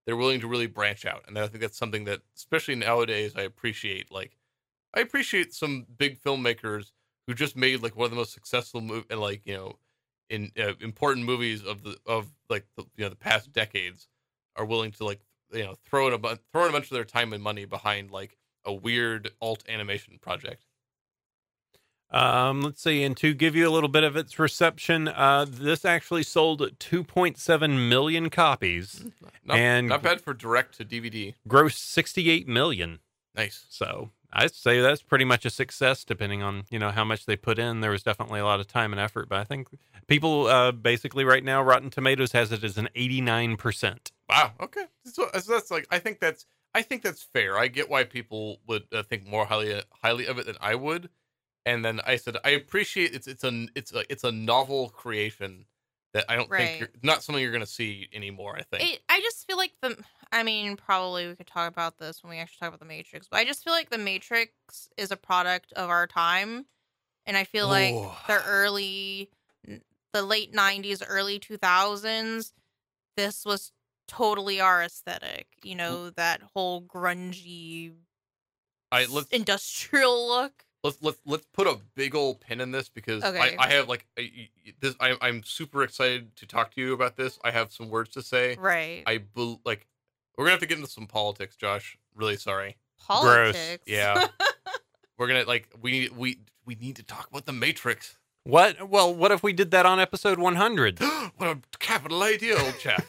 they're 0.06 0.16
willing 0.16 0.40
to 0.40 0.48
really 0.48 0.66
branch 0.66 1.04
out. 1.06 1.24
And 1.28 1.38
I 1.38 1.46
think 1.46 1.60
that's 1.60 1.78
something 1.78 2.04
that 2.04 2.20
especially 2.36 2.74
nowadays 2.74 3.34
I 3.36 3.42
appreciate. 3.42 4.10
Like 4.10 4.36
I 4.94 5.00
appreciate 5.00 5.54
some 5.54 5.86
big 5.98 6.20
filmmakers 6.20 6.92
who 7.26 7.34
just 7.34 7.56
made 7.56 7.82
like 7.82 7.96
one 7.96 8.06
of 8.06 8.10
the 8.10 8.16
most 8.16 8.32
successful 8.32 8.80
move 8.80 9.04
and 9.10 9.20
like, 9.20 9.42
you 9.44 9.54
know, 9.54 9.76
in 10.30 10.50
uh, 10.58 10.72
important 10.80 11.26
movies 11.26 11.62
of 11.64 11.82
the 11.82 11.96
of 12.06 12.28
like 12.48 12.66
the, 12.76 12.84
you 12.96 13.04
know 13.04 13.10
the 13.10 13.16
past 13.16 13.52
decades 13.52 14.08
are 14.56 14.64
willing 14.64 14.92
to 14.92 15.04
like 15.04 15.20
you 15.52 15.64
know 15.64 15.76
throw 15.84 16.06
in 16.08 16.14
a 16.14 16.18
bu- 16.18 16.36
throw 16.52 16.64
in 16.64 16.70
a 16.70 16.72
bunch 16.72 16.86
of 16.86 16.90
their 16.90 17.04
time 17.04 17.32
and 17.32 17.42
money 17.42 17.64
behind 17.64 18.10
like 18.10 18.36
a 18.64 18.72
weird 18.72 19.30
alt 19.40 19.64
animation 19.68 20.18
project. 20.20 20.64
Um, 22.12 22.62
let's 22.62 22.82
see, 22.82 23.04
and 23.04 23.16
to 23.18 23.34
give 23.34 23.54
you 23.54 23.68
a 23.68 23.70
little 23.70 23.88
bit 23.88 24.02
of 24.02 24.16
its 24.16 24.36
reception, 24.36 25.06
uh, 25.06 25.46
this 25.48 25.84
actually 25.84 26.24
sold 26.24 26.60
2.7 26.80 27.88
million 27.88 28.30
copies, 28.30 29.04
Not, 29.44 29.56
And- 29.56 29.88
not 29.88 30.02
bad 30.02 30.20
for 30.20 30.34
direct 30.34 30.76
to 30.78 30.84
DVD. 30.84 31.34
grossed 31.48 31.78
68 31.78 32.48
million. 32.48 32.98
Nice. 33.36 33.64
So 33.70 34.10
I'd 34.32 34.52
say 34.52 34.80
that's 34.80 35.02
pretty 35.02 35.24
much 35.24 35.44
a 35.46 35.50
success, 35.50 36.04
depending 36.04 36.42
on 36.42 36.64
you 36.68 36.80
know 36.80 36.90
how 36.90 37.04
much 37.04 37.26
they 37.26 37.36
put 37.36 37.60
in. 37.60 37.80
There 37.80 37.92
was 37.92 38.02
definitely 38.02 38.40
a 38.40 38.44
lot 38.44 38.58
of 38.58 38.66
time 38.66 38.92
and 38.92 39.00
effort, 39.00 39.28
but 39.28 39.38
I 39.38 39.44
think 39.44 39.68
people 40.08 40.48
uh, 40.48 40.72
basically 40.72 41.22
right 41.24 41.44
now, 41.44 41.62
Rotten 41.62 41.90
Tomatoes 41.90 42.32
has 42.32 42.50
it 42.50 42.64
as 42.64 42.76
an 42.76 42.88
89 42.96 43.56
percent. 43.56 44.10
Wow. 44.28 44.52
Okay. 44.60 44.86
So, 45.04 45.28
so 45.38 45.52
that's 45.52 45.70
like 45.70 45.86
I 45.92 46.00
think 46.00 46.18
that's 46.18 46.44
I 46.74 46.82
think 46.82 47.02
that's 47.02 47.22
fair. 47.22 47.58
I 47.58 47.68
get 47.68 47.88
why 47.90 48.04
people 48.04 48.60
would 48.66 48.84
uh, 48.92 49.02
think 49.02 49.26
more 49.26 49.44
highly 49.46 49.82
highly 50.02 50.26
of 50.26 50.38
it 50.38 50.46
than 50.46 50.56
I 50.60 50.74
would. 50.74 51.10
And 51.66 51.84
then 51.84 52.00
I 52.06 52.16
said 52.16 52.36
I 52.44 52.50
appreciate 52.50 53.14
it's 53.14 53.26
it's 53.26 53.44
a 53.44 53.68
it's 53.74 53.92
a 53.92 54.10
it's 54.10 54.24
a 54.24 54.32
novel 54.32 54.88
creation 54.90 55.66
that 56.14 56.24
I 56.28 56.36
don't 56.36 56.50
think 56.50 56.80
you're 56.80 56.88
not 57.02 57.22
something 57.22 57.42
you're 57.42 57.52
going 57.52 57.60
to 57.60 57.66
see 57.66 58.08
anymore. 58.12 58.56
I 58.56 58.62
think. 58.62 58.94
It, 58.94 59.00
I 59.08 59.20
just 59.20 59.46
feel 59.46 59.56
like 59.56 59.72
the. 59.82 59.96
I 60.32 60.42
mean, 60.42 60.76
probably 60.76 61.26
we 61.26 61.34
could 61.34 61.46
talk 61.46 61.70
about 61.70 61.98
this 61.98 62.22
when 62.22 62.30
we 62.30 62.38
actually 62.38 62.58
talk 62.60 62.68
about 62.68 62.80
the 62.80 62.86
Matrix, 62.86 63.28
but 63.28 63.38
I 63.38 63.44
just 63.44 63.64
feel 63.64 63.72
like 63.72 63.90
the 63.90 63.98
Matrix 63.98 64.52
is 64.96 65.10
a 65.10 65.16
product 65.16 65.72
of 65.74 65.90
our 65.90 66.06
time, 66.06 66.66
and 67.26 67.36
I 67.36 67.44
feel 67.44 67.68
like 67.68 67.92
Oh. 67.92 68.16
the 68.28 68.42
early, 68.44 69.30
the 70.12 70.22
late 70.22 70.52
'90s, 70.52 71.02
early 71.06 71.38
2000s, 71.38 72.52
this 73.16 73.44
was 73.44 73.72
totally 74.10 74.60
our 74.60 74.82
aesthetic. 74.82 75.46
You 75.62 75.74
mm. 75.74 75.78
know, 75.78 76.10
that 76.10 76.42
whole 76.54 76.82
grungy, 76.82 77.92
I 78.92 79.06
let's 79.06 79.28
industrial 79.28 80.28
look. 80.28 80.64
let's 80.82 80.98
let's 81.00 81.20
let's 81.24 81.46
put 81.52 81.66
a 81.66 81.78
big 81.94 82.14
old 82.14 82.40
pin 82.40 82.60
in 82.60 82.72
this 82.72 82.88
because 82.88 83.22
Okay. 83.22 83.56
I, 83.58 83.64
I 83.66 83.68
have 83.70 83.88
like 83.88 84.06
I, 84.18 84.48
this. 84.80 84.94
I, 85.00 85.16
I'm 85.20 85.42
super 85.42 85.82
excited 85.82 86.34
to 86.36 86.46
talk 86.46 86.74
to 86.74 86.80
you 86.80 86.92
about 86.92 87.16
this. 87.16 87.38
I 87.44 87.50
have 87.50 87.72
some 87.72 87.88
words 87.88 88.10
to 88.10 88.22
say. 88.22 88.56
Right. 88.58 89.02
I 89.06 89.18
bel 89.18 89.60
like 89.64 89.86
we're 90.36 90.44
gonna 90.44 90.52
have 90.52 90.60
to 90.60 90.66
get 90.66 90.78
into 90.78 90.90
some 90.90 91.06
politics, 91.06 91.56
Josh. 91.56 91.98
Really 92.14 92.36
sorry. 92.36 92.76
Politics. 92.98 93.84
Yeah. 93.86 94.26
We're 95.18 95.26
gonna 95.26 95.44
like 95.44 95.68
we 95.78 96.08
we 96.16 96.38
we 96.64 96.76
need 96.76 96.96
to 96.96 97.02
talk 97.02 97.28
about 97.28 97.44
the 97.44 97.52
Matrix. 97.52 98.16
What? 98.44 98.88
Well, 98.88 99.14
what 99.14 99.30
if 99.32 99.42
we 99.42 99.52
did 99.52 99.70
that 99.72 99.84
on 99.84 100.00
episode 100.00 100.38
100? 100.38 100.98
what 101.36 101.46
a 101.46 101.58
capital 101.78 102.22
idea, 102.22 102.58
old 102.58 102.78
chap. 102.78 103.04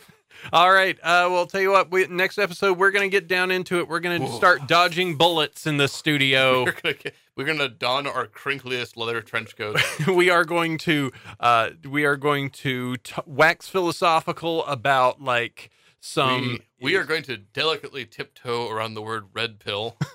All 0.51 0.71
right. 0.71 0.97
Uh, 1.01 1.27
well, 1.31 1.45
tell 1.45 1.61
you 1.61 1.71
what. 1.71 1.91
We, 1.91 2.07
next 2.07 2.37
episode, 2.37 2.77
we're 2.77 2.91
gonna 2.91 3.09
get 3.09 3.27
down 3.27 3.51
into 3.51 3.79
it. 3.79 3.87
We're 3.87 3.99
gonna 3.99 4.27
start 4.33 4.67
dodging 4.67 5.15
bullets 5.15 5.67
in 5.67 5.77
the 5.77 5.87
studio. 5.87 6.63
we're 6.65 6.75
gonna 6.81 6.95
we're 7.35 7.45
gonna 7.45 7.69
don 7.69 8.07
our 8.07 8.27
crinkliest 8.27 8.97
leather 8.97 9.21
trench 9.21 9.55
coat. 9.55 9.77
we 10.07 10.29
are 10.29 10.43
going 10.43 10.77
to 10.79 11.11
uh, 11.39 11.71
we 11.89 12.05
are 12.05 12.17
going 12.17 12.49
to 12.49 12.97
t- 12.97 13.21
wax 13.25 13.67
philosophical 13.67 14.65
about 14.65 15.21
like 15.21 15.69
some. 15.99 16.59
we, 16.79 16.91
we 16.91 16.95
are 16.95 17.03
going 17.03 17.23
to 17.23 17.37
delicately 17.37 18.05
tiptoe 18.05 18.69
around 18.69 18.95
the 18.95 19.01
word 19.01 19.25
red 19.33 19.59
pill. 19.59 19.97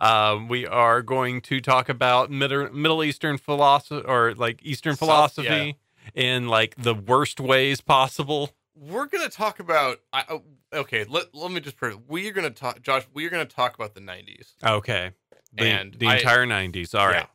Um, 0.00 0.48
we 0.48 0.66
are 0.66 1.02
going 1.02 1.40
to 1.42 1.60
talk 1.60 1.88
about 1.88 2.30
Middle, 2.30 2.72
Middle 2.72 3.02
Eastern 3.02 3.36
philosophy 3.36 4.04
or 4.06 4.34
like 4.34 4.60
Eastern 4.62 4.92
South- 4.94 5.08
philosophy 5.34 5.76
in 6.14 6.48
like 6.48 6.74
the 6.76 6.94
worst 6.94 7.40
ways 7.40 7.80
possible. 7.80 8.50
We're 8.80 9.06
gonna 9.06 9.28
talk 9.28 9.60
about. 9.60 10.00
I, 10.12 10.24
oh, 10.28 10.42
okay, 10.72 11.04
let 11.08 11.34
let 11.34 11.50
me 11.50 11.60
just 11.60 11.76
put 11.76 11.92
it. 11.92 11.98
We 12.08 12.28
are 12.28 12.32
gonna 12.32 12.50
talk, 12.50 12.82
Josh. 12.82 13.04
We 13.12 13.26
are 13.26 13.30
gonna 13.30 13.44
talk 13.44 13.74
about 13.74 13.94
the 13.94 14.00
'90s. 14.00 14.54
Okay. 14.64 15.12
The, 15.54 15.64
And 15.64 15.94
the 15.94 16.06
I- 16.06 16.16
entire 16.16 16.46
90s. 16.46 16.94
All 16.94 17.06
right. 17.06 17.16
Yeah. 17.16 17.26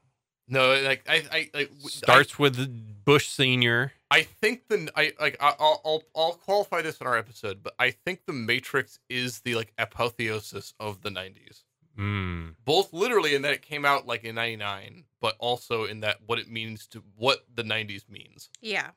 No, 0.48 0.80
like 0.82 1.03
I, 1.10 1.24
I, 1.32 1.49
like 1.53 1.70
w- 1.70 1.90
Starts 1.90 2.38
with 2.38 3.03
Bush 3.06 3.28
Senior. 3.28 3.94
I, 4.11 4.18
I 4.20 4.22
think 4.24 4.68
the 4.68 4.91
I 4.95 5.14
like 5.20 5.38
I- 5.41 5.56
I'll 5.60 5.82
I'll 5.86 6.03
I'll 6.15 6.34
qualify 6.34 6.82
this 6.82 6.99
in 6.99 7.07
our 7.07 7.18
episode, 7.18 7.64
but 7.64 7.74
I 7.80 7.91
think 7.91 8.26
the 8.28 8.34
Matrix 8.34 8.99
is 9.10 9.40
the 9.41 9.56
like 9.56 9.74
apotheosis 9.78 10.74
of 10.80 11.02
the 11.02 11.10
'90s. 11.10 11.64
Mm. 11.95 12.56
both 12.65 12.91
literally 12.91 13.36
in 13.36 13.44
that 13.44 13.53
it 13.53 13.61
came 13.61 13.86
out 13.86 14.07
like 14.07 14.24
in 14.24 14.34
99 14.34 15.03
but 15.22 15.36
also 15.38 15.84
in 15.84 15.99
that 15.99 16.18
what 16.26 16.40
it 16.40 16.49
means 16.49 16.88
to 16.88 17.03
what 17.15 17.45
the 17.53 17.61
90s 17.61 18.10
means 18.10 18.49
Yeah. 18.61 18.90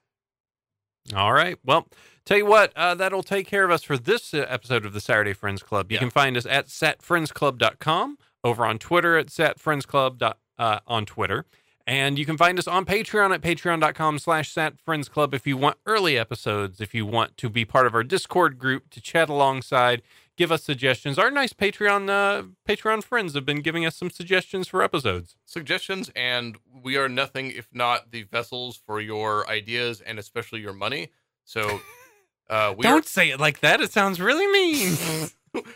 All 1.14 1.32
right. 1.32 1.56
Well, 1.64 1.86
tell 2.24 2.36
you 2.38 2.46
what, 2.46 2.72
uh, 2.76 2.94
that'll 2.94 3.22
take 3.22 3.46
care 3.46 3.64
of 3.64 3.70
us 3.70 3.82
for 3.82 3.96
this 3.96 4.34
uh, 4.34 4.44
episode 4.48 4.84
of 4.84 4.92
the 4.92 5.00
Saturday 5.00 5.32
Friends 5.32 5.62
Club. 5.62 5.90
You 5.92 5.96
Yeah. 5.96 6.00
can 6.00 6.10
find 6.10 6.36
us 6.36 6.46
at 6.46 6.66
satfriendsclub.com, 6.68 8.18
over 8.44 8.66
on 8.66 8.78
Twitter 8.78 9.16
at 9.16 9.26
satfriendsclub 9.26 10.32
uh, 10.58 10.78
on 10.86 11.06
Twitter. 11.06 11.44
And 11.88 12.18
you 12.18 12.26
can 12.26 12.36
find 12.36 12.58
us 12.58 12.66
on 12.66 12.84
Patreon 12.84 13.32
at 13.32 13.42
patreon.com 13.42 14.18
slash 14.18 14.52
satfriendsclub 14.52 15.32
if 15.34 15.46
you 15.46 15.56
want 15.56 15.76
early 15.86 16.18
episodes, 16.18 16.80
if 16.80 16.94
you 16.94 17.06
want 17.06 17.36
to 17.36 17.48
be 17.48 17.64
part 17.64 17.86
of 17.86 17.94
our 17.94 18.02
Discord 18.02 18.58
group 18.58 18.90
to 18.90 19.00
chat 19.00 19.28
alongside, 19.28 20.02
give 20.36 20.52
us 20.52 20.62
suggestions. 20.62 21.18
Our 21.18 21.30
nice 21.30 21.52
Patreon 21.52 22.08
uh, 22.08 22.44
Patreon 22.68 23.02
friends 23.02 23.34
have 23.34 23.44
been 23.44 23.62
giving 23.62 23.84
us 23.84 23.96
some 23.96 24.10
suggestions 24.10 24.68
for 24.68 24.82
episodes. 24.82 25.36
Suggestions, 25.44 26.10
and 26.14 26.58
we 26.82 26.96
are 26.96 27.08
nothing 27.08 27.50
if 27.50 27.68
not 27.72 28.10
the 28.12 28.22
vessels 28.24 28.76
for 28.76 29.00
your 29.00 29.48
ideas 29.48 30.00
and 30.00 30.18
especially 30.18 30.60
your 30.60 30.72
money. 30.72 31.08
So 31.44 31.80
uh, 32.50 32.74
we 32.76 32.82
Don't 32.82 33.06
say 33.06 33.30
it 33.30 33.40
like 33.40 33.60
that. 33.60 33.80
It 33.80 33.92
sounds 33.92 34.20
really 34.20 34.46
mean. 34.46 34.96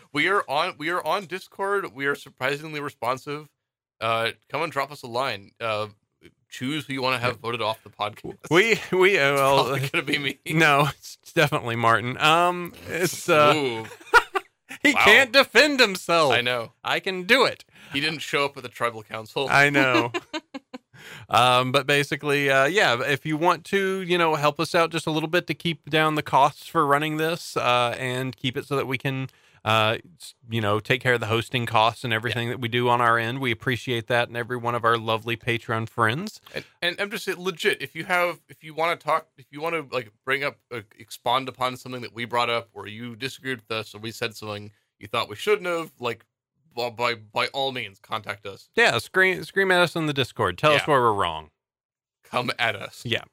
we 0.13 0.27
are 0.27 0.43
on 0.47 0.75
we 0.77 0.89
are 0.89 1.05
on 1.05 1.25
Discord. 1.25 1.93
We 1.93 2.05
are 2.05 2.15
surprisingly 2.15 2.79
responsive. 2.79 3.49
Uh, 3.99 4.31
come 4.49 4.63
and 4.63 4.71
drop 4.71 4.91
us 4.91 5.03
a 5.03 5.07
line. 5.07 5.51
Uh, 5.59 5.87
choose 6.49 6.85
who 6.85 6.93
you 6.93 7.01
want 7.01 7.19
to 7.19 7.25
have 7.25 7.37
voted 7.37 7.61
off 7.61 7.83
the 7.83 7.89
podcast. 7.89 8.35
we 8.51 8.79
we 8.91 9.17
uh, 9.17 9.33
well 9.33 9.65
Probably 9.65 9.89
gonna 9.89 10.03
be 10.03 10.17
me. 10.17 10.39
no, 10.53 10.87
it's 10.97 11.17
definitely 11.33 11.75
Martin. 11.75 12.17
Um 12.17 12.73
it's 12.89 13.29
uh 13.29 13.53
Ooh, 13.55 13.85
he 14.83 14.93
wow. 14.93 15.01
can't 15.03 15.31
defend 15.31 15.79
himself. 15.79 16.33
I 16.33 16.41
know 16.41 16.71
I 16.83 16.99
can 16.99 17.23
do 17.23 17.45
it. 17.45 17.63
he 17.93 17.99
didn't 17.99 18.19
show 18.19 18.45
up 18.45 18.57
at 18.57 18.63
the 18.63 18.69
tribal 18.69 19.03
council. 19.03 19.47
I 19.49 19.69
know. 19.77 20.11
um, 21.29 21.71
but 21.71 21.85
basically, 21.85 22.49
uh, 22.49 22.65
yeah, 22.65 23.01
if 23.01 23.25
you 23.25 23.37
want 23.37 23.63
to, 23.65 24.01
you 24.01 24.17
know, 24.17 24.35
help 24.35 24.59
us 24.59 24.73
out 24.73 24.91
just 24.91 25.05
a 25.05 25.11
little 25.11 25.29
bit 25.29 25.47
to 25.47 25.53
keep 25.53 25.89
down 25.89 26.15
the 26.15 26.23
costs 26.23 26.67
for 26.67 26.85
running 26.85 27.17
this 27.17 27.55
uh, 27.57 27.95
and 27.99 28.35
keep 28.35 28.57
it 28.57 28.65
so 28.65 28.75
that 28.75 28.87
we 28.87 28.97
can, 28.97 29.29
uh, 29.63 29.97
you 30.49 30.59
know, 30.59 30.79
take 30.79 31.01
care 31.01 31.13
of 31.13 31.19
the 31.19 31.27
hosting 31.27 31.65
costs 31.65 32.03
and 32.03 32.11
everything 32.11 32.49
that 32.49 32.59
we 32.59 32.67
do 32.67 32.89
on 32.89 32.99
our 32.99 33.19
end. 33.19 33.39
We 33.39 33.51
appreciate 33.51 34.07
that 34.07 34.27
and 34.27 34.35
every 34.35 34.57
one 34.57 34.73
of 34.73 34.83
our 34.83 34.97
lovely 34.97 35.37
Patreon 35.37 35.87
friends. 35.87 36.41
And, 36.55 36.65
and 36.81 36.95
I'm 36.99 37.11
just 37.11 37.27
legit. 37.27 37.81
If 37.81 37.95
you 37.95 38.05
have, 38.05 38.39
if 38.49 38.63
you 38.63 38.73
want 38.73 38.99
to 38.99 39.05
talk, 39.05 39.27
if 39.37 39.45
you 39.51 39.61
want 39.61 39.75
to 39.75 39.95
like 39.95 40.11
bring 40.25 40.43
up, 40.43 40.57
uh, 40.71 40.81
expand 40.97 41.47
upon 41.47 41.77
something 41.77 42.01
that 42.01 42.13
we 42.13 42.25
brought 42.25 42.49
up, 42.49 42.69
or 42.73 42.87
you 42.87 43.15
disagreed 43.15 43.57
with 43.57 43.71
us, 43.71 43.93
or 43.93 43.99
we 43.99 44.11
said 44.11 44.35
something 44.35 44.71
you 44.99 45.07
thought 45.07 45.29
we 45.29 45.35
shouldn't 45.35 45.67
have, 45.67 45.91
like 45.99 46.25
by 46.75 46.89
by, 46.89 47.15
by 47.15 47.47
all 47.47 47.71
means, 47.71 47.99
contact 47.99 48.45
us. 48.47 48.69
Yeah, 48.75 48.97
scream 48.97 49.43
scream 49.43 49.71
at 49.71 49.81
us 49.81 49.95
on 49.95 50.07
the 50.07 50.13
Discord. 50.13 50.57
Tell 50.57 50.73
us 50.73 50.87
where 50.87 51.01
we're 51.01 51.13
wrong. 51.13 51.51
Come 52.23 52.49
at 52.57 52.75
us. 52.75 53.03
Yeah. 53.05 53.23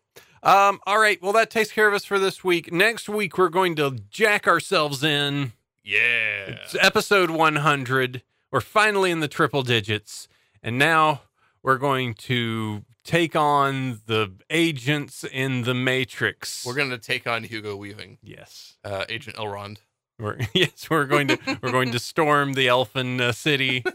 Um, 0.42 0.80
all 0.86 0.98
right. 0.98 1.20
Well, 1.22 1.32
that 1.32 1.50
takes 1.50 1.72
care 1.72 1.88
of 1.88 1.94
us 1.94 2.04
for 2.04 2.18
this 2.18 2.44
week. 2.44 2.72
Next 2.72 3.08
week, 3.08 3.38
we're 3.38 3.48
going 3.48 3.74
to 3.76 3.98
jack 4.10 4.46
ourselves 4.46 5.02
in. 5.02 5.52
Yeah. 5.88 6.58
It's 6.64 6.76
episode 6.78 7.30
100. 7.30 8.22
We're 8.52 8.60
finally 8.60 9.10
in 9.10 9.20
the 9.20 9.28
triple 9.28 9.62
digits. 9.62 10.28
And 10.62 10.76
now 10.78 11.22
we're 11.62 11.78
going 11.78 12.12
to 12.14 12.84
take 13.04 13.34
on 13.34 14.02
the 14.04 14.34
agents 14.50 15.24
in 15.24 15.62
the 15.62 15.72
Matrix. 15.72 16.66
We're 16.66 16.74
gonna 16.74 16.98
take 16.98 17.26
on 17.26 17.42
Hugo 17.42 17.74
Weaving, 17.74 18.18
yes. 18.22 18.76
uh, 18.84 19.06
Agent 19.08 19.36
Elrond. 19.36 19.78
We're, 20.18 20.36
yes, 20.52 20.90
we're 20.90 21.06
going 21.06 21.28
to 21.28 21.58
we're 21.62 21.72
going 21.72 21.92
to 21.92 21.98
storm 21.98 22.52
the 22.52 22.68
Elfin 22.68 23.20
uh, 23.20 23.32
City. 23.32 23.82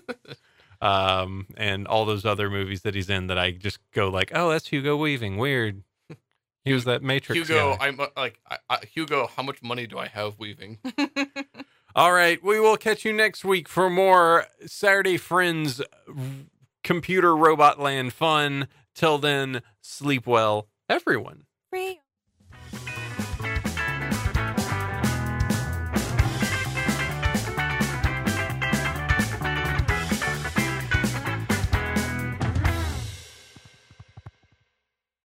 Um, 0.82 1.48
and 1.56 1.88
all 1.88 2.03
those 2.03 2.26
other 2.26 2.49
movies 2.49 2.82
that 2.82 2.94
he's 2.94 3.10
in 3.10 3.28
that 3.28 3.40
I 3.40 3.52
just 3.52 3.80
go 3.94 4.10
like, 4.10 4.34
"Oh, 4.36 4.49
that's 4.49 4.68
Hugo 4.68 4.98
Weaving. 4.98 5.38
Weird." 5.38 5.82
He 6.65 6.74
was 6.74 6.86
that 6.86 7.03
Matrix 7.03 7.40
Hugo, 7.40 7.76
guy. 7.78 7.88
I'm 7.88 7.99
uh, 7.99 8.07
like 8.15 8.40
I, 8.49 8.57
I, 8.70 8.80
Hugo. 8.86 9.28
How 9.28 9.44
much 9.44 9.61
money 9.61 9.86
do 9.86 9.98
I 9.98 10.07
have 10.07 10.40
Weaving? 10.40 10.80
All 11.95 12.11
right, 12.11 12.44
we 12.44 12.60
will 12.60 12.76
catch 12.76 13.06
you 13.06 13.14
next 13.14 13.45
week 13.45 13.70
for 13.70 13.88
more 13.88 14.45
Saturday 14.65 15.18
Friends 15.18 15.80
computer 16.84 17.36
robot 17.36 17.80
land 17.80 18.14
fun. 18.14 18.68
Till 18.95 19.20
then, 19.20 19.61
sleep 19.82 20.26
well, 20.26 20.70
everyone. 20.90 21.45